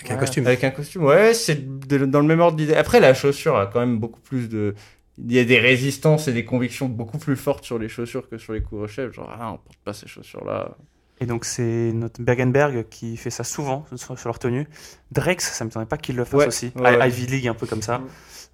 Avec 0.00 0.10
un 0.12 0.16
costume. 0.16 0.46
Avec 0.46 0.62
un 0.64 0.70
costume, 0.70 1.04
ouais, 1.04 1.34
c'est 1.34 1.86
de- 1.88 2.04
dans 2.06 2.20
le 2.20 2.26
même 2.26 2.40
ordre 2.40 2.56
d'idée. 2.56 2.74
Après, 2.74 3.00
la 3.00 3.14
chaussure 3.14 3.56
a 3.56 3.66
quand 3.66 3.80
même 3.80 3.98
beaucoup 3.98 4.20
plus 4.20 4.48
de. 4.48 4.74
Il 5.20 5.32
y 5.32 5.40
a 5.40 5.44
des 5.44 5.58
résistances 5.58 6.28
et 6.28 6.32
des 6.32 6.44
convictions 6.44 6.86
beaucoup 6.86 7.18
plus 7.18 7.34
fortes 7.34 7.64
sur 7.64 7.76
les 7.78 7.88
chaussures 7.88 8.28
que 8.28 8.38
sur 8.38 8.52
les 8.52 8.60
couvre-chefs. 8.62 9.12
Genre, 9.12 9.28
ah, 9.36 9.48
on 9.54 9.56
porte 9.58 9.78
pas 9.84 9.92
ces 9.92 10.06
chaussures-là. 10.06 10.76
Et 11.20 11.26
donc 11.26 11.44
c'est 11.44 11.90
notre 11.92 12.22
Bergenberg 12.22 12.86
qui 12.88 13.16
fait 13.16 13.30
ça 13.30 13.44
souvent 13.44 13.84
sur, 13.96 14.18
sur 14.18 14.28
leur 14.28 14.38
tenue. 14.38 14.68
Drex, 15.10 15.52
ça 15.52 15.64
me 15.64 15.70
semblait 15.70 15.86
pas 15.86 15.96
qu'il 15.96 16.16
le 16.16 16.24
fasse 16.24 16.40
Ouais, 16.40 16.46
aussi. 16.46 16.72
ouais, 16.76 16.96
ouais. 16.96 17.08
Ivy 17.08 17.26
League 17.26 17.48
un 17.48 17.54
peu 17.54 17.66
comme 17.66 17.82
ça. 17.82 17.98
Mm. 17.98 18.06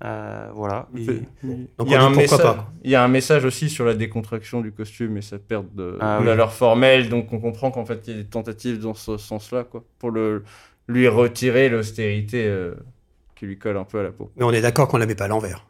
Euh, 0.05 0.49
voilà. 0.55 0.89
Et- 0.97 1.07
Donc 1.07 1.87
il, 1.87 1.91
y 1.93 1.95
a 1.95 2.03
un 2.03 2.07
pourquoi 2.07 2.23
message, 2.23 2.39
pas, 2.43 2.55
quoi. 2.55 2.73
il 2.83 2.91
y 2.91 2.95
a 2.95 3.05
un 3.05 3.09
message 3.09 3.45
aussi 3.45 3.71
sur 3.71 3.85
la 3.85 3.95
décontraction 3.95 4.61
du 4.61 4.73
costume 4.73 5.17
et 5.19 5.23
sa 5.23 5.39
perte 5.39 5.73
de 5.75 5.97
Ah 6.01 6.19
oui. 6.21 6.27
valeur 6.27 6.53
formelle. 6.53 7.09
Donc 7.09 7.33
on 7.33 7.39
comprend 7.39 7.71
qu'en 7.71 7.85
fait, 7.85 8.03
il 8.09 8.17
y 8.17 8.19
a 8.19 8.23
des 8.23 8.29
tentatives 8.29 8.81
dans 8.81 8.95
ce 8.95 9.17
sens-là, 9.19 9.65
quoi, 9.65 9.85
pour 9.99 10.11
le, 10.11 10.43
lui 10.89 11.07
retirer 11.07 11.69
l'austérité 11.69 12.45
euh, 12.47 12.75
qui 13.37 13.47
lui 13.47 13.59
colle 13.59 13.77
un 13.77 13.85
peu 13.85 14.01
à 14.01 14.03
la 14.03 14.11
peau. 14.11 14.31
Mais 14.37 14.45
on 14.45 14.53
est 14.53 14.61
d'accord 14.63 14.89
qu'on 14.89 14.99
la 14.99 15.07
met 15.07 15.15
pas 15.15 15.25
à 15.27 15.29
l'envers. 15.29 15.65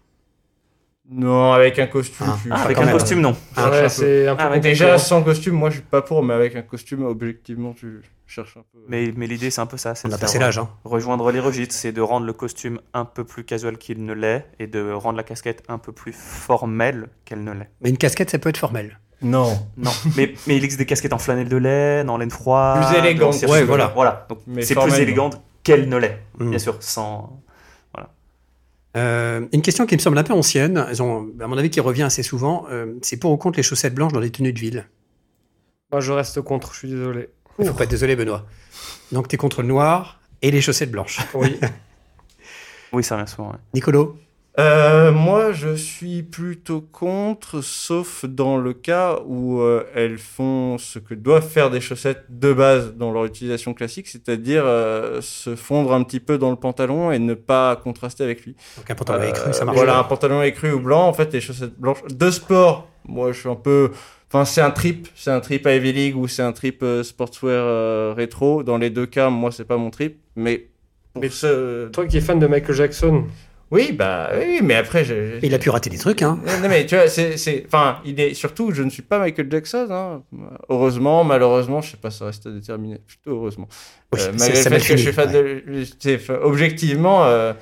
Non, 1.11 1.53
avec 1.53 1.79
un 1.79 1.87
costume, 1.87 2.27
Ah. 2.29 2.39
tu 2.43 2.49
Ah, 2.51 2.63
avec 2.63 2.79
un 2.79 2.85
même. 2.87 2.93
costume, 2.95 3.21
non. 3.21 3.37
Ah, 3.57 3.69
ouais, 3.71 3.79
un 3.79 3.83
peu. 3.83 3.89
c'est 3.91 4.27
un 4.27 4.35
peu 4.37 4.43
Ah, 4.43 4.49
mais 4.49 4.57
compliqué, 4.57 4.69
Déjà, 4.71 4.99
sans 4.99 5.23
costume, 5.23 5.55
moi 5.55 5.69
je 5.69 5.75
suis 5.77 5.83
pas 5.85 6.01
pour, 6.03 6.23
mais 6.23 6.33
avec 6.33 6.57
un 6.57 6.63
costume, 6.63 7.05
objectivement, 7.05 7.75
tu 7.75 8.01
cherches 8.27 8.57
un 8.57 8.63
peu. 8.73 8.79
Mais, 8.89 9.13
mais 9.15 9.27
l'idée, 9.27 9.51
c'est 9.51 9.61
un 9.61 9.67
peu 9.67 9.77
ça. 9.77 9.95
c'est 9.95 10.07
On 10.07 10.11
de 10.11 10.15
a 10.15 10.19
passé 10.19 10.39
l'âge. 10.39 10.57
Hein. 10.59 10.69
Rejoindre 10.85 11.31
les 11.31 11.41
registres, 11.41 11.75
c'est 11.75 11.93
de 11.93 12.01
rendre 12.01 12.25
le 12.27 12.33
costume 12.33 12.81
un 12.95 13.05
peu 13.05 13.25
plus 13.25 13.45
casual 13.45 13.77
qu'il 13.77 14.05
ne 14.05 14.15
l'est 14.15 14.47
et 14.59 14.67
de 14.67 14.93
rendre 14.93 15.19
la 15.19 15.25
casquette 15.25 15.63
un 15.69 15.77
peu 15.79 15.93
plus 15.93 16.15
formelle 16.15 17.09
qu'elle 17.27 17.45
ne 17.45 17.53
l'est. 17.53 17.71
Mais 17.83 17.91
une 17.91 17.99
casquette, 17.99 18.31
ça 18.31 18.39
peut 18.39 18.49
être 18.49 18.57
formel. 18.57 18.99
Non. 19.21 19.59
Non, 19.77 19.91
mais, 20.17 20.35
mais 20.47 20.57
il 20.57 20.65
existe 20.65 20.79
des 20.79 20.87
casquettes 20.87 21.13
en 21.13 21.19
flanelle 21.19 21.49
de 21.51 21.57
laine, 21.59 22.09
en 22.09 22.17
laine 22.17 22.31
froide. 22.31 22.83
Plus 22.83 23.33
cirque- 23.39 23.51
Ouais, 23.53 23.63
voilà. 23.65 23.93
Voilà, 23.95 24.27
donc 24.29 24.39
c'est 24.63 24.75
plus 24.75 24.99
élégante 24.99 25.41
qu'elle 25.63 25.89
ne 25.89 25.97
l'est, 25.97 26.19
Mm. 26.39 26.51
bien 26.51 26.59
sûr, 26.59 26.77
sans... 26.81 27.41
Euh, 28.97 29.47
une 29.53 29.63
question 29.63 29.87
qui 29.87 29.97
me 29.97 30.01
semble 30.01 30.19
un 30.19 30.23
peu 30.23 30.33
ancienne, 30.33 30.79
ont, 31.01 31.29
à 31.41 31.47
mon 31.47 31.59
avis, 31.59 31.71
qui 31.71 31.81
revient 31.81 32.03
assez 32.03 32.23
souvent, 32.23 32.67
euh, 32.71 32.95
c'est 33.03 33.17
pour 33.17 33.33
ou 33.33 33.37
contre 33.37 33.59
les 33.59 33.63
chaussettes 33.63 33.95
blanches 33.95 34.13
dans 34.13 34.21
les 34.21 34.31
tenues 34.31 34.53
de 34.53 34.61
ville? 34.61 34.87
Moi, 35.91 36.01
je 36.01 36.13
reste 36.13 36.41
contre, 36.43 36.73
je 36.73 36.79
suis 36.79 36.89
désolé. 36.89 37.29
Il 37.59 37.67
faut 37.67 37.75
pas 37.75 37.85
être 37.85 37.91
désolé, 37.91 38.17
Benoît. 38.17 38.47
Donc, 39.13 39.29
tu 39.29 39.35
es 39.35 39.39
contre 39.39 39.63
le 39.63 39.69
noir 39.69 40.21
et 40.43 40.51
les 40.51 40.61
chaussettes 40.61 40.91
blanches. 40.91 41.21
Oui. 41.35 41.59
Oui, 42.93 43.03
ça 43.03 43.17
revient 43.17 43.29
souvent, 43.29 43.51
ouais. 43.51 43.59
Nicolo? 43.75 44.17
Euh, 44.61 45.11
moi, 45.11 45.51
je 45.51 45.75
suis 45.75 46.23
plutôt 46.23 46.81
contre, 46.81 47.61
sauf 47.61 48.25
dans 48.25 48.57
le 48.57 48.73
cas 48.73 49.19
où 49.27 49.61
euh, 49.61 49.83
elles 49.97 50.19
font 50.19 50.79
ce 50.79 51.01
que 51.01 51.15
doivent 51.15 51.49
faire 51.49 51.71
des 51.71 51.81
chaussettes 51.81 52.27
de 52.29 52.53
base 52.53 52.95
dans 52.95 53.11
leur 53.11 53.25
utilisation 53.25 53.75
classique, 53.75 54.07
c'est-à-dire 54.07 54.63
euh, 54.65 55.21
se 55.21 55.57
fondre 55.57 55.93
un 55.93 56.05
petit 56.05 56.21
peu 56.21 56.39
dans 56.39 56.51
le 56.51 56.57
pantalon 56.57 57.11
et 57.11 57.19
ne 57.19 57.35
pas 57.35 57.75
contraster 57.75 58.23
avec 58.23 58.45
lui. 58.45 58.55
Donc, 58.77 58.89
un 58.89 58.95
pantalon 58.95 59.25
écru, 59.25 59.49
Euh, 59.49 59.53
ça 59.53 59.65
marche. 59.65 59.77
Voilà, 59.77 59.99
un 59.99 60.05
pantalon 60.05 60.41
écru 60.43 60.71
ou 60.71 60.79
blanc, 60.79 61.09
en 61.09 61.13
fait, 61.13 61.33
les 61.33 61.41
chaussettes 61.41 61.77
blanches 61.77 62.05
de 62.09 62.31
sport. 62.31 62.89
Moi, 63.07 63.33
je 63.33 63.41
suis 63.41 63.49
un 63.49 63.57
peu. 63.57 63.91
Enfin, 64.29 64.45
c'est 64.45 64.61
un 64.61 64.71
trip, 64.71 65.09
c'est 65.17 65.31
un 65.33 65.41
trip 65.41 65.67
Ivy 65.67 65.93
League 65.93 66.17
ou 66.17 66.29
c'est 66.29 66.43
un 66.43 66.53
trip 66.53 66.83
euh, 66.85 67.03
sportswear 67.03 67.65
euh, 67.67 68.15
rétro. 68.17 68.63
Dans 68.63 68.79
les 68.79 68.91
deux 68.91 69.07
cas, 69.07 69.31
moi, 69.31 69.51
c'est 69.51 69.65
pas 69.65 69.79
mon 69.79 69.91
trip, 69.91 70.19
mais. 70.37 70.69
Pour 71.13 71.23
Mais 71.23 71.29
ce... 71.29 71.89
Toi 71.89 72.07
qui 72.07 72.19
es 72.19 72.21
fan 72.21 72.39
de 72.41 72.47
Michael 72.49 72.75
Jackson, 72.75 73.25
Oui, 73.71 73.93
bah 73.93 74.31
oui, 74.39 74.61
mais 74.63 74.75
après, 74.77 75.05
j'ai. 75.05 75.39
Il 75.43 75.53
a 75.55 75.59
pu 75.59 75.71
rater 75.71 75.91
des 75.91 75.99
trucs, 75.99 76.23
hein. 76.23 76.39
Non, 76.63 76.69
mais 76.69 76.87
tu 76.87 76.95
vois, 76.95 77.09
c'est, 77.09 77.37
c'est, 77.37 77.65
enfin, 77.67 77.99
il 78.05 78.21
est 78.21 78.35
surtout, 78.35 78.71
je 78.73 78.83
ne 78.83 78.91
suis 78.91 79.03
pas 79.03 79.19
Michael 79.19 79.49
Jackson, 79.51 79.89
hein. 79.91 80.23
Heureusement, 80.69 81.25
malheureusement, 81.25 81.81
je 81.81 81.93
sais 81.93 81.97
pas, 81.97 82.11
ça 82.11 82.27
reste 82.27 82.47
à 82.47 82.51
déterminer. 82.51 82.99
Plutôt 83.07 83.31
heureusement. 83.33 83.69
Oui, 84.13 84.21
Euh, 84.23 84.33
malgré 84.39 84.63
ça 84.63 84.71
le 84.71 84.79
fait 84.79 84.89
que 84.93 84.97
je 84.97 85.03
suis 85.03 85.13
fan 85.13 85.33
de, 85.33 85.63
c'est- 85.99 86.17
enfin, 86.17 86.39
objectivement, 86.43 87.25
euh, 87.25 87.53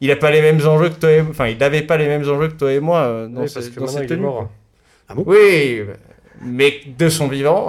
il 0.00 0.10
a 0.10 0.16
pas 0.16 0.30
les 0.30 0.42
mêmes 0.42 0.60
enjeux 0.66 0.90
que 0.90 0.96
toi 0.98 1.10
et, 1.12 1.20
enfin, 1.22 1.46
il 1.48 1.56
n'avait 1.56 1.82
pas 1.82 1.96
les 1.96 2.08
mêmes 2.08 2.28
enjeux 2.28 2.48
que 2.48 2.54
toi 2.54 2.72
et 2.72 2.80
moi 2.80 2.98
euh, 3.04 3.28
dans, 3.28 3.42
oui, 3.42 3.50
parce 3.54 3.68
que 3.68 3.80
dans 3.80 3.86
cette 3.86 4.00
il 4.00 4.04
est 4.04 4.06
tenue. 4.08 4.20
mort. 4.22 4.50
Oui, 5.16 5.82
mais 6.40 6.80
de 6.98 7.08
son 7.08 7.28
vivant, 7.28 7.68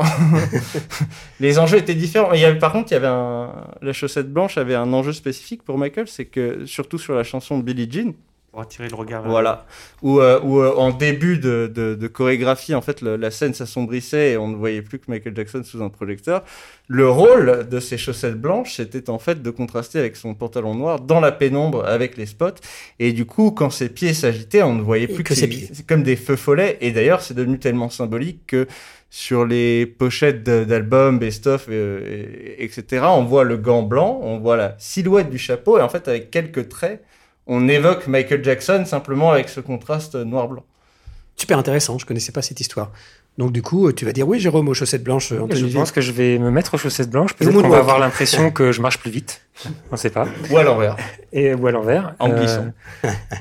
les 1.39 1.59
enjeux 1.59 1.77
étaient 1.77 1.95
différents. 1.95 2.33
Il 2.33 2.41
y 2.41 2.45
avait, 2.45 2.59
par 2.59 2.71
contre, 2.71 2.91
il 2.91 2.93
y 2.93 2.97
avait 2.97 3.07
un, 3.07 3.51
la 3.81 3.93
chaussette 3.93 4.31
blanche 4.31 4.57
avait 4.57 4.75
un 4.75 4.91
enjeu 4.93 5.13
spécifique 5.13 5.63
pour 5.63 5.77
Michael, 5.77 6.07
c'est 6.07 6.25
que 6.25 6.65
surtout 6.65 6.97
sur 6.97 7.13
la 7.13 7.23
chanson 7.23 7.57
de 7.57 7.63
Billie 7.63 7.89
Jean. 7.89 8.13
Pour 8.53 8.61
attirer 8.61 8.87
le 8.87 8.93
regard. 8.95 9.27
Voilà. 9.27 9.65
Où, 10.03 10.19
euh, 10.19 10.39
où, 10.43 10.59
euh, 10.59 10.75
en 10.75 10.91
début 10.91 11.39
de, 11.39 11.71
de, 11.73 11.95
de 11.95 12.07
chorégraphie, 12.07 12.75
en 12.75 12.81
fait, 12.83 13.01
le- 13.01 13.15
la 13.15 13.31
scène 13.31 13.55
s'assombrissait 13.55 14.33
et 14.33 14.37
on 14.37 14.47
ne 14.47 14.55
voyait 14.55 14.83
plus 14.83 14.99
que 14.99 15.05
Michael 15.09 15.35
Jackson 15.35 15.63
sous 15.63 15.81
un 15.81 15.89
projecteur. 15.89 16.43
Le 16.87 17.09
rôle 17.09 17.67
de 17.67 17.79
ces 17.79 17.97
chaussettes 17.97 18.39
blanches, 18.39 18.75
c'était 18.75 19.09
en 19.09 19.17
fait 19.17 19.41
de 19.41 19.49
contraster 19.49 19.97
avec 19.97 20.15
son 20.15 20.35
pantalon 20.35 20.75
noir 20.75 20.99
dans 20.99 21.19
la 21.19 21.31
pénombre 21.31 21.83
avec 21.83 22.15
les 22.15 22.27
spots. 22.27 22.61
Et 22.99 23.11
du 23.11 23.25
coup, 23.25 23.49
quand 23.49 23.71
ses 23.71 23.89
pieds 23.89 24.13
s'agitaient, 24.13 24.61
on 24.61 24.75
ne 24.75 24.83
voyait 24.83 25.05
Et 25.05 25.07
plus 25.07 25.23
que 25.23 25.29
que, 25.29 25.33
ses 25.33 25.41
ses 25.41 25.47
pieds. 25.47 25.69
C'est 25.73 25.87
comme 25.87 26.03
des 26.03 26.15
feux 26.15 26.35
follets. 26.35 26.77
Et 26.81 26.91
d'ailleurs, 26.91 27.21
c'est 27.21 27.33
devenu 27.33 27.57
tellement 27.57 27.89
symbolique 27.89 28.41
que 28.45 28.67
sur 29.09 29.45
les 29.47 29.87
pochettes 29.87 30.43
d'albums, 30.43 31.17
best-of, 31.17 31.65
euh, 31.69 32.01
et- 32.59 32.63
etc., 32.65 33.03
on 33.09 33.23
voit 33.23 33.45
le 33.45 33.57
gant 33.57 33.81
blanc, 33.81 34.19
on 34.21 34.37
voit 34.37 34.57
la 34.57 34.75
silhouette 34.77 35.31
du 35.31 35.39
chapeau, 35.39 35.79
et 35.79 35.81
en 35.81 35.89
fait, 35.89 36.07
avec 36.07 36.29
quelques 36.29 36.69
traits, 36.69 37.03
on 37.47 37.67
évoque 37.67 38.07
Michael 38.07 38.43
Jackson 38.43 38.83
simplement 38.85 39.31
avec 39.31 39.49
ce 39.49 39.59
contraste 39.59 40.15
noir-blanc. 40.15 40.63
Super 41.35 41.57
intéressant, 41.57 41.97
je 41.97 42.05
connaissais 42.05 42.31
pas 42.31 42.41
cette 42.41 42.59
histoire. 42.59 42.91
Donc, 43.39 43.51
du 43.51 43.63
coup, 43.63 43.91
tu 43.91 44.05
vas 44.05 44.11
dire 44.11 44.27
oui, 44.27 44.39
Jérôme, 44.39 44.69
aux 44.69 44.75
chaussettes 44.75 45.03
blanches 45.03 45.31
en 45.31 45.47
Je 45.49 45.65
pense 45.75 45.91
que 45.91 46.01
je 46.01 46.11
vais 46.11 46.37
me 46.37 46.51
mettre 46.51 46.75
aux 46.75 46.77
chaussettes 46.77 47.09
blanches. 47.09 47.33
Peut-être 47.33 47.59
qu'on 47.59 47.67
va 47.67 47.79
avoir 47.79 47.97
l'impression 47.97 48.51
que 48.51 48.71
je 48.71 48.79
marche 48.79 48.99
plus 48.99 49.09
vite. 49.09 49.41
On 49.91 49.97
sait 49.97 50.11
pas. 50.11 50.27
Ou 50.51 50.57
à 50.59 50.63
l'envers. 50.63 50.95
Et, 51.33 51.55
ou 51.55 51.65
à 51.65 51.71
l'envers. 51.71 52.13
En 52.19 52.29
glissant. 52.29 52.67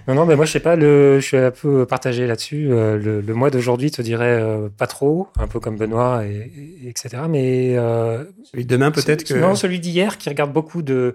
non, 0.08 0.14
non, 0.14 0.24
mais 0.24 0.34
moi, 0.34 0.46
je 0.46 0.52
sais 0.52 0.60
pas, 0.60 0.76
le, 0.76 1.20
je 1.20 1.26
suis 1.26 1.36
un 1.36 1.50
peu 1.50 1.84
partagé 1.84 2.26
là-dessus. 2.26 2.68
Euh, 2.72 2.96
le, 2.96 3.20
le 3.20 3.34
mois 3.34 3.50
d'aujourd'hui 3.50 3.90
te 3.90 4.00
dirait 4.00 4.40
euh, 4.40 4.70
pas 4.74 4.86
trop, 4.86 5.28
un 5.38 5.46
peu 5.46 5.60
comme 5.60 5.76
Benoît, 5.76 6.24
et, 6.24 6.50
et- 6.84 6.88
etc. 6.88 7.24
Mais 7.28 7.74
euh, 7.76 8.24
Celui 8.50 8.64
de 8.64 8.70
demain, 8.70 8.92
peut-être 8.92 9.24
que. 9.24 9.34
Non, 9.34 9.54
celui 9.54 9.78
d'hier 9.78 10.16
qui 10.16 10.30
regarde 10.30 10.52
beaucoup 10.54 10.80
de, 10.80 11.14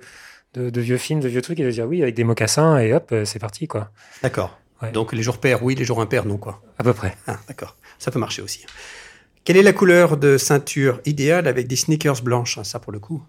de, 0.54 0.70
de 0.70 0.82
vieux 0.82 0.98
films, 0.98 1.20
de 1.20 1.28
vieux 1.28 1.42
trucs, 1.42 1.60
il 1.60 1.66
va 1.66 1.72
dire 1.72 1.86
oui, 1.88 2.02
avec 2.02 2.16
des 2.16 2.24
mocassins, 2.24 2.78
et 2.80 2.94
hop, 2.94 3.10
euh, 3.12 3.26
c'est 3.26 3.40
parti, 3.40 3.68
quoi. 3.68 3.92
D'accord. 4.24 4.60
Ouais. 4.82 4.92
Donc, 4.92 5.14
les 5.14 5.24
jours 5.24 5.40
pairs, 5.40 5.64
oui, 5.64 5.76
les 5.76 5.86
jours 5.86 6.02
impairs, 6.02 6.26
non, 6.26 6.38
quoi. 6.38 6.62
À 6.78 6.84
peu 6.84 6.94
près. 6.94 7.16
Ah, 7.28 7.40
d'accord. 7.48 7.76
Ça 8.00 8.12
peut 8.12 8.20
marcher 8.20 8.42
aussi. 8.42 8.66
Quelle 9.44 9.58
est 9.58 9.64
la 9.64 9.74
couleur 9.74 10.18
de 10.18 10.38
ceinture 10.38 11.00
idéale 11.06 11.48
avec 11.48 11.68
des 11.68 11.76
sneakers 11.76 12.22
blanches? 12.22 12.60
Ça, 12.64 12.80
pour 12.80 12.92
le 12.92 13.00
coup. 13.00 13.24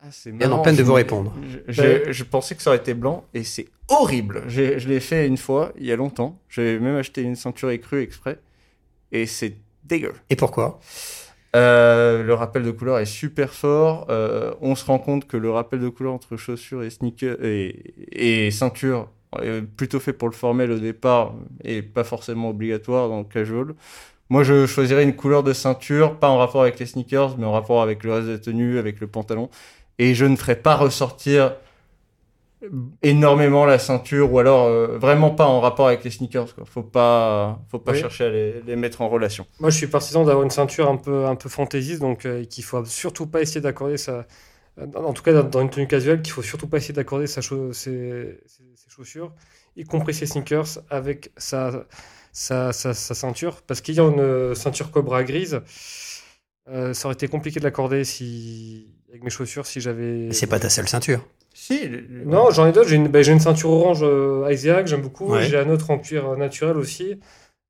Ah, 0.00 0.06
c'est 0.10 0.32
Bien 0.32 0.50
en 0.52 0.58
peine 0.60 0.76
de 0.76 0.82
vous 0.82 0.92
répondre. 0.92 1.34
Je, 1.68 1.72
je- 2.06 2.12
je 2.12 2.24
pensais 2.24 2.54
que 2.54 2.62
ça 2.62 2.70
aurait 2.70 2.78
été 2.78 2.94
blanc 2.94 3.24
et 3.34 3.44
c'est 3.44 3.68
horrible. 3.88 4.42
J'ai- 4.46 4.78
Je 4.78 4.88
l'ai 4.88 5.00
fait 5.00 5.26
une 5.26 5.36
fois, 5.36 5.72
il 5.78 5.86
y 5.86 5.92
a 5.92 5.96
longtemps. 5.96 6.38
J'avais 6.48 6.78
même 6.78 6.96
acheté 6.96 7.22
une 7.22 7.36
ceinture 7.36 7.70
écrue 7.70 8.02
exprès 8.02 8.38
et 9.12 9.26
c'est 9.26 9.56
dégueu. 9.84 10.14
Et 10.30 10.36
pourquoi? 10.36 10.80
Euh, 11.56 12.22
le 12.22 12.34
rappel 12.34 12.64
de 12.64 12.70
couleur 12.70 12.98
est 12.98 13.06
super 13.06 13.50
fort. 13.52 14.06
Euh, 14.10 14.52
on 14.60 14.74
se 14.74 14.84
rend 14.84 14.98
compte 14.98 15.26
que 15.26 15.38
le 15.38 15.50
rappel 15.50 15.80
de 15.80 15.88
couleur 15.88 16.12
entre 16.12 16.36
chaussures 16.36 16.82
et 16.82 16.90
sneakers 16.90 17.38
et, 17.42 18.50
ceinture 18.50 19.08
est 19.42 19.62
plutôt 19.62 19.98
fait 19.98 20.12
pour 20.12 20.28
le 20.28 20.34
formel 20.34 20.70
au 20.70 20.78
départ 20.78 21.34
et 21.64 21.80
pas 21.80 22.04
forcément 22.04 22.50
obligatoire 22.50 23.08
dans 23.08 23.18
le 23.18 23.24
casual. 23.24 23.74
Moi, 24.28 24.42
je 24.42 24.66
choisirais 24.66 25.04
une 25.04 25.16
couleur 25.16 25.42
de 25.42 25.52
ceinture, 25.54 26.18
pas 26.18 26.28
en 26.28 26.36
rapport 26.36 26.60
avec 26.62 26.78
les 26.78 26.86
sneakers, 26.86 27.38
mais 27.38 27.46
en 27.46 27.52
rapport 27.52 27.80
avec 27.80 28.04
le 28.04 28.12
reste 28.12 28.26
de 28.26 28.32
la 28.32 28.38
tenue, 28.38 28.78
avec 28.78 29.00
le 29.00 29.06
pantalon. 29.06 29.48
Et 29.98 30.14
je 30.14 30.26
ne 30.26 30.36
ferai 30.36 30.56
pas 30.56 30.76
ressortir 30.76 31.54
énormément 33.02 33.64
la 33.64 33.78
ceinture 33.78 34.32
ou 34.32 34.38
alors 34.38 34.66
euh, 34.66 34.98
vraiment 34.98 35.30
pas 35.30 35.46
en 35.46 35.60
rapport 35.60 35.88
avec 35.88 36.04
les 36.04 36.10
sneakers. 36.10 36.54
Quoi. 36.54 36.64
Faut 36.64 36.82
pas, 36.82 37.60
faut 37.70 37.78
pas 37.78 37.92
Oui. 37.92 38.00
chercher 38.00 38.24
à 38.24 38.28
les, 38.30 38.62
les 38.62 38.76
mettre 38.76 39.00
en 39.02 39.08
relation. 39.08 39.46
Moi, 39.60 39.70
je 39.70 39.76
suis 39.76 39.86
partisan 39.86 40.24
d'avoir 40.24 40.44
une 40.44 40.50
ceinture 40.50 40.88
un 40.90 40.96
peu, 40.96 41.26
un 41.26 41.34
peu 41.36 41.48
fantaisiste, 41.48 42.00
donc 42.00 42.24
euh, 42.26 42.44
qu'il 42.44 42.64
faut 42.64 42.84
surtout 42.84 43.26
pas 43.26 43.40
essayer 43.42 43.60
d'accorder 43.60 43.96
sa. 43.96 44.26
En 44.94 45.14
tout 45.14 45.22
cas, 45.22 45.32
dans- 45.32 45.42
dans 45.48 45.62
une 45.62 45.70
tenue 45.70 45.86
casuelle, 45.86 46.20
qu'il 46.20 46.32
faut 46.34 46.42
surtout 46.42 46.66
pas 46.68 46.76
essayer 46.76 46.92
d'accorder 46.92 47.26
sa 47.26 47.40
ses, 47.40 47.48
ses- 47.72 48.36
ses 48.46 48.90
chaussures, 48.90 49.32
y 49.74 49.84
compris 49.84 50.12
ses 50.12 50.26
sneakers, 50.26 50.66
avec 50.90 51.32
sa, 51.38 51.86
sa, 52.32 52.72
sa, 52.74 52.92
sa 52.92 53.14
ceinture. 53.14 53.62
Parce 53.62 53.80
qu'ayant 53.80 54.10
une 54.12 54.20
euh, 54.20 54.54
ceinture 54.54 54.90
Cobra 54.90 55.24
grise, 55.24 55.62
euh, 56.68 56.92
ça 56.92 57.06
aurait 57.08 57.14
été 57.14 57.28
compliqué 57.28 57.58
de 57.60 57.64
l'accorder 57.64 58.04
si... 58.04 58.88
avec 59.08 59.22
mes 59.22 59.30
chaussures 59.30 59.66
si 59.66 59.80
j'avais. 59.80 60.32
C'est 60.32 60.46
pas 60.46 60.58
ta 60.58 60.68
seule 60.68 60.88
ceinture. 60.88 61.24
Si. 61.58 61.88
le- 61.88 62.04
Non, 62.26 62.50
j'en 62.50 62.66
ai 62.66 62.72
d'autres. 62.72 62.88
J'ai 62.88 62.96
une, 62.96 63.08
bah, 63.08 63.22
j'ai 63.22 63.32
une 63.32 63.40
ceinture 63.40 63.70
orange 63.70 64.00
euh, 64.02 64.46
Isaac, 64.52 64.84
que 64.84 64.90
j'aime 64.90 65.00
beaucoup. 65.00 65.32
Ouais. 65.32 65.44
J'ai 65.44 65.56
un 65.58 65.70
autre 65.70 65.90
en 65.90 65.98
cuir 65.98 66.36
naturel 66.36 66.76
aussi. 66.76 67.18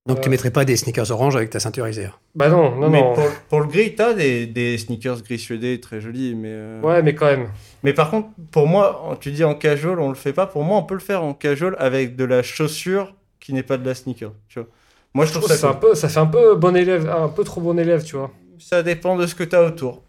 Donc 0.08 0.20
tu 0.20 0.28
Euh. 0.28 0.30
mettrais 0.30 0.50
pas 0.50 0.64
des 0.64 0.76
sneakers 0.76 1.10
orange 1.12 1.36
avec 1.36 1.50
ta 1.50 1.60
ceinture 1.60 1.86
Isaiah. 1.88 2.12
Bah 2.34 2.48
non, 2.48 2.74
non, 2.76 2.90
mais 2.90 3.00
non. 3.00 3.14
Pour, 3.14 3.24
pour 3.48 3.60
le 3.60 3.66
gris, 3.66 3.94
t'as 3.94 4.12
des, 4.12 4.46
des 4.46 4.76
sneakers 4.76 5.22
gris 5.22 5.38
suédés 5.38 5.80
très 5.80 6.00
jolis, 6.00 6.34
mais. 6.34 6.48
euh, 6.50 6.80
Ouais, 6.82 7.00
mais 7.02 7.14
quand 7.14 7.26
même. 7.26 7.48
Mais 7.84 7.92
par 7.92 8.10
contre, 8.10 8.28
pour 8.50 8.66
moi, 8.66 9.16
tu 9.20 9.30
dis 9.30 9.44
en 9.44 9.54
casual, 9.54 9.98
on 10.00 10.08
le 10.08 10.14
fait 10.16 10.32
pas. 10.32 10.46
Pour 10.46 10.62
moi, 10.64 10.78
on 10.78 10.82
peut 10.82 10.94
le 10.94 11.00
faire 11.00 11.22
en 11.22 11.32
casual 11.34 11.76
avec 11.78 12.16
de 12.16 12.24
la 12.24 12.42
chaussure 12.42 13.14
qui 13.40 13.52
n'est 13.52 13.62
pas 13.62 13.78
de 13.78 13.86
la 13.86 13.94
sneaker. 13.94 14.32
Tu 14.48 14.58
vois. 14.60 14.68
Moi, 15.14 15.24
je 15.24 15.30
Je 15.30 15.34
trouve 15.38 15.44
trouve 15.48 15.56
ça 15.56 15.68
que 15.68 15.72
c'est 15.72 15.76
un 15.78 15.80
peu, 15.80 15.94
ça 15.94 16.08
fait 16.08 16.20
un 16.20 16.26
peu 16.26 16.54
bon 16.56 16.76
élève, 16.76 17.08
un 17.08 17.28
peu 17.28 17.42
trop 17.44 17.60
bon 17.60 17.78
élève, 17.78 18.02
tu 18.04 18.16
vois. 18.16 18.30
Ça 18.58 18.82
dépend 18.82 19.16
de 19.16 19.26
ce 19.26 19.34
que 19.34 19.44
t'as 19.44 19.64
autour. 19.66 20.02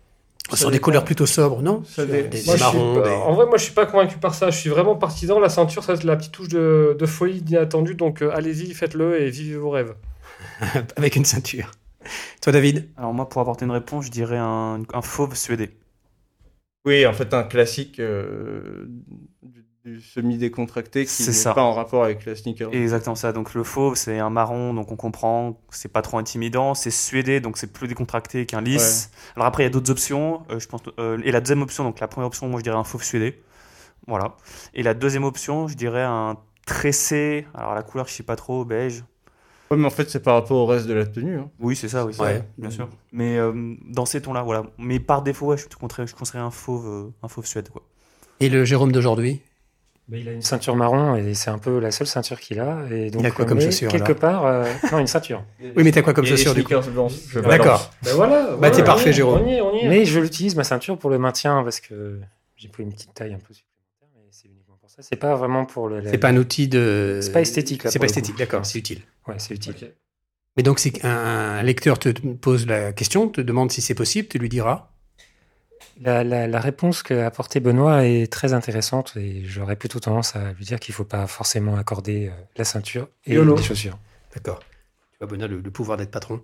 Ce 0.49 0.55
sont 0.55 0.69
des 0.71 0.79
couleurs 0.79 1.03
plutôt 1.03 1.25
sobres, 1.25 1.61
non 1.61 1.83
Ça 1.85 2.05
Des, 2.05 2.23
Moi, 2.23 2.31
je 2.31 2.41
suis 2.41 2.59
marrons, 2.59 2.95
pas- 2.95 3.01
des- 3.01 3.09
En 3.15 3.33
vrai, 3.33 3.45
moi, 3.47 3.57
je 3.57 3.63
suis 3.63 3.73
pas 3.73 3.85
convaincu 3.85 4.17
par 4.17 4.33
ça. 4.33 4.49
Je 4.49 4.57
suis 4.57 4.69
vraiment 4.69 4.95
partisan. 4.95 5.39
La 5.39 5.49
ceinture, 5.49 5.83
ça, 5.83 5.95
c'est 5.95 6.05
la 6.05 6.15
petite 6.15 6.31
touche 6.31 6.47
de, 6.49 6.95
de 6.97 7.05
folie 7.05 7.39
inattendue. 7.39 7.95
Donc, 7.95 8.21
euh, 8.21 8.31
allez-y, 8.33 8.73
faites-le 8.73 9.21
et 9.21 9.29
vivez 9.29 9.57
vos 9.57 9.69
rêves. 9.71 9.95
avec 10.95 11.15
une 11.15 11.25
ceinture. 11.25 11.71
Toi, 12.41 12.53
David 12.53 12.89
Alors 12.97 13.13
moi, 13.13 13.27
pour 13.27 13.41
apporter 13.41 13.65
une 13.65 13.71
réponse, 13.71 14.05
je 14.05 14.11
dirais 14.11 14.37
un, 14.37 14.81
un 14.93 15.01
fauve 15.01 15.35
suédé. 15.35 15.71
Oui, 16.85 17.05
en 17.05 17.11
fait, 17.13 17.33
un 17.33 17.43
classique 17.43 17.99
euh, 17.99 18.85
du, 19.43 19.65
du 19.87 20.01
semi-décontracté 20.01 21.05
qui 21.05 21.23
n'est 21.29 21.43
pas 21.53 21.61
en 21.63 21.73
rapport 21.73 22.03
avec 22.03 22.25
la 22.25 22.35
sneaker. 22.35 22.73
Exactement 22.73 23.15
ça. 23.15 23.31
Donc 23.31 23.53
le 23.53 23.63
fauve, 23.63 23.95
c'est 23.95 24.19
un 24.19 24.29
marron, 24.29 24.73
donc 24.73 24.91
on 24.91 24.97
comprend, 24.97 25.59
c'est 25.69 25.91
pas 25.91 26.01
trop 26.01 26.17
intimidant. 26.17 26.73
C'est 26.73 26.91
suédé, 26.91 27.39
donc 27.39 27.57
c'est 27.57 27.71
plus 27.71 27.87
décontracté 27.87 28.45
qu'un 28.45 28.61
lisse. 28.61 29.11
Alors 29.35 29.47
après, 29.47 29.63
il 29.63 29.65
y 29.65 29.67
a 29.67 29.69
d'autres 29.69 29.89
options. 29.91 30.43
euh, 30.51 30.59
je 30.59 30.67
pense, 30.67 30.81
euh, 30.99 31.19
et 31.23 31.31
la 31.31 31.39
deuxième 31.39 31.61
option, 31.61 31.85
donc 31.85 31.99
la 32.01 32.07
première 32.09 32.27
option, 32.27 32.47
moi 32.49 32.59
je 32.59 32.63
dirais 32.63 32.75
un 32.77 32.83
fauve 32.83 33.03
suédé. 33.03 33.41
Voilà. 34.07 34.35
Et 34.73 34.83
la 34.83 34.93
deuxième 34.93 35.23
option, 35.23 35.67
je 35.69 35.75
dirais 35.75 36.03
un 36.03 36.37
tressé. 36.65 37.47
Alors 37.53 37.73
la 37.73 37.83
couleur, 37.83 38.07
je 38.07 38.13
sais 38.13 38.23
pas 38.23 38.35
trop, 38.35 38.65
beige. 38.65 39.03
Ouais, 39.71 39.77
mais 39.77 39.85
en 39.85 39.89
fait, 39.89 40.09
c'est 40.09 40.21
par 40.21 40.33
rapport 40.35 40.57
au 40.57 40.65
reste 40.65 40.87
de 40.87 40.93
la 40.93 41.05
tenue. 41.05 41.39
hein. 41.39 41.49
Oui, 41.59 41.75
c'est 41.75 41.89
ça, 41.89 42.05
oui, 42.05 42.13
Ouais. 42.19 42.41
bien 42.57 42.69
sûr. 42.69 42.87
Mais 43.11 43.37
euh, 43.37 43.75
dans 43.85 44.05
ces 44.05 44.21
tons-là, 44.21 44.43
voilà. 44.43 44.63
Mais 44.77 44.99
par 44.99 45.21
défaut, 45.23 45.47
ouais, 45.47 45.57
je, 45.57 45.67
te 45.67 45.75
conseillerais- 45.75 46.07
je 46.07 46.15
conseillerais 46.15 46.45
un 46.47 46.51
fauve, 46.51 46.87
euh, 46.87 47.09
un 47.23 47.27
fauve 47.27 47.45
suède, 47.45 47.69
quoi. 47.69 47.81
Et 48.39 48.49
le 48.49 48.63
Jérôme 48.65 48.91
d'aujourd'hui? 48.91 49.41
Mais 50.09 50.21
il 50.21 50.29
a 50.29 50.31
une 50.31 50.41
ceinture 50.41 50.75
marron 50.77 51.15
et 51.15 51.33
c'est 51.33 51.49
un 51.49 51.57
peu 51.57 51.79
la 51.79 51.91
seule 51.91 52.07
ceinture 52.07 52.39
qu'il 52.39 52.59
a. 52.61 52.85
Et 52.91 53.11
donc, 53.11 53.21
Il 53.23 53.25
a 53.25 53.31
quoi 53.31 53.43
comme 53.45 53.57
mais 53.57 53.63
chaussure, 53.65 53.91
Quelque 53.91 54.13
part, 54.13 54.45
euh, 54.45 54.63
non, 54.91 54.99
une 54.99 55.07
ceinture. 55.07 55.43
Oui, 55.75 55.83
mais 55.83 55.91
t'as 55.91 56.01
quoi 56.01 56.13
comme 56.13 56.25
chaussure 56.25 56.53
du 56.55 56.63
coup 56.63 56.73
je 57.29 57.39
D'accord. 57.41 57.91
Ben 58.03 58.13
voilà. 58.13 58.55
Bah, 58.55 58.69
t'es 58.69 58.77
voilà, 58.77 58.83
parfait, 58.85 59.11
Jérôme. 59.11 59.41
On 59.43 59.47
y 59.47 59.53
est, 59.55 59.61
on 59.61 59.73
y 59.75 59.79
est. 59.79 59.89
Mais 59.89 60.05
je 60.05 60.19
l'utilise 60.19 60.55
ma 60.55 60.63
ceinture 60.63 60.97
pour 60.97 61.09
le 61.09 61.17
maintien 61.19 61.61
parce 61.63 61.79
que 61.81 62.19
j'ai 62.55 62.69
pris 62.69 62.83
une 62.83 62.93
petite 62.93 63.13
taille 63.13 63.33
un 63.33 63.39
peu 63.39 63.53
supplémentaire, 63.53 64.07
mais 64.15 64.21
c'est 64.31 64.47
uniquement 64.47 64.77
pour 64.79 64.89
ça. 64.89 65.01
C'est 65.01 65.17
pas 65.17 65.35
vraiment 65.35 65.65
pour 65.65 65.89
le. 65.89 65.99
la- 65.99 66.09
C'est 66.09 66.17
pas 66.17 66.29
un 66.29 66.37
outil 66.37 66.67
de. 66.69 67.19
C'est 67.21 67.31
pas 67.33 67.41
esthétique, 67.41 67.83
là, 67.83 67.91
C'est 67.91 67.99
pas 67.99 68.05
esthétique, 68.05 68.37
d'accord, 68.37 68.65
c'est 68.65 68.79
utile. 68.79 69.01
Ouais, 69.27 69.35
c'est 69.37 69.53
utile. 69.53 69.75
Mais 70.55 70.63
donc, 70.63 70.79
si 70.79 70.91
un 71.03 71.61
lecteur 71.63 71.99
te 71.99 72.09
pose 72.09 72.65
la 72.65 72.91
question, 72.93 73.27
te 73.27 73.41
demande 73.41 73.71
si 73.71 73.81
c'est 73.81 73.93
possible, 73.93 74.27
tu 74.29 74.39
lui 74.39 74.49
diras. 74.49 74.89
La, 75.99 76.23
la- 76.23 76.47
la 76.47 76.59
réponse 76.59 77.01
qu'a 77.03 77.25
apportée 77.25 77.59
Benoît 77.59 78.05
est 78.05 78.31
très 78.31 78.53
intéressante 78.53 79.13
et 79.17 79.43
j'aurais 79.45 79.75
plutôt 79.75 79.99
tendance 79.99 80.35
à 80.35 80.51
lui 80.53 80.63
dire 80.65 80.79
qu'il 80.79 80.93
faut 80.93 81.03
pas 81.05 81.25
forcément 81.27 81.75
accorder 81.77 82.27
euh, 82.27 82.31
la 82.55 82.63
ceinture 82.65 83.09
et 83.25 83.33
YOLO. 83.33 83.55
les 83.55 83.63
chaussures. 83.63 83.97
D'accord. 84.35 84.59
Tu 85.11 85.17
vois, 85.19 85.27
Benoît, 85.27 85.47
le, 85.47 85.59
le 85.59 85.71
pouvoir 85.71 85.97
d'être 85.97 86.11
patron. 86.11 86.41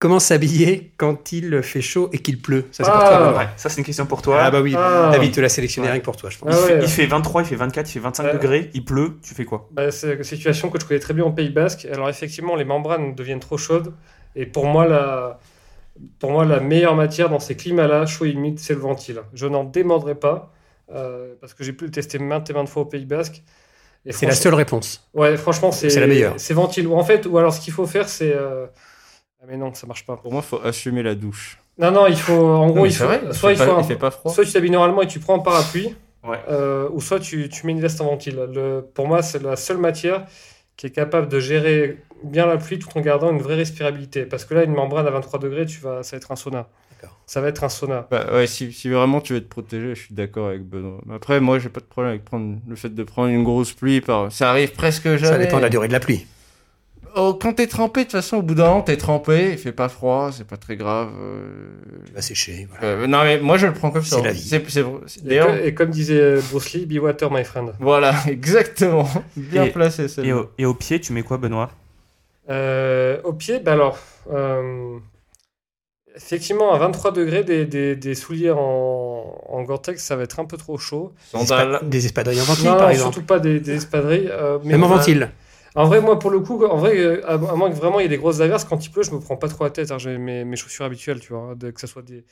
Comment 0.00 0.18
s'habiller 0.18 0.92
quand 0.98 1.32
il 1.32 1.62
fait 1.62 1.80
chaud 1.80 2.10
et 2.12 2.18
qu'il 2.18 2.42
pleut? 2.42 2.66
Ça, 2.72 2.84
c'est 2.84 2.90
pour 2.90 3.00
Ah, 3.00 3.08
toi, 3.08 3.18
Benoît. 3.28 3.38
Ouais, 3.38 3.48
ça 3.56 3.68
c'est 3.70 3.78
une 3.78 3.84
question 3.86 4.04
pour 4.06 4.20
toi. 4.20 4.38
Ah, 4.42 4.50
bah 4.50 4.60
oui, 4.60 4.74
Ah. 4.76 5.10
David 5.12 5.32
te 5.32 5.40
l'a 5.40 5.48
sélectionné 5.48 5.86
Ouais. 5.86 5.92
rien 5.92 6.00
que 6.00 6.04
pour 6.04 6.16
toi, 6.16 6.28
je 6.28 6.36
pense. 6.38 6.52
Ah 6.52 6.58
il, 6.60 6.66
fait, 6.66 6.74
ouais. 6.78 6.84
il 6.84 6.90
fait 6.90 7.06
23, 7.06 7.42
il 7.42 7.46
fait 7.46 7.56
24, 7.56 7.88
il 7.88 7.92
fait 7.92 8.00
25 8.00 8.24
Ouais. 8.24 8.32
degrés, 8.34 8.70
il 8.74 8.84
pleut, 8.84 9.16
tu 9.22 9.32
fais 9.34 9.44
quoi? 9.44 9.68
Bah, 9.70 9.90
c'est 9.92 10.14
une 10.14 10.24
situation 10.24 10.68
que 10.68 10.78
je 10.80 10.84
connais 10.84 11.00
très 11.00 11.14
bien 11.14 11.24
au 11.24 11.30
Pays 11.32 11.48
Basque. 11.50 11.86
Alors 11.90 12.08
effectivement, 12.10 12.56
les 12.56 12.64
membranes 12.64 13.14
deviennent 13.14 13.40
trop 13.40 13.56
chaudes. 13.56 13.94
Et 14.36 14.44
pour 14.44 14.66
moi, 14.66 14.86
la, 14.86 15.38
pour 16.18 16.30
moi, 16.30 16.44
la 16.44 16.60
meilleure 16.60 16.96
matière 16.96 17.28
dans 17.28 17.38
ces 17.40 17.56
climats-là, 17.56 18.06
chaud 18.06 18.24
et 18.24 18.30
humide, 18.30 18.58
c'est 18.58 18.74
le 18.74 18.80
ventile. 18.80 19.22
Je 19.32 19.46
n'en 19.46 19.64
démordrai 19.64 20.14
pas 20.14 20.52
euh, 20.92 21.34
parce 21.40 21.54
que 21.54 21.62
j'ai 21.64 21.72
pu 21.72 21.84
le 21.84 21.90
tester 21.90 22.18
maintes 22.18 22.50
et 22.50 22.52
maintes 22.52 22.68
fois 22.68 22.82
au 22.82 22.86
Pays 22.86 23.06
Basque. 23.06 23.42
Et 24.06 24.12
C'est 24.12 24.26
la 24.26 24.34
seule 24.34 24.54
réponse. 24.54 25.08
Ouais, 25.14 25.36
franchement, 25.36 25.72
c'est 25.72 25.88
la 25.98 26.06
meilleure. 26.06 26.34
C'est 26.36 26.52
ventile. 26.54 26.86
Ou 26.88 26.94
en 26.94 27.04
fait, 27.04 27.24
ou 27.26 27.38
alors 27.38 27.54
ce 27.54 27.60
qu'il 27.60 27.72
faut 27.72 27.86
faire, 27.86 28.08
c'est. 28.08 28.34
euh, 28.34 28.66
Ah, 29.40 29.46
mais 29.48 29.56
non, 29.56 29.72
ça 29.72 29.86
marche 29.86 30.04
pas. 30.04 30.16
Pour 30.16 30.30
moi, 30.32 30.42
il 30.44 30.48
faut 30.48 30.60
assumer 30.62 31.02
la 31.02 31.14
douche. 31.14 31.58
Non, 31.78 31.90
non, 31.90 32.06
il 32.06 32.16
faut. 32.16 32.32
En 32.34 32.66
gros, 32.68 32.76
Non, 32.80 32.84
il 32.84 32.92
c'est 32.92 32.98
faut. 32.98 33.04
vrai, 33.06 33.32
soit 33.32 33.52
il 33.52 33.56
fait 33.58 33.64
faut. 33.64 33.70
pas, 33.72 33.78
un- 33.78 33.82
il 33.82 33.86
fait 33.86 33.96
pas 33.96 34.10
froid. 34.10 34.30
Soit 34.32 34.44
tu 34.44 34.52
t'habilles 34.52 34.70
normalement 34.70 35.02
et 35.02 35.06
tu 35.06 35.20
prends 35.20 35.36
un 35.36 35.38
parapluie, 35.40 35.94
Ouais. 36.22 36.38
euh, 36.50 36.88
ou 36.92 37.00
soit 37.00 37.18
tu, 37.20 37.48
tu 37.48 37.66
mets 37.66 37.72
une 37.72 37.80
veste 37.80 38.00
en 38.00 38.06
ventile. 38.06 38.36
Le, 38.52 38.82
pour 38.94 39.06
moi, 39.08 39.22
c'est 39.22 39.42
la 39.42 39.56
seule 39.56 39.78
matière 39.78 40.26
qui 40.76 40.86
est 40.86 40.90
capable 40.90 41.28
de 41.28 41.40
gérer 41.40 41.98
bien 42.22 42.46
la 42.46 42.56
pluie 42.56 42.78
tout 42.78 42.88
en 42.96 43.00
gardant 43.00 43.30
une 43.30 43.40
vraie 43.40 43.54
respirabilité. 43.54 44.24
Parce 44.24 44.44
que 44.44 44.54
là, 44.54 44.64
une 44.64 44.74
membrane 44.74 45.06
à 45.06 45.10
23 45.10 45.38
degrés, 45.40 45.66
tu 45.66 45.80
vas, 45.80 46.02
ça 46.02 46.16
va 46.16 46.18
être 46.18 46.32
un 46.32 46.36
sauna. 46.36 46.68
D'accord. 46.90 47.18
Ça 47.26 47.40
va 47.40 47.48
être 47.48 47.64
un 47.64 47.68
sauna. 47.68 48.06
Bah 48.10 48.26
ouais, 48.32 48.46
si, 48.46 48.72
si 48.72 48.88
vraiment 48.88 49.20
tu 49.20 49.34
veux 49.34 49.40
te 49.40 49.48
protéger, 49.48 49.94
je 49.94 50.00
suis 50.00 50.14
d'accord 50.14 50.48
avec 50.48 50.62
Benoît. 50.62 51.00
Mais 51.06 51.14
Après, 51.14 51.40
moi, 51.40 51.58
j'ai 51.58 51.68
pas 51.68 51.80
de 51.80 51.86
problème 51.86 52.12
avec 52.12 52.24
prendre 52.24 52.58
le 52.66 52.76
fait 52.76 52.94
de 52.94 53.02
prendre 53.02 53.28
une 53.28 53.44
grosse 53.44 53.72
pluie. 53.72 54.00
Par... 54.00 54.32
Ça 54.32 54.50
arrive 54.50 54.72
presque 54.72 55.04
jamais. 55.04 55.18
Ça 55.20 55.38
dépend 55.38 55.58
de 55.58 55.62
la 55.62 55.68
durée 55.68 55.88
de 55.88 55.92
la 55.92 56.00
pluie. 56.00 56.26
Oh, 57.16 57.32
quand 57.40 57.52
t'es 57.52 57.66
trempé, 57.68 58.00
de 58.00 58.04
toute 58.06 58.12
façon, 58.12 58.38
au 58.38 58.42
bout 58.42 58.54
d'un 58.56 58.68
an, 58.68 58.82
t'es 58.82 58.96
trempé, 58.96 59.52
il 59.52 59.58
fait 59.58 59.70
pas 59.72 59.88
froid, 59.88 60.30
c'est 60.32 60.46
pas 60.46 60.56
très 60.56 60.76
grave. 60.76 61.10
euh. 61.20 61.68
Tu 62.06 62.12
vas 62.12 62.22
sécher. 62.22 62.66
voilà. 62.70 62.84
Euh, 63.02 63.06
non, 63.06 63.22
mais 63.22 63.38
moi, 63.38 63.56
je 63.56 63.66
le 63.68 63.72
prends 63.72 63.90
comme 63.92 64.02
ça. 64.04 64.16
C'est 64.16 64.22
la 64.24 64.32
vie. 64.32 64.40
C'est, 64.40 64.68
c'est- 64.68 64.84
c'est- 65.06 65.26
Et, 65.32 65.66
et 65.68 65.74
comme 65.74 65.90
disait 65.90 66.38
Bruce 66.50 66.72
Lee, 66.72 66.86
be 66.86 67.00
water, 67.00 67.30
my 67.30 67.44
friend. 67.44 67.72
voilà, 67.78 68.14
exactement. 68.26 69.08
Bien 69.36 69.64
Et- 69.64 69.70
placé, 69.70 70.04
et 70.04 70.08
celle-là. 70.08 70.36
au, 70.36 70.50
et 70.58 70.66
au 70.66 70.74
pied, 70.74 70.98
tu 71.00 71.12
mets 71.12 71.22
quoi, 71.22 71.36
Benoît? 71.38 71.70
Euh, 72.50 73.20
au 73.22 73.32
pied, 73.32 73.60
bah 73.60 73.72
alors, 73.72 73.96
euh, 74.32 74.98
effectivement, 76.16 76.72
à 76.74 76.78
23 76.78 77.12
degrés, 77.12 77.44
des, 77.44 77.64
des, 77.64 77.96
des 77.96 78.14
souliers 78.14 78.50
en, 78.50 78.58
en 78.58 79.62
Gore-Tex, 79.62 80.02
ça 80.02 80.16
va 80.16 80.24
être 80.24 80.40
un 80.40 80.44
peu 80.44 80.56
trop 80.56 80.78
chaud. 80.78 81.12
Des, 81.82 82.06
espadrilles 82.06 82.40
en 82.40 82.44
ventile, 82.44 82.64
non, 82.66 82.72
par 82.76 82.82
non, 82.86 82.88
exemple. 82.90 83.12
surtout 83.14 83.26
pas 83.26 83.38
des, 83.38 83.60
des 83.60 83.76
espadrilles. 83.76 84.28
euh, 84.30 84.58
mais 84.64 84.72
Même 84.72 84.84
en 84.84 84.88
ventile. 84.88 85.30
En 85.74 85.86
vrai, 85.86 86.00
moi, 86.00 86.18
pour 86.18 86.30
le 86.30 86.40
coup, 86.40 86.64
en 86.64 86.76
vrai, 86.76 86.96
euh, 86.98 87.26
à, 87.28 87.36
moins 87.36 87.68
que 87.70 87.74
vraiment 87.76 87.98
il 87.98 88.04
y 88.04 88.06
ait 88.06 88.08
des 88.08 88.16
grosses 88.16 88.40
averses, 88.40 88.64
quand 88.64 88.84
il 88.86 88.90
pleut, 88.90 89.02
je 89.02 89.10
me 89.10 89.18
prends 89.20 89.36
pas 89.36 89.48
trop 89.48 89.64
la 89.64 89.70
tête. 89.70 89.90
hein, 89.90 89.98
J'ai 89.98 90.18
mes, 90.18 90.44
mes 90.44 90.56
chaussures 90.56 90.84
habituelles, 90.84 91.20
tu 91.20 91.32
vois, 91.32 91.54
que 91.56 91.80
ce 91.80 91.86
soit 91.88 92.02
des, 92.02 92.24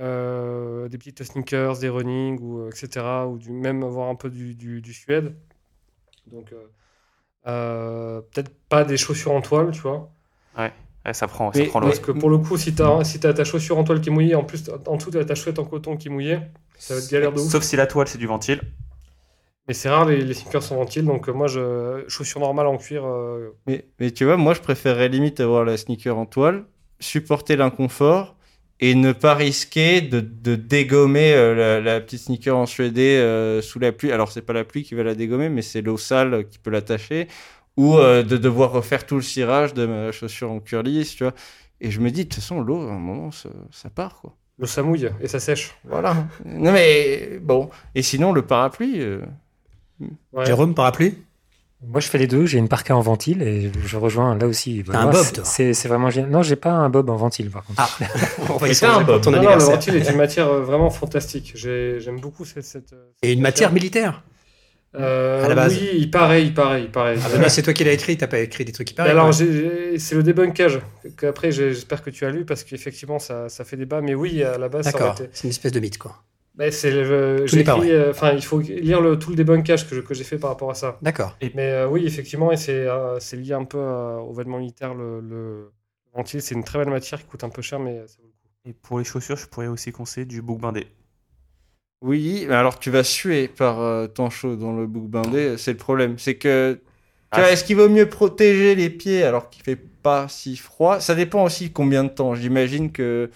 euh, 0.00 0.88
des 0.88 0.98
petites 0.98 1.22
sneakers, 1.24 1.78
des 1.78 1.88
running, 1.90 2.38
ou, 2.40 2.60
euh, 2.60 2.70
etc., 2.70 3.26
ou 3.28 3.38
du, 3.38 3.50
même 3.52 3.82
avoir 3.84 4.08
un 4.08 4.14
peu 4.16 4.30
du, 4.30 4.54
du, 4.54 4.80
du 4.82 4.94
suède. 4.94 5.36
Donc, 6.26 6.52
euh, 6.52 6.66
euh, 7.48 8.20
peut-être 8.32 8.52
pas 8.68 8.84
des 8.84 8.96
chaussures 8.96 9.32
en 9.32 9.40
toile, 9.42 9.70
tu 9.72 9.80
vois. 9.80 10.10
Ouais, 10.56 10.72
ça 11.12 11.26
prend, 11.26 11.52
ça 11.52 11.60
Mais- 11.60 11.66
prend 11.66 11.80
le 11.80 11.86
parce 11.86 12.00
que 12.00 12.12
pour 12.12 12.30
le 12.30 12.38
coup, 12.38 12.56
si 12.56 12.74
tu 12.74 12.82
as, 12.82 13.04
si 13.04 13.24
as 13.26 13.34
ta 13.34 13.44
chaussure 13.44 13.78
en 13.78 13.84
toile 13.84 14.00
qui 14.00 14.10
est 14.10 14.12
mouillée, 14.12 14.34
en 14.34 14.44
plus, 14.44 14.70
en 14.86 14.96
dessous, 14.96 15.10
tu 15.10 15.18
as 15.18 15.24
ta 15.24 15.34
chouette 15.34 15.58
en 15.58 15.64
coton 15.64 15.96
qui 15.96 16.08
est 16.08 16.10
mouillée, 16.10 16.38
ça 16.78 16.94
va 16.94 17.00
être 17.00 17.10
galère 17.10 17.32
de 17.32 17.40
ouf. 17.40 17.50
Sauf 17.50 17.62
si 17.62 17.76
la 17.76 17.86
toile, 17.86 18.08
c'est 18.08 18.18
du 18.18 18.26
ventile. 18.26 18.60
Mais 19.68 19.74
c'est 19.74 19.88
rare, 19.88 20.04
les, 20.06 20.22
les 20.24 20.34
sneakers 20.34 20.62
sont 20.62 20.76
ventiles, 20.76 21.04
donc 21.04 21.28
euh, 21.28 21.32
moi, 21.32 21.46
je, 21.46 22.04
chaussures 22.08 22.40
normales 22.40 22.66
en 22.66 22.76
cuir, 22.76 23.04
euh, 23.06 23.50
Mais, 23.66 23.86
mais 24.00 24.10
tu 24.10 24.24
vois, 24.24 24.36
moi, 24.36 24.54
je 24.54 24.60
préférerais 24.60 25.08
limite 25.08 25.38
avoir 25.40 25.64
la 25.64 25.76
sneaker 25.76 26.16
en 26.18 26.26
toile, 26.26 26.64
supporter 26.98 27.56
l'inconfort 27.56 28.36
et 28.80 28.94
ne 28.94 29.12
pas 29.12 29.34
risquer 29.34 30.00
de, 30.00 30.20
de 30.20 30.56
dégommer 30.56 31.34
euh, 31.34 31.54
la, 31.54 31.80
la 31.80 32.00
petite 32.00 32.20
sneaker 32.20 32.56
en 32.56 32.66
suédé 32.66 33.16
euh, 33.18 33.60
sous 33.62 33.78
la 33.78 33.92
pluie. 33.92 34.10
Alors 34.12 34.32
c'est 34.32 34.42
pas 34.42 34.54
la 34.54 34.64
pluie 34.64 34.82
qui 34.82 34.94
va 34.94 35.02
la 35.02 35.14
dégommer, 35.14 35.48
mais 35.50 35.62
c'est 35.62 35.82
l'eau 35.82 35.98
sale 35.98 36.46
qui 36.48 36.58
peut 36.58 36.70
l'attacher, 36.70 37.28
ou 37.76 37.96
euh, 37.96 38.22
de 38.22 38.36
devoir 38.38 38.72
refaire 38.72 39.06
tout 39.06 39.16
le 39.16 39.22
cirage 39.22 39.74
de 39.74 39.86
ma 39.86 40.10
chaussure 40.12 40.50
en 40.50 40.60
cuir 40.60 40.82
lisse, 40.82 41.14
tu 41.14 41.24
vois. 41.24 41.34
Et 41.80 41.90
je 41.90 42.00
me 42.00 42.10
dis, 42.10 42.24
de 42.24 42.28
toute 42.30 42.36
façon, 42.36 42.60
l'eau, 42.60 42.80
à 42.88 42.92
un 42.92 42.98
moment, 42.98 43.30
ça, 43.30 43.50
ça 43.70 43.90
part, 43.90 44.20
quoi. 44.20 44.34
L'eau 44.58 44.66
ça 44.66 44.82
mouille 44.82 45.08
et 45.22 45.28
ça 45.28 45.40
sèche. 45.40 45.74
Voilà. 45.84 46.26
non 46.44 46.72
mais 46.72 47.38
bon. 47.40 47.70
Et 47.94 48.02
sinon, 48.02 48.32
le 48.32 48.42
parapluie. 48.42 49.00
euh, 49.00 49.20
Ouais. 50.32 50.46
Jérôme, 50.46 50.74
parapluie 50.74 51.14
Moi, 51.86 52.00
je 52.00 52.08
fais 52.08 52.18
les 52.18 52.26
deux. 52.26 52.46
J'ai 52.46 52.58
une 52.58 52.68
parka 52.68 52.94
en 52.96 53.00
ventile 53.00 53.42
et 53.42 53.70
je 53.86 53.96
rejoins 53.96 54.36
là 54.36 54.46
aussi. 54.46 54.82
T'as 54.86 54.98
un 54.98 55.02
Moi, 55.04 55.12
bob, 55.12 55.24
c'est- 55.24 55.32
toi? 55.34 55.44
C'est 55.44 55.72
c'est 55.74 55.88
vraiment 55.88 56.10
génial. 56.10 56.30
Non, 56.30 56.42
j'ai 56.42 56.56
pas 56.56 56.72
un 56.72 56.90
bob 56.90 57.08
en 57.10 57.16
ventile, 57.16 57.50
par 57.50 57.64
contre. 57.64 57.80
Ah, 57.82 58.06
on 58.50 58.56
va 58.56 58.68
y 58.68 58.84
un 58.84 59.00
bob. 59.02 59.22
ton 59.22 59.30
Non, 59.30 59.42
non, 59.42 59.54
le 59.56 59.62
ventile 59.64 59.96
est 59.96 60.10
une 60.10 60.16
matière 60.16 60.48
euh, 60.48 60.60
vraiment 60.62 60.90
fantastique. 60.90 61.52
J'ai- 61.54 61.98
J'aime 62.00 62.20
beaucoup 62.20 62.44
cette. 62.44 62.64
cette 62.64 62.94
Et 63.22 63.32
une 63.32 63.40
matière 63.40 63.72
militaire? 63.72 64.22
Euh, 64.98 65.44
à 65.44 65.48
la 65.48 65.54
base. 65.54 65.78
Oui, 65.80 65.88
il 65.98 66.10
paraît, 66.10 66.42
il 66.44 66.52
paraît, 66.52 66.82
il 66.82 66.90
paraît. 66.90 67.14
Ah, 67.24 67.38
là, 67.38 67.48
c'est 67.48 67.62
toi 67.62 67.72
qui 67.72 67.84
l'as 67.84 67.92
écrit, 67.92 68.16
t'as 68.18 68.26
pas 68.26 68.40
écrit 68.40 68.64
des 68.64 68.72
trucs 68.72 68.88
qui 68.88 68.94
paraissent. 68.94 69.12
alors, 69.12 69.32
c'est 69.32 69.44
le 70.16 70.22
débunkage 70.24 70.80
qu'après 71.16 71.52
j'espère 71.52 72.02
que 72.02 72.10
tu 72.10 72.24
as 72.26 72.30
lu 72.30 72.44
parce 72.44 72.64
qu'effectivement 72.64 73.20
ça, 73.20 73.48
ça 73.48 73.62
fait 73.64 73.76
débat. 73.76 74.00
Mais 74.00 74.16
oui, 74.16 74.42
à 74.42 74.58
la 74.58 74.68
base, 74.68 74.86
D'accord, 74.86 75.12
été. 75.12 75.30
c'est 75.32 75.44
une 75.44 75.50
espèce 75.50 75.70
de 75.70 75.78
mythe, 75.78 75.96
quoi. 75.98 76.16
Mais 76.56 76.70
c'est 76.70 76.90
le- 76.90 77.46
Tout 77.48 77.62
pas 77.64 77.78
euh, 77.80 78.10
Enfin, 78.10 78.32
il 78.32 78.42
faut 78.44 78.60
lire 78.60 79.00
le, 79.00 79.18
tout 79.18 79.30
le 79.30 79.36
débunkage 79.36 79.88
que 79.88 79.94
je- 79.96 80.00
que 80.00 80.14
j'ai 80.14 80.24
fait 80.24 80.38
par 80.38 80.50
rapport 80.50 80.70
à 80.70 80.74
ça. 80.74 80.98
D'accord. 81.02 81.36
Mais 81.54 81.70
euh, 81.70 81.88
oui, 81.88 82.04
effectivement, 82.06 82.52
et 82.52 82.56
c'est 82.56 82.86
euh, 82.86 83.18
c'est 83.20 83.36
lié 83.36 83.52
un 83.54 83.64
peu 83.64 83.78
euh, 83.78 84.18
au 84.18 84.32
vêtement 84.32 84.58
militaire. 84.58 84.94
Le, 84.94 85.20
le 85.20 85.72
ventile, 86.14 86.42
c'est 86.42 86.54
une 86.54 86.64
très 86.64 86.78
belle 86.78 86.90
matière 86.90 87.20
qui 87.20 87.26
coûte 87.26 87.44
un 87.44 87.48
peu 87.50 87.62
cher, 87.62 87.78
mais 87.80 88.06
ça 88.06 88.16
vaut 88.20 88.26
le 88.28 88.32
coup. 88.32 88.48
Et 88.64 88.72
pour 88.72 88.98
les 88.98 89.04
chaussures, 89.04 89.36
je 89.36 89.46
pourrais 89.46 89.66
aussi 89.66 89.92
conseiller 89.92 90.24
du 90.24 90.40
bouc 90.40 90.60
bindé. 90.60 90.86
Oui, 92.02 92.46
mais 92.48 92.54
alors 92.54 92.78
tu 92.78 92.90
vas 92.90 93.04
suer 93.04 93.46
par 93.48 93.80
euh, 93.80 94.06
temps 94.06 94.30
chaud 94.30 94.56
dans 94.56 94.72
le 94.74 94.86
bouc 94.86 95.08
bindé, 95.08 95.56
c'est 95.58 95.72
le 95.72 95.76
problème. 95.76 96.18
C'est 96.18 96.36
que, 96.36 96.80
tu 97.30 97.40
Ah, 97.40 97.40
vois, 97.40 97.50
est-ce 97.52 97.62
qu'il 97.64 97.76
vaut 97.76 97.88
mieux 97.90 98.08
protéger 98.08 98.74
les 98.74 98.88
pieds 98.90 99.22
alors 99.22 99.50
qu'il 99.50 99.62
fait 99.62 99.76
pas 99.76 100.26
si 100.28 100.56
froid? 100.56 100.98
Ça 101.00 101.14
dépend 101.14 101.44
aussi 101.44 101.72
combien 101.72 102.04
de 102.04 102.08
temps. 102.08 102.34
J'imagine 102.34 102.90
que 102.90 103.30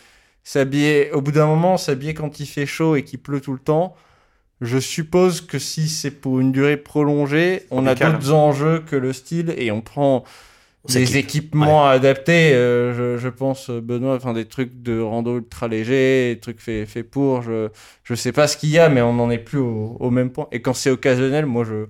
s'habiller, 0.44 1.10
au 1.12 1.20
bout 1.22 1.32
d'un 1.32 1.46
moment, 1.46 1.76
s'habiller 1.76 2.14
quand 2.14 2.38
il 2.40 2.46
fait 2.46 2.66
chaud 2.66 2.96
et 2.96 3.02
qu'il 3.02 3.18
pleut 3.20 3.40
tout 3.40 3.52
le 3.52 3.58
temps, 3.58 3.96
je 4.60 4.78
suppose 4.78 5.40
que 5.40 5.58
si 5.58 5.88
c'est 5.88 6.10
pour 6.10 6.40
une 6.40 6.52
durée 6.52 6.76
prolongée, 6.76 7.64
on 7.70 7.86
a 7.86 7.94
d'autres 7.94 8.32
enjeux 8.32 8.80
que 8.80 8.96
le 8.96 9.12
style 9.12 9.54
et 9.56 9.72
on 9.72 9.80
prend 9.80 10.24
des 10.88 11.16
équipements 11.16 11.86
adaptés, 11.86 12.52
euh, 12.54 13.16
je, 13.16 13.18
je 13.18 13.28
pense, 13.28 13.70
Benoît, 13.70 14.16
enfin 14.16 14.34
des 14.34 14.44
trucs 14.44 14.82
de 14.82 15.00
rando 15.00 15.38
ultra 15.38 15.66
légers, 15.66 16.34
des 16.34 16.40
trucs 16.40 16.60
faits 16.60 16.86
fait 16.88 17.02
pour. 17.02 17.42
Je, 17.42 17.70
je 18.04 18.14
sais 18.14 18.32
pas 18.32 18.46
ce 18.46 18.56
qu'il 18.58 18.68
y 18.70 18.78
a, 18.78 18.90
mais 18.90 19.00
on 19.00 19.14
n'en 19.14 19.30
est 19.30 19.38
plus 19.38 19.58
au, 19.58 19.96
au 19.98 20.10
même 20.10 20.30
point. 20.30 20.46
Et 20.52 20.60
quand 20.60 20.74
c'est 20.74 20.90
occasionnel, 20.90 21.46
moi, 21.46 21.64
je, 21.64 21.86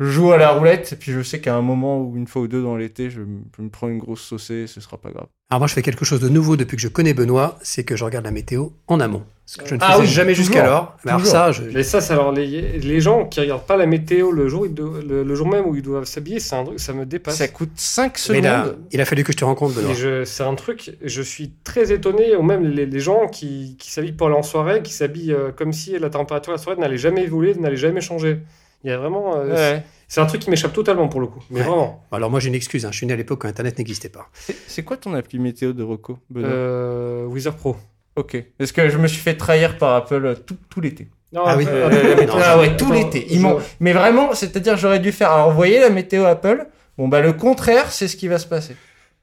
je 0.00 0.06
joue 0.06 0.32
à 0.32 0.38
la 0.38 0.50
roulette, 0.50 0.92
et 0.92 0.96
puis 0.96 1.12
je 1.12 1.22
sais 1.22 1.40
qu'à 1.40 1.54
un 1.54 1.62
moment 1.62 2.00
ou 2.00 2.16
une 2.16 2.26
fois 2.26 2.42
ou 2.42 2.48
deux 2.48 2.62
dans 2.62 2.76
l'été, 2.76 3.10
je, 3.10 3.20
me- 3.20 3.42
je 3.56 3.62
me 3.62 3.68
prends 3.68 3.88
une 3.88 3.98
grosse 3.98 4.22
saucée, 4.22 4.62
et 4.62 4.66
ce 4.66 4.80
sera 4.80 4.96
pas 4.96 5.10
grave. 5.10 5.26
Alors 5.50 5.60
moi, 5.60 5.66
je 5.68 5.74
fais 5.74 5.82
quelque 5.82 6.04
chose 6.04 6.20
de 6.20 6.28
nouveau 6.28 6.56
depuis 6.56 6.76
que 6.76 6.82
je 6.82 6.88
connais 6.88 7.12
Benoît, 7.12 7.58
c'est 7.62 7.84
que 7.84 7.96
je 7.96 8.04
regarde 8.04 8.24
la 8.24 8.30
météo 8.30 8.68
en 8.86 9.00
amont. 9.00 9.24
Ce 9.46 9.56
que 9.58 9.66
je 9.66 9.74
ne 9.74 9.80
Ah 9.82 9.92
faisais 9.94 10.02
oui, 10.02 10.06
jamais 10.06 10.34
jusqu'alors. 10.34 10.96
Mais 11.04 11.10
Alors 11.10 11.26
ça, 11.26 11.50
je... 11.50 11.62
Mais 11.64 11.82
ça, 11.82 12.00
c'est 12.00 12.12
alors 12.12 12.30
les, 12.30 12.78
les 12.78 13.00
gens 13.00 13.26
qui 13.26 13.40
regardent 13.40 13.66
pas 13.66 13.76
la 13.76 13.86
météo 13.86 14.30
le 14.30 14.46
jour, 14.48 14.64
le, 14.66 15.24
le 15.24 15.34
jour 15.34 15.48
même 15.48 15.66
où 15.66 15.74
ils 15.74 15.82
doivent 15.82 16.04
s'habiller, 16.04 16.38
c'est 16.38 16.54
un 16.54 16.62
truc, 16.64 16.78
ça 16.78 16.92
me 16.92 17.04
dépasse. 17.04 17.36
Ça 17.36 17.48
coûte 17.48 17.72
5 17.74 18.12
Mais 18.12 18.18
secondes. 18.18 18.44
là, 18.44 18.66
il 18.92 19.00
a 19.00 19.04
fallu 19.04 19.24
que 19.24 19.32
je 19.32 19.38
te 19.38 19.44
rencontre, 19.44 19.74
Benoît. 19.74 20.24
C'est 20.24 20.44
un 20.44 20.54
truc, 20.54 20.92
je 21.02 21.20
suis 21.22 21.50
très 21.64 21.90
étonné, 21.92 22.36
ou 22.36 22.42
même 22.42 22.62
les, 22.64 22.86
les 22.86 23.00
gens 23.00 23.26
qui, 23.26 23.74
qui 23.76 23.90
s'habillent 23.90 24.12
pour 24.12 24.28
aller 24.28 24.36
en 24.36 24.44
soirée, 24.44 24.82
qui 24.82 24.92
s'habillent 24.92 25.32
euh, 25.32 25.50
comme 25.50 25.72
si 25.72 25.98
la 25.98 26.10
température 26.10 26.52
de 26.52 26.56
la 26.58 26.62
soirée 26.62 26.80
n'allait 26.80 26.96
jamais 26.96 27.24
évoluer, 27.24 27.54
n'allait 27.56 27.76
jamais 27.76 28.00
changer. 28.00 28.38
Il 28.84 28.90
y 28.90 28.92
a 28.92 28.98
vraiment. 28.98 29.36
euh, 29.36 29.54
Ouais. 29.54 29.82
C'est 30.08 30.20
un 30.20 30.26
truc 30.26 30.40
qui 30.42 30.50
m'échappe 30.50 30.72
totalement 30.72 31.06
pour 31.08 31.20
le 31.20 31.26
coup. 31.28 31.42
Mais 31.50 31.60
Ouais. 31.60 31.66
vraiment. 31.66 32.04
Alors 32.10 32.30
moi, 32.30 32.40
j'ai 32.40 32.48
une 32.48 32.54
excuse. 32.54 32.84
hein. 32.84 32.88
Je 32.90 32.96
suis 32.96 33.06
né 33.06 33.12
à 33.12 33.16
l'époque 33.16 33.42
quand 33.42 33.48
Internet 33.48 33.78
n'existait 33.78 34.08
pas. 34.08 34.28
C'est 34.66 34.82
quoi 34.82 34.96
ton 34.96 35.14
appli 35.14 35.38
météo 35.38 35.72
de 35.72 35.82
Rocco, 35.82 36.18
Benoît 36.30 36.50
Euh, 36.50 37.28
Pro. 37.56 37.76
Ok. 38.16 38.42
Parce 38.58 38.72
que 38.72 38.88
je 38.88 38.98
me 38.98 39.06
suis 39.06 39.20
fait 39.20 39.36
trahir 39.36 39.78
par 39.78 39.94
Apple 39.94 40.24
euh, 40.26 40.34
tout, 40.34 40.56
tout 40.68 40.80
l'été. 40.80 41.08
Ah 41.36 41.54
oui. 41.56 41.64
euh, 41.68 42.26
non, 42.26 42.34
ah 42.42 42.58
ouais, 42.58 42.76
tout 42.76 42.90
l'été. 42.92 43.24
Ils 43.30 43.36
je- 43.36 43.42
m'ont- 43.42 43.60
Mais 43.78 43.92
vraiment, 43.92 44.34
c'est-à-dire, 44.34 44.76
j'aurais 44.76 44.98
dû 44.98 45.12
faire. 45.12 45.30
Alors, 45.30 45.50
vous 45.50 45.56
voyez 45.56 45.78
la 45.78 45.90
météo 45.90 46.24
Apple 46.24 46.66
Bon, 46.98 47.06
bah, 47.08 47.20
le 47.20 47.32
contraire, 47.32 47.92
c'est 47.92 48.08
ce 48.08 48.16
qui 48.16 48.26
va 48.28 48.38
se 48.38 48.46
passer. 48.48 48.74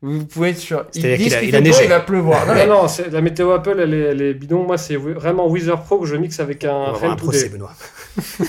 Vous 0.02 0.26
pouvait 0.26 0.52
être 0.52 0.58
sûr. 0.60 0.86
Ils 0.94 1.02
C'est-à-dire 1.02 1.18
disent 1.18 1.28
qu'il 1.38 1.56
a- 1.56 1.60
il 1.60 1.68
a 1.74 1.84
il 1.84 1.90
va 1.90 2.00
pleuvoir. 2.02 2.46
Non, 2.46 2.68
Non, 2.68 2.88
c'est- 2.88 3.10
la 3.10 3.22
météo 3.22 3.52
Apple, 3.52 3.78
elle 3.82 3.94
est, 3.96 4.00
elle 4.00 4.22
est 4.22 4.34
bidon. 4.36 4.64
Moi, 4.64 4.78
c'est 4.78 4.96
vraiment 4.96 5.48
Weezer 5.50 5.82
Pro 5.82 6.00
que 6.00 6.06
je 6.06 6.16
mixe 6.16 6.40
avec 6.40 6.64
On 6.66 6.70
un 6.70 6.92
Ren 6.92 7.10
un 7.12 7.16
procès, 7.16 7.46
Today. 7.50 7.54
Benoît. 7.54 7.74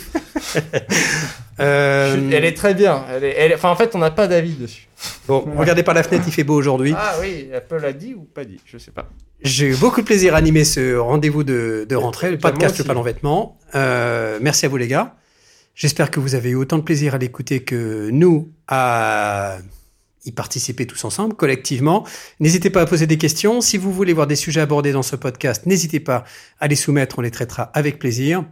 Euh, 1.60 2.14
Je- 2.30 2.36
Elle 2.36 2.44
est 2.44 2.56
très 2.56 2.72
bien. 2.72 3.04
Elle 3.10 3.24
est- 3.24 3.34
elle 3.36 3.50
est- 3.50 3.54
Enfin, 3.56 3.70
en 3.70 3.76
fait, 3.76 3.90
on 3.96 3.98
n'a 3.98 4.12
pas 4.12 4.28
d'avis 4.28 4.54
dessus. 4.54 4.86
Bon, 5.26 5.44
regardez 5.56 5.82
par 5.82 5.92
la 5.94 6.04
fenêtre, 6.04 6.22
il 6.28 6.32
fait 6.32 6.44
beau 6.44 6.54
aujourd'hui. 6.54 6.94
Ah 6.96 7.14
oui, 7.20 7.48
Apple 7.52 7.84
a 7.84 7.92
dit 7.92 8.14
ou 8.14 8.22
pas 8.22 8.44
dit 8.44 8.60
Je 8.64 8.78
sais 8.78 8.92
pas. 8.92 9.08
J'ai 9.42 9.66
eu 9.70 9.74
beaucoup 9.76 10.00
de 10.00 10.06
plaisir 10.06 10.34
à 10.34 10.38
animer 10.38 10.64
ce 10.64 10.96
rendez-vous 10.96 11.42
de, 11.42 11.84
de 11.88 11.96
rentrée, 11.96 12.30
le 12.30 12.38
podcast. 12.38 12.78
Le 12.78 12.84
Pas 12.84 12.94
en 12.94 13.02
vêtements. 13.02 13.58
Euh, 13.74 14.38
merci 14.40 14.66
à 14.66 14.68
vous 14.68 14.76
les 14.76 14.86
gars. 14.86 15.16
J'espère 15.74 16.10
que 16.12 16.20
vous 16.20 16.36
avez 16.36 16.50
eu 16.50 16.54
autant 16.54 16.78
de 16.78 16.82
plaisir 16.82 17.14
à 17.16 17.18
l'écouter 17.18 17.60
que 17.64 18.08
nous 18.10 18.50
à 18.68 19.58
y 20.28 20.32
participer 20.32 20.86
tous 20.86 21.04
ensemble, 21.04 21.34
collectivement. 21.34 22.06
N'hésitez 22.40 22.70
pas 22.70 22.82
à 22.82 22.86
poser 22.86 23.06
des 23.06 23.18
questions. 23.18 23.60
Si 23.60 23.78
vous 23.78 23.92
voulez 23.92 24.12
voir 24.12 24.26
des 24.26 24.36
sujets 24.36 24.60
abordés 24.60 24.92
dans 24.92 25.02
ce 25.02 25.16
podcast, 25.16 25.66
n'hésitez 25.66 26.00
pas 26.00 26.24
à 26.60 26.68
les 26.68 26.76
soumettre, 26.76 27.18
on 27.18 27.22
les 27.22 27.30
traitera 27.30 27.64
avec 27.74 27.98
plaisir. 27.98 28.44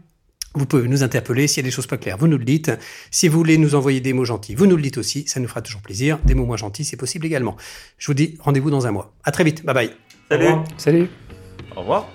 Vous 0.55 0.65
pouvez 0.65 0.89
nous 0.89 1.03
interpeller 1.03 1.47
s'il 1.47 1.63
y 1.63 1.67
a 1.67 1.69
des 1.69 1.75
choses 1.75 1.87
pas 1.87 1.99
claires, 1.99 2.17
vous 2.17 2.29
nous 2.29 2.39
le 2.39 2.45
dites. 2.45 2.73
Si 3.11 3.29
vous 3.29 3.37
voulez 3.37 3.59
nous 3.59 3.75
envoyer 3.75 4.01
des 4.01 4.15
mots 4.15 4.25
gentils, 4.25 4.55
vous 4.55 4.67
nous 4.67 4.77
le 4.77 4.83
dites 4.83 4.97
aussi, 4.97 5.25
ça 5.29 5.39
nous 5.39 5.49
fera 5.49 5.61
toujours 5.61 5.83
plaisir. 5.83 6.19
Des 6.25 6.35
mots 6.35 6.47
moins 6.47 6.57
gentils, 6.57 6.85
c'est 6.85 6.97
possible 6.97 7.27
également. 7.27 7.57
Je 7.99 8.07
vous 8.07 8.15
dis 8.15 8.37
rendez-vous 8.41 8.71
dans 8.71 8.87
un 8.87 8.91
mois. 8.91 9.13
À 9.23 9.33
très 9.33 9.45
vite, 9.45 9.65
bye 9.65 9.75
bye. 9.75 9.91
Au 10.31 10.35
revoir. 10.35 10.65
Salut 10.79 11.09
Au 11.77 11.81
revoir. 11.81 12.09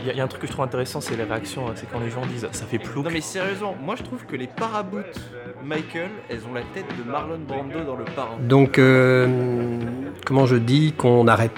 Il 0.00 0.06
y, 0.06 0.10
a- 0.10 0.12
il 0.12 0.16
y 0.18 0.20
a 0.20 0.24
un 0.24 0.28
truc 0.28 0.40
que 0.42 0.46
je 0.46 0.52
trouve 0.52 0.64
intéressant, 0.64 1.00
c'est 1.00 1.16
les 1.16 1.24
réactions. 1.24 1.66
C'est 1.74 1.90
quand 1.90 2.00
les 2.00 2.10
gens 2.10 2.24
disent 2.26 2.48
ça 2.52 2.64
fait 2.66 2.78
plouc. 2.78 3.04
Non 3.04 3.10
mais 3.10 3.20
sérieusement, 3.20 3.74
moi 3.82 3.94
je 3.96 4.02
trouve 4.02 4.24
que 4.26 4.36
les 4.36 4.46
paraboots 4.46 5.02
Michael, 5.64 6.10
elles 6.28 6.42
ont 6.48 6.52
la 6.52 6.62
tête 6.74 6.86
de 6.98 7.10
Marlon 7.10 7.38
Brando 7.46 7.82
dans 7.84 7.96
le 7.96 8.04
parrain. 8.04 8.36
Donc, 8.40 8.78
euh, 8.78 9.26
comment 10.26 10.46
je 10.46 10.56
dis 10.56 10.92
qu'on 10.92 11.26
arrête. 11.26 11.52